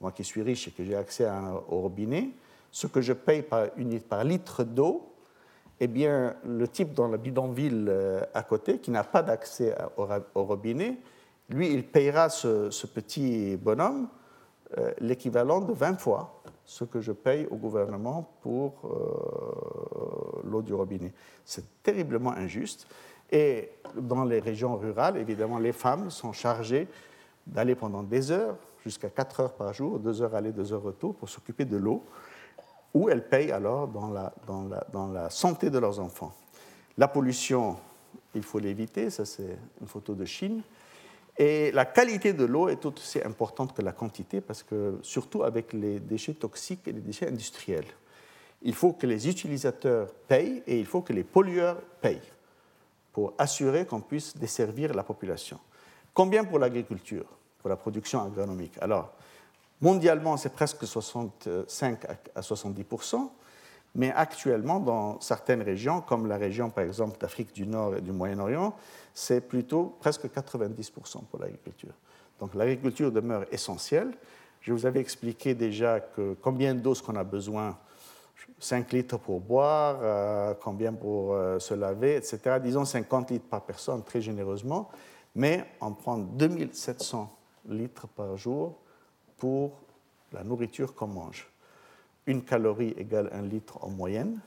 moi 0.00 0.12
qui 0.12 0.24
suis 0.24 0.42
riche 0.42 0.68
et 0.68 0.70
que 0.70 0.84
j'ai 0.84 0.96
accès 0.96 1.28
au 1.68 1.80
robinet, 1.80 2.30
ce 2.70 2.86
que 2.86 3.00
je 3.00 3.12
paye 3.12 3.42
par, 3.42 4.24
litre 4.24 4.64
d'eau, 4.64 5.12
eh 5.80 5.86
bien, 5.86 6.34
le 6.44 6.66
type 6.68 6.92
dans 6.92 7.08
la 7.08 7.16
bidonville 7.16 7.86
euh, 7.88 8.20
à 8.34 8.42
côté, 8.42 8.78
qui 8.78 8.90
n'a 8.90 9.04
pas 9.04 9.22
d'accès 9.22 9.74
au, 9.96 10.44
robinet, 10.44 10.98
lui, 11.50 11.72
il 11.72 11.84
payera 11.86 12.28
ce, 12.28 12.86
petit 12.86 13.56
bonhomme 13.56 14.08
euh, 14.78 14.92
l'équivalent 15.00 15.60
de 15.60 15.72
20 15.72 16.00
fois 16.00 16.42
ce 16.64 16.84
que 16.84 17.00
je 17.00 17.12
paye 17.12 17.46
au 17.50 17.56
gouvernement 17.56 18.28
pour 18.40 18.72
euh, 18.84 20.42
l'eau 20.44 20.62
du 20.62 20.74
robinet. 20.74 21.12
C'est 21.44 21.82
terriblement 21.82 22.32
injuste. 22.32 22.86
Et 23.30 23.70
dans 23.96 24.24
les 24.24 24.40
régions 24.40 24.76
rurales, 24.76 25.16
évidemment, 25.16 25.58
les 25.58 25.72
femmes 25.72 26.10
sont 26.10 26.32
chargées 26.32 26.88
d'aller 27.46 27.74
pendant 27.74 28.02
des 28.02 28.30
heures 28.30 28.56
jusqu'à 28.84 29.08
4 29.08 29.40
heures 29.40 29.54
par 29.54 29.72
jour, 29.72 29.98
2 29.98 30.22
heures 30.22 30.34
aller, 30.34 30.52
2 30.52 30.72
heures 30.72 30.82
retour, 30.82 31.14
pour 31.14 31.28
s'occuper 31.28 31.64
de 31.64 31.76
l'eau, 31.78 32.04
où 32.92 33.08
elles 33.08 33.26
payent 33.26 33.50
alors 33.50 33.88
dans 33.88 34.10
la, 34.10 34.32
dans, 34.46 34.64
la, 34.64 34.86
dans 34.92 35.08
la 35.08 35.30
santé 35.30 35.70
de 35.70 35.78
leurs 35.78 35.98
enfants. 35.98 36.34
La 36.96 37.08
pollution, 37.08 37.76
il 38.34 38.42
faut 38.42 38.58
l'éviter, 38.58 39.10
ça 39.10 39.24
c'est 39.24 39.58
une 39.80 39.88
photo 39.88 40.14
de 40.14 40.24
Chine. 40.24 40.62
Et 41.36 41.72
la 41.72 41.84
qualité 41.84 42.32
de 42.32 42.44
l'eau 42.44 42.68
est 42.68 42.76
tout 42.76 42.94
aussi 42.94 43.20
importante 43.20 43.74
que 43.74 43.82
la 43.82 43.92
quantité, 43.92 44.40
parce 44.40 44.62
que 44.62 44.98
surtout 45.02 45.42
avec 45.42 45.72
les 45.72 45.98
déchets 45.98 46.34
toxiques 46.34 46.86
et 46.86 46.92
les 46.92 47.00
déchets 47.00 47.28
industriels, 47.28 47.86
il 48.62 48.74
faut 48.74 48.92
que 48.92 49.06
les 49.06 49.28
utilisateurs 49.28 50.12
payent 50.28 50.62
et 50.66 50.78
il 50.78 50.86
faut 50.86 51.00
que 51.00 51.12
les 51.12 51.24
pollueurs 51.24 51.80
payent 52.00 52.30
pour 53.12 53.34
assurer 53.38 53.86
qu'on 53.86 54.00
puisse 54.00 54.36
desservir 54.36 54.94
la 54.94 55.02
population. 55.02 55.58
Combien 56.12 56.44
pour 56.44 56.58
l'agriculture? 56.60 57.26
Pour 57.64 57.70
la 57.70 57.76
production 57.76 58.22
agronomique. 58.22 58.74
Alors, 58.82 59.14
mondialement, 59.80 60.36
c'est 60.36 60.52
presque 60.52 60.86
65 60.86 62.04
à 62.34 62.40
70% 62.42 63.30
mais 63.94 64.10
actuellement, 64.10 64.80
dans 64.80 65.20
certaines 65.20 65.62
régions, 65.62 66.00
comme 66.00 66.26
la 66.26 66.36
région 66.36 66.68
par 66.68 66.84
exemple 66.84 67.18
d'Afrique 67.18 67.52
du 67.52 67.66
Nord 67.66 67.96
et 67.96 68.00
du 68.00 68.10
Moyen-Orient, 68.10 68.74
c'est 69.12 69.40
plutôt 69.40 69.96
presque 70.00 70.26
90% 70.26 71.24
pour 71.30 71.38
l'agriculture. 71.38 71.92
Donc 72.40 72.54
l'agriculture 72.54 73.12
demeure 73.12 73.44
essentielle. 73.52 74.10
Je 74.60 74.72
vous 74.72 74.86
avais 74.86 75.00
expliqué 75.00 75.54
déjà 75.54 76.00
que 76.00 76.34
combien 76.40 76.74
d'eau 76.74 76.94
qu'on 76.94 77.14
a 77.14 77.22
besoin 77.22 77.78
5 78.58 78.92
litres 78.92 79.18
pour 79.18 79.40
boire, 79.40 79.98
euh, 80.02 80.54
combien 80.60 80.92
pour 80.92 81.34
euh, 81.34 81.60
se 81.60 81.74
laver, 81.74 82.16
etc. 82.16 82.58
Disons 82.60 82.84
50 82.84 83.30
litres 83.30 83.48
par 83.48 83.62
personne, 83.62 84.02
très 84.02 84.20
généreusement. 84.20 84.90
Mais 85.36 85.64
on 85.80 85.92
prend 85.92 86.18
2700 86.18 87.30
litres 87.68 88.06
par 88.08 88.36
jour 88.36 88.78
pour 89.38 89.80
la 90.32 90.44
nourriture 90.44 90.94
qu'on 90.94 91.06
mange. 91.06 91.48
Une 92.26 92.42
calorie 92.42 92.94
égale 92.96 93.30
un 93.32 93.42
litre 93.42 93.78
en 93.82 93.90
moyenne, 93.90 94.40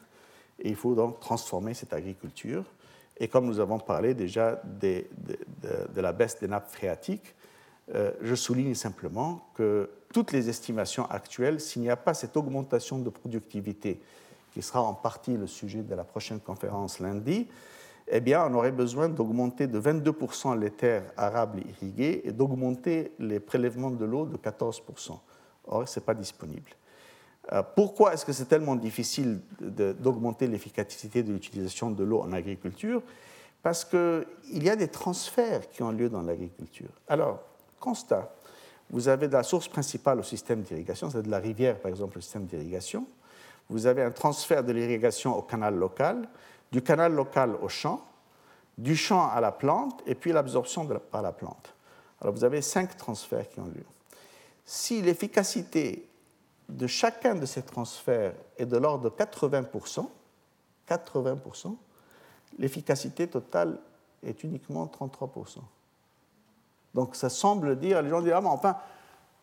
et 0.59 0.69
il 0.69 0.75
faut 0.75 0.95
donc 0.95 1.19
transformer 1.19 1.73
cette 1.73 1.93
agriculture. 1.93 2.63
Et 3.19 3.27
comme 3.27 3.45
nous 3.45 3.59
avons 3.59 3.79
parlé 3.79 4.13
déjà 4.13 4.61
de, 4.63 5.05
la 5.95 6.11
baisse 6.13 6.39
des 6.39 6.47
nappes 6.47 6.69
phréatiques, 6.69 7.35
euh, 7.93 8.11
je 8.21 8.35
souligne 8.35 8.75
simplement 8.75 9.49
que 9.53 9.89
toutes 10.13 10.31
les 10.31 10.49
estimations 10.49 11.09
actuelles, 11.09 11.61
s'il 11.61 11.81
n'y 11.81 11.89
a 11.89 11.95
pas 11.95 12.13
cette 12.13 12.35
augmentation 12.35 12.99
de 12.99 13.09
productivité, 13.09 13.99
qui 14.57 14.63
sera 14.63 14.81
en 14.81 14.95
partie 14.95 15.37
le 15.37 15.45
sujet 15.45 15.83
de 15.83 15.93
la 15.93 16.03
prochaine 16.03 16.39
conférence 16.39 16.99
lundi, 16.99 17.47
eh 18.07 18.19
bien, 18.19 18.43
on 18.49 18.55
aurait 18.55 18.71
besoin 18.71 19.07
d'augmenter 19.07 19.67
de 19.67 19.79
22% 19.79 20.57
les 20.57 20.71
terres 20.71 21.03
arables 21.15 21.59
irriguées 21.59 22.21
et 22.23 22.31
d'augmenter 22.31 23.11
les 23.19 23.39
prélèvements 23.39 23.91
de 23.91 24.03
l'eau 24.03 24.25
de 24.25 24.35
14%. 24.35 25.19
Or, 25.67 25.87
ce 25.87 25.99
n'est 25.99 26.03
pas 26.03 26.15
disponible. 26.15 26.71
Euh, 27.53 27.61
pourquoi 27.75 28.15
est-ce 28.15 28.25
que 28.25 28.33
c'est 28.33 28.45
tellement 28.45 28.75
difficile 28.75 29.41
d'augmenter 29.59 30.47
l'efficacité 30.47 31.21
de 31.21 31.33
l'utilisation 31.33 31.91
de 31.91 32.03
l'eau 32.03 32.21
en 32.21 32.33
agriculture? 32.33 33.03
Parce 33.61 33.85
qu'il 33.85 34.25
y 34.63 34.71
a 34.71 34.75
des 34.75 34.87
transferts 34.87 35.69
qui 35.69 35.83
ont 35.83 35.91
lieu 35.91 36.09
dans 36.09 36.23
l'agriculture. 36.23 36.89
Alors, 37.07 37.43
constat, 37.79 38.33
vous 38.89 39.07
avez 39.07 39.27
de 39.27 39.33
la 39.33 39.43
source 39.43 39.67
principale 39.67 40.19
au 40.19 40.23
système 40.23 40.61
d'irrigation, 40.61 41.11
c'est 41.11 41.21
de 41.21 41.29
la 41.29 41.39
rivière 41.39 41.79
par 41.79 41.91
exemple, 41.91 42.15
le 42.15 42.21
système 42.21 42.45
d'irrigation. 42.45 43.05
Vous 43.69 43.85
avez 43.85 44.01
un 44.01 44.11
transfert 44.11 44.63
de 44.63 44.71
l'irrigation 44.71 45.37
au 45.37 45.41
canal 45.41 45.75
local, 45.75 46.27
du 46.71 46.81
canal 46.81 47.13
local 47.13 47.55
au 47.61 47.69
champ, 47.69 48.05
du 48.77 48.95
champ 48.95 49.29
à 49.29 49.41
la 49.41 49.51
plante, 49.51 50.01
et 50.05 50.15
puis 50.15 50.31
l'absorption 50.31 50.87
par 51.11 51.21
la 51.21 51.31
plante. 51.31 51.73
Alors 52.21 52.33
vous 52.33 52.43
avez 52.43 52.61
cinq 52.61 52.95
transferts 52.97 53.49
qui 53.49 53.59
ont 53.59 53.65
lieu. 53.65 53.85
Si 54.65 55.01
l'efficacité 55.01 56.07
de 56.69 56.87
chacun 56.87 57.35
de 57.35 57.45
ces 57.45 57.61
transferts 57.61 58.33
est 58.57 58.65
de 58.65 58.77
l'ordre 58.77 59.09
de 59.09 59.15
80%, 59.15 60.07
80%, 60.89 61.75
l'efficacité 62.59 63.27
totale 63.27 63.79
est 64.23 64.43
uniquement 64.43 64.85
33%. 64.85 65.59
Donc 66.93 67.15
ça 67.15 67.29
semble 67.29 67.77
dire, 67.77 68.01
les 68.01 68.09
gens 68.09 68.21
disent, 68.21 68.33
ah 68.33 68.41
mais 68.41 68.47
enfin, 68.47 68.77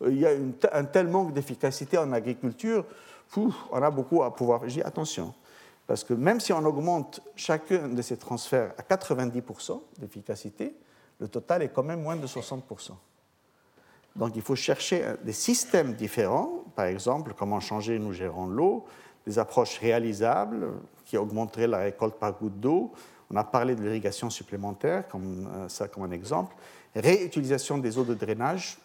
il 0.01 0.19
y 0.19 0.27
a 0.27 0.31
un 0.73 0.85
tel 0.85 1.07
manque 1.07 1.33
d'efficacité 1.33 1.97
en 1.97 2.11
agriculture, 2.11 2.85
on 3.37 3.81
a 3.81 3.91
beaucoup 3.91 4.23
à 4.23 4.33
pouvoir. 4.33 4.61
Dis 4.65 4.81
attention, 4.81 5.33
parce 5.87 6.03
que 6.03 6.13
même 6.13 6.39
si 6.39 6.53
on 6.53 6.63
augmente 6.65 7.21
chacun 7.35 7.87
de 7.87 8.01
ces 8.01 8.17
transferts 8.17 8.73
à 8.77 8.81
90% 8.81 9.81
d'efficacité, 9.99 10.73
le 11.19 11.27
total 11.27 11.61
est 11.63 11.69
quand 11.69 11.83
même 11.83 12.01
moins 12.01 12.15
de 12.15 12.27
60%. 12.27 12.91
Donc 14.15 14.31
il 14.35 14.41
faut 14.41 14.55
chercher 14.55 15.03
des 15.23 15.33
systèmes 15.33 15.93
différents, 15.93 16.63
par 16.75 16.85
exemple 16.85 17.33
comment 17.37 17.59
changer 17.59 17.99
nous 17.99 18.13
gérons 18.13 18.47
l'eau, 18.47 18.85
des 19.25 19.39
approches 19.39 19.79
réalisables 19.79 20.67
qui 21.05 21.17
augmenteraient 21.17 21.67
la 21.67 21.79
récolte 21.79 22.15
par 22.15 22.37
goutte 22.37 22.59
d'eau. 22.59 22.91
On 23.31 23.35
a 23.35 23.43
parlé 23.43 23.75
de 23.75 23.81
l'irrigation 23.81 24.29
supplémentaire, 24.29 25.07
comme 25.07 25.49
euh, 25.53 25.69
ça 25.69 25.87
comme 25.87 26.03
un 26.03 26.11
exemple. 26.11 26.55
Réutilisation 26.95 27.77
des 27.77 27.97
eaux 27.97 28.03
de 28.03 28.13
drainage. 28.13 28.77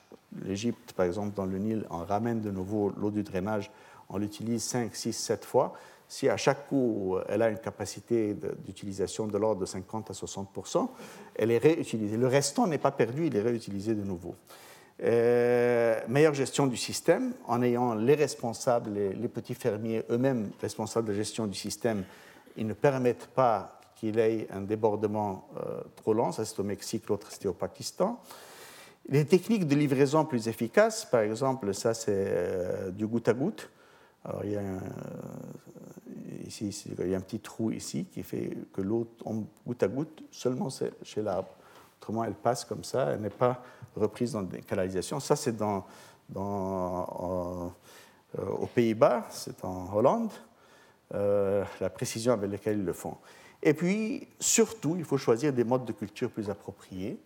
L'Égypte, 0.43 0.93
par 0.93 1.07
exemple, 1.07 1.35
dans 1.35 1.45
le 1.45 1.59
Nil, 1.59 1.87
on 1.91 2.05
ramène 2.05 2.41
de 2.41 2.51
nouveau 2.51 2.93
l'eau 2.97 3.11
du 3.11 3.23
drainage, 3.23 3.71
on 4.11 4.19
l'utilise 4.19 4.63
5, 4.65 4.95
6, 4.95 5.13
7 5.13 5.45
fois. 5.45 5.75
Si 6.09 6.29
à 6.29 6.37
chaque 6.37 6.69
coup 6.69 7.17
elle 7.29 7.43
a 7.43 7.49
une 7.49 7.59
capacité 7.59 8.37
d'utilisation 8.65 9.27
de 9.27 9.39
l'ordre 9.39 9.61
de 9.61 9.67
50 9.67 10.11
à 10.11 10.13
60% 10.13 10.89
elle 11.37 11.51
est 11.51 11.59
réutilisée. 11.59 12.17
Le 12.17 12.27
restant 12.27 12.67
n'est 12.67 12.79
pas 12.79 12.91
perdu, 12.91 13.27
il 13.27 13.37
est 13.37 13.43
réutilisé 13.43 13.95
de 13.95 14.03
nouveau. 14.03 14.35
Euh, 15.03 15.99
meilleure 16.09 16.35
gestion 16.35 16.67
du 16.67 16.77
système 16.77 17.33
en 17.47 17.63
ayant 17.63 17.95
les 17.95 18.15
responsables, 18.15 18.91
les, 18.93 19.29
petits 19.29 19.55
fermiers 19.55 20.03
eux-mêmes 20.11 20.51
responsables 20.61 21.09
de 21.09 21.15
gestion 21.15 21.47
du 21.47 21.57
système, 21.57 22.05
ils 22.59 22.67
ne 22.67 22.75
permettent 22.75 23.29
pas 23.29 23.81
qu'il 23.97 24.19
ait 24.19 24.47
un 24.51 24.61
débordement 24.61 25.49
euh, 25.57 25.81
trop 25.97 26.13
lent. 26.13 26.33
Ça, 26.33 26.45
c'est 26.45 26.59
au 26.61 26.65
Mexique, 26.65 27.09
l'autre, 27.09 27.29
c'était 27.31 27.49
au 27.49 27.55
Pakistan. 27.55 28.21
Les 29.09 29.25
techniques 29.25 29.67
de 29.67 29.75
livraison 29.75 30.27
plus 30.27 30.49
efficaces, 30.49 31.07
par 31.07 31.21
exemple, 31.21 31.73
ça, 31.73 31.95
c'est 31.95 32.13
euh, 32.13 32.91
du 32.91 33.07
goutte 33.07 33.29
à 33.29 33.33
goutte. 33.33 33.71
Alors, 34.25 34.45
il 34.45 34.53
y, 34.53 34.57
a 34.57 34.61
un, 34.61 34.81
ici, 36.47 36.69
il 36.99 37.09
y 37.09 37.15
a 37.15 37.17
un 37.17 37.23
petit 37.23 37.41
trou 37.41 37.71
ici 37.71 38.05
qui 38.05 38.23
fait 38.23 38.57
que 38.73 38.83
l'eau 38.83 39.05
tombe 39.19 39.47
goutte 39.67 39.83
à 39.83 39.89
goutte 39.89 40.23
seulement 40.31 40.69
chez 41.03 41.23
l'arbre. 41.23 41.49
Autrement, 41.99 42.25
elle 42.25 42.35
passe 42.35 42.65
comme 42.65 42.85
ça, 42.85 43.11
elle 43.11 43.21
n'est 43.21 43.31
pas 43.31 43.63
reprise 43.97 44.33
dans 44.33 44.43
des 44.43 44.61
canalisations. 44.61 45.21
Ça, 45.21 45.37
c'est 45.37 45.57
dans, 45.57 45.87
dans 46.29 47.73
euh, 48.39 48.47
aux 48.47 48.67
Pays-Bas, 48.67 49.27
c'est 49.31 49.65
en 49.65 49.93
Hollande, 49.95 50.31
euh, 51.15 51.65
la 51.81 51.91
précision 51.91 52.33
avec 52.33 52.51
laquelle 52.51 52.79
ils 52.79 52.85
le 52.85 52.93
font. 52.93 53.17
Et 53.63 53.75
puis, 53.75 54.29
surtout, 54.39 54.97
il 54.97 55.05
faut 55.05 55.19
choisir 55.19 55.53
des 55.53 55.65
modes 55.65 55.85
de 55.85 55.93
culture 55.93 56.31
plus 56.31 56.49
appropriés 56.49 57.19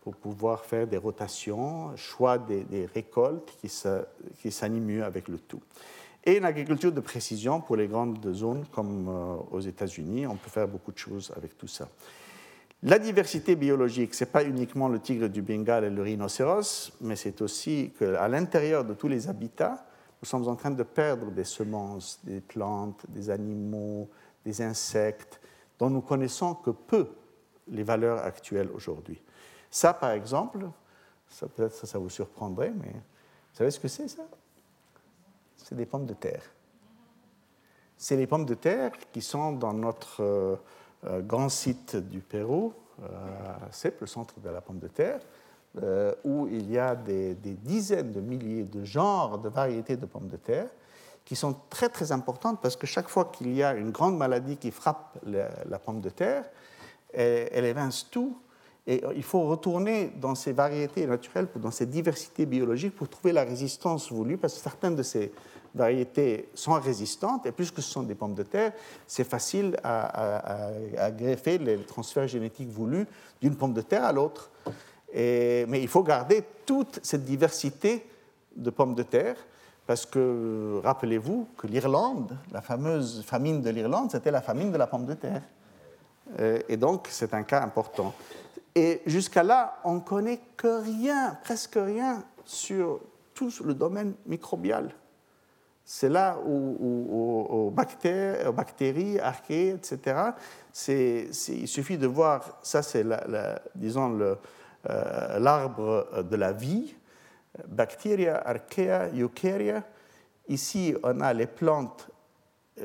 pour 0.00 0.16
pouvoir 0.16 0.64
faire 0.64 0.86
des 0.86 0.96
rotations, 0.96 1.96
choix 1.96 2.38
des, 2.38 2.88
récoltes 2.94 3.56
qui 3.60 4.50
s'animent 4.50 4.84
mieux 4.84 5.04
avec 5.04 5.28
le 5.28 5.38
tout. 5.38 5.60
Et 6.24 6.36
une 6.36 6.44
agriculture 6.44 6.92
de 6.92 7.00
précision 7.00 7.60
pour 7.60 7.76
les 7.76 7.86
grandes 7.86 8.32
zones 8.32 8.64
comme 8.72 9.08
euh, 9.08 9.36
aux 9.50 9.60
États-Unis. 9.60 10.26
On 10.26 10.36
peut 10.36 10.50
faire 10.50 10.68
beaucoup 10.68 10.92
de 10.92 10.98
choses 10.98 11.32
avec 11.36 11.56
tout 11.56 11.68
ça. 11.68 11.88
La 12.82 12.98
diversité 12.98 13.56
biologique, 13.56 14.14
ce 14.14 14.22
n'est 14.22 14.30
pas 14.30 14.44
uniquement 14.44 14.88
le 14.88 15.00
tigre 15.00 15.28
du 15.28 15.42
Bengale 15.42 15.84
et 15.84 15.90
le 15.90 16.00
rhinocéros, 16.00 16.92
mais 17.00 17.16
c'est 17.16 17.42
aussi 17.42 17.92
qu'à 17.98 18.28
l'intérieur 18.28 18.84
de 18.84 18.94
tous 18.94 19.08
les 19.08 19.28
habitats, 19.28 19.84
nous 20.22 20.26
sommes 20.26 20.46
en 20.46 20.54
train 20.54 20.70
de 20.70 20.82
perdre 20.84 21.30
des 21.32 21.44
semences, 21.44 22.20
des 22.22 22.40
plantes, 22.40 23.04
des 23.08 23.30
animaux, 23.30 24.08
des 24.44 24.62
insectes, 24.62 25.40
dont 25.78 25.90
nous 25.90 26.02
connaissons 26.02 26.54
que 26.54 26.70
peu 26.70 27.08
les 27.66 27.82
valeurs 27.82 28.18
actuelles 28.18 28.70
aujourd'hui. 28.72 29.20
Ça, 29.70 29.92
par 29.92 30.12
exemple, 30.12 30.68
ça, 31.28 31.46
peut-être 31.48 31.74
ça, 31.74 31.86
ça 31.86 31.98
vous 31.98 32.10
surprendrait, 32.10 32.72
mais 32.76 32.92
vous 32.92 33.56
savez 33.56 33.70
ce 33.70 33.80
que 33.80 33.88
c'est 33.88 34.08
ça? 34.08 34.22
C'est 35.68 35.74
des 35.74 35.84
pommes 35.84 36.06
de 36.06 36.14
terre. 36.14 36.40
C'est 37.98 38.16
les 38.16 38.26
pommes 38.26 38.46
de 38.46 38.54
terre 38.54 38.92
qui 39.12 39.20
sont 39.20 39.52
dans 39.52 39.74
notre 39.74 40.22
euh, 40.22 40.56
euh, 41.04 41.20
grand 41.20 41.50
site 41.50 41.94
du 41.94 42.20
Pérou, 42.20 42.72
c'est 43.70 43.92
euh, 43.92 43.98
le 44.00 44.06
centre 44.06 44.40
de 44.40 44.48
la 44.48 44.62
pomme 44.62 44.78
de 44.78 44.88
terre, 44.88 45.20
où 46.24 46.48
il 46.48 46.70
y 46.70 46.78
a 46.78 46.96
des, 46.96 47.34
dizaines 47.34 48.12
de 48.12 48.20
milliers 48.22 48.64
de 48.64 48.82
genres, 48.82 49.38
de 49.38 49.50
variétés 49.50 49.98
de 49.98 50.06
pommes 50.06 50.28
de 50.28 50.38
terre, 50.38 50.70
qui 51.26 51.36
sont 51.36 51.54
très 51.68 51.90
très 51.90 52.12
importantes 52.12 52.62
parce 52.62 52.74
que 52.74 52.86
chaque 52.86 53.08
fois 53.08 53.26
qu'il 53.26 53.54
y 53.54 53.62
a 53.62 53.74
une 53.74 53.90
grande 53.90 54.16
maladie 54.16 54.56
qui 54.56 54.70
frappe 54.70 55.18
la, 55.26 55.78
pomme 55.78 56.00
de 56.00 56.08
terre, 56.08 56.44
elle, 57.12 57.66
évince 57.66 58.08
tout. 58.10 58.38
Et 58.90 59.04
il 59.14 59.22
faut 59.22 59.42
retourner 59.42 60.10
dans 60.18 60.34
ces 60.34 60.52
variétés 60.52 61.06
naturelles, 61.06 61.46
dans 61.56 61.70
ces 61.70 61.84
diversités 61.84 62.46
biologiques 62.46 62.96
pour 62.96 63.06
trouver 63.06 63.32
la 63.32 63.44
résistance 63.44 64.10
voulue, 64.10 64.38
parce 64.38 64.54
que 64.54 64.60
certaines 64.60 64.96
de 64.96 65.02
ces 65.02 65.30
variétés 65.74 66.48
sont 66.54 66.72
résistantes, 66.72 67.44
et 67.44 67.52
puisque 67.52 67.82
ce 67.82 67.90
sont 67.90 68.02
des 68.02 68.14
pommes 68.14 68.34
de 68.34 68.44
terre, 68.44 68.72
c'est 69.06 69.28
facile 69.28 69.76
à, 69.84 70.70
greffer 71.10 71.58
les 71.58 71.76
transferts 71.82 72.28
génétiques 72.28 72.70
voulus 72.70 73.06
d'une 73.42 73.56
pomme 73.56 73.74
de 73.74 73.82
terre 73.82 74.06
à 74.06 74.12
l'autre. 74.12 74.50
Mais 75.14 75.82
il 75.82 75.88
faut 75.88 76.02
garder 76.02 76.42
toute 76.64 76.98
cette 77.02 77.26
diversité 77.26 78.06
de 78.56 78.70
pommes 78.70 78.94
de 78.94 79.02
terre, 79.02 79.36
parce 79.86 80.06
que 80.06 80.80
rappelez-vous 80.82 81.46
que 81.58 81.66
l'Irlande, 81.66 82.38
la 82.52 82.62
fameuse 82.62 83.22
famine 83.22 83.60
de 83.60 83.68
l'Irlande, 83.68 84.10
c'était 84.10 84.30
la 84.30 84.40
famine 84.40 84.72
de 84.72 84.78
la 84.78 84.86
pomme 84.86 85.04
de 85.04 85.12
terre. 85.12 85.42
Et 86.68 86.78
donc, 86.78 87.06
c'est 87.10 87.34
un 87.34 87.42
cas 87.42 87.62
important. 87.62 88.14
Et 88.74 89.02
jusqu'à 89.06 89.42
là, 89.42 89.78
on 89.84 89.94
ne 89.94 90.00
connaît 90.00 90.40
que 90.56 90.82
rien, 90.82 91.38
presque 91.42 91.76
rien, 91.76 92.24
sur 92.44 93.00
tout 93.34 93.50
le 93.64 93.74
domaine 93.74 94.14
microbial. 94.26 94.90
C'est 95.84 96.08
là 96.08 96.38
où, 96.44 97.46
aux, 97.50 97.70
bactéries, 97.70 99.18
archées, 99.20 99.70
etc., 99.70 100.16
il 100.88 101.68
suffit 101.68 101.96
de 101.96 102.06
voir, 102.06 102.58
ça 102.62 102.82
c'est, 102.82 103.04
disons, 103.74 104.18
euh, 104.20 105.38
l'arbre 105.38 106.22
de 106.22 106.36
la 106.36 106.52
vie, 106.52 106.94
Bacteria, 107.66 108.36
Archaea, 108.46 109.08
Eukarya. 109.14 109.82
Ici, 110.48 110.94
on 111.02 111.20
a 111.20 111.32
les 111.32 111.46
plantes, 111.46 112.08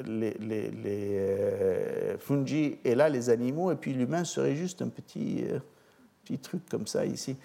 les, 0.05 0.33
les, 0.39 0.71
euh, 0.83 2.17
fungi, 2.17 2.77
et 2.83 2.95
là, 2.95 3.09
les 3.09 3.29
animaux, 3.29 3.71
et 3.71 3.75
puis 3.75 3.93
l'humain 3.93 4.23
serait 4.23 4.55
juste 4.55 4.81
un 4.81 4.89
petit, 4.89 5.45
euh, 5.49 5.59
petit 6.23 6.37
truc 6.39 6.67
comme 6.69 6.87
ça 6.87 7.05
ici. 7.05 7.35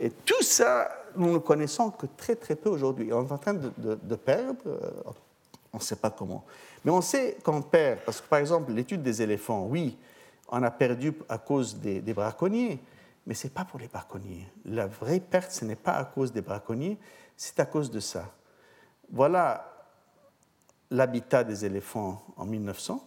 Et 0.00 0.10
tout 0.10 0.42
ça, 0.42 0.90
nous 1.16 1.32
ne 1.32 1.38
connaissons 1.38 1.90
que 1.90 2.06
très 2.16 2.36
très 2.36 2.56
peu 2.56 2.68
aujourd'hui. 2.68 3.12
On 3.12 3.26
est 3.26 3.32
en 3.32 3.38
train 3.38 3.54
de, 3.54 4.16
perdre, 4.16 4.60
euh, 4.66 4.90
on 5.72 5.78
ne 5.78 5.82
sait 5.82 5.96
pas 5.96 6.10
comment. 6.10 6.44
Mais 6.84 6.90
on 6.90 7.00
sait 7.00 7.38
qu'on 7.42 7.62
perd, 7.62 8.00
parce 8.00 8.20
que 8.20 8.28
par 8.28 8.38
exemple, 8.38 8.72
l'étude 8.72 9.02
des 9.02 9.22
éléphants, 9.22 9.66
oui, 9.66 9.96
on 10.48 10.62
a 10.62 10.70
perdu 10.70 11.12
à 11.28 11.38
cause 11.38 11.76
des, 11.76 12.00
braconniers, 12.14 12.80
mais 13.26 13.34
ce 13.34 13.46
n'est 13.46 13.52
pas 13.52 13.64
pour 13.64 13.80
les 13.80 13.88
braconniers. 13.88 14.46
La 14.64 14.86
vraie 14.86 15.20
perte, 15.20 15.50
ce 15.52 15.64
n'est 15.64 15.76
pas 15.76 15.92
à 15.92 16.04
cause 16.04 16.32
des 16.32 16.42
braconniers, 16.42 16.98
c'est 17.36 17.58
à 17.60 17.66
cause 17.66 17.90
de 17.90 18.00
ça. 18.00 18.30
Voilà 19.10 19.70
l'habitat 20.90 21.44
des 21.44 21.64
éléphants 21.64 22.22
en 22.36 22.44
1900, 22.44 23.04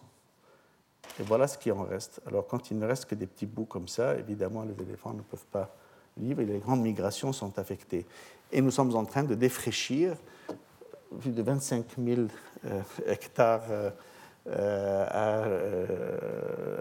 et 1.20 1.22
voilà 1.22 1.46
ce 1.46 1.58
qui 1.58 1.70
en 1.70 1.82
reste. 1.82 2.20
Alors 2.26 2.46
quand 2.46 2.70
il 2.70 2.78
ne 2.78 2.86
reste 2.86 3.06
que 3.06 3.14
des 3.14 3.26
petits 3.26 3.46
bouts 3.46 3.64
comme 3.64 3.88
ça, 3.88 4.16
évidemment, 4.16 4.62
les 4.62 4.82
éléphants 4.82 5.14
ne 5.14 5.22
peuvent 5.22 5.46
pas 5.50 5.74
et 6.20 6.34
les 6.34 6.58
grandes 6.58 6.82
migrations 6.82 7.32
sont 7.32 7.58
affectées. 7.58 8.06
Et 8.50 8.60
nous 8.60 8.70
sommes 8.70 8.94
en 8.96 9.04
train 9.04 9.22
de 9.22 9.34
défraîchir 9.34 10.16
plus 11.20 11.30
de 11.30 11.42
25 11.42 11.84
000 11.98 12.20
euh, 12.64 12.80
hectares 13.06 13.62
euh, 13.70 13.90
euh, 14.48 15.06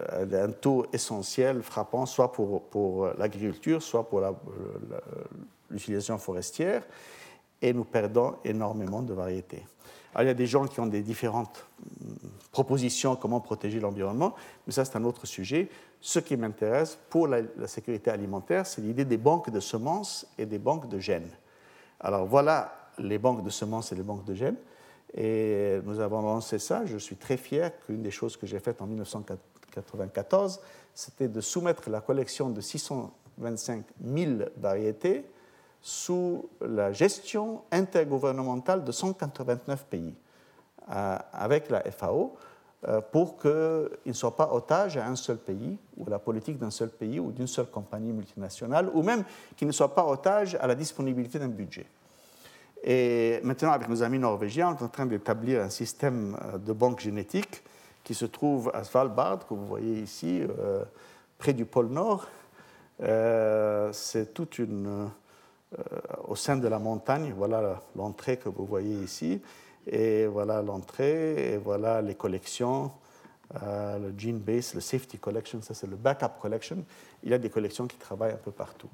à, 0.10 0.44
un 0.44 0.52
taux 0.52 0.86
essentiel 0.94 1.62
frappant, 1.62 2.06
soit 2.06 2.32
pour, 2.32 2.64
pour 2.64 3.08
l'agriculture, 3.18 3.82
soit 3.82 4.08
pour 4.08 4.22
l'utilisation 5.70 6.18
forestière, 6.18 6.84
et 7.62 7.74
nous 7.74 7.84
perdons 7.84 8.36
énormément 8.46 9.02
de 9.02 9.14
variétés. 9.14 9.66
Alors, 10.18 10.26
il 10.26 10.28
y 10.30 10.32
a 10.32 10.34
des 10.34 10.48
gens 10.48 10.66
qui 10.66 10.80
ont 10.80 10.88
des 10.88 11.04
différentes 11.04 11.64
propositions 12.52 13.16
comment 13.16 13.40
protéger 13.40 13.80
l'environnement, 13.80 14.34
mais 14.66 14.74
ça 14.74 14.84
c'est 14.84 14.98
un 14.98 15.04
autre 15.04 15.28
sujet. 15.28 15.70
Ce 16.02 16.18
qui 16.18 16.36
m'intéresse 16.36 16.98
pour 17.12 17.28
la, 17.28 17.44
sécurité 17.68 18.10
alimentaire, 18.10 18.66
c'est 18.66 18.82
l'idée 18.82 19.06
des 19.06 19.18
banques 19.18 19.52
de 19.52 19.60
semences 19.60 20.26
et 20.40 20.48
des 20.48 20.58
banques 20.58 20.90
de 20.90 20.98
gènes. 20.98 21.30
Alors 22.00 22.26
voilà 22.26 22.90
les 22.98 23.20
banques 23.20 23.44
de 23.44 23.52
semences 23.52 23.92
et 23.92 23.96
les 23.96 24.02
banques 24.02 24.26
de 24.26 24.34
gènes. 24.34 24.58
Et 25.16 25.78
nous 25.86 26.00
avons 26.00 26.24
lancé 26.24 26.58
ça. 26.58 26.84
Je 26.88 26.98
suis 26.98 27.16
très 27.16 27.38
fier 27.38 27.72
qu'une 27.86 28.02
des 28.02 28.10
choses 28.10 28.38
que 28.38 28.48
j'ai 28.48 28.60
faites 28.60 28.82
en 28.82 28.88
1994, 28.88 30.62
c'était 30.96 31.28
de 31.28 31.42
soumettre 31.42 31.92
la 31.92 32.02
collection 32.02 32.50
de 32.50 32.60
625 32.60 33.86
000 34.04 34.32
variétés 34.58 35.26
sous 35.88 36.50
la 36.60 36.92
gestion 36.92 37.62
intergouvernementale 37.72 38.84
de 38.84 38.92
189 38.92 39.86
pays, 39.86 40.14
euh, 40.92 41.18
avec 41.32 41.70
la 41.70 41.82
FAO, 41.90 42.36
euh, 42.86 43.00
pour 43.00 43.38
qu'ils 43.38 43.90
ne 44.06 44.12
soient 44.12 44.36
pas 44.36 44.52
otages 44.52 44.98
à 44.98 45.08
un 45.08 45.16
seul 45.16 45.38
pays, 45.38 45.78
ou 45.96 46.06
à 46.08 46.10
la 46.10 46.20
politique 46.20 46.60
d'un 46.60 46.72
seul 46.72 46.90
pays, 46.90 47.22
ou 47.22 47.32
d'une 47.32 47.48
seule 47.48 47.68
compagnie 47.68 48.12
multinationale, 48.12 48.90
ou 48.94 49.02
même 49.02 49.24
qu'ils 49.56 49.66
ne 49.66 49.72
soient 49.72 49.96
pas 49.96 50.06
otages 50.06 50.58
à 50.60 50.68
la 50.68 50.76
disponibilité 50.76 51.40
d'un 51.40 51.48
budget. 51.48 51.86
Et 52.84 53.40
maintenant, 53.44 53.72
avec 53.72 53.88
nos 53.88 54.04
amis 54.04 54.20
norvégiens, 54.20 54.76
on 54.76 54.78
est 54.78 54.84
en 54.84 54.90
train 54.90 55.06
d'établir 55.06 55.62
un 55.62 55.70
système 55.70 56.38
euh, 56.54 56.58
de 56.58 56.74
banque 56.74 57.00
génétique 57.00 57.64
qui 58.04 58.14
se 58.14 58.26
trouve 58.26 58.72
à 58.74 58.84
Svalbard, 58.84 59.48
que 59.48 59.54
vous 59.54 59.66
voyez 59.66 60.02
ici, 60.02 60.42
près 61.38 61.52
du 61.52 61.66
pôle 61.66 61.88
Nord. 61.88 62.28
C'est 63.00 64.34
toute 64.34 64.60
une. 64.60 65.10
Au 66.28 66.36
sein 66.36 66.58
de 66.58 66.68
la 66.68 66.80
montagne, 66.80 67.34
voilà 67.36 67.82
l'entrée 67.96 68.38
que 68.38 68.50
vous 68.50 68.66
voyez 68.66 68.96
ici. 69.04 69.42
Et 69.86 70.26
voilà 70.26 70.62
l'entrée, 70.62 71.54
et 71.54 71.58
voilà 71.58 72.02
les 72.02 72.16
collections. 72.16 72.92
le 73.54 74.14
Gene 74.18 74.40
Base, 74.40 74.74
le 74.74 74.82
Safety 74.82 75.18
Collection, 75.18 75.62
ça 75.62 75.74
c'est 75.74 75.88
le 75.88 75.96
Backup 75.96 76.40
Collection. 76.42 76.84
Il 77.24 77.32
y 77.32 77.34
a 77.34 77.38
des 77.38 77.50
collections 77.50 77.88
qui 77.88 77.98
travaillent 77.98 78.34
un 78.34 78.44
peu 78.44 78.52
partout. 78.52 78.90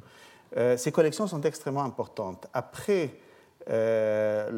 ces 0.77 0.91
collections 0.91 1.27
sont 1.27 1.41
extrêmement 1.41 1.83
importantes. 1.83 2.47
Après 2.53 3.11
euh, 3.69 4.49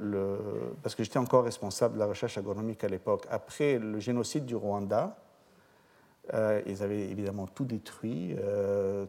le, 0.00 0.74
parce 0.82 0.94
que 0.94 1.04
j'étais 1.04 1.18
encore 1.18 1.44
responsable 1.44 1.94
de 1.94 1.98
la 1.98 2.06
recherche 2.06 2.38
agronomique 2.38 2.82
à 2.84 2.88
l'époque. 2.88 3.26
Après 3.30 3.78
le 3.78 3.98
génocide 3.98 4.46
du 4.46 4.56
Rwanda, 4.56 5.16
euh, 6.32 6.62
ils 6.66 6.82
avaient 6.82 7.10
évidemment 7.10 7.46
tout 7.46 7.64
détruit, 7.64 8.34
euh, 8.38 9.04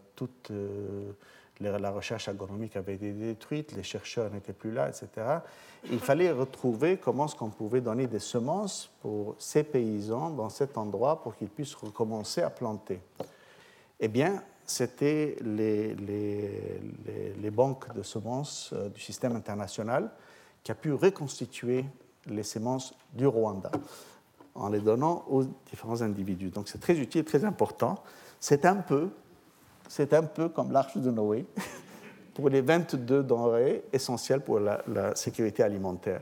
la 1.61 1.91
recherche 1.91 2.27
agronomique 2.27 2.75
avait 2.75 2.95
été 2.95 3.11
détruite, 3.11 3.73
les 3.75 3.83
chercheurs 3.83 4.31
n'étaient 4.31 4.53
plus 4.53 4.71
là, 4.71 4.89
etc. 4.89 5.39
Il 5.91 5.99
fallait 5.99 6.31
retrouver 6.31 6.97
comment 6.97 7.25
est-ce 7.25 7.35
qu'on 7.35 7.49
pouvait 7.49 7.81
donner 7.81 8.07
des 8.07 8.19
semences 8.19 8.91
pour 9.01 9.35
ces 9.39 9.63
paysans 9.63 10.29
dans 10.31 10.49
cet 10.49 10.77
endroit 10.77 11.21
pour 11.21 11.35
qu'ils 11.35 11.49
puissent 11.49 11.75
recommencer 11.75 12.41
à 12.41 12.49
planter. 12.49 12.99
Eh 13.99 14.07
bien, 14.07 14.43
c'était 14.65 15.37
les, 15.41 15.95
les, 15.95 17.51
banques 17.51 17.93
de 17.93 18.01
semences 18.01 18.73
euh, 18.73 18.89
du 18.89 18.99
système 18.99 19.35
international 19.35 20.09
qui 20.63 20.71
a 20.71 20.75
pu 20.75 20.91
reconstituer 20.91 21.85
les 22.25 22.43
semences 22.43 22.93
du 23.13 23.27
Rwanda 23.27 23.71
en 24.55 24.69
les 24.69 24.79
donnant 24.79 25.23
aux 25.29 25.43
différents 25.69 26.01
individus. 26.01 26.49
Donc 26.49 26.67
c'est 26.67 26.79
très 26.79 26.97
utile, 26.97 27.23
très 27.23 27.45
important. 27.45 28.01
C'est 28.39 28.65
un 28.65 28.75
peu, 28.75 29.09
c'est 29.87 30.13
un 30.13 30.23
peu 30.23 30.49
comme 30.49 30.71
l'arche 30.71 30.97
de 30.97 31.11
Noé 31.11 31.45
pour 32.33 32.49
les 32.49 32.61
22 32.61 33.23
denrées 33.23 33.83
essentielles 33.93 34.41
pour 34.41 34.59
la, 34.59 35.15
sécurité 35.15 35.63
alimentaire. 35.63 36.21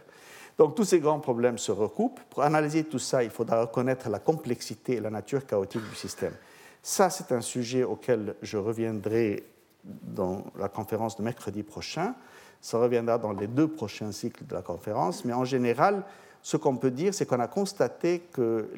Donc 0.57 0.75
tous 0.75 0.83
ces 0.83 0.99
grands 0.99 1.19
problèmes 1.19 1.57
se 1.57 1.71
recoupent. 1.71 2.19
Pour 2.29 2.43
analyser 2.43 2.83
tout 2.83 2.99
ça, 2.99 3.23
il 3.23 3.31
faudra 3.31 3.61
reconnaître 3.61 4.09
la 4.09 4.19
complexité 4.19 4.93
et 4.93 4.99
la 4.99 5.09
nature 5.09 5.45
chaotique 5.45 5.87
du 5.89 5.95
système. 5.95 6.33
Ça, 6.81 7.09
c'est 7.09 7.31
un 7.31 7.41
sujet 7.41 7.83
auquel 7.83 8.35
je 8.41 8.57
reviendrai 8.57 9.43
dans 9.83 10.43
la 10.57 10.69
conférence 10.69 11.17
de 11.17 11.23
mercredi 11.23 11.63
prochain. 11.63 12.13
Ça 12.61 12.77
reviendra 12.77 13.17
dans 13.17 13.31
les 13.31 13.47
deux 13.47 13.67
prochains 13.67 14.11
cycles 14.11 14.45
de 14.45 14.53
la 14.53 14.61
conférence. 14.61 15.25
Mais 15.25 15.33
en 15.33 15.45
général, 15.45 16.03
ce 16.41 16.57
qu'on 16.57 16.77
peut 16.77 16.91
dire, 16.91 17.13
c'est 17.13 17.25
qu'on 17.25 17.39
a 17.39 17.47
constaté 17.47 18.19
que 18.31 18.69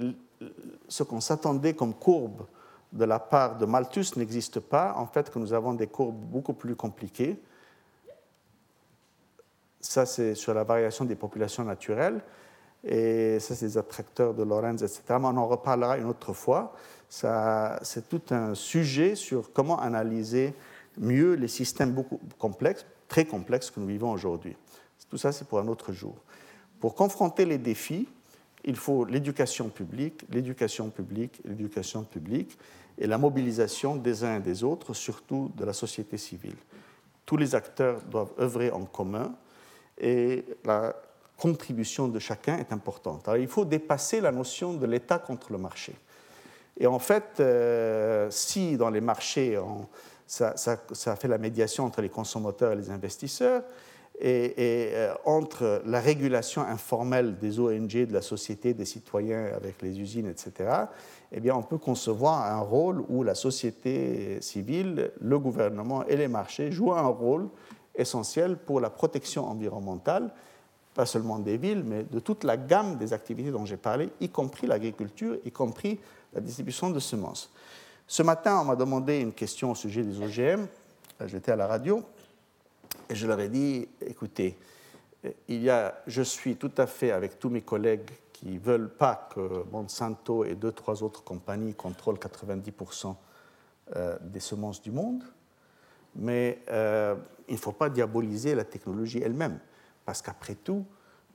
ce 0.87 1.03
qu'on 1.03 1.19
s'attendait 1.19 1.73
comme 1.73 1.93
courbe 1.93 2.45
de 2.95 3.05
la 3.05 3.19
part 3.19 3.57
de 3.57 3.65
Malthus 3.65 4.17
n'existe 4.17 4.59
pas. 4.59 4.95
En 4.97 5.05
fait, 5.05 5.29
que 5.29 5.37
nous 5.37 5.53
avons 5.53 5.73
des 5.73 5.87
courbes 5.87 6.19
beaucoup 6.19 6.53
plus 6.53 6.75
compliquées. 6.75 7.39
Ça, 9.79 10.07
c'est 10.07 10.33
sur 10.33 10.53
la 10.53 10.63
variation 10.63 11.05
des 11.05 11.15
populations 11.15 11.63
naturelles. 11.63 12.21
Et 12.83 13.39
ça, 13.39 13.53
c'est 13.53 13.67
des 13.67 13.77
attracteurs 13.77 14.33
de 14.33 14.43
Lorenz, 14.43 14.81
etc. 14.81 15.01
Mais 15.09 15.27
on 15.27 15.37
en 15.37 15.47
reparlera 15.47 15.97
une 15.97 16.07
autre 16.07 16.33
fois 16.33 16.73
c'est 17.09 18.09
tout 18.09 18.21
un 18.31 18.55
sujet 18.55 19.15
sur 19.15 19.53
comment 19.53 19.79
analyser 19.79 20.53
mieux 20.97 21.33
les 21.33 21.47
systèmes 21.47 21.91
beaucoup 21.91 22.19
complexes, 22.39 22.85
très 23.07 23.25
complexes 23.25 23.71
que 23.71 23.79
nous 23.79 23.87
vivons 23.87 24.11
aujourd'hui. 24.11 24.55
Tout 25.09 25.17
ça, 25.17 25.31
c'est 25.31 25.47
pour 25.47 25.59
un 25.59 25.67
autre 25.67 25.93
jour. 25.93 26.15
Pour 26.79 26.95
confronter 26.95 27.45
les 27.45 27.57
défis, 27.57 28.07
il 28.63 28.75
faut 28.75 29.05
l'éducation 29.05 29.69
publique, 29.69 30.25
l'éducation 30.31 30.89
publique, 30.89 31.41
l'éducation 31.45 32.03
publique 32.03 32.57
et 32.97 33.07
la 33.07 33.17
mobilisation 33.17 33.95
des 33.95 34.23
uns 34.23 34.37
et 34.37 34.39
des 34.39 34.63
autres, 34.63 34.93
surtout 34.93 35.51
de 35.55 35.65
la 35.65 35.73
société 35.73 36.17
civile. 36.17 36.55
Tous 37.25 37.37
les 37.37 37.55
acteurs 37.55 38.01
doivent 38.03 38.33
œuvrer 38.39 38.71
en 38.71 38.85
commun 38.85 39.35
et 39.97 40.45
la 40.63 40.95
contribution 41.37 42.07
de 42.07 42.19
chacun 42.19 42.57
est 42.57 42.71
importante. 42.71 43.27
Alors, 43.27 43.37
il 43.37 43.47
faut 43.47 43.65
dépasser 43.65 44.21
la 44.21 44.31
notion 44.31 44.73
de 44.73 44.85
l'État 44.85 45.19
contre 45.19 45.51
le 45.51 45.57
marché. 45.57 45.93
Et 46.77 46.87
en 46.87 46.99
fait, 46.99 47.39
euh, 47.39 48.29
si 48.31 48.77
dans 48.77 48.89
les 48.89 49.01
marchés, 49.01 49.59
ça, 50.27 50.75
fait 51.15 51.27
la 51.27 51.37
médiation 51.37 51.85
entre 51.85 52.01
les 52.01 52.09
consommateurs 52.09 52.73
et 52.73 52.75
les 52.75 52.89
investisseurs, 52.89 53.63
et, 54.19 54.53
euh, 54.93 55.13
entre 55.25 55.81
la 55.85 55.99
régulation 55.99 56.61
informelle 56.61 57.37
des 57.37 57.59
ONG, 57.59 58.05
de 58.05 58.13
la 58.13 58.21
société, 58.21 58.73
des 58.73 58.85
citoyens 58.85 59.47
avec 59.55 59.81
les 59.81 59.99
usines, 59.99 60.27
etc., 60.27 60.69
eh 61.31 61.39
bien, 61.39 61.55
on 61.55 61.63
peut 61.63 61.77
concevoir 61.77 62.45
un 62.45 62.59
rôle 62.59 63.03
où 63.09 63.23
la 63.23 63.35
société 63.35 64.39
civile, 64.41 65.11
le 65.19 65.39
gouvernement 65.39 66.05
et 66.05 66.15
les 66.15 66.27
marchés 66.27 66.71
jouent 66.71 66.93
un 66.93 67.07
rôle 67.07 67.49
essentiel 67.93 68.57
pour 68.57 68.79
la 68.79 68.89
protection 68.89 69.45
environnementale, 69.45 70.31
pas 70.93 71.05
seulement 71.05 71.39
des 71.39 71.57
villes, 71.57 71.83
mais 71.85 72.03
de 72.03 72.19
toute 72.19 72.45
la 72.45 72.55
gamme 72.55 72.97
des 72.97 73.11
activités 73.11 73.51
dont 73.51 73.65
j'ai 73.65 73.77
parlé, 73.77 74.09
y 74.21 74.29
compris 74.29 74.65
l'agriculture, 74.65 75.37
y 75.43 75.51
compris 75.51 75.99
la 76.33 76.39
distribution 76.39 76.89
de 76.89 76.99
semences. 76.99 77.51
Ce 78.07 78.23
matin, 78.23 78.59
on 78.61 78.65
m'a 78.65 78.75
demandé 78.75 79.19
une 79.19 79.33
question 79.33 79.71
au 79.71 79.75
sujet 79.75 80.03
des 80.03 80.21
OGM. 80.21 80.67
J'étais 81.25 81.51
à 81.51 81.55
la 81.55 81.67
radio 81.67 82.03
et 83.09 83.15
je 83.15 83.27
leur 83.27 83.39
ai 83.39 83.49
dit, 83.49 83.87
écoutez, 84.01 84.57
il 85.47 85.61
y 85.61 85.69
a, 85.69 86.01
je 86.07 86.21
suis 86.21 86.55
tout 86.55 86.71
à 86.77 86.87
fait 86.87 87.11
avec 87.11 87.39
tous 87.39 87.49
mes 87.49 87.61
collègues 87.61 88.09
qui 88.33 88.47
ne 88.47 88.59
veulent 88.59 88.89
pas 88.89 89.29
que 89.33 89.63
Monsanto 89.71 90.43
et 90.45 90.55
deux, 90.55 90.71
trois 90.71 91.03
autres 91.03 91.23
compagnies 91.23 91.73
contrôlent 91.73 92.17
90% 92.17 93.15
euh, 93.95 94.17
des 94.21 94.39
semences 94.39 94.81
du 94.81 94.91
monde, 94.91 95.23
mais 96.15 96.59
euh, 96.69 97.15
il 97.47 97.55
ne 97.55 97.59
faut 97.59 97.71
pas 97.71 97.89
diaboliser 97.89 98.55
la 98.55 98.63
technologie 98.63 99.21
elle-même, 99.23 99.59
parce 100.05 100.21
qu'après 100.21 100.55
tout, 100.55 100.85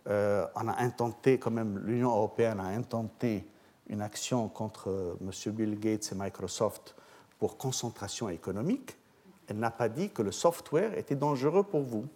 euh, 0.09 0.47
on 0.55 0.69
a 0.69 0.79
intenté, 0.79 1.39
quand 1.39 1.51
même, 1.51 1.79
l'Union 1.79 2.11
européenne 2.11 2.61
a 2.61 2.67
intenté 2.67 3.47
une 3.89 4.03
action 4.03 4.49
contre 4.49 4.89
euh, 4.89 5.15
M. 5.21 5.53
Bill 5.53 5.79
Gates 5.79 6.11
et 6.13 6.15
Microsoft 6.15 6.95
pour 7.39 7.59
concentration 7.59 8.29
économique, 8.29 8.97
elle 9.51 9.59
n'a 9.59 9.71
pas 9.71 9.89
dit 9.89 10.11
que 10.11 10.23
le 10.23 10.33
software 10.33 10.97
était 10.97 11.17
dangereux 11.17 11.65
pour 11.65 11.83
vous. 11.83 12.07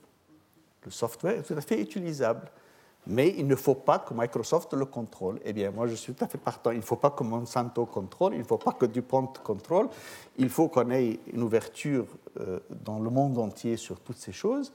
Le 0.85 0.90
software 0.90 1.39
est 1.39 1.43
tout 1.43 1.55
à 1.55 1.61
fait 1.61 1.81
utilisable, 1.81 2.48
mais 3.06 3.35
il 3.36 3.47
ne 3.47 3.56
faut 3.56 3.74
pas 3.74 3.98
que 3.98 4.15
Microsoft 4.15 4.73
le 4.74 4.85
contrôle. 4.85 5.40
Eh 5.44 5.52
bien, 5.52 5.70
moi, 5.70 5.86
je 5.89 5.94
suis 5.94 6.15
tout 6.15 6.24
à 6.24 6.28
fait 6.28 6.39
partant. 6.39 6.70
Il 6.70 6.78
ne 6.78 6.82
faut 6.82 6.97
pas 6.97 7.11
que 7.11 7.24
Monsanto 7.24 7.86
contrôle, 7.86 8.35
il 8.35 8.39
ne 8.39 8.44
faut 8.44 8.59
pas 8.59 8.73
que 8.73 8.86
DuPont 8.86 9.27
contrôle. 9.43 9.89
Il 10.36 10.48
faut 10.48 10.69
qu'on 10.69 10.90
ait 10.90 11.19
une 11.32 11.43
ouverture 11.43 12.06
euh, 12.40 12.61
dans 12.85 13.01
le 13.01 13.11
monde 13.11 13.36
entier 13.39 13.77
sur 13.77 13.98
toutes 14.01 14.19
ces 14.19 14.32
choses. 14.32 14.73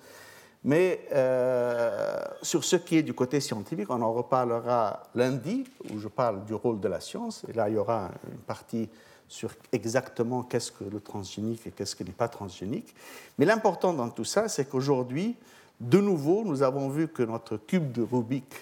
Mais 0.64 1.08
euh, 1.14 2.20
sur 2.42 2.66
ce 2.66 2.76
qui 2.76 2.98
est 2.98 3.04
du 3.04 3.14
côté 3.14 3.40
scientifique, 3.40 3.90
on 3.90 4.02
en 4.02 4.12
reparlera 4.12 5.04
lundi, 5.16 5.66
où 5.94 6.00
je 6.00 6.10
parle 6.10 6.44
du 6.44 6.54
rôle 6.54 6.82
de 6.82 6.88
la 6.90 7.00
science. 7.00 7.46
Et 7.48 7.54
là, 7.54 7.70
il 7.70 7.76
y 7.76 7.78
aura 7.78 8.12
une 8.30 8.40
partie 8.40 8.90
sur 9.30 9.52
exactement 9.72 10.44
qu'est-ce 10.44 10.72
que 10.72 10.84
le 10.84 11.00
transgénique 11.00 11.66
et 11.68 11.72
qu'est-ce 11.72 11.96
qui 11.96 12.04
n'est 12.04 12.12
pas 12.12 12.28
transgénique. 12.28 12.94
Mais 13.38 13.46
l'important 13.46 13.94
dans 13.94 14.10
tout 14.10 14.26
ça, 14.26 14.50
c'est 14.50 14.66
qu'aujourd'hui, 14.68 15.36
de 15.80 16.00
nouveau, 16.00 16.44
nous 16.44 16.64
avons 16.64 16.90
vu 16.90 17.08
que 17.08 17.24
notre 17.24 17.56
cube 17.56 17.92
de 17.94 18.02
Rubik 18.02 18.54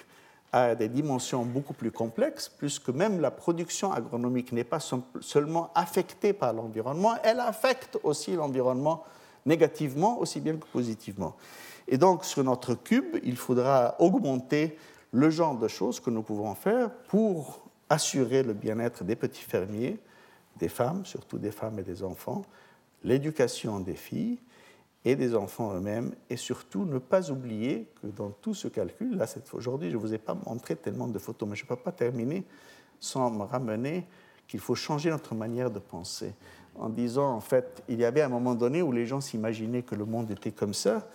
a 0.52 0.76
des 0.76 0.89
dimensions 0.89 1.44
beaucoup 1.44 1.73
plus 1.73 1.91
complexes, 1.91 2.49
puisque 2.49 2.89
même 2.89 3.19
la 3.19 3.31
production 3.31 3.91
agronomique 3.91 4.52
n'est 4.52 4.64
pas 4.64 4.80
seulement 5.22 5.72
affectée 5.73 6.34
par 6.34 6.53
l'environnement, 6.53 7.15
elle 7.23 7.39
affecte 7.39 7.98
aussi 8.03 8.34
l'environnement 8.34 9.03
négativement 9.45 10.19
aussi 10.19 10.41
bien 10.41 10.57
que 10.57 10.65
positivement. 10.65 11.35
Et 11.88 11.98
donc, 11.98 12.26
sur 12.26 12.44
notre 12.44 12.76
cube, 12.76 13.18
il 13.23 13.38
faudra 13.38 13.95
augmenter 13.99 14.77
le 15.14 15.30
genre 15.30 15.57
de 15.57 15.68
choses 15.68 15.99
que 16.02 16.10
nous 16.10 16.22
pouvons 16.22 16.53
faire 16.53 16.91
pour 17.07 17.61
assurer 17.89 18.44
le 18.44 18.53
bien-être 18.53 19.06
des 19.06 19.15
petits 19.15 19.44
fermiers, 19.44 19.98
des 20.60 20.70
femmes, 20.70 21.06
surtout 21.06 21.38
des 21.38 21.52
femmes 21.52 21.80
et 21.80 21.84
des 21.84 22.04
enfants, 22.04 22.44
l'éducation 23.04 23.80
des 23.80 23.96
filles, 23.96 24.40
et 25.06 25.16
des 25.16 25.36
enfants 25.36 25.74
eux-mêmes, 25.74 26.14
et 26.30 26.36
surtout 26.36 26.84
ne 26.84 26.98
pas 26.98 27.32
oublier 27.32 27.88
que 28.02 28.08
dans 28.08 28.30
tout 28.30 28.54
ce 28.54 28.68
calcul, 28.68 29.16
là 29.16 29.26
aujourd'hui 29.54 29.90
je 29.90 29.96
ne 29.96 30.02
vous 30.02 30.14
ai 30.14 30.18
pas 30.18 30.36
montré 30.46 30.76
tellement 30.76 31.08
de 31.08 31.18
photos, 31.18 31.48
mais 31.48 31.56
je 31.56 31.64
ne 31.64 31.70
peux 31.70 31.78
pas 31.78 31.94
terminer 31.94 32.44
sans 33.00 33.32
me 33.32 33.44
ramener 33.44 34.06
qu'il 34.48 34.60
faut 34.60 34.76
changer 34.76 35.10
notre 35.10 35.34
manière 35.34 35.72
de 35.72 35.80
penser, 35.80 36.34
en 36.76 36.90
disant 36.90 37.32
en 37.32 37.40
fait, 37.40 37.84
il 37.88 38.00
y 38.00 38.06
avait 38.06 38.22
un 38.22 38.28
moment 38.28 38.54
donné 38.54 38.82
où 38.82 38.92
les 38.92 39.06
gens 39.06 39.22
s'imaginaient 39.22 39.84
que 39.84 39.96
le 39.96 40.04
monde 40.04 40.30
était 40.32 40.52
comme 40.52 40.74
ça, 40.74 41.08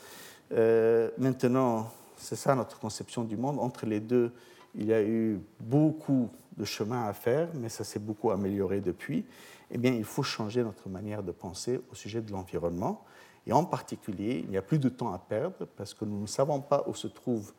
euh, 0.53 1.11
maintenant 1.19 1.91
c'est 2.17 2.37
ça 2.37 2.55
notre 2.55 2.79
conception 2.79 3.25
du 3.25 3.37
monde, 3.37 3.59
entre 3.59 3.85
les 3.85 4.01
deux, 4.01 4.33
il 4.75 4.87
y 4.87 4.93
a 4.93 5.03
eu 5.03 5.41
beaucoup 5.61 6.31
de 6.57 6.65
chemin 6.65 7.05
à 7.05 7.13
faire, 7.13 7.49
mais 7.55 7.69
ça 7.69 7.85
s'est 7.85 7.99
beaucoup 7.99 8.31
amélioré 8.31 8.81
depuis, 8.81 9.25
eh 9.71 9.79
bien, 9.79 9.93
il 9.93 10.05
faut 10.05 10.23
changer 10.23 10.63
notre 10.63 10.89
manière 10.89 11.23
de 11.23 11.33
penser 11.33 11.81
au 11.91 11.95
sujet 11.95 12.21
de 12.21 12.31
l'environnement. 12.31 13.05
Et 13.47 13.53
en 13.53 13.65
particulier, 13.65 14.43
il 14.45 14.51
n'y 14.51 14.57
a 14.57 14.63
plus 14.63 14.79
de 14.79 14.89
temps 14.89 15.13
à 15.13 15.19
perdre 15.19 15.67
parce 15.77 15.95
que 15.95 16.05
nous 16.05 16.21
ne 16.21 16.27
savons 16.27 16.61
pas 16.61 16.85
où 16.87 16.95
se 16.95 17.09
trouvent 17.09 17.53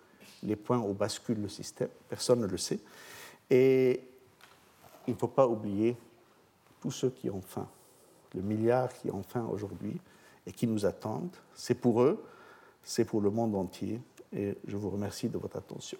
les 0.44 0.56
points 0.56 0.80
où 0.80 0.94
bascule 0.94 1.42
le 1.42 1.50
système. 1.50 1.90
Personne 2.08 2.42
ne 2.42 2.48
le 2.48 2.58
sait. 2.58 2.80
Et 3.50 4.04
il 5.08 5.14
ne 5.14 5.20
faut 5.20 5.28
pas 5.28 5.48
oublier 5.48 5.98
tous 6.80 6.92
ceux 6.92 7.10
qui 7.10 7.30
ont 7.30 7.42
faim, 7.42 7.68
le 8.36 8.42
milliard 8.42 8.94
qui 8.94 9.10
ont 9.10 9.24
faim 9.24 9.48
aujourd'hui 9.52 10.00
et 10.46 10.52
qui 10.52 10.68
nous 10.68 10.86
attendent. 10.86 11.36
C'est 11.56 11.76
pour 11.76 12.04
eux, 12.04 12.24
c'est 12.84 13.06
pour 13.06 13.22
le 13.22 13.30
monde 13.30 13.56
entier. 13.56 14.02
Et 14.32 14.56
je 14.68 14.78
vous 14.78 14.90
remercie 14.90 15.30
de 15.30 15.38
votre 15.38 15.58
attention. 15.58 16.00